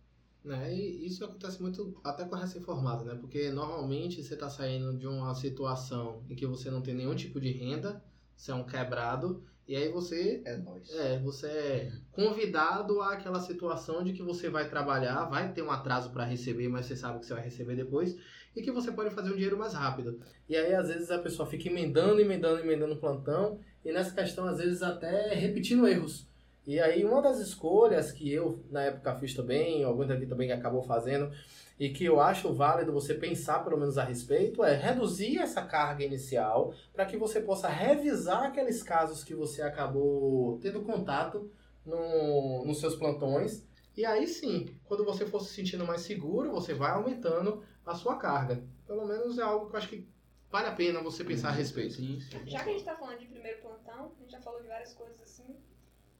Né? 0.44 0.74
E 0.74 1.06
isso 1.06 1.24
acontece 1.24 1.62
muito 1.62 1.96
até 2.04 2.26
com 2.26 2.36
a 2.36 2.40
recém-formado, 2.40 3.06
né? 3.06 3.16
Porque 3.16 3.50
normalmente 3.52 4.24
você 4.24 4.34
está 4.34 4.50
saindo 4.50 4.98
de 4.98 5.08
uma 5.08 5.34
situação 5.36 6.24
em 6.30 6.36
que 6.36 6.48
você 6.48 6.72
não 6.72 6.82
tem 6.82 6.96
nenhum 6.96 7.16
tipo 7.16 7.40
de 7.40 7.52
renda, 7.52 8.04
você 8.36 8.52
é 8.52 8.56
um 8.56 8.64
quebrado, 8.66 9.44
e 9.68 9.76
aí 9.76 9.90
você 9.90 10.42
É 10.46 10.58
nóis. 10.58 10.90
é, 10.94 11.20
você 11.20 11.48
é 11.48 11.92
convidado 12.12 13.02
àquela 13.02 13.40
situação 13.40 14.04
de 14.04 14.12
que 14.14 14.22
você 14.22 14.50
vai 14.50 14.70
trabalhar, 14.70 15.26
vai 15.26 15.54
ter 15.54 15.62
um 15.62 15.72
atraso 15.72 16.12
para 16.12 16.26
receber, 16.26 16.68
mas 16.68 16.86
você 16.86 16.96
sabe 16.96 17.20
que 17.20 17.26
você 17.26 17.34
vai 17.34 17.44
receber 17.44 17.76
depois, 17.76 18.16
e 18.56 18.62
que 18.62 18.72
você 18.72 18.92
pode 18.92 19.16
fazer 19.16 19.32
um 19.32 19.36
dinheiro 19.36 19.58
mais 19.58 19.74
rápido. 19.74 20.20
E 20.50 20.56
aí, 20.56 20.74
às 20.76 20.90
vezes, 20.90 21.10
a 21.10 21.20
pessoa 21.20 21.48
fica 21.48 21.70
emendando, 21.70 22.20
emendando, 22.20 22.60
emendando 22.60 22.98
plantão, 22.98 23.60
e 23.84 23.92
nessa 23.92 24.14
questão, 24.14 24.46
às 24.46 24.58
vezes, 24.58 24.82
até 24.84 25.34
repetindo 25.34 25.88
erros. 25.88 26.28
E 26.66 26.80
aí, 26.80 27.04
uma 27.04 27.22
das 27.22 27.40
escolhas 27.40 28.12
que 28.12 28.32
eu, 28.32 28.64
na 28.70 28.84
época, 28.84 29.16
fiz 29.16 29.34
também, 29.34 29.84
alguém 29.84 30.08
daqui 30.08 30.26
também 30.26 30.52
acabou 30.52 30.82
fazendo, 30.82 31.30
e 31.78 31.90
que 31.90 32.06
eu 32.06 32.22
acho 32.22 32.54
válido 32.54 32.94
você 32.94 33.14
pensar 33.14 33.64
pelo 33.64 33.78
menos 33.78 33.98
a 33.98 34.04
respeito, 34.04 34.64
é 34.64 34.74
reduzir 34.74 35.40
essa 35.40 35.62
carga 35.62 36.04
inicial 36.04 36.74
para 36.94 37.06
que 37.06 37.18
você 37.18 37.42
possa 37.42 37.68
revisar 37.68 38.44
aqueles 38.44 38.82
casos 38.82 39.24
que 39.24 39.36
você 39.36 39.62
acabou 39.62 40.58
tendo 40.62 40.82
contato 40.84 41.52
no, 41.86 42.64
nos 42.66 42.80
seus 42.80 42.96
plantões. 42.96 43.68
E 43.98 44.06
aí 44.06 44.28
sim, 44.28 44.74
quando 44.86 45.04
você 45.04 45.26
for 45.26 45.42
se 45.42 45.54
sentindo 45.54 45.86
mais 45.86 46.02
seguro, 46.02 46.52
você 46.52 46.74
vai 46.74 46.92
aumentando 46.92 47.64
a 47.86 47.94
sua 47.94 48.16
carga. 48.16 48.64
Pelo 48.88 49.06
menos 49.06 49.38
é 49.38 49.42
algo 49.42 49.68
que 49.68 49.76
eu 49.76 49.78
acho 49.78 49.90
que 49.90 50.08
vale 50.50 50.68
a 50.68 50.72
pena 50.72 51.02
você 51.02 51.24
pensar 51.24 51.50
a 51.50 51.52
respeito. 51.52 51.96
Sim, 51.96 52.20
sim. 52.20 52.40
Já 52.46 52.64
que 52.64 52.70
a 52.70 52.74
gente 52.74 52.86
tá 52.86 52.96
falando 52.96 53.20
de 53.20 53.28
primeiro 53.28 53.62
plantão, 53.62 54.14
a 54.16 54.22
gente 54.22 54.32
já 54.32 54.40
falou 54.40 54.62
de 54.62 54.68
várias 54.68 54.94
coisas 54.94 55.22
assim. 55.22 55.58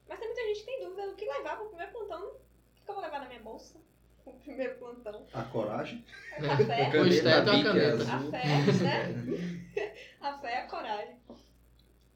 Mas 0.08 0.20
tem 0.20 0.28
muita 0.28 0.42
gente 0.48 0.60
que 0.60 0.66
tem 0.66 0.84
dúvida 0.84 1.08
do 1.08 1.16
que 1.16 1.26
levar 1.26 1.58
pro 1.58 1.68
primeiro 1.68 1.92
plantão. 1.92 2.28
O 2.30 2.86
que 2.86 2.90
eu 2.92 2.96
vou 2.96 3.04
levar 3.04 3.20
na 3.20 3.28
minha 3.28 3.42
bolsa? 3.42 3.80
O 4.26 4.34
primeiro 4.34 4.78
plantão. 4.78 5.26
A 5.34 5.44
coragem. 5.44 6.06
O 6.40 6.42
café. 6.42 7.00
O 7.00 7.06
esteto 7.08 7.50
é 7.50 7.52
uma 7.52 7.54
Bic 7.54 7.64
caneta. 7.64 7.94
azul. 7.94 8.30
A 8.30 8.32
fé, 8.32 8.48
né? 8.48 9.94
A 10.22 10.38
fé 10.40 10.54
é 10.54 10.58
a 10.62 10.68
coragem. 10.68 11.20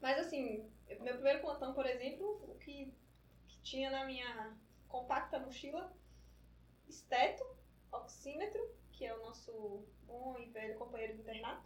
Mas 0.00 0.18
assim, 0.18 0.68
meu 1.00 1.14
primeiro 1.14 1.40
plantão, 1.40 1.72
por 1.74 1.86
exemplo, 1.86 2.26
o 2.48 2.54
que, 2.58 2.92
que 3.46 3.58
tinha 3.62 3.90
na 3.90 4.04
minha 4.06 4.56
compacta 4.88 5.38
mochila, 5.38 5.92
esteto, 6.88 7.44
oxímetro, 7.92 8.60
que 8.92 9.04
é 9.04 9.14
o 9.14 9.20
nosso 9.20 9.84
bom 10.06 10.36
e 10.38 10.46
velho 10.46 10.76
companheiro 10.78 11.14
do 11.14 11.20
internato, 11.20 11.62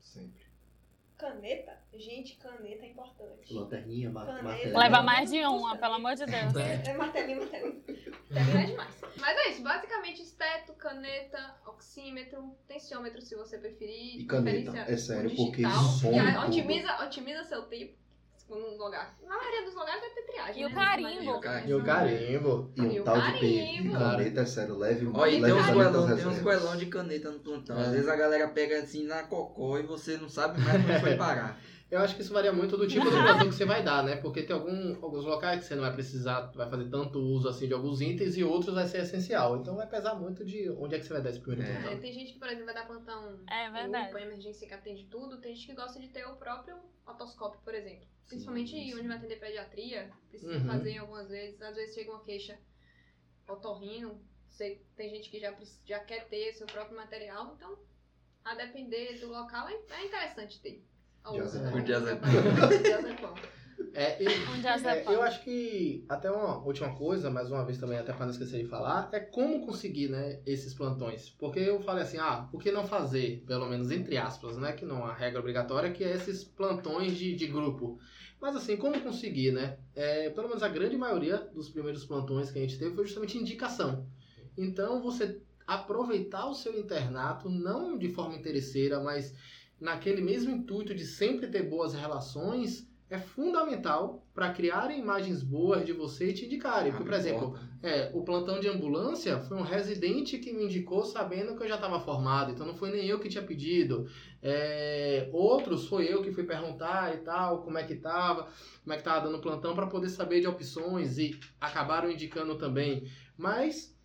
Sempre. 0.00 0.45
Caneta, 1.16 1.72
gente, 1.94 2.36
caneta 2.36 2.84
é 2.84 2.88
importante. 2.90 3.52
Lanterninha, 3.52 4.10
ma 4.10 4.24
Caneta. 4.24 4.44
martelinho. 4.44 4.78
Leva 4.78 5.02
mais 5.02 5.30
de 5.30 5.44
uma, 5.44 5.76
pelo 5.76 5.94
amor 5.94 6.14
de 6.14 6.26
Deus. 6.26 6.56
É, 6.56 6.90
é 6.90 6.96
martelinho, 6.96 7.40
martelinho. 7.40 7.82
Martelinho 8.30 8.58
é 8.58 8.66
demais. 8.66 9.00
Mas 9.18 9.38
é 9.38 9.48
isso, 9.50 9.62
basicamente 9.62 10.22
esteto, 10.22 10.74
caneta, 10.74 11.56
oxímetro, 11.66 12.54
tensiômetro 12.68 13.20
se 13.22 13.34
você 13.34 13.58
preferir. 13.58 14.20
E 14.20 14.26
caneta, 14.26 14.76
é 14.78 14.96
sério, 14.96 15.34
porque 15.34 15.62
tudo. 15.62 16.46
otimiza, 16.46 17.02
otimiza 17.02 17.44
seu 17.44 17.62
tempo 17.62 18.05
num 18.54 18.76
lugar. 18.76 19.16
Na 19.26 19.36
maioria 19.36 19.64
dos 19.64 19.74
lugares 19.74 20.00
vai 20.00 20.10
ter 20.10 20.22
triagem. 20.22 20.62
E 20.62 20.66
o 20.66 20.68
né? 20.68 20.74
carimbo. 20.74 21.22
E 21.22 21.28
o 21.28 21.40
carimbo. 21.40 21.68
E 21.68 21.74
o 21.74 21.84
carimbo. 21.84 22.72
E 22.76 22.80
um 22.80 22.92
E 22.92 23.00
o 23.00 23.04
tal 23.04 23.20
de. 23.32 23.90
Caneta, 23.92 24.40
é 24.40 24.46
sério, 24.46 24.76
leve 24.78 25.10
Olha, 25.12 25.30
e 25.30 25.40
leve 25.40 25.54
tem 25.54 25.62
uns 25.62 25.70
goelão, 25.70 26.16
tem 26.16 26.26
uns 26.26 26.38
goelão 26.38 26.76
de 26.76 26.86
caneta 26.86 27.30
no 27.30 27.40
plantão. 27.40 27.78
Às 27.78 27.88
É. 27.88 27.90
vezes 27.90 28.08
a 28.08 28.16
galera 28.16 28.48
pega 28.48 28.78
assim 28.78 29.04
na 29.04 29.22
cocó 29.24 29.78
e 29.78 29.82
você 29.82 30.16
não 30.16 30.28
sabe 30.28 30.60
mais 30.60 30.84
onde 30.84 31.00
foi 31.00 31.16
parar. 31.16 31.58
Eu 31.88 32.00
acho 32.00 32.16
que 32.16 32.22
isso 32.22 32.32
varia 32.32 32.52
muito 32.52 32.76
do 32.76 32.86
tipo 32.88 33.04
de 33.04 33.10
plantão 33.16 33.48
que 33.48 33.54
você 33.54 33.64
vai 33.64 33.80
dar, 33.82 34.02
né? 34.02 34.16
Porque 34.16 34.42
tem 34.42 34.56
algum, 34.56 34.96
alguns 35.04 35.24
locais 35.24 35.60
que 35.60 35.66
você 35.66 35.76
não 35.76 35.82
vai 35.84 35.92
precisar, 35.92 36.40
vai 36.52 36.68
fazer 36.68 36.88
tanto 36.90 37.20
uso 37.20 37.48
assim 37.48 37.68
de 37.68 37.74
alguns 37.74 38.00
itens 38.00 38.36
e 38.36 38.42
outros 38.42 38.74
vai 38.74 38.86
ser 38.88 39.02
essencial. 39.02 39.56
Então 39.58 39.76
vai 39.76 39.86
pesar 39.86 40.16
muito 40.16 40.44
de 40.44 40.68
onde 40.70 40.96
é 40.96 40.98
que 40.98 41.04
você 41.06 41.12
vai 41.12 41.22
dar 41.22 41.30
esse 41.30 41.38
primeiro 41.40 41.62
É. 41.70 41.74
É, 41.76 41.80
plantão. 41.82 42.00
tem 42.00 42.12
gente 42.12 42.32
que, 42.32 42.38
por 42.40 42.48
exemplo, 42.48 42.64
vai 42.66 42.74
dar 42.74 42.86
plantão 42.86 43.38
É 43.48 43.70
verdade. 43.70 44.08
UPA, 44.10 44.20
emergência 44.20 44.66
que 44.66 44.74
atende 44.74 45.04
tudo. 45.06 45.40
Tem 45.40 45.54
gente 45.54 45.66
que 45.68 45.74
gosta 45.74 46.00
de 46.00 46.08
ter 46.08 46.24
o 46.26 46.34
próprio 46.34 46.76
otoscópio, 47.06 47.60
por 47.62 47.72
exemplo. 47.72 48.04
Principalmente 48.26 48.70
Sim, 48.72 48.86
sim. 48.90 48.94
onde 48.98 49.06
vai 49.06 49.16
atender 49.18 49.36
pediatria. 49.38 50.10
Precisa 50.28 50.54
Uhum. 50.58 50.66
fazer 50.66 50.98
algumas 50.98 51.28
vezes. 51.28 51.62
Às 51.62 51.76
vezes 51.76 51.94
chega 51.94 52.10
uma 52.10 52.24
queixa 52.24 52.58
otorrino. 53.48 54.20
Sei, 54.50 54.82
tem 54.96 55.10
gente 55.10 55.30
que 55.30 55.38
já, 55.38 55.54
já 55.84 56.00
quer 56.00 56.26
ter 56.28 56.52
seu 56.54 56.66
próprio 56.66 56.96
material. 56.96 57.54
Então, 57.56 57.78
a 58.44 58.54
depender 58.56 59.20
do 59.20 59.28
local, 59.28 59.68
é, 59.68 59.74
é 59.90 60.06
interessante 60.06 60.60
ter. 60.60 60.82
Diazepam. 61.32 61.74
O 61.78 61.82
diazepam. 61.82 62.28
Diazepam. 62.82 63.34
É, 63.92 64.22
e- 64.22 64.26
Um 64.28 64.60
jazz 64.60 64.84
É, 64.84 65.04
eu 65.06 65.22
acho 65.22 65.42
que 65.42 66.04
até 66.06 66.30
uma 66.30 66.58
última 66.58 66.94
coisa, 66.94 67.30
mais 67.30 67.50
uma 67.50 67.64
vez 67.64 67.78
também, 67.78 67.98
até 67.98 68.12
para 68.12 68.26
não 68.26 68.32
esquecer 68.32 68.62
de 68.62 68.68
falar, 68.68 69.08
é 69.10 69.18
como 69.20 69.64
conseguir, 69.64 70.08
né, 70.10 70.38
esses 70.44 70.74
plantões. 70.74 71.30
Porque 71.30 71.60
eu 71.60 71.80
falei 71.80 72.02
assim, 72.02 72.18
ah, 72.18 72.46
por 72.50 72.62
que 72.62 72.70
não 72.70 72.86
fazer, 72.86 73.42
pelo 73.46 73.66
menos 73.66 73.90
entre 73.90 74.18
aspas, 74.18 74.58
né, 74.58 74.72
que 74.72 74.84
não 74.84 74.96
é 74.98 75.04
uma 75.04 75.14
regra 75.14 75.40
obrigatória, 75.40 75.90
que 75.92 76.04
é 76.04 76.12
esses 76.12 76.44
plantões 76.44 77.16
de, 77.16 77.34
de 77.34 77.46
grupo. 77.46 77.98
Mas 78.38 78.54
assim, 78.54 78.76
como 78.76 79.00
conseguir, 79.00 79.52
né? 79.52 79.78
É, 79.94 80.28
pelo 80.28 80.48
menos 80.48 80.62
a 80.62 80.68
grande 80.68 80.96
maioria 80.96 81.38
dos 81.54 81.70
primeiros 81.70 82.04
plantões 82.04 82.50
que 82.50 82.58
a 82.58 82.62
gente 82.62 82.78
teve 82.78 82.94
foi 82.94 83.04
justamente 83.06 83.38
indicação. 83.38 84.06
Então 84.58 85.02
você 85.02 85.40
aproveitar 85.66 86.46
o 86.46 86.54
seu 86.54 86.78
internato, 86.78 87.48
não 87.48 87.96
de 87.96 88.08
forma 88.10 88.36
interesseira, 88.36 89.00
mas 89.00 89.34
naquele 89.80 90.22
mesmo 90.22 90.50
intuito 90.50 90.94
de 90.94 91.04
sempre 91.04 91.48
ter 91.48 91.62
boas 91.62 91.94
relações, 91.94 92.88
é 93.08 93.18
fundamental 93.18 94.26
para 94.34 94.52
criar 94.52 94.90
imagens 94.90 95.42
boas 95.42 95.84
de 95.86 95.92
você 95.92 96.30
e 96.30 96.32
te 96.32 96.44
indicarem. 96.44 96.90
Porque, 96.90 97.04
por 97.04 97.14
exemplo, 97.14 97.58
é, 97.80 98.10
o 98.12 98.22
plantão 98.22 98.58
de 98.58 98.68
ambulância 98.68 99.38
foi 99.40 99.56
um 99.56 99.62
residente 99.62 100.38
que 100.38 100.52
me 100.52 100.64
indicou 100.64 101.04
sabendo 101.04 101.56
que 101.56 101.62
eu 101.62 101.68
já 101.68 101.76
estava 101.76 102.00
formado, 102.00 102.50
então 102.50 102.66
não 102.66 102.74
foi 102.74 102.90
nem 102.90 103.06
eu 103.06 103.20
que 103.20 103.28
tinha 103.28 103.44
pedido. 103.44 104.08
É, 104.42 105.30
outros 105.32 105.86
foi 105.86 106.12
eu 106.12 106.20
que 106.20 106.32
fui 106.32 106.42
perguntar 106.42 107.14
e 107.14 107.18
tal, 107.18 107.62
como 107.62 107.78
é 107.78 107.84
que 107.84 107.94
tava, 107.94 108.48
como 108.82 108.92
é 108.92 108.96
que 108.96 109.04
tava 109.04 109.26
dando 109.26 109.40
plantão 109.40 109.74
para 109.74 109.86
poder 109.86 110.08
saber 110.08 110.40
de 110.40 110.48
opções 110.48 111.16
e 111.16 111.38
acabaram 111.60 112.10
indicando 112.10 112.56
também. 112.56 113.08
Mas 113.38 113.95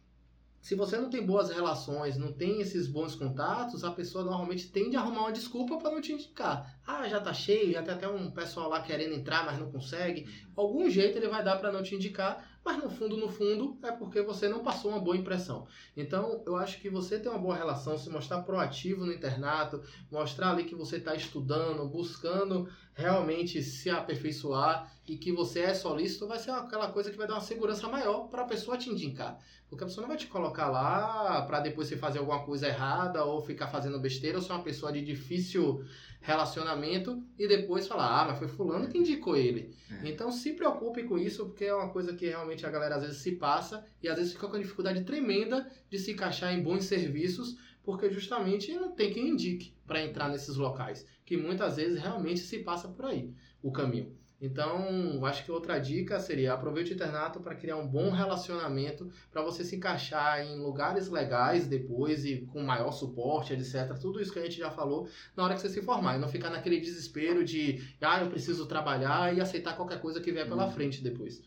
se 0.61 0.75
você 0.75 0.95
não 0.97 1.09
tem 1.09 1.25
boas 1.25 1.49
relações, 1.49 2.17
não 2.17 2.31
tem 2.31 2.61
esses 2.61 2.87
bons 2.87 3.15
contatos, 3.15 3.83
a 3.83 3.91
pessoa 3.91 4.23
normalmente 4.23 4.69
tende 4.69 4.95
a 4.95 4.99
arrumar 4.99 5.21
uma 5.21 5.31
desculpa 5.31 5.77
para 5.77 5.89
não 5.89 5.99
te 5.99 6.13
indicar. 6.13 6.79
Ah, 6.85 7.07
já 7.07 7.19
tá 7.19 7.33
cheio, 7.33 7.73
já 7.73 7.81
tem 7.81 7.95
até 7.95 8.07
um 8.07 8.29
pessoal 8.29 8.69
lá 8.69 8.81
querendo 8.81 9.15
entrar, 9.15 9.43
mas 9.43 9.57
não 9.57 9.71
consegue. 9.71 10.29
Algum 10.55 10.87
jeito 10.87 11.17
ele 11.17 11.27
vai 11.27 11.43
dar 11.43 11.57
para 11.57 11.71
não 11.71 11.81
te 11.81 11.95
indicar, 11.95 12.47
mas 12.63 12.77
no 12.77 12.91
fundo, 12.91 13.17
no 13.17 13.27
fundo, 13.27 13.79
é 13.83 13.91
porque 13.91 14.21
você 14.21 14.47
não 14.47 14.59
passou 14.59 14.91
uma 14.91 14.99
boa 14.99 15.17
impressão. 15.17 15.65
Então, 15.97 16.43
eu 16.45 16.55
acho 16.55 16.79
que 16.79 16.91
você 16.91 17.19
ter 17.19 17.29
uma 17.29 17.39
boa 17.39 17.55
relação, 17.55 17.97
se 17.97 18.09
mostrar 18.09 18.43
proativo 18.43 19.03
no 19.03 19.11
internato, 19.11 19.81
mostrar 20.11 20.51
ali 20.51 20.65
que 20.65 20.75
você 20.75 20.97
está 20.97 21.15
estudando, 21.15 21.89
buscando 21.89 22.69
realmente 23.01 23.61
se 23.61 23.89
aperfeiçoar 23.89 24.91
e 25.07 25.17
que 25.17 25.31
você 25.31 25.61
é 25.61 25.73
solícito, 25.73 26.27
vai 26.27 26.39
ser 26.39 26.51
aquela 26.51 26.91
coisa 26.91 27.11
que 27.11 27.17
vai 27.17 27.27
dar 27.27 27.33
uma 27.33 27.41
segurança 27.41 27.87
maior 27.87 28.29
para 28.29 28.43
a 28.43 28.47
pessoa 28.47 28.77
te 28.77 28.89
indicar. 28.89 29.37
Porque 29.67 29.83
a 29.83 29.87
pessoa 29.87 30.03
não 30.03 30.09
vai 30.09 30.17
te 30.17 30.27
colocar 30.27 30.69
lá 30.69 31.41
para 31.43 31.59
depois 31.61 31.87
você 31.87 31.97
fazer 31.97 32.19
alguma 32.19 32.43
coisa 32.43 32.67
errada 32.67 33.23
ou 33.23 33.41
ficar 33.41 33.67
fazendo 33.67 33.99
besteira 33.99 34.37
ou 34.37 34.43
ser 34.43 34.51
uma 34.51 34.63
pessoa 34.63 34.91
de 34.91 35.01
difícil 35.01 35.83
relacionamento 36.21 37.23
e 37.37 37.47
depois 37.47 37.87
falar, 37.87 38.21
ah, 38.21 38.25
mas 38.25 38.37
foi 38.37 38.47
fulano 38.47 38.87
que 38.87 38.97
indicou 38.97 39.35
ele. 39.35 39.73
É. 39.89 40.09
Então 40.09 40.31
se 40.31 40.53
preocupe 40.53 41.03
com 41.03 41.17
isso, 41.17 41.45
porque 41.47 41.65
é 41.65 41.73
uma 41.73 41.89
coisa 41.89 42.13
que 42.13 42.27
realmente 42.27 42.65
a 42.65 42.69
galera 42.69 42.95
às 42.95 43.01
vezes 43.01 43.17
se 43.17 43.33
passa 43.33 43.83
e 44.03 44.07
às 44.07 44.17
vezes 44.17 44.33
fica 44.33 44.47
com 44.47 44.59
dificuldade 44.59 45.03
tremenda 45.03 45.69
de 45.89 45.97
se 45.97 46.11
encaixar 46.11 46.53
em 46.53 46.61
bons 46.61 46.85
serviços, 46.85 47.57
porque 47.83 48.11
justamente 48.11 48.73
não 48.73 48.91
tem 48.91 49.11
quem 49.11 49.29
indique 49.29 49.73
para 49.87 50.03
entrar 50.03 50.29
nesses 50.29 50.55
locais, 50.55 51.05
que 51.31 51.37
muitas 51.37 51.77
vezes 51.77 51.97
realmente 51.97 52.41
se 52.41 52.59
passa 52.59 52.89
por 52.89 53.05
aí 53.05 53.33
o 53.63 53.71
caminho. 53.71 54.17
Então, 54.41 55.23
acho 55.25 55.45
que 55.45 55.51
outra 55.51 55.79
dica 55.79 56.19
seria 56.19 56.53
aproveite 56.53 56.91
o 56.91 56.95
internato 56.95 57.39
para 57.39 57.55
criar 57.55 57.77
um 57.77 57.87
bom 57.87 58.09
relacionamento, 58.11 59.09
para 59.31 59.41
você 59.41 59.63
se 59.63 59.77
encaixar 59.77 60.41
em 60.41 60.57
lugares 60.59 61.07
legais 61.07 61.67
depois 61.67 62.25
e 62.25 62.41
com 62.47 62.61
maior 62.61 62.91
suporte, 62.91 63.53
etc. 63.53 63.97
Tudo 64.01 64.19
isso 64.19 64.33
que 64.33 64.39
a 64.39 64.43
gente 64.43 64.57
já 64.57 64.69
falou 64.71 65.07
na 65.37 65.43
hora 65.45 65.53
que 65.55 65.61
você 65.61 65.69
se 65.69 65.81
formar 65.83 66.17
e 66.17 66.19
não 66.19 66.27
ficar 66.27 66.49
naquele 66.49 66.81
desespero 66.81 67.45
de, 67.45 67.79
ah, 68.01 68.21
eu 68.21 68.29
preciso 68.29 68.67
trabalhar 68.67 69.33
e 69.33 69.39
aceitar 69.39 69.77
qualquer 69.77 70.01
coisa 70.01 70.19
que 70.19 70.31
vier 70.33 70.49
pela 70.49 70.65
Uhum. 70.65 70.71
frente 70.71 71.01
depois. 71.01 71.41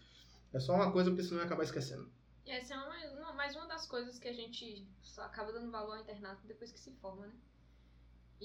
É 0.52 0.59
só 0.61 0.74
uma 0.74 0.93
coisa, 0.93 1.11
porque 1.11 1.24
senão 1.24 1.39
eu 1.39 1.43
ia 1.43 1.47
acabar 1.47 1.65
esquecendo. 1.65 2.09
E 2.47 2.51
essa 2.52 2.74
é 2.74 2.77
uma, 2.78 3.20
uma- 3.20 3.32
mais 3.35 3.56
uma 3.56 3.66
das 3.66 3.86
coisas 3.86 4.19
que 4.19 4.28
a 4.28 4.32
gente 4.32 4.86
só 5.02 5.23
acaba 5.23 5.52
dando 5.52 5.70
valor 5.70 5.97
ao 5.97 6.02
internato 6.02 6.47
depois 6.47 6.70
que 6.73 6.81
se 6.81 6.93
forma, 6.93 7.27
né? 7.27 7.35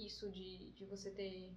Isso 0.05 0.29
de, 0.29 0.71
de 0.71 0.85
você 0.85 1.11
ter 1.11 1.53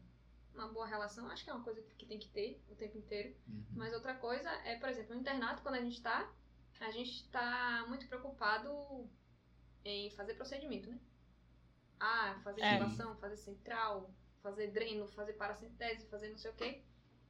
uma 0.55 0.69
boa 0.69 0.87
relação, 0.87 1.29
acho 1.29 1.45
que 1.45 1.51
é 1.51 1.55
uma 1.55 1.65
coisa 1.65 1.81
que 1.97 2.07
tem 2.07 2.19
que 2.19 2.29
ter 2.29 2.63
o 2.69 2.75
tempo 2.75 2.99
inteiro. 2.99 3.35
Mas 3.75 3.93
outra 3.95 4.15
coisa 4.15 4.51
é, 4.67 4.77
por 4.79 4.89
exemplo, 4.89 5.15
no 5.15 5.21
internato, 5.21 5.63
quando 5.63 5.77
a 5.77 5.81
gente 5.81 6.01
tá, 6.03 6.31
a 6.81 6.91
gente 6.91 7.29
tá 7.31 7.85
muito 7.89 8.07
preocupado 8.07 9.09
em 9.85 10.11
fazer 10.11 10.35
procedimento, 10.35 10.91
né? 10.91 10.99
Ah, 11.99 12.41
fazer 12.45 12.61
É. 12.63 12.75
intubação, 12.77 13.17
fazer 13.17 13.37
central, 13.37 14.11
fazer 14.43 14.71
dreno, 14.73 15.07
fazer 15.09 15.35
paracentese, 15.35 16.07
fazer 16.09 16.29
não 16.31 16.39
sei 16.39 16.51
o 16.51 16.55
quê. 16.55 16.83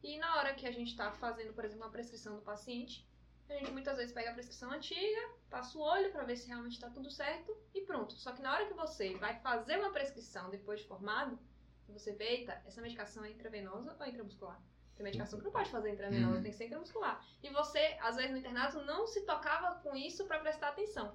E 0.02 0.18
na 0.18 0.36
hora 0.36 0.54
que 0.54 0.66
a 0.66 0.72
gente 0.72 0.96
tá 0.96 1.12
fazendo, 1.12 1.52
por 1.52 1.64
exemplo, 1.64 1.84
uma 1.84 1.90
prescrição 1.92 2.36
do 2.36 2.42
paciente, 2.42 3.06
a 3.48 3.54
gente 3.54 3.70
muitas 3.70 3.96
vezes 3.96 4.12
pega 4.12 4.30
a 4.30 4.34
prescrição 4.34 4.70
antiga, 4.70 5.30
passa 5.50 5.76
o 5.76 5.80
olho 5.82 6.10
pra 6.10 6.24
ver 6.24 6.36
se 6.36 6.48
realmente 6.48 6.80
tá 6.80 6.88
tudo 6.90 7.10
certo 7.10 7.56
e 7.74 7.82
pronto. 7.82 8.14
Só 8.14 8.32
que 8.32 8.40
na 8.42 8.52
hora 8.52 8.66
que 8.66 8.74
você 8.74 9.14
vai 9.16 9.38
fazer 9.40 9.78
uma 9.78 9.90
prescrição 9.92 10.50
depois 10.50 10.80
de 10.80 10.86
formado, 10.86 11.38
você 11.88 12.12
vê, 12.12 12.24
eita, 12.38 12.62
essa 12.66 12.80
medicação 12.80 13.24
é 13.24 13.30
intravenosa 13.30 13.94
ou 14.00 14.06
intramuscular? 14.06 14.58
Tem 14.96 15.04
medicação 15.04 15.38
que 15.38 15.44
não 15.44 15.52
pode 15.52 15.70
fazer 15.70 15.90
intravenosa, 15.90 16.36
Uhum. 16.36 16.42
tem 16.42 16.50
que 16.50 16.56
ser 16.56 16.64
intramuscular. 16.66 17.22
E 17.42 17.50
você, 17.50 17.96
às 18.00 18.16
vezes 18.16 18.30
no 18.30 18.38
internato, 18.38 18.82
não 18.84 19.06
se 19.06 19.22
tocava 19.26 19.74
com 19.80 19.94
isso 19.94 20.24
pra 20.26 20.38
prestar 20.38 20.68
atenção. 20.68 21.14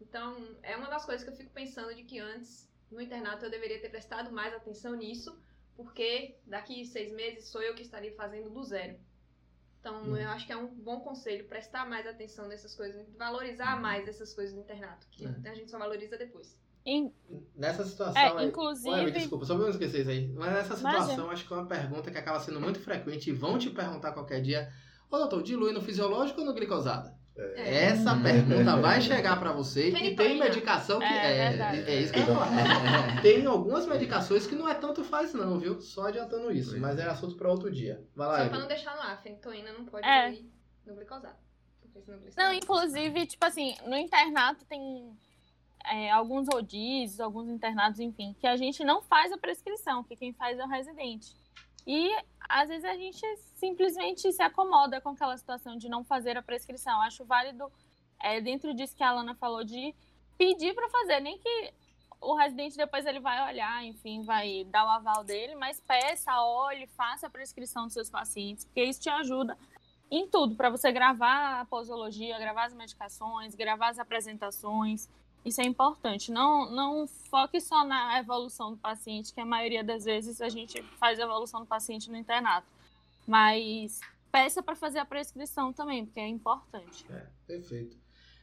Então, 0.00 0.56
é 0.62 0.76
uma 0.76 0.88
das 0.88 1.04
coisas 1.04 1.22
que 1.24 1.30
eu 1.30 1.36
fico 1.36 1.50
pensando 1.52 1.94
de 1.94 2.04
que 2.04 2.18
antes, 2.18 2.68
no 2.90 3.00
internato, 3.00 3.44
eu 3.44 3.50
deveria 3.50 3.80
ter 3.80 3.88
prestado 3.90 4.30
mais 4.32 4.54
atenção 4.54 4.94
nisso, 4.94 5.38
porque 5.76 6.36
daqui 6.46 6.84
seis 6.86 7.12
meses 7.12 7.48
sou 7.48 7.62
eu 7.62 7.74
que 7.74 7.82
estaria 7.82 8.14
fazendo 8.14 8.48
do 8.50 8.62
zero. 8.62 8.98
Então, 9.84 10.02
Uhum. 10.02 10.16
eu 10.16 10.30
acho 10.30 10.46
que 10.46 10.52
é 10.52 10.56
um 10.56 10.66
bom 10.66 11.00
conselho 11.00 11.44
prestar 11.46 11.86
mais 11.86 12.06
atenção 12.06 12.48
nessas 12.48 12.74
coisas, 12.74 13.06
valorizar 13.18 13.76
Uhum. 13.76 13.82
mais 13.82 14.08
essas 14.08 14.32
coisas 14.32 14.54
no 14.54 14.62
internato, 14.62 15.06
que 15.10 15.26
É. 15.26 15.50
a 15.50 15.54
gente 15.54 15.70
só 15.70 15.78
valoriza 15.78 16.16
depois. 16.16 16.58
In- 16.86 17.12
Nessa 17.54 17.84
situação. 17.84 18.16
É, 18.20 18.26
aí- 18.28 18.32
Olha, 18.32 18.46
inclusive. 18.46 19.10
desculpa, 19.10 19.44
só 19.44 19.54
pra 19.54 19.64
não 19.64 19.70
esquecer 19.70 20.00
isso 20.00 20.10
aí. 20.10 20.26
Mas 20.32 20.52
nessa 20.54 20.74
situação, 20.76 21.04
Imagina. 21.12 21.32
acho 21.32 21.46
que 21.46 21.52
é 21.52 21.56
uma 21.56 21.66
pergunta 21.68 22.10
que 22.10 22.16
acaba 22.16 22.40
sendo 22.40 22.58
muito 22.62 22.80
frequente 22.80 23.28
e 23.28 23.32
vão 23.34 23.58
te 23.58 23.68
perguntar 23.68 24.12
qualquer 24.12 24.40
dia. 24.40 24.72
Ô 25.10 25.18
doutor, 25.18 25.42
dilui 25.42 25.72
no 25.74 25.82
fisiológico 25.82 26.40
ou 26.40 26.46
no 26.46 26.54
glicosada? 26.54 27.14
É. 27.36 27.86
Essa 27.86 28.12
Hum. 28.14 28.22
pergunta 28.22 28.76
vai 28.76 29.00
chegar 29.00 29.38
pra 29.40 29.50
você 29.50 29.90
e 29.90 30.14
tem 30.14 30.38
medicação 30.38 31.00
que. 31.00 31.04
É, 31.04 31.36
É, 31.38 31.48
verdade. 31.50 31.90
é 31.90 32.00
isso 32.00 32.12
que 32.12 32.20
eu 32.20 32.26
ia 32.26 32.32
falar. 32.32 32.48
Tem 33.22 33.44
algumas 33.46 33.86
medicações 33.86 34.46
que 34.46 34.54
não 34.54 34.68
é 34.68 34.74
tanto 34.74 35.02
faz, 35.02 35.34
não, 35.34 35.58
viu? 35.58 35.80
Só 35.80 36.06
adiantando 36.06 36.52
isso. 36.52 36.78
Mas 36.78 36.96
é 36.98 37.04
assunto 37.08 37.34
pra 37.36 37.50
outro 37.50 37.70
dia. 37.72 38.06
Vai 38.14 38.28
lá, 38.28 38.38
Só 38.44 38.48
pra 38.50 38.58
não 38.60 38.68
deixar 38.68 38.94
no 38.94 39.02
ar, 39.02 39.20
fentoína 39.20 39.72
não 39.72 39.84
pode 39.84 40.06
É. 40.06 40.32
ir 40.32 40.48
no 40.86 40.94
glicosado. 40.94 41.36
Porque 41.80 42.00
senão 42.02 42.18
o 42.18 42.22
Não, 42.36 42.52
inclusive, 42.52 43.26
tipo 43.26 43.44
assim, 43.44 43.74
no 43.84 43.96
internato 43.96 44.64
tem 44.66 45.12
é, 45.86 46.10
alguns 46.12 46.46
rodízios, 46.48 47.18
alguns 47.20 47.48
internados, 47.48 47.98
enfim, 47.98 48.34
que 48.38 48.46
a 48.46 48.56
gente 48.56 48.84
não 48.84 49.02
faz 49.02 49.32
a 49.32 49.36
prescrição, 49.38 50.02
que 50.04 50.14
quem 50.16 50.32
faz 50.32 50.58
é 50.58 50.64
o 50.64 50.68
residente. 50.68 51.36
E 51.86 52.10
às 52.48 52.68
vezes 52.68 52.84
a 52.84 52.94
gente 52.94 53.24
simplesmente 53.54 54.32
se 54.32 54.42
acomoda 54.42 55.00
com 55.00 55.10
aquela 55.10 55.36
situação 55.36 55.76
de 55.76 55.88
não 55.88 56.04
fazer 56.04 56.36
a 56.36 56.42
prescrição. 56.42 57.00
Acho 57.02 57.24
válido, 57.24 57.70
é, 58.20 58.40
dentro 58.40 58.74
disso 58.74 58.96
que 58.96 59.02
a 59.02 59.10
Alana 59.10 59.34
falou, 59.34 59.64
de 59.64 59.94
pedir 60.36 60.74
para 60.74 60.88
fazer, 60.88 61.20
nem 61.20 61.38
que 61.38 61.72
o 62.20 62.34
residente 62.34 62.76
depois 62.76 63.04
ele 63.04 63.20
vai 63.20 63.52
olhar, 63.52 63.84
enfim, 63.84 64.22
vai 64.22 64.64
dar 64.64 64.84
o 64.84 64.88
aval 64.88 65.22
dele, 65.22 65.54
mas 65.54 65.80
peça, 65.80 66.32
olhe, 66.40 66.86
faça 66.88 67.26
a 67.26 67.30
prescrição 67.30 67.84
dos 67.84 67.92
seus 67.92 68.08
pacientes, 68.08 68.64
porque 68.64 68.82
isso 68.82 69.00
te 69.00 69.10
ajuda 69.10 69.56
em 70.10 70.28
tudo, 70.28 70.54
para 70.54 70.70
você 70.70 70.92
gravar 70.92 71.60
a 71.60 71.64
posologia, 71.64 72.38
gravar 72.38 72.66
as 72.66 72.74
medicações, 72.74 73.54
gravar 73.54 73.88
as 73.88 73.98
apresentações. 73.98 75.08
Isso 75.44 75.60
é 75.60 75.64
importante. 75.64 76.32
Não, 76.32 76.70
não 76.70 77.06
foque 77.06 77.60
só 77.60 77.84
na 77.84 78.18
evolução 78.18 78.72
do 78.72 78.78
paciente, 78.78 79.32
que 79.32 79.40
a 79.40 79.44
maioria 79.44 79.84
das 79.84 80.04
vezes 80.04 80.40
a 80.40 80.48
gente 80.48 80.82
faz 80.98 81.20
a 81.20 81.24
evolução 81.24 81.60
do 81.60 81.66
paciente 81.66 82.10
no 82.10 82.16
internato. 82.16 82.66
Mas 83.26 84.00
peça 84.32 84.62
para 84.62 84.74
fazer 84.74 84.98
a 84.98 85.04
prescrição 85.04 85.72
também, 85.72 86.04
porque 86.06 86.20
é 86.20 86.26
importante. 86.26 87.06
Perfeito. 87.46 87.96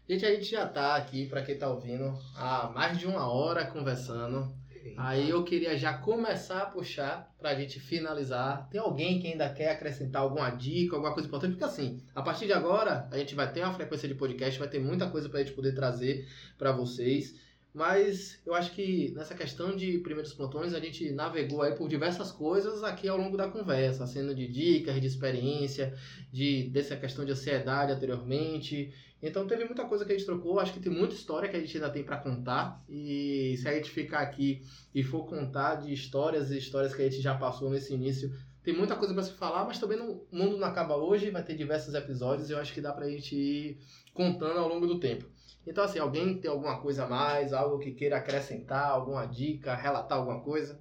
Gente, 0.07 0.25
a 0.25 0.33
gente 0.33 0.45
já 0.45 0.67
tá 0.67 0.95
aqui, 0.95 1.27
pra 1.27 1.43
quem 1.43 1.57
tá 1.57 1.69
ouvindo, 1.69 2.17
há 2.35 2.69
mais 2.69 2.97
de 2.97 3.07
uma 3.07 3.31
hora 3.31 3.65
conversando. 3.65 4.53
Aí 4.97 5.29
eu 5.29 5.43
queria 5.43 5.77
já 5.77 5.93
começar 5.93 6.61
a 6.61 6.65
puxar 6.65 7.33
pra 7.39 7.55
gente 7.55 7.79
finalizar. 7.79 8.67
Tem 8.69 8.79
alguém 8.79 9.19
que 9.19 9.27
ainda 9.27 9.49
quer 9.49 9.71
acrescentar 9.71 10.21
alguma 10.21 10.49
dica, 10.49 10.95
alguma 10.95 11.13
coisa 11.13 11.27
importante? 11.27 11.51
Porque 11.51 11.65
assim, 11.65 12.01
a 12.13 12.21
partir 12.21 12.45
de 12.45 12.53
agora, 12.53 13.07
a 13.11 13.17
gente 13.17 13.35
vai 13.35 13.51
ter 13.51 13.63
uma 13.63 13.73
frequência 13.73 14.07
de 14.07 14.15
podcast, 14.15 14.59
vai 14.59 14.67
ter 14.67 14.79
muita 14.79 15.09
coisa 15.09 15.29
pra 15.29 15.39
gente 15.39 15.53
poder 15.53 15.73
trazer 15.73 16.27
pra 16.57 16.71
vocês. 16.71 17.35
Mas 17.73 18.41
eu 18.45 18.53
acho 18.53 18.71
que 18.71 19.11
nessa 19.15 19.33
questão 19.33 19.75
de 19.75 19.99
primeiros 19.99 20.33
plantões, 20.33 20.73
a 20.73 20.79
gente 20.79 21.09
navegou 21.11 21.61
aí 21.61 21.73
por 21.73 21.87
diversas 21.87 22.29
coisas 22.29 22.83
aqui 22.83 23.07
ao 23.07 23.17
longo 23.17 23.37
da 23.37 23.47
conversa, 23.47 24.05
sendo 24.05 24.35
de 24.35 24.45
dicas, 24.45 24.99
de 24.99 25.07
experiência, 25.07 25.93
de 26.31 26.69
dessa 26.69 26.97
questão 26.97 27.23
de 27.23 27.31
ansiedade 27.31 27.93
anteriormente. 27.93 28.93
Então 29.21 29.45
teve 29.45 29.65
muita 29.65 29.85
coisa 29.85 30.03
que 30.03 30.11
a 30.11 30.17
gente 30.17 30.25
trocou, 30.25 30.59
acho 30.59 30.73
que 30.73 30.79
tem 30.79 30.91
muita 30.91 31.13
história 31.13 31.47
que 31.47 31.55
a 31.55 31.59
gente 31.59 31.77
ainda 31.77 31.89
tem 31.89 32.03
pra 32.03 32.17
contar. 32.17 32.83
E 32.89 33.55
se 33.57 33.67
a 33.67 33.73
gente 33.73 33.91
ficar 33.91 34.19
aqui 34.19 34.63
e 34.95 35.03
for 35.03 35.25
contar 35.25 35.75
de 35.75 35.93
histórias 35.93 36.49
e 36.49 36.57
histórias 36.57 36.95
que 36.95 37.01
a 37.01 37.09
gente 37.09 37.21
já 37.21 37.35
passou 37.35 37.69
nesse 37.69 37.93
início, 37.93 38.31
tem 38.63 38.75
muita 38.75 38.95
coisa 38.95 39.13
pra 39.13 39.23
se 39.23 39.33
falar, 39.33 39.65
mas 39.65 39.79
também 39.79 39.99
o 39.99 40.25
mundo 40.31 40.57
não 40.57 40.67
acaba 40.67 40.95
hoje, 40.95 41.29
vai 41.29 41.43
ter 41.43 41.55
diversos 41.55 41.93
episódios 41.93 42.49
e 42.49 42.53
eu 42.53 42.59
acho 42.59 42.73
que 42.73 42.81
dá 42.81 42.91
pra 42.91 43.09
gente 43.09 43.35
ir 43.35 43.79
contando 44.13 44.59
ao 44.59 44.67
longo 44.67 44.87
do 44.87 44.99
tempo. 44.99 45.25
Então 45.65 45.83
assim, 45.83 45.99
alguém 45.99 46.39
tem 46.39 46.49
alguma 46.49 46.79
coisa 46.79 47.05
a 47.05 47.09
mais, 47.09 47.53
algo 47.53 47.79
que 47.79 47.91
queira 47.91 48.17
acrescentar, 48.17 48.89
alguma 48.89 49.25
dica, 49.25 49.75
relatar 49.75 50.17
alguma 50.17 50.41
coisa? 50.41 50.79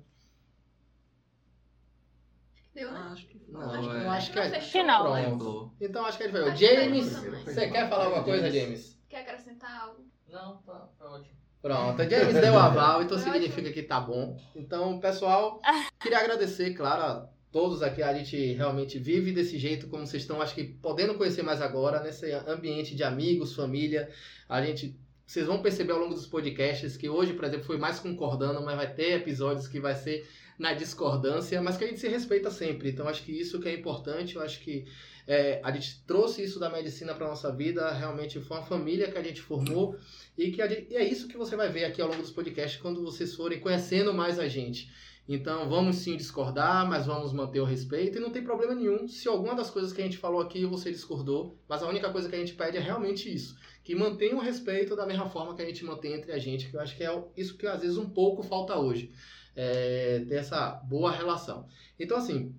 Deu, 2.74 2.90
né? 2.92 3.00
Acho 3.12 3.26
que 3.26 3.40
Não, 3.48 3.60
acho 3.70 3.80
que- 3.90 3.96
eu 3.96 4.10
acho 4.10 4.32
que 4.32 4.38
é- 4.38 4.50
Fechou. 4.50 4.70
Que 4.80 4.82
não. 4.86 5.02
Pronto. 5.38 5.72
Então 5.80 6.04
acho 6.06 6.16
que 6.18 6.24
a 6.24 6.26
gente 6.28 6.40
vai. 6.40 6.56
James, 6.56 7.12
também. 7.12 7.44
você 7.44 7.68
quer 7.70 7.88
falar 7.88 8.04
alguma 8.04 8.22
coisa, 8.24 8.50
James? 8.50 8.98
Quer 9.08 9.20
acrescentar 9.22 9.80
algo? 9.82 10.06
Não, 10.28 10.56
tá, 10.58 10.88
tá 10.98 11.04
ótimo. 11.10 11.34
Pronto, 11.60 12.00
a 12.00 12.04
James 12.08 12.40
deu 12.40 12.56
aval, 12.58 13.02
então 13.02 13.18
significa 13.18 13.70
que 13.72 13.82
tá 13.82 14.00
bom. 14.00 14.36
Então, 14.54 14.98
pessoal, 15.00 15.60
queria 16.00 16.18
agradecer, 16.18 16.72
claro, 16.74 17.02
a 17.02 17.28
todos 17.52 17.82
aqui. 17.82 18.02
A 18.02 18.14
gente 18.14 18.54
realmente 18.54 18.98
vive 18.98 19.32
desse 19.32 19.58
jeito, 19.58 19.88
como 19.88 20.06
vocês 20.06 20.22
estão, 20.22 20.40
acho 20.40 20.54
que 20.54 20.64
podendo 20.64 21.14
conhecer 21.16 21.42
mais 21.42 21.60
agora, 21.60 22.00
nesse 22.00 22.30
ambiente 22.32 22.94
de 22.94 23.02
amigos, 23.02 23.54
família. 23.54 24.08
A 24.48 24.62
gente. 24.62 24.96
Vocês 25.26 25.46
vão 25.46 25.62
perceber 25.62 25.92
ao 25.92 26.00
longo 26.00 26.14
dos 26.14 26.26
podcasts 26.26 26.96
que 26.96 27.08
hoje, 27.08 27.34
por 27.34 27.44
exemplo, 27.44 27.64
foi 27.64 27.78
mais 27.78 28.00
concordando, 28.00 28.60
mas 28.64 28.74
vai 28.76 28.92
ter 28.92 29.12
episódios 29.12 29.68
que 29.68 29.78
vai 29.78 29.94
ser 29.94 30.28
na 30.60 30.74
discordância, 30.74 31.60
mas 31.62 31.78
que 31.78 31.84
a 31.84 31.86
gente 31.86 31.98
se 31.98 32.06
respeita 32.06 32.50
sempre. 32.50 32.90
Então, 32.90 33.08
acho 33.08 33.22
que 33.22 33.32
isso 33.32 33.58
que 33.58 33.68
é 33.68 33.74
importante. 33.74 34.36
Eu 34.36 34.42
acho 34.42 34.60
que 34.60 34.84
é, 35.26 35.58
a 35.64 35.72
gente 35.72 36.04
trouxe 36.06 36.44
isso 36.44 36.60
da 36.60 36.68
medicina 36.68 37.14
para 37.14 37.26
nossa 37.26 37.50
vida. 37.50 37.90
Realmente 37.90 38.38
foi 38.40 38.58
uma 38.58 38.66
família 38.66 39.10
que 39.10 39.16
a 39.16 39.22
gente 39.22 39.40
formou 39.40 39.96
e 40.36 40.50
que 40.50 40.68
gente- 40.68 40.86
e 40.92 40.96
é 40.96 41.02
isso 41.02 41.28
que 41.28 41.36
você 41.38 41.56
vai 41.56 41.70
ver 41.70 41.86
aqui 41.86 42.02
ao 42.02 42.08
longo 42.08 42.20
dos 42.20 42.30
podcasts 42.30 42.78
quando 42.78 43.02
vocês 43.02 43.34
forem 43.34 43.58
conhecendo 43.58 44.12
mais 44.12 44.38
a 44.38 44.46
gente. 44.46 44.92
Então 45.26 45.68
vamos 45.68 45.96
sim 45.96 46.16
discordar, 46.16 46.86
mas 46.88 47.06
vamos 47.06 47.32
manter 47.32 47.60
o 47.60 47.64
respeito 47.64 48.18
e 48.18 48.20
não 48.20 48.30
tem 48.30 48.42
problema 48.42 48.74
nenhum 48.74 49.08
se 49.08 49.28
alguma 49.28 49.54
das 49.54 49.70
coisas 49.70 49.92
que 49.92 50.00
a 50.00 50.04
gente 50.04 50.18
falou 50.18 50.40
aqui 50.40 50.64
você 50.66 50.90
discordou, 50.90 51.56
mas 51.68 51.82
a 51.82 51.88
única 51.88 52.10
coisa 52.10 52.28
que 52.28 52.34
a 52.34 52.38
gente 52.38 52.54
pede 52.54 52.76
é 52.76 52.80
realmente 52.80 53.32
isso, 53.32 53.56
que 53.84 53.94
mantenha 53.94 54.34
o 54.34 54.40
respeito 54.40 54.96
da 54.96 55.06
mesma 55.06 55.28
forma 55.30 55.54
que 55.54 55.62
a 55.62 55.64
gente 55.64 55.84
mantém 55.84 56.14
entre 56.14 56.32
a 56.32 56.38
gente, 56.38 56.68
que 56.68 56.76
eu 56.76 56.80
acho 56.80 56.96
que 56.96 57.04
é 57.04 57.24
isso 57.36 57.56
que 57.56 57.66
às 57.66 57.80
vezes 57.80 57.96
um 57.96 58.10
pouco 58.10 58.42
falta 58.42 58.76
hoje, 58.76 59.12
é, 59.54 60.24
ter 60.28 60.36
essa 60.36 60.72
boa 60.84 61.10
relação. 61.10 61.66
Então 61.98 62.16
assim, 62.16 62.54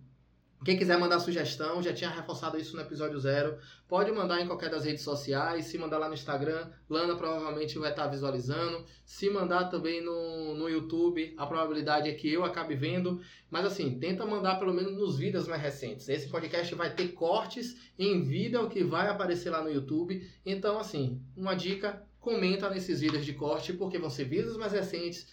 quem 0.63 0.77
quiser 0.77 0.99
mandar 0.99 1.19
sugestão, 1.19 1.81
já 1.81 1.91
tinha 1.91 2.09
reforçado 2.11 2.55
isso 2.55 2.75
no 2.75 2.83
episódio 2.83 3.19
zero, 3.19 3.57
pode 3.87 4.11
mandar 4.11 4.39
em 4.39 4.45
qualquer 4.45 4.69
das 4.69 4.85
redes 4.85 5.01
sociais. 5.03 5.65
Se 5.65 5.75
mandar 5.75 5.97
lá 5.97 6.07
no 6.07 6.13
Instagram, 6.13 6.69
Lana 6.87 7.15
provavelmente 7.15 7.79
vai 7.79 7.89
estar 7.89 8.05
visualizando. 8.05 8.85
Se 9.03 9.27
mandar 9.27 9.69
também 9.71 10.05
no, 10.05 10.53
no 10.53 10.69
YouTube, 10.69 11.33
a 11.35 11.47
probabilidade 11.47 12.07
é 12.07 12.13
que 12.13 12.31
eu 12.31 12.45
acabe 12.45 12.75
vendo. 12.75 13.19
Mas 13.49 13.65
assim, 13.65 13.97
tenta 13.97 14.23
mandar 14.23 14.59
pelo 14.59 14.71
menos 14.71 14.93
nos 14.93 15.17
vídeos 15.17 15.47
mais 15.47 15.63
recentes. 15.63 16.07
Esse 16.07 16.29
podcast 16.29 16.75
vai 16.75 16.93
ter 16.93 17.07
cortes 17.07 17.75
em 17.97 18.21
vídeo 18.21 18.69
que 18.69 18.83
vai 18.83 19.07
aparecer 19.07 19.49
lá 19.49 19.63
no 19.63 19.71
YouTube. 19.71 20.29
Então, 20.45 20.77
assim, 20.77 21.19
uma 21.35 21.55
dica: 21.55 22.03
comenta 22.19 22.69
nesses 22.69 23.01
vídeos 23.01 23.25
de 23.25 23.33
corte, 23.33 23.73
porque 23.73 23.97
vão 23.97 24.11
ser 24.11 24.25
vídeos 24.25 24.55
mais 24.57 24.73
recentes 24.73 25.25
re- 25.25 25.31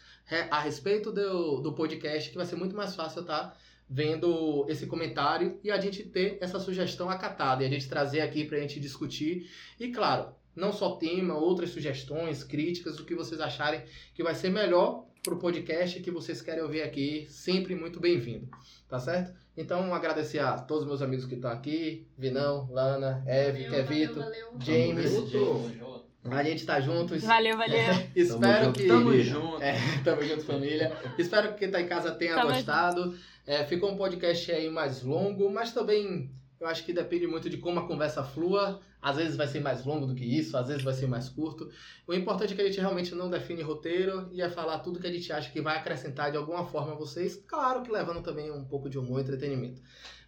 a 0.50 0.60
respeito 0.60 1.10
do, 1.12 1.60
do 1.60 1.72
podcast, 1.72 2.30
que 2.30 2.36
vai 2.36 2.46
ser 2.46 2.56
muito 2.56 2.76
mais 2.76 2.94
fácil, 2.94 3.24
tá? 3.24 3.54
vendo 3.90 4.66
esse 4.68 4.86
comentário 4.86 5.58
e 5.64 5.70
a 5.70 5.80
gente 5.80 6.02
ter 6.02 6.36
essa 6.40 6.60
sugestão 6.60 7.08
acatada 7.08 7.62
e 7.62 7.66
a 7.66 7.70
gente 7.70 7.88
trazer 7.88 8.20
aqui 8.20 8.44
para 8.44 8.58
a 8.58 8.60
gente 8.60 8.78
discutir. 8.78 9.48
E 9.80 9.88
claro, 9.88 10.34
não 10.54 10.72
só 10.72 10.96
tema, 10.96 11.34
outras 11.34 11.70
sugestões, 11.70 12.44
críticas, 12.44 12.98
o 12.98 13.04
que 13.04 13.14
vocês 13.14 13.40
acharem 13.40 13.82
que 14.14 14.22
vai 14.22 14.34
ser 14.34 14.50
melhor 14.50 15.06
para 15.22 15.34
o 15.34 15.38
podcast 15.38 16.00
que 16.00 16.10
vocês 16.10 16.42
querem 16.42 16.62
ouvir 16.62 16.82
aqui, 16.82 17.26
sempre 17.28 17.74
muito 17.74 17.98
bem-vindo, 17.98 18.48
tá 18.88 18.98
certo? 18.98 19.32
Então, 19.56 19.92
agradecer 19.92 20.38
a 20.38 20.56
todos 20.56 20.84
os 20.84 20.88
meus 20.88 21.02
amigos 21.02 21.26
que 21.26 21.34
estão 21.34 21.50
aqui, 21.50 22.06
Vinão, 22.16 22.68
Lana, 22.70 23.24
Eve, 23.26 23.64
Valeu, 23.64 23.86
Kevito, 23.86 24.20
valeu, 24.20 24.46
valeu. 24.52 24.60
James. 24.60 25.10
Junto. 25.10 25.97
A 26.30 26.42
gente 26.42 26.64
tá 26.64 26.80
juntos. 26.80 27.22
Valeu, 27.22 27.56
valeu. 27.56 27.78
Espero 28.14 28.66
junto, 28.66 28.78
que. 28.78 28.86
Tamo 28.86 29.04
Família. 29.04 29.24
junto. 29.24 29.62
É, 29.62 29.74
tamo 30.04 30.22
junto, 30.22 30.44
família. 30.44 30.92
Espero 31.18 31.52
que 31.52 31.58
quem 31.58 31.70
tá 31.70 31.80
em 31.80 31.86
casa 31.86 32.12
tenha 32.12 32.34
Tamo 32.34 32.48
gostado. 32.48 33.16
É, 33.46 33.64
ficou 33.64 33.90
um 33.90 33.96
podcast 33.96 34.50
aí 34.52 34.68
mais 34.68 35.02
longo, 35.02 35.50
mas 35.50 35.72
também 35.72 36.30
eu 36.60 36.66
acho 36.66 36.84
que 36.84 36.92
depende 36.92 37.26
muito 37.26 37.48
de 37.48 37.56
como 37.56 37.80
a 37.80 37.86
conversa 37.86 38.22
flua. 38.22 38.80
Às 39.00 39.16
vezes 39.16 39.36
vai 39.36 39.46
ser 39.46 39.60
mais 39.60 39.84
longo 39.84 40.06
do 40.06 40.14
que 40.14 40.24
isso, 40.24 40.56
às 40.56 40.66
vezes 40.66 40.82
vai 40.82 40.92
ser 40.92 41.06
mais 41.06 41.28
curto. 41.28 41.70
O 42.06 42.12
importante 42.12 42.52
é 42.52 42.56
que 42.56 42.62
a 42.62 42.64
gente 42.66 42.80
realmente 42.80 43.14
não 43.14 43.30
define 43.30 43.62
roteiro 43.62 44.28
e 44.32 44.42
é 44.42 44.50
falar 44.50 44.80
tudo 44.80 44.98
que 44.98 45.06
a 45.06 45.12
gente 45.12 45.32
acha 45.32 45.50
que 45.52 45.60
vai 45.60 45.76
acrescentar 45.76 46.32
de 46.32 46.36
alguma 46.36 46.66
forma 46.66 46.92
a 46.92 46.96
vocês. 46.96 47.36
Claro 47.46 47.82
que 47.82 47.92
levando 47.92 48.22
também 48.22 48.50
um 48.50 48.64
pouco 48.64 48.90
de 48.90 48.98
humor 48.98 49.20
e 49.20 49.22
entretenimento. 49.22 49.80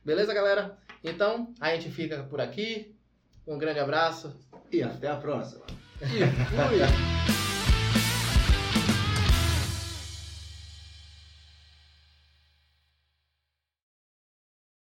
Beleza, 0.04 0.32
galera? 0.32 0.78
Então, 1.02 1.52
a 1.60 1.74
gente 1.74 1.90
fica 1.90 2.22
por 2.22 2.40
aqui. 2.40 2.94
Um 3.46 3.58
grande 3.58 3.80
abraço. 3.80 4.34
E 4.70 4.82
até 4.82 5.08
a 5.08 5.16
próxima. 5.16 5.64
Y, 6.02 6.22
uy. 6.22 6.80